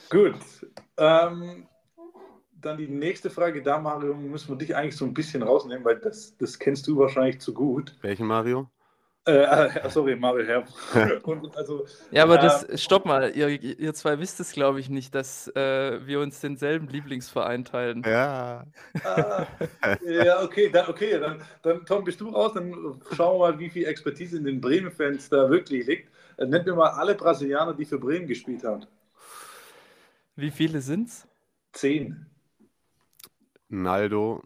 Gut. 0.09 0.35
Ähm, 0.97 1.67
dann 2.61 2.77
die 2.77 2.87
nächste 2.87 3.29
Frage, 3.29 3.61
da 3.61 3.79
Mario, 3.79 4.13
müssen 4.13 4.49
wir 4.49 4.57
dich 4.57 4.75
eigentlich 4.75 4.97
so 4.97 5.05
ein 5.05 5.13
bisschen 5.13 5.43
rausnehmen, 5.43 5.85
weil 5.85 5.99
das, 5.99 6.35
das 6.37 6.59
kennst 6.59 6.87
du 6.87 6.97
wahrscheinlich 6.97 7.39
zu 7.39 7.53
gut. 7.53 7.97
Welchen 8.01 8.27
Mario? 8.27 8.69
Äh, 9.25 9.31
äh, 9.85 9.89
sorry, 9.89 10.15
Mario 10.15 10.45
Herr. 10.45 11.23
Und 11.23 11.55
also, 11.55 11.85
Ja, 12.11 12.23
aber 12.23 12.39
äh, 12.39 12.41
das, 12.41 12.81
stopp 12.81 13.05
mal, 13.05 13.31
ihr, 13.35 13.49
ihr 13.49 13.93
zwei 13.93 14.19
wisst 14.19 14.39
es, 14.39 14.51
glaube 14.51 14.79
ich, 14.79 14.89
nicht, 14.89 15.13
dass 15.13 15.47
äh, 15.55 16.05
wir 16.05 16.19
uns 16.19 16.39
denselben 16.39 16.87
Lieblingsverein 16.87 17.65
teilen. 17.65 18.03
Ja. 18.05 18.65
ah, 19.03 19.45
ja, 20.05 20.41
okay, 20.43 20.69
dann, 20.69 20.89
okay 20.89 21.19
dann, 21.19 21.41
dann 21.61 21.85
Tom, 21.85 22.03
bist 22.03 22.21
du 22.21 22.29
raus, 22.29 22.53
dann 22.53 22.73
schauen 23.15 23.39
wir 23.39 23.51
mal, 23.51 23.59
wie 23.59 23.69
viel 23.69 23.85
Expertise 23.85 24.37
in 24.37 24.45
den 24.45 24.61
Bremen-Fans 24.61 25.29
da 25.29 25.49
wirklich 25.49 25.85
liegt. 25.85 26.09
Äh, 26.37 26.45
Nennt 26.45 26.65
mir 26.65 26.75
mal 26.75 26.89
alle 26.89 27.15
Brasilianer, 27.15 27.73
die 27.73 27.85
für 27.85 27.99
Bremen 27.99 28.27
gespielt 28.27 28.63
haben. 28.63 28.85
Wie 30.35 30.51
viele 30.51 30.81
sind's? 30.81 31.27
Zehn. 31.73 32.25
Naldo. 33.67 34.41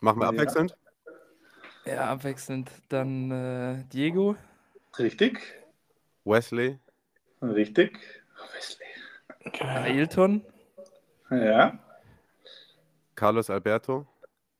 Machen 0.00 0.20
wir 0.20 0.28
abwechselnd? 0.28 0.70
Ja, 0.70 0.89
abwechselnd. 1.98 2.70
Dann 2.88 3.30
äh, 3.30 3.84
Diego. 3.92 4.36
Richtig. 4.98 5.40
Wesley. 6.24 6.78
Richtig. 7.42 7.98
Wesley. 8.54 9.60
Ailton. 9.60 10.44
Ja. 11.30 11.78
Carlos 13.14 13.50
Alberto. 13.50 14.06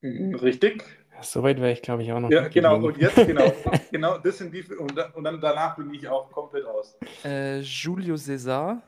Richtig. 0.03 0.85
Soweit 1.23 1.59
wäre 1.61 1.73
ich, 1.73 1.83
glaube 1.83 2.03
ich, 2.03 2.13
auch 2.13 2.21
noch. 2.21 2.31
Ja, 2.31 2.49
genau. 2.49 2.77
Und 2.77 2.97
jetzt, 2.97 3.17
genau. 3.17 3.53
genau, 3.91 4.19
das 4.19 4.39
sind 4.39 4.55
die. 4.55 4.63
Und 4.63 4.97
dann, 4.97 5.13
und 5.13 5.25
dann 5.25 5.41
danach 5.41 5.77
bin 5.77 5.93
ich 5.93 6.09
auch 6.09 6.31
komplett 6.31 6.65
aus. 6.65 6.97
Äh, 7.25 7.61
Julio 7.61 8.17
Cesar. 8.17 8.83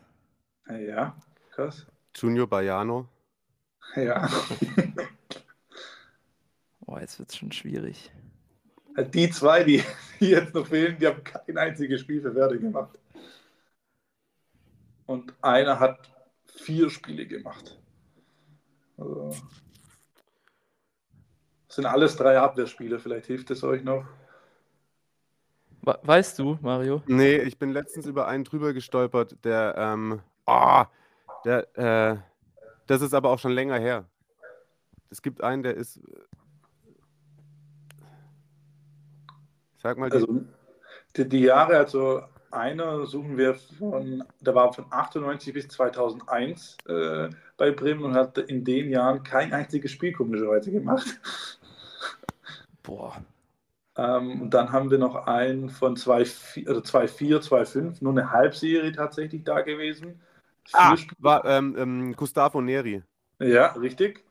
Ja, 0.69 1.15
krass. 1.51 1.87
Junior 2.15 2.47
Baiano. 2.49 3.09
Ja. 3.97 4.29
Oh, 6.85 6.99
jetzt 6.99 7.19
wird's 7.19 7.39
schon 7.39 7.53
schwierig. 7.53 8.13
Die 8.97 9.31
zwei, 9.31 9.65
die, 9.65 9.83
die 10.21 10.31
jetzt 10.31 10.55
noch 10.55 10.67
fehlen, 10.67 10.99
die 10.99 11.07
haben 11.07 11.25
kein 11.25 11.57
einziges 11.57 12.01
Spiel 12.01 12.21
für 12.21 12.35
Werde 12.35 12.59
gemacht. 12.59 12.99
Und 15.07 15.35
einer 15.43 15.79
hat 15.81 16.11
vier 16.47 16.91
Spiele 16.91 17.27
gemacht. 17.27 17.79
Also, 18.99 19.31
das 21.69 21.77
sind 21.77 21.87
alles 21.87 22.17
drei 22.17 22.39
Abwehrspiele, 22.39 22.99
vielleicht 22.99 23.27
hilft 23.27 23.51
es 23.51 23.65
euch 23.65 23.83
noch. 23.83 24.05
We- 25.83 25.99
Weißt 26.03 26.39
du, 26.39 26.59
Mario? 26.61 27.03
Nee, 27.07 27.39
ich 27.39 27.59
bin 27.59 27.71
letztens 27.73 28.07
über 28.07 28.29
einen 28.29 28.45
drüber 28.45 28.73
gestolpert, 28.73 29.37
der, 29.45 29.75
ähm, 29.77 30.21
ah, 30.47 30.87
der, 31.45 31.77
äh, 31.77 32.17
das 32.87 33.01
ist 33.03 33.15
aber 33.15 33.31
auch 33.31 33.39
schon 33.39 33.53
länger 33.53 33.79
her. 33.79 34.05
Es 35.11 35.23
gibt 35.23 35.43
einen, 35.43 35.63
der 35.63 35.75
ist, 35.77 36.01
sag 39.83 39.99
mal, 39.99 40.11
die, 40.11 40.27
Also 40.27 40.45
die, 41.17 41.29
die 41.29 41.41
Jahre, 41.43 41.77
also 41.77 42.23
einer 42.51 43.07
suchen 43.07 43.37
wir 43.37 43.55
von, 43.55 44.25
der 44.41 44.55
war 44.55 44.73
von 44.73 44.87
98 44.91 45.55
bis 45.55 45.69
2001 45.69 46.77
äh, 46.87 47.31
bei 47.57 47.71
Bremen 47.71 48.05
und 48.05 48.15
hat 48.15 48.39
in 48.39 48.65
den 48.65 48.91
Jahren 48.91 49.23
kein 49.23 49.53
einziges 49.53 49.91
Spiel 49.93 50.13
komischerweise 50.13 50.71
gemacht. 50.71 51.07
Boah. 52.83 53.25
Ähm, 53.97 54.43
und 54.43 54.55
dann 54.55 54.73
haben 54.73 54.91
wir 54.91 54.99
noch 54.99 55.27
einen 55.27 55.69
von 55.71 55.97
2-4, 55.97 56.69
also 56.69 56.81
2-4, 56.81 57.41
2-5, 57.41 58.03
nur 58.03 58.13
eine 58.13 58.31
Halbserie 58.31 58.93
tatsächlich 58.93 59.45
da 59.45 59.61
gewesen. 59.63 60.21
Vier 60.65 60.79
ah, 60.81 60.97
Spiele- 60.97 61.17
war 61.19 61.45
ähm, 61.45 61.77
ähm, 61.79 62.17
Gustavo 62.17 62.61
Neri. 62.61 63.03
Ja, 63.41 63.73
richtig. 63.73 64.25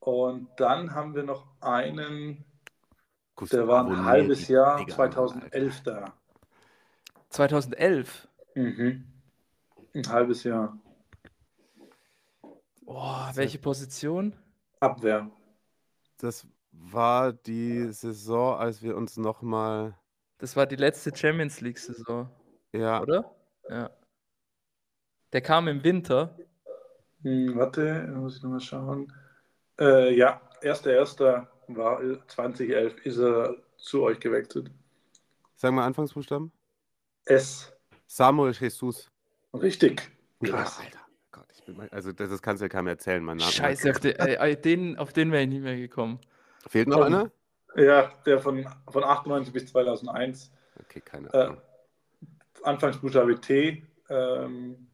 Und 0.00 0.48
dann 0.56 0.94
haben 0.94 1.14
wir 1.14 1.22
noch 1.22 1.46
einen, 1.60 2.44
der 3.46 3.68
war 3.68 3.80
ein 3.80 3.88
Gustavo 3.88 4.04
halbes 4.06 4.48
Jahr, 4.48 4.78
Digga, 4.78 4.94
2011 4.94 5.82
da. 5.82 6.14
2011. 7.30 8.28
Mhm. 8.54 9.04
Ein 9.94 10.08
halbes 10.08 10.44
Jahr. 10.44 10.78
Boah, 12.82 13.30
welche 13.34 13.58
Position? 13.58 14.34
Abwehr. 14.80 15.30
Das 16.18 16.46
war 16.72 17.32
die 17.32 17.88
Saison, 17.92 18.58
als 18.58 18.82
wir 18.82 18.96
uns 18.96 19.16
nochmal, 19.16 19.94
Das 20.38 20.56
war 20.56 20.66
die 20.66 20.76
letzte 20.76 21.14
Champions 21.14 21.60
League-Saison, 21.60 22.30
ja, 22.72 23.00
oder? 23.00 23.34
Ja. 23.68 23.90
Der 25.32 25.40
kam 25.40 25.68
im 25.68 25.84
Winter. 25.84 26.36
Hm, 27.22 27.56
warte, 27.56 28.06
da 28.06 28.18
muss 28.18 28.36
ich 28.36 28.42
nochmal 28.42 28.60
schauen. 28.60 29.12
Äh, 29.78 30.14
ja, 30.14 30.40
1.1. 30.62 31.46
war 31.68 32.00
2011 32.28 33.06
ist 33.06 33.18
er 33.18 33.56
zu 33.76 34.02
euch 34.02 34.18
gewechselt. 34.20 34.70
sag 35.56 35.72
mal 35.72 35.84
Anfangsbuchstaben. 35.86 36.50
S. 37.26 37.72
Samuel 38.06 38.52
Jesus. 38.52 39.10
Richtig. 39.54 40.10
Ja, 40.40 40.50
Krass. 40.50 40.78
Alter. 40.80 41.00
Gott, 41.30 41.46
ich 41.52 41.62
bin 41.64 41.76
mal, 41.76 41.88
also 41.90 42.12
das, 42.12 42.30
das 42.30 42.40
kannst 42.42 42.60
du 42.60 42.64
ja 42.64 42.68
keinem 42.68 42.88
erzählen, 42.88 43.22
mein 43.22 43.36
Name. 43.36 43.50
Scheiße, 43.50 43.90
auf 43.90 44.00
den, 44.00 44.12
äh, 44.16 44.56
den, 44.56 44.98
auf 44.98 45.12
den 45.12 45.30
wäre 45.32 45.42
ich 45.42 45.48
nicht 45.48 45.62
mehr 45.62 45.76
gekommen. 45.76 46.20
Fehlt 46.66 46.88
noch 46.88 47.02
einer? 47.02 47.30
Ja, 47.76 48.10
der 48.24 48.38
von, 48.40 48.66
von 48.88 49.04
98 49.04 49.52
bis 49.52 49.66
2001. 49.66 50.50
Okay, 50.80 51.00
keine 51.00 51.28
Äh, 51.32 51.36
Ahnung. 51.38 51.60
Anfangsbuchstabe 52.62 53.40
T. 53.40 53.86
Ähm, 54.08 54.88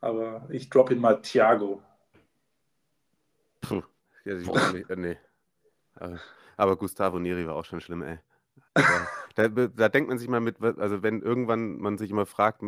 aber 0.00 0.46
ich 0.50 0.68
drop 0.70 0.90
ihn 0.90 0.98
mal 1.00 1.20
Thiago. 1.20 1.82
Puh. 3.60 3.82
Ja, 4.24 4.36
ich 4.36 4.46
weiß 4.46 4.72
nicht, 4.72 4.90
äh, 4.90 4.96
nee. 4.96 5.16
Aber, 5.96 6.20
aber 6.56 6.76
Gustavo 6.76 7.18
Neri 7.18 7.46
war 7.46 7.56
auch 7.56 7.64
schon 7.64 7.80
schlimm, 7.80 8.02
ey. 8.02 8.18
Da, 9.36 9.48
da, 9.48 9.66
da 9.66 9.88
denkt 9.88 10.08
man 10.08 10.18
sich 10.18 10.28
mal 10.28 10.40
mit, 10.40 10.60
also 10.60 11.02
wenn 11.02 11.22
irgendwann 11.22 11.78
man 11.78 11.98
sich 11.98 12.10
immer 12.10 12.26
fragt, 12.26 12.62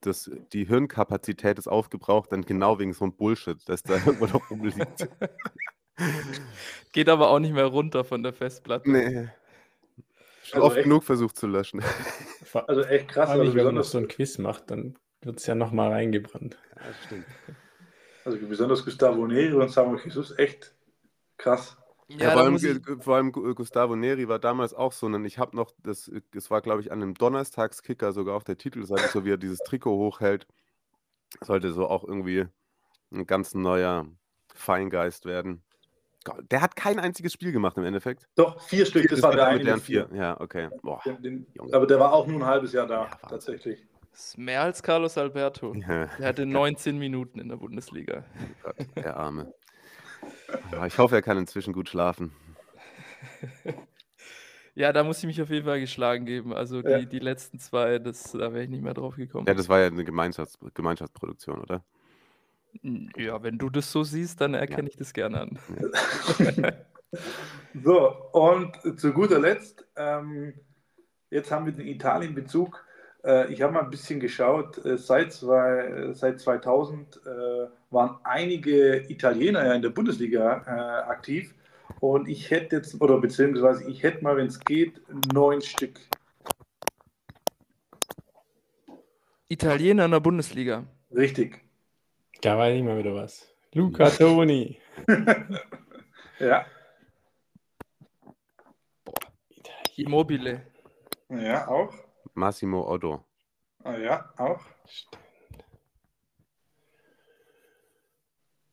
dass 0.00 0.30
die 0.52 0.64
Hirnkapazität 0.64 1.58
ist 1.58 1.68
aufgebraucht, 1.68 2.32
dann 2.32 2.42
genau 2.42 2.78
wegen 2.78 2.92
so 2.92 3.04
einem 3.04 3.14
Bullshit, 3.14 3.56
dass 3.68 3.82
da 3.82 3.94
irgendwo 3.94 4.26
noch 4.26 4.50
rumliegt. 4.50 5.08
Geht 6.92 7.08
aber 7.08 7.28
auch 7.28 7.38
nicht 7.38 7.52
mehr 7.52 7.66
runter 7.66 8.04
von 8.04 8.22
der 8.22 8.32
Festplatte. 8.32 8.90
Nee. 8.90 9.28
Schon 10.42 10.56
Also 10.56 10.66
oft 10.66 10.76
echt? 10.78 10.84
genug 10.84 11.04
versucht 11.04 11.36
zu 11.36 11.46
löschen. 11.46 11.82
Also 12.66 12.82
echt 12.82 13.08
krass. 13.08 13.30
Also 13.30 13.54
wenn 13.54 13.64
man 13.64 13.74
noch 13.74 13.82
besonders, 13.82 13.90
so 13.90 13.98
ein 13.98 14.08
Quiz 14.08 14.38
macht, 14.38 14.70
dann 14.70 14.98
wird 15.20 15.38
es 15.38 15.46
ja 15.46 15.54
nochmal 15.54 15.92
reingebrannt. 15.92 16.58
Ja, 16.76 16.82
stimmt. 17.06 17.26
also 18.24 18.38
besonders 18.38 18.84
Gustavo 18.84 19.26
Neri 19.26 19.52
und 19.52 19.70
Samuel 19.70 20.00
Jesus 20.02 20.36
echt 20.38 20.74
krass. 21.36 21.76
Ja, 22.10 22.16
Ja, 22.18 22.30
vor, 22.32 22.40
da 22.42 22.46
allem, 22.48 22.56
ich, 22.56 23.04
vor 23.04 23.16
allem 23.16 23.32
Gu- 23.32 23.54
Gustavo 23.54 23.96
Neri 23.96 24.28
war 24.28 24.38
damals 24.38 24.74
auch 24.74 24.92
so 24.92 25.06
ein, 25.06 25.24
ich 25.24 25.38
habe 25.38 25.56
noch, 25.56 25.72
das, 25.82 26.10
das 26.32 26.50
war 26.50 26.60
glaube 26.60 26.80
ich 26.80 26.90
an 26.92 27.02
einem 27.02 27.14
Donnerstagskicker 27.14 28.12
sogar 28.12 28.34
auf 28.36 28.44
der 28.44 28.58
Titelseite, 28.58 29.08
so 29.12 29.24
wie 29.24 29.30
er 29.32 29.36
dieses 29.36 29.58
Trikot 29.60 29.96
hochhält, 29.96 30.46
sollte 31.40 31.72
so 31.72 31.86
auch 31.88 32.04
irgendwie 32.04 32.46
ein 33.12 33.26
ganz 33.26 33.54
neuer 33.54 34.06
Feingeist 34.54 35.24
werden. 35.24 35.62
Gott, 36.24 36.44
Der 36.50 36.60
hat 36.60 36.76
kein 36.76 36.98
einziges 36.98 37.32
Spiel 37.32 37.52
gemacht 37.52 37.76
im 37.78 37.84
Endeffekt. 37.84 38.28
Doch, 38.34 38.60
vier 38.60 38.84
Stück, 38.84 39.08
das 39.08 39.22
war 39.22 39.32
der 39.34 39.46
eine 39.46 39.78
vier. 39.78 40.06
vier. 40.08 40.16
Ja, 40.16 40.40
okay. 40.40 40.68
Boah. 40.82 41.00
Den, 41.06 41.22
den, 41.22 41.46
aber 41.72 41.86
der 41.86 41.98
war 41.98 42.12
auch 42.12 42.26
nur 42.26 42.40
ein 42.40 42.46
halbes 42.46 42.72
Jahr 42.72 42.86
da, 42.86 43.04
Ja, 43.04 43.10
tatsächlich. 43.28 43.86
das 44.10 44.20
ist 44.26 44.38
mehr 44.38 44.62
als 44.62 44.82
Carlos 44.82 45.16
Alberto. 45.16 45.74
Ja, 45.76 46.06
Der 46.18 46.26
hatte 46.28 46.44
19 46.44 46.98
Minuten 46.98 47.38
in 47.38 47.48
der 47.48 47.56
Bundesliga. 47.56 48.24
Gott, 48.62 48.76
der 48.96 49.16
Arme. 49.16 49.54
Ich 50.86 50.98
hoffe, 50.98 51.16
er 51.16 51.22
kann 51.22 51.38
inzwischen 51.38 51.72
gut 51.72 51.88
schlafen. 51.88 52.32
Ja, 54.74 54.92
da 54.92 55.02
muss 55.04 55.18
ich 55.18 55.24
mich 55.26 55.42
auf 55.42 55.50
jeden 55.50 55.66
Fall 55.66 55.80
geschlagen 55.80 56.24
geben. 56.24 56.54
Also 56.54 56.80
die, 56.80 56.88
Ja. 56.90 56.98
die 57.04 57.18
letzten 57.18 57.58
zwei, 57.58 57.98
das, 57.98 58.32
da 58.32 58.52
wäre 58.52 58.62
ich 58.62 58.70
nicht 58.70 58.82
mehr 58.82 58.94
drauf 58.94 59.16
gekommen. 59.16 59.46
Ja, 59.46 59.54
das 59.54 59.68
war 59.68 59.80
ja 59.80 59.86
eine 59.88 60.04
Gemeinschafts 60.04 60.58
Gemeinschaftsproduktion, 60.74 61.60
oder? 61.60 61.84
Ja, 63.16 63.42
wenn 63.42 63.58
du 63.58 63.68
das 63.68 63.90
so 63.90 64.04
siehst, 64.04 64.40
dann 64.40 64.54
erkenne 64.54 64.88
ich 64.88 64.96
das 64.96 65.12
gerne 65.12 65.40
an. 65.40 65.58
So, 67.74 68.08
und 68.32 69.00
zu 69.00 69.12
guter 69.12 69.40
Letzt, 69.40 69.84
ähm, 69.96 70.54
jetzt 71.30 71.50
haben 71.50 71.66
wir 71.66 71.72
den 71.72 71.88
Italien-Bezug. 71.88 72.84
Äh, 73.24 73.52
ich 73.52 73.62
habe 73.62 73.72
mal 73.72 73.82
ein 73.82 73.90
bisschen 73.90 74.20
geschaut, 74.20 74.84
äh, 74.84 74.96
seit, 74.96 75.32
zwei, 75.32 76.12
seit 76.12 76.40
2000 76.40 77.20
äh, 77.26 77.66
waren 77.90 78.18
einige 78.24 79.10
Italiener 79.10 79.64
ja 79.66 79.74
in 79.74 79.82
der 79.82 79.90
Bundesliga 79.90 80.62
äh, 80.66 81.10
aktiv. 81.10 81.54
Und 82.00 82.28
ich 82.28 82.50
hätte 82.50 82.76
jetzt, 82.76 83.00
oder 83.00 83.18
beziehungsweise 83.20 83.88
ich 83.90 84.02
hätte 84.02 84.22
mal, 84.22 84.36
wenn 84.36 84.46
es 84.46 84.60
geht, 84.60 85.00
neun 85.32 85.60
Stück. 85.60 86.00
Italiener 89.48 90.04
in 90.04 90.10
der 90.12 90.20
Bundesliga. 90.20 90.84
Richtig. 91.14 91.60
Da 92.40 92.56
weiß 92.56 92.76
ich 92.76 92.82
mal 92.82 92.96
wieder 92.98 93.14
was. 93.14 93.52
Luca 93.74 94.08
Toni. 94.10 94.78
Ja, 96.38 96.64
Immobile. 99.96 100.62
ja, 101.28 101.68
auch. 101.68 101.92
Massimo 102.34 102.88
Otto. 102.88 103.24
Ah, 103.82 103.96
ja, 103.96 104.32
auch. 104.36 104.60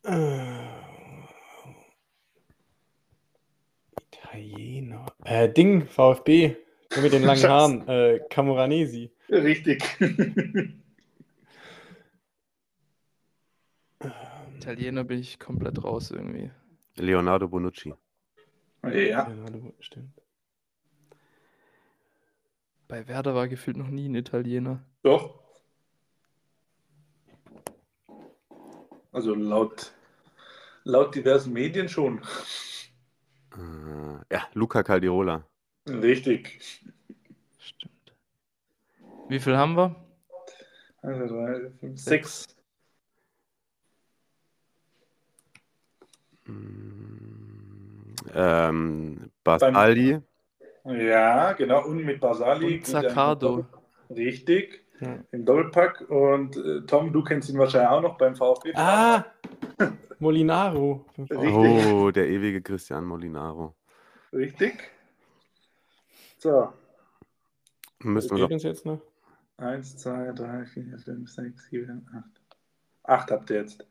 Äh, 0.03 0.67
Italiener. 4.11 5.05
Äh, 5.23 5.49
Ding, 5.49 5.85
VfB. 5.85 6.55
Der 6.95 7.01
mit 7.01 7.11
den 7.13 7.23
langen 7.23 7.39
Schatz. 7.39 7.49
Haaren. 7.49 7.87
Äh, 7.87 8.19
Camoranesi. 8.29 9.11
Richtig. 9.29 9.83
Italiener 14.57 15.03
bin 15.03 15.19
ich 15.19 15.39
komplett 15.39 15.83
raus 15.83 16.11
irgendwie. 16.11 16.51
Leonardo 16.95 17.47
Bonucci. 17.47 17.93
ja, 18.83 18.89
Ja, 18.91 19.31
stimmt. 19.79 20.21
Bei 22.87 23.07
Werder 23.07 23.35
war 23.35 23.47
gefühlt 23.47 23.77
noch 23.77 23.89
nie 23.89 24.07
ein 24.07 24.15
Italiener. 24.15 24.83
doch. 25.03 25.43
Also 29.11 29.33
laut, 29.33 29.93
laut 30.83 31.15
diversen 31.15 31.51
Medien 31.53 31.89
schon. 31.89 32.21
Äh, 33.55 34.33
ja, 34.33 34.47
Luca 34.53 34.83
Caldirola. 34.83 35.43
Richtig. 35.87 36.83
Stimmt. 37.57 38.13
Wie 39.27 39.39
viel 39.39 39.57
haben 39.57 39.75
wir? 39.75 39.95
Also, 41.01 41.25
drei, 41.35 41.71
fünf, 41.79 41.99
sechs. 41.99 42.45
Mm, 46.45 48.15
Ähm, 48.33 49.31
Basali. 49.43 50.21
Ja, 50.87 51.53
genau. 51.53 51.85
Und 51.85 52.03
mit 52.03 52.19
Basali. 52.19 52.77
Und 52.77 52.85
Zaccardo. 52.85 53.65
Richtig. 54.09 54.83
Ja. 54.99 55.19
Im 55.31 55.45
Doppelpack. 55.45 56.09
Und 56.09 56.57
äh, 56.57 56.81
Tom, 56.85 57.11
du 57.11 57.23
kennst 57.23 57.49
ihn 57.49 57.57
wahrscheinlich 57.57 57.89
auch 57.89 58.01
noch 58.01 58.17
beim 58.17 58.35
VfB. 58.35 58.73
Ah! 58.75 59.25
Molinaro. 60.19 61.05
Richtig. 61.17 61.53
Oh, 61.53 62.11
der 62.11 62.27
ewige 62.27 62.61
Cristian 62.61 63.05
Molinaro. 63.05 63.75
Richtig. 64.33 64.91
So. 66.37 66.73
Müssen 67.99 68.37
wir 68.37 68.49
uns 68.49 68.63
jetzt 68.63 68.85
noch? 68.85 69.01
Eins, 69.57 69.97
zwei, 69.97 70.31
drei, 70.33 70.65
vier, 70.65 70.97
fünf, 70.99 71.31
sechs, 71.31 71.67
sieben, 71.69 72.07
acht. 72.15 72.41
Acht 73.03 73.31
habt 73.31 73.49
ihr 73.49 73.61
jetzt. 73.61 73.85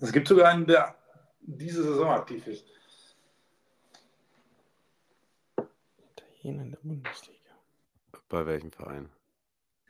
Es 0.00 0.12
gibt 0.12 0.26
sogar 0.26 0.48
einen, 0.48 0.66
der 0.66 0.94
diese 1.40 1.82
Saison 1.84 2.10
aktiv 2.10 2.46
ist. 2.46 2.66
Italiener 6.42 6.62
in 6.64 6.70
der 6.72 6.78
Bundesliga. 6.82 7.38
Bei 8.28 8.46
welchem 8.46 8.72
Verein? 8.72 9.08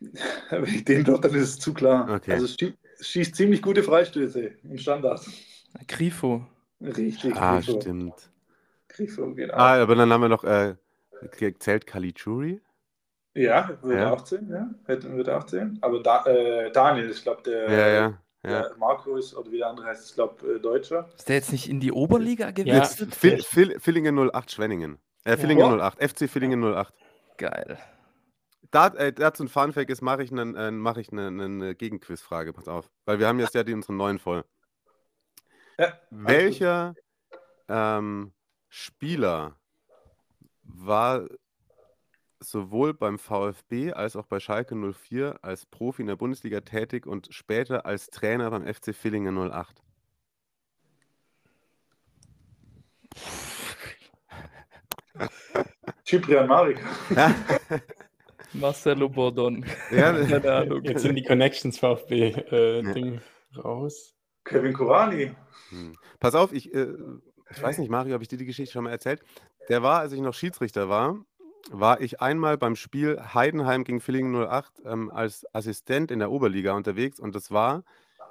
Wenn 0.51 0.65
ich 0.65 0.85
den 0.85 1.05
doch, 1.05 1.21
dann 1.21 1.35
ist 1.35 1.43
es 1.49 1.59
zu 1.59 1.73
klar. 1.73 2.11
Okay. 2.13 2.33
Also 2.33 2.45
es 2.47 2.57
schie 2.59 2.75
schießt 3.01 3.35
ziemlich 3.35 3.63
gute 3.63 3.83
Freistöße 3.83 4.53
im 4.65 4.79
Standard. 4.79 5.25
Grifo. 5.89 6.47
Richtig. 6.81 7.35
Ah, 7.37 7.57
Grifo. 7.61 7.81
stimmt. 7.81 8.31
Grifo, 8.89 9.35
genau. 9.35 9.55
Ah, 9.55 9.81
aber 9.83 9.95
dann 9.95 10.13
haben 10.13 10.21
wir 10.21 10.29
noch, 10.29 10.45
äh, 10.45 10.75
zählt 11.59 11.87
Caligiuri? 11.87 12.61
Ja, 13.35 13.79
würde 13.81 14.01
Ja. 14.01 14.13
auch 14.13 14.23
zählen, 14.25 14.51
ja. 14.51 14.71
Würde 14.87 15.37
auch 15.37 15.45
zählen. 15.45 15.79
Aber 15.81 16.03
da, 16.03 16.27
äh, 16.27 16.71
Daniel, 16.71 17.11
ich 17.11 17.23
glaube, 17.23 17.43
der, 17.43 17.71
Ja, 17.71 17.89
ja. 17.89 18.19
ja. 18.45 18.63
der 18.69 18.77
Marco 18.77 19.17
ist, 19.17 19.35
oder 19.35 19.51
wie 19.51 19.59
der 19.59 19.69
andere 19.69 19.87
heißt, 19.87 20.11
ich 20.11 20.15
glaube, 20.15 20.57
äh, 20.57 20.61
Deutscher. 20.61 21.09
Ist 21.17 21.29
der 21.29 21.37
jetzt 21.37 21.53
nicht 21.53 21.69
in 21.71 21.81
die 21.81 21.93
Oberliga 21.93 22.47
Ja. 22.47 22.51
gewechselt? 22.51 23.23
Vil 23.23 23.43
Vil 23.53 23.81
Villingen 23.81 24.19
08 24.19 24.51
Schwenningen. 24.51 24.99
Äh, 25.25 25.37
Villingen 25.37 25.79
Ja. 25.79 25.89
08. 25.89 26.01
FC 26.01 26.29
Villingen 26.29 26.63
08. 26.63 26.93
Geil. 27.39 27.79
Da, 28.71 28.89
äh, 28.89 29.13
dazu 29.13 29.45
ein 29.45 29.49
Funfact 29.49 29.91
ist, 29.91 30.01
mache 30.01 30.23
ich 30.23 30.33
eine 30.33 30.69
äh, 30.69 30.71
mach 30.71 30.97
ich 30.97 31.13
eine, 31.13 31.27
eine 31.27 31.75
Gegenquizfrage, 31.75 32.53
pass 32.53 32.69
auf. 32.69 32.91
Weil 33.05 33.19
wir 33.19 33.29
haben 33.29 33.39
jetzt 33.39 33.55
ja 33.55 33.65
die 33.65 33.75
unseren 33.75 33.97
neuen 33.97 34.19
voll. 34.19 34.45
Ja, 35.79 35.99
Welcher 36.11 36.95
ähm, 37.69 38.33
Spieler 38.69 39.57
war 40.63 41.27
sowohl 42.41 42.95
beim 42.95 43.19
VfB 43.19 43.93
als 43.93 44.17
auch 44.17 44.27
bei 44.27 44.41
Schalke 44.41 44.75
04 44.75 45.39
als 45.43 45.67
Profi 45.67 46.03
in 46.03 46.09
der 46.09 46.17
Bundesliga 46.17 46.61
tätig 46.61 47.07
und 47.07 47.29
später 47.31 47.87
als 47.87 48.09
Trainer 48.09 48.51
beim 48.51 48.67
FC 48.67 48.95
Villingen 48.95 49.37
08? 49.37 49.83
Cyprian 56.07 56.49
Marek. 56.49 56.81
Ja, 57.15 57.35
Marcelo 58.53 59.09
Bordon. 59.09 59.65
ja, 59.91 60.13
Keine 60.27 60.53
Ahnung. 60.53 60.83
Jetzt 60.85 61.03
sind 61.03 61.15
die 61.15 61.23
Connections 61.23 61.79
VfB 61.79 62.31
äh, 62.51 62.83
Ja. 62.83 63.19
Raus. 63.63 64.15
Kevin 64.45 64.73
Kurani. 64.73 65.33
Hm. 65.71 65.97
Pass 66.19 66.35
auf, 66.35 66.53
ich, 66.53 66.75
äh, 66.75 66.89
ich 67.51 67.63
weiß 67.63 67.79
nicht, 67.79 67.91
Mario, 67.91 68.15
habe 68.15 68.23
ich 68.25 68.29
dir 68.29 68.39
die 68.39 68.47
Geschichte 68.47 68.73
schon 68.73 68.85
mal 68.85 68.91
erzählt? 68.91 69.23
Der 69.69 69.83
war, 69.83 70.01
als 70.01 70.13
ich 70.13 70.21
noch 70.21 70.35
Schiedsrichter 70.35 70.89
war, 70.89 71.17
war 71.71 72.01
ich 72.01 72.21
einmal 72.21 72.59
beim 72.59 72.75
Spiel 72.75 73.21
Heidenheim 73.35 73.85
gegen 73.85 74.01
Villingen 74.01 74.35
08 74.35 74.83
ähm, 74.85 75.11
als 75.11 75.47
Assistent 75.55 76.11
in 76.11 76.19
der 76.19 76.31
Oberliga 76.33 76.73
unterwegs 76.73 77.21
und 77.21 77.35
das 77.37 77.53
war 77.53 77.85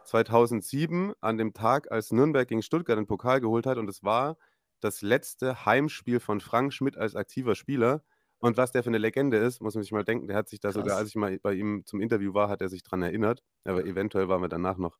2007 0.04 1.14
an 1.22 1.38
dem 1.38 1.54
Tag, 1.54 1.92
als 1.92 2.12
Nürnberg 2.12 2.48
gegen 2.48 2.62
Stuttgart 2.64 2.98
den 2.98 3.08
Pokal 3.08 3.40
geholt 3.40 3.66
hat 3.66 3.78
und 3.78 3.88
es 3.90 4.04
war 4.04 4.36
das 4.84 5.02
letzte 5.02 5.66
Heimspiel 5.66 6.20
von 6.20 6.42
Frank 6.42 6.74
Schmidt 6.74 6.98
als 6.98 7.16
aktiver 7.16 7.56
Spieler. 7.56 8.04
Und 8.40 8.58
was 8.58 8.72
der 8.72 8.84
für 8.84 8.90
eine 8.90 8.98
Legende 8.98 9.38
ist, 9.38 9.62
muss 9.62 9.76
man 9.76 9.84
sich 9.84 9.92
mal 9.92 10.04
denken, 10.04 10.28
der 10.28 10.36
hat 10.36 10.50
sich 10.50 10.60
da 10.60 10.72
sogar, 10.72 10.98
als 10.98 11.10
ich 11.10 11.16
mal 11.16 11.38
bei 11.40 11.54
ihm 11.54 11.84
zum 11.86 12.02
Interview 12.02 12.34
war, 12.34 12.50
hat 12.50 12.62
er 12.62 12.70
sich 12.70 12.82
daran 12.82 13.04
erinnert. 13.04 13.44
Aber 13.66 13.86
eventuell 13.86 14.30
waren 14.30 14.42
wir 14.42 14.50
danach 14.50 14.78
noch 14.78 14.98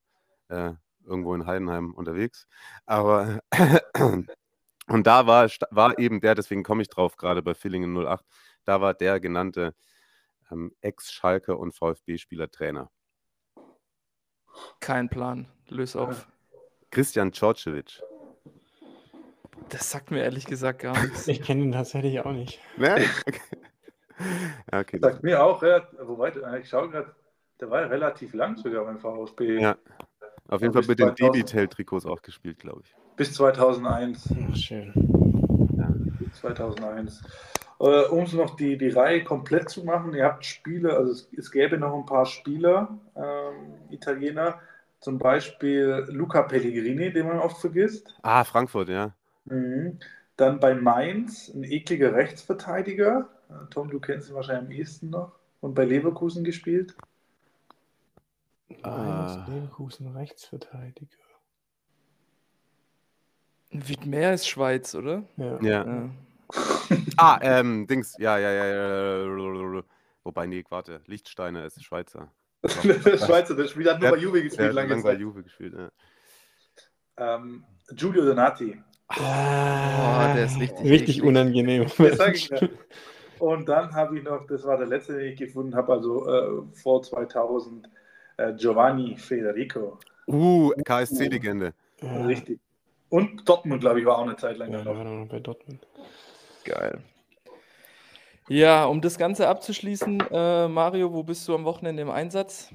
äh, 0.48 0.72
irgendwo 1.04 1.34
in 1.34 1.46
Heidenheim 1.46 1.92
unterwegs. 1.92 2.46
Aber 2.86 3.40
und 4.88 5.06
da 5.06 5.26
war, 5.26 5.50
war 5.70 5.98
eben 5.98 6.20
der, 6.20 6.36
deswegen 6.36 6.62
komme 6.62 6.82
ich 6.82 6.88
drauf, 6.88 7.16
gerade 7.16 7.42
bei 7.42 7.54
Villingen 7.54 7.96
08, 7.96 8.24
da 8.64 8.80
war 8.80 8.94
der 8.94 9.18
genannte 9.18 9.74
ähm, 10.52 10.72
Ex-Schalke 10.80 11.56
und 11.56 11.74
VfB-Spieler 11.74 12.50
Trainer. 12.50 12.90
Kein 14.80 15.08
Plan. 15.08 15.48
Löse 15.68 16.00
auf. 16.00 16.28
Christian 16.90 17.32
Djordjevic. 17.32 18.02
Das 19.68 19.90
sagt 19.90 20.10
mir 20.10 20.22
ehrlich 20.22 20.46
gesagt 20.46 20.80
gar 20.80 20.92
nichts. 21.02 21.28
Ich 21.28 21.42
kenne 21.42 21.62
ihn 21.62 21.72
tatsächlich 21.72 22.20
auch 22.20 22.32
nicht. 22.32 22.60
Ne? 22.76 23.04
Okay. 23.26 23.40
Ja, 24.70 24.78
okay. 24.78 25.00
Sagt 25.00 25.24
mir 25.24 25.42
auch, 25.42 25.64
ja, 25.64 25.82
wobei, 26.00 26.28
äh, 26.28 26.60
ich 26.60 26.68
schaue 26.68 26.90
gerade, 26.90 27.12
der 27.60 27.70
war 27.70 27.80
ja 27.80 27.86
relativ 27.88 28.34
lang 28.34 28.56
sogar 28.56 28.84
beim 28.84 29.00
VfB. 29.00 29.58
Ja. 29.58 29.76
Auf 30.48 30.60
jeden 30.60 30.72
Fall 30.72 30.84
mit 30.86 31.00
den 31.00 31.16
2000 31.16 31.18
Debitel-Trikots 31.18 32.06
auch 32.06 32.22
gespielt, 32.22 32.58
glaube 32.60 32.82
ich. 32.84 32.94
Bis 33.16 33.34
2001. 33.34 34.32
Ach, 34.48 34.54
schön. 34.54 34.92
2001. 36.34 37.22
Äh, 37.80 38.04
um 38.10 38.24
es 38.24 38.32
noch 38.32 38.54
die, 38.56 38.78
die 38.78 38.90
Reihe 38.90 39.24
komplett 39.24 39.68
zu 39.68 39.84
machen, 39.84 40.14
ihr 40.14 40.24
habt 40.24 40.44
Spieler, 40.44 40.96
also 40.96 41.12
es, 41.12 41.28
es 41.36 41.50
gäbe 41.50 41.78
noch 41.78 41.94
ein 41.94 42.06
paar 42.06 42.26
Spieler, 42.26 42.96
ähm, 43.16 43.74
Italiener, 43.90 44.60
zum 45.00 45.18
Beispiel 45.18 46.06
Luca 46.08 46.42
Pellegrini, 46.42 47.12
den 47.12 47.26
man 47.26 47.40
oft 47.40 47.58
vergisst. 47.58 48.14
Ah, 48.22 48.44
Frankfurt, 48.44 48.88
ja. 48.88 49.14
Mhm. 49.44 49.98
Dann 50.36 50.60
bei 50.60 50.74
Mainz 50.74 51.48
ein 51.54 51.64
ekliger 51.64 52.14
Rechtsverteidiger. 52.14 53.28
Äh, 53.48 53.70
Tom, 53.70 53.90
du 53.90 54.00
kennst 54.00 54.28
ihn 54.30 54.34
wahrscheinlich 54.34 54.66
am 54.66 54.72
ehesten 54.72 55.10
noch. 55.10 55.32
Und 55.60 55.74
bei 55.74 55.84
Leverkusen 55.84 56.42
gespielt. 56.44 56.96
Mainz, 58.68 58.82
Ah. 58.84 59.46
Leverkusen, 59.48 60.08
Rechtsverteidiger. 60.16 61.18
Wiedmer 63.70 64.34
ist 64.34 64.48
Schweiz, 64.48 64.94
oder? 64.94 65.24
Ja. 65.36 65.60
Ja. 65.62 65.86
Ja. 65.86 66.10
Ah, 67.16 67.38
ähm, 67.40 67.86
Dings, 67.86 68.16
ja, 68.18 68.36
ja, 68.38 68.50
ja, 68.52 68.66
ja. 69.24 69.82
Wobei, 70.24 70.46
nee, 70.46 70.62
warte, 70.68 71.00
Lichtsteiner 71.06 71.64
ist 71.64 71.82
Schweizer. 71.82 72.30
Schweizer, 72.68 73.56
der 73.56 73.66
Spieler 73.66 73.94
hat 73.94 74.00
nur 74.02 74.10
bei 74.10 74.18
Juve 74.18 74.34
Der 74.34 74.42
gespielt, 74.44 74.68
hat 74.68 74.74
lange 74.74 74.90
lange 74.90 75.02
bei 75.02 75.12
Zeit. 75.12 75.20
Juve 75.20 75.42
gespielt, 75.42 75.74
ja. 75.74 75.90
Ähm, 77.16 77.64
Giulio 77.94 78.24
Donati. 78.24 78.80
Boah, 79.16 80.32
der 80.34 80.44
ist 80.44 80.58
richtig 80.58 80.90
Richtig 80.90 81.22
unangenehm. 81.22 81.86
Ja. 81.98 82.68
Und 83.38 83.68
dann 83.68 83.92
habe 83.92 84.18
ich 84.18 84.24
noch, 84.24 84.46
das 84.46 84.64
war 84.64 84.78
der 84.78 84.86
letzte, 84.86 85.16
den 85.16 85.32
ich 85.32 85.38
gefunden 85.38 85.74
habe, 85.74 85.92
also 85.92 86.28
äh, 86.28 86.62
vor 86.74 87.02
2000, 87.02 87.88
äh, 88.36 88.52
Giovanni 88.54 89.16
Federico. 89.16 89.98
Uh, 90.28 90.70
KSC-Legende. 90.84 91.74
Ja. 92.00 92.24
Richtig. 92.24 92.60
Und 93.08 93.46
Dortmund, 93.48 93.80
glaube 93.80 94.00
ich, 94.00 94.06
war 94.06 94.18
auch 94.18 94.22
eine 94.22 94.36
Zeit 94.36 94.58
lang 94.58 94.72
Ja, 94.72 94.84
war 94.86 95.04
noch 95.04 95.28
bei 95.28 95.40
Dortmund. 95.40 95.86
Geil. 96.64 97.00
Ja, 98.48 98.84
um 98.84 99.00
das 99.00 99.18
Ganze 99.18 99.48
abzuschließen, 99.48 100.22
äh, 100.30 100.68
Mario, 100.68 101.12
wo 101.12 101.22
bist 101.22 101.46
du 101.48 101.54
am 101.54 101.64
Wochenende 101.64 102.02
im 102.02 102.10
Einsatz? 102.10 102.70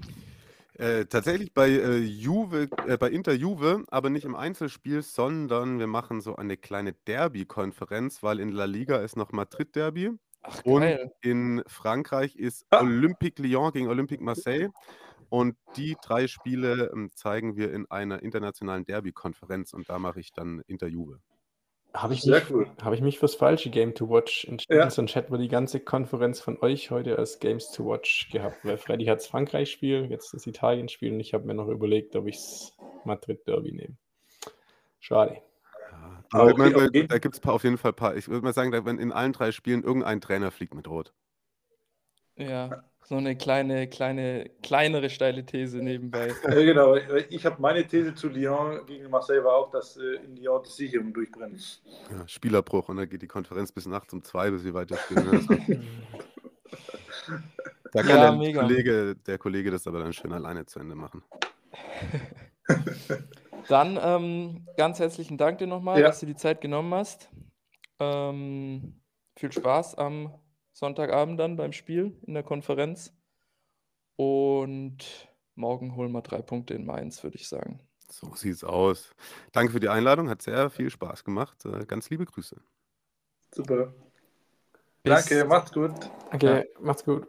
Äh, 0.77 1.05
tatsächlich 1.05 1.53
bei 1.53 1.69
äh, 1.69 1.97
Juve, 1.97 2.69
äh, 2.85 2.97
bei 2.97 3.09
Inter 3.09 3.33
Juve, 3.33 3.83
aber 3.89 4.09
nicht 4.11 4.25
im 4.25 4.35
Einzelspiel, 4.35 5.01
sondern 5.01 5.79
wir 5.79 5.87
machen 5.87 6.21
so 6.21 6.35
eine 6.35 6.55
kleine 6.55 6.93
Derby-Konferenz, 6.93 8.21
weil 8.21 8.39
in 8.39 8.51
La 8.51 8.65
Liga 8.65 8.97
ist 8.97 9.17
noch 9.17 9.31
Madrid-Derby 9.31 10.11
Ach, 10.43 10.61
und 10.65 10.81
geil. 10.81 11.11
in 11.21 11.63
Frankreich 11.67 12.35
ist 12.35 12.65
Ah. 12.69 12.81
Olympique 12.81 13.41
Lyon 13.41 13.71
gegen 13.71 13.87
Olympique 13.87 14.23
Marseille. 14.23 14.69
Und 15.29 15.57
die 15.75 15.97
drei 16.01 16.27
Spiele 16.27 16.89
ähm, 16.93 17.09
zeigen 17.13 17.57
wir 17.57 17.73
in 17.73 17.89
einer 17.91 18.21
internationalen 18.23 18.85
Derby-Konferenz 18.85 19.73
und 19.73 19.89
da 19.89 19.99
mache 19.99 20.19
ich 20.21 20.31
dann 20.31 20.61
Inter 20.67 20.87
Juve. 20.87 21.19
Habe 22.02 22.14
ich, 22.14 22.22
Sehr 22.22 22.36
mich- 22.41 22.52
cool. 22.52 22.68
habe 22.82 22.95
ich 22.95 23.02
mich 23.02 23.18
fürs 23.19 23.36
falsche 23.36 23.69
Game 23.69 23.95
to 23.95 24.10
Watch 24.10 24.45
entschieden, 24.45 24.78
Ja. 24.78 24.90
sonst 24.90 25.15
hätten 25.15 25.32
wir 25.32 25.40
die 25.40 25.48
ganze 25.48 25.80
Konferenz 25.80 26.40
von 26.40 26.57
euch 26.61 26.91
heute 26.91 27.18
als 27.18 27.40
Games 27.40 27.72
to 27.72 27.86
Watch 27.86 28.30
gehabt. 28.32 28.64
Weil 28.64 28.78
Freddy 28.78 29.06
hat 29.06 29.18
das 29.19 29.28
Frankreich-Spiel, 29.28 30.06
jetzt 30.10 30.34
das 30.34 30.45
Italien-Spiel 30.45 31.14
und 31.14 31.19
ich 31.19 31.34
habe 31.34 31.45
mir 31.48 31.53
noch 31.53 31.68
überlegt, 31.69 32.15
ob 32.15 32.28
ich 32.28 32.36
das 32.36 32.78
Madrid-Derby 33.06 33.72
nehme. 33.72 33.98
Schade. 34.99 35.41
Ja, 35.91 36.24
Aber 36.32 36.52
okay, 36.52 36.69
ich 36.69 36.76
auf 36.76 36.82
jeden- 36.94 37.07
da 37.07 37.18
gibt 37.19 37.36
es 37.36 37.44
auf 37.48 37.64
jeden 37.64 37.78
Fall 37.78 37.91
ein 37.91 37.95
paar. 37.95 38.15
Ich 38.15 38.28
würde 38.28 38.44
mal 38.44 38.53
sagen, 38.53 38.72
da, 38.72 38.86
wenn 38.86 38.99
in 38.99 39.11
allen 39.11 39.34
drei 39.34 39.52
Spielen 39.52 39.84
irgendein 39.84 40.22
Trainer 40.22 40.52
fliegt 40.52 40.74
mit 40.74 40.88
Rot. 40.88 41.14
Ja, 42.38 42.84
so 43.03 43.15
eine 43.15 43.35
kleine, 43.35 43.88
kleine, 43.88 44.49
kleinere 44.61 45.09
steile 45.09 45.45
These 45.45 45.77
nebenbei. 45.80 46.34
Ja, 46.43 46.49
genau. 46.55 46.95
Ich 47.30 47.45
habe 47.45 47.61
meine 47.61 47.85
These 47.88 48.14
zu 48.15 48.27
Lyon 48.30 48.85
gegen 48.85 49.09
Marseille 49.09 49.43
war 49.43 49.55
auch, 49.55 49.72
dass 49.72 49.97
äh, 49.97 50.15
in 50.26 50.35
Lyon 50.35 50.61
die 50.65 50.69
Sicherung 50.72 51.14
durchbrennt. 51.14 51.81
Ja, 52.11 52.27
Spielerbruch 52.27 52.89
und 52.89 52.97
dann 52.97 53.09
geht 53.09 53.22
die 53.22 53.27
Konferenz 53.27 53.72
bis 53.72 53.85
nachts 53.88 54.14
um 54.14 54.23
zwei, 54.23 54.51
bis 54.51 54.64
sie 54.64 54.73
weiterspielen. 54.73 55.47
Da 57.93 58.01
kann 58.01 58.09
Ja, 58.09 58.22
der, 58.30 58.31
mega. 58.34 58.61
Kollege, 58.61 59.15
der 59.15 59.38
Kollege 59.38 59.72
das 59.72 59.88
aber 59.88 59.99
dann 59.99 60.11
schön 60.14 60.34
alleine 60.34 60.65
zu 60.65 60.80
Ende 60.80 60.95
machen. 60.95 61.23
Dann 63.69 63.97
ähm, 64.01 64.68
ganz 64.77 64.99
herzlichen 64.99 65.38
Dank 65.38 65.57
dir 65.57 65.68
nochmal, 65.68 65.99
Ja. 65.99 66.07
dass 66.07 66.19
du 66.19 66.26
die 66.26 66.35
Zeit 66.35 66.61
genommen 66.61 66.93
hast. 66.93 67.30
Ähm, 67.99 69.01
viel 69.38 69.51
Spaß 69.51 69.95
am 69.95 70.34
Sonntagabend 70.77 71.39
dann 71.39 71.55
beim 71.55 71.73
Spiel 71.73 72.15
in 72.27 72.35
der 72.35 72.43
Konferenz. 72.43 73.11
Und 74.15 75.27
morgen 75.55 75.95
holen 75.95 76.11
wir 76.11 76.21
drei 76.21 76.43
Punkte 76.43 76.75
in 76.75 76.85
Mainz, 76.85 77.23
würde 77.23 77.35
ich 77.35 77.47
sagen. 77.47 77.79
So 78.11 78.35
sieht's 78.35 78.63
aus. 78.63 79.15
Danke 79.53 79.73
für 79.73 79.79
die 79.79 79.89
Einladung, 79.89 80.29
hat 80.29 80.43
sehr 80.43 80.69
viel 80.69 80.91
Spaß 80.91 81.23
gemacht. 81.23 81.65
Äh, 81.65 81.85
Ganz 81.87 82.11
liebe 82.11 82.25
Grüße. 82.25 82.61
Super. 83.55 83.91
Bis- 85.01 85.25
Danke, 85.25 85.45
macht's 85.45 85.71
gut. 85.71 85.93
Okay, 86.31 86.69
macht's 86.79 87.03
gut. 87.03 87.27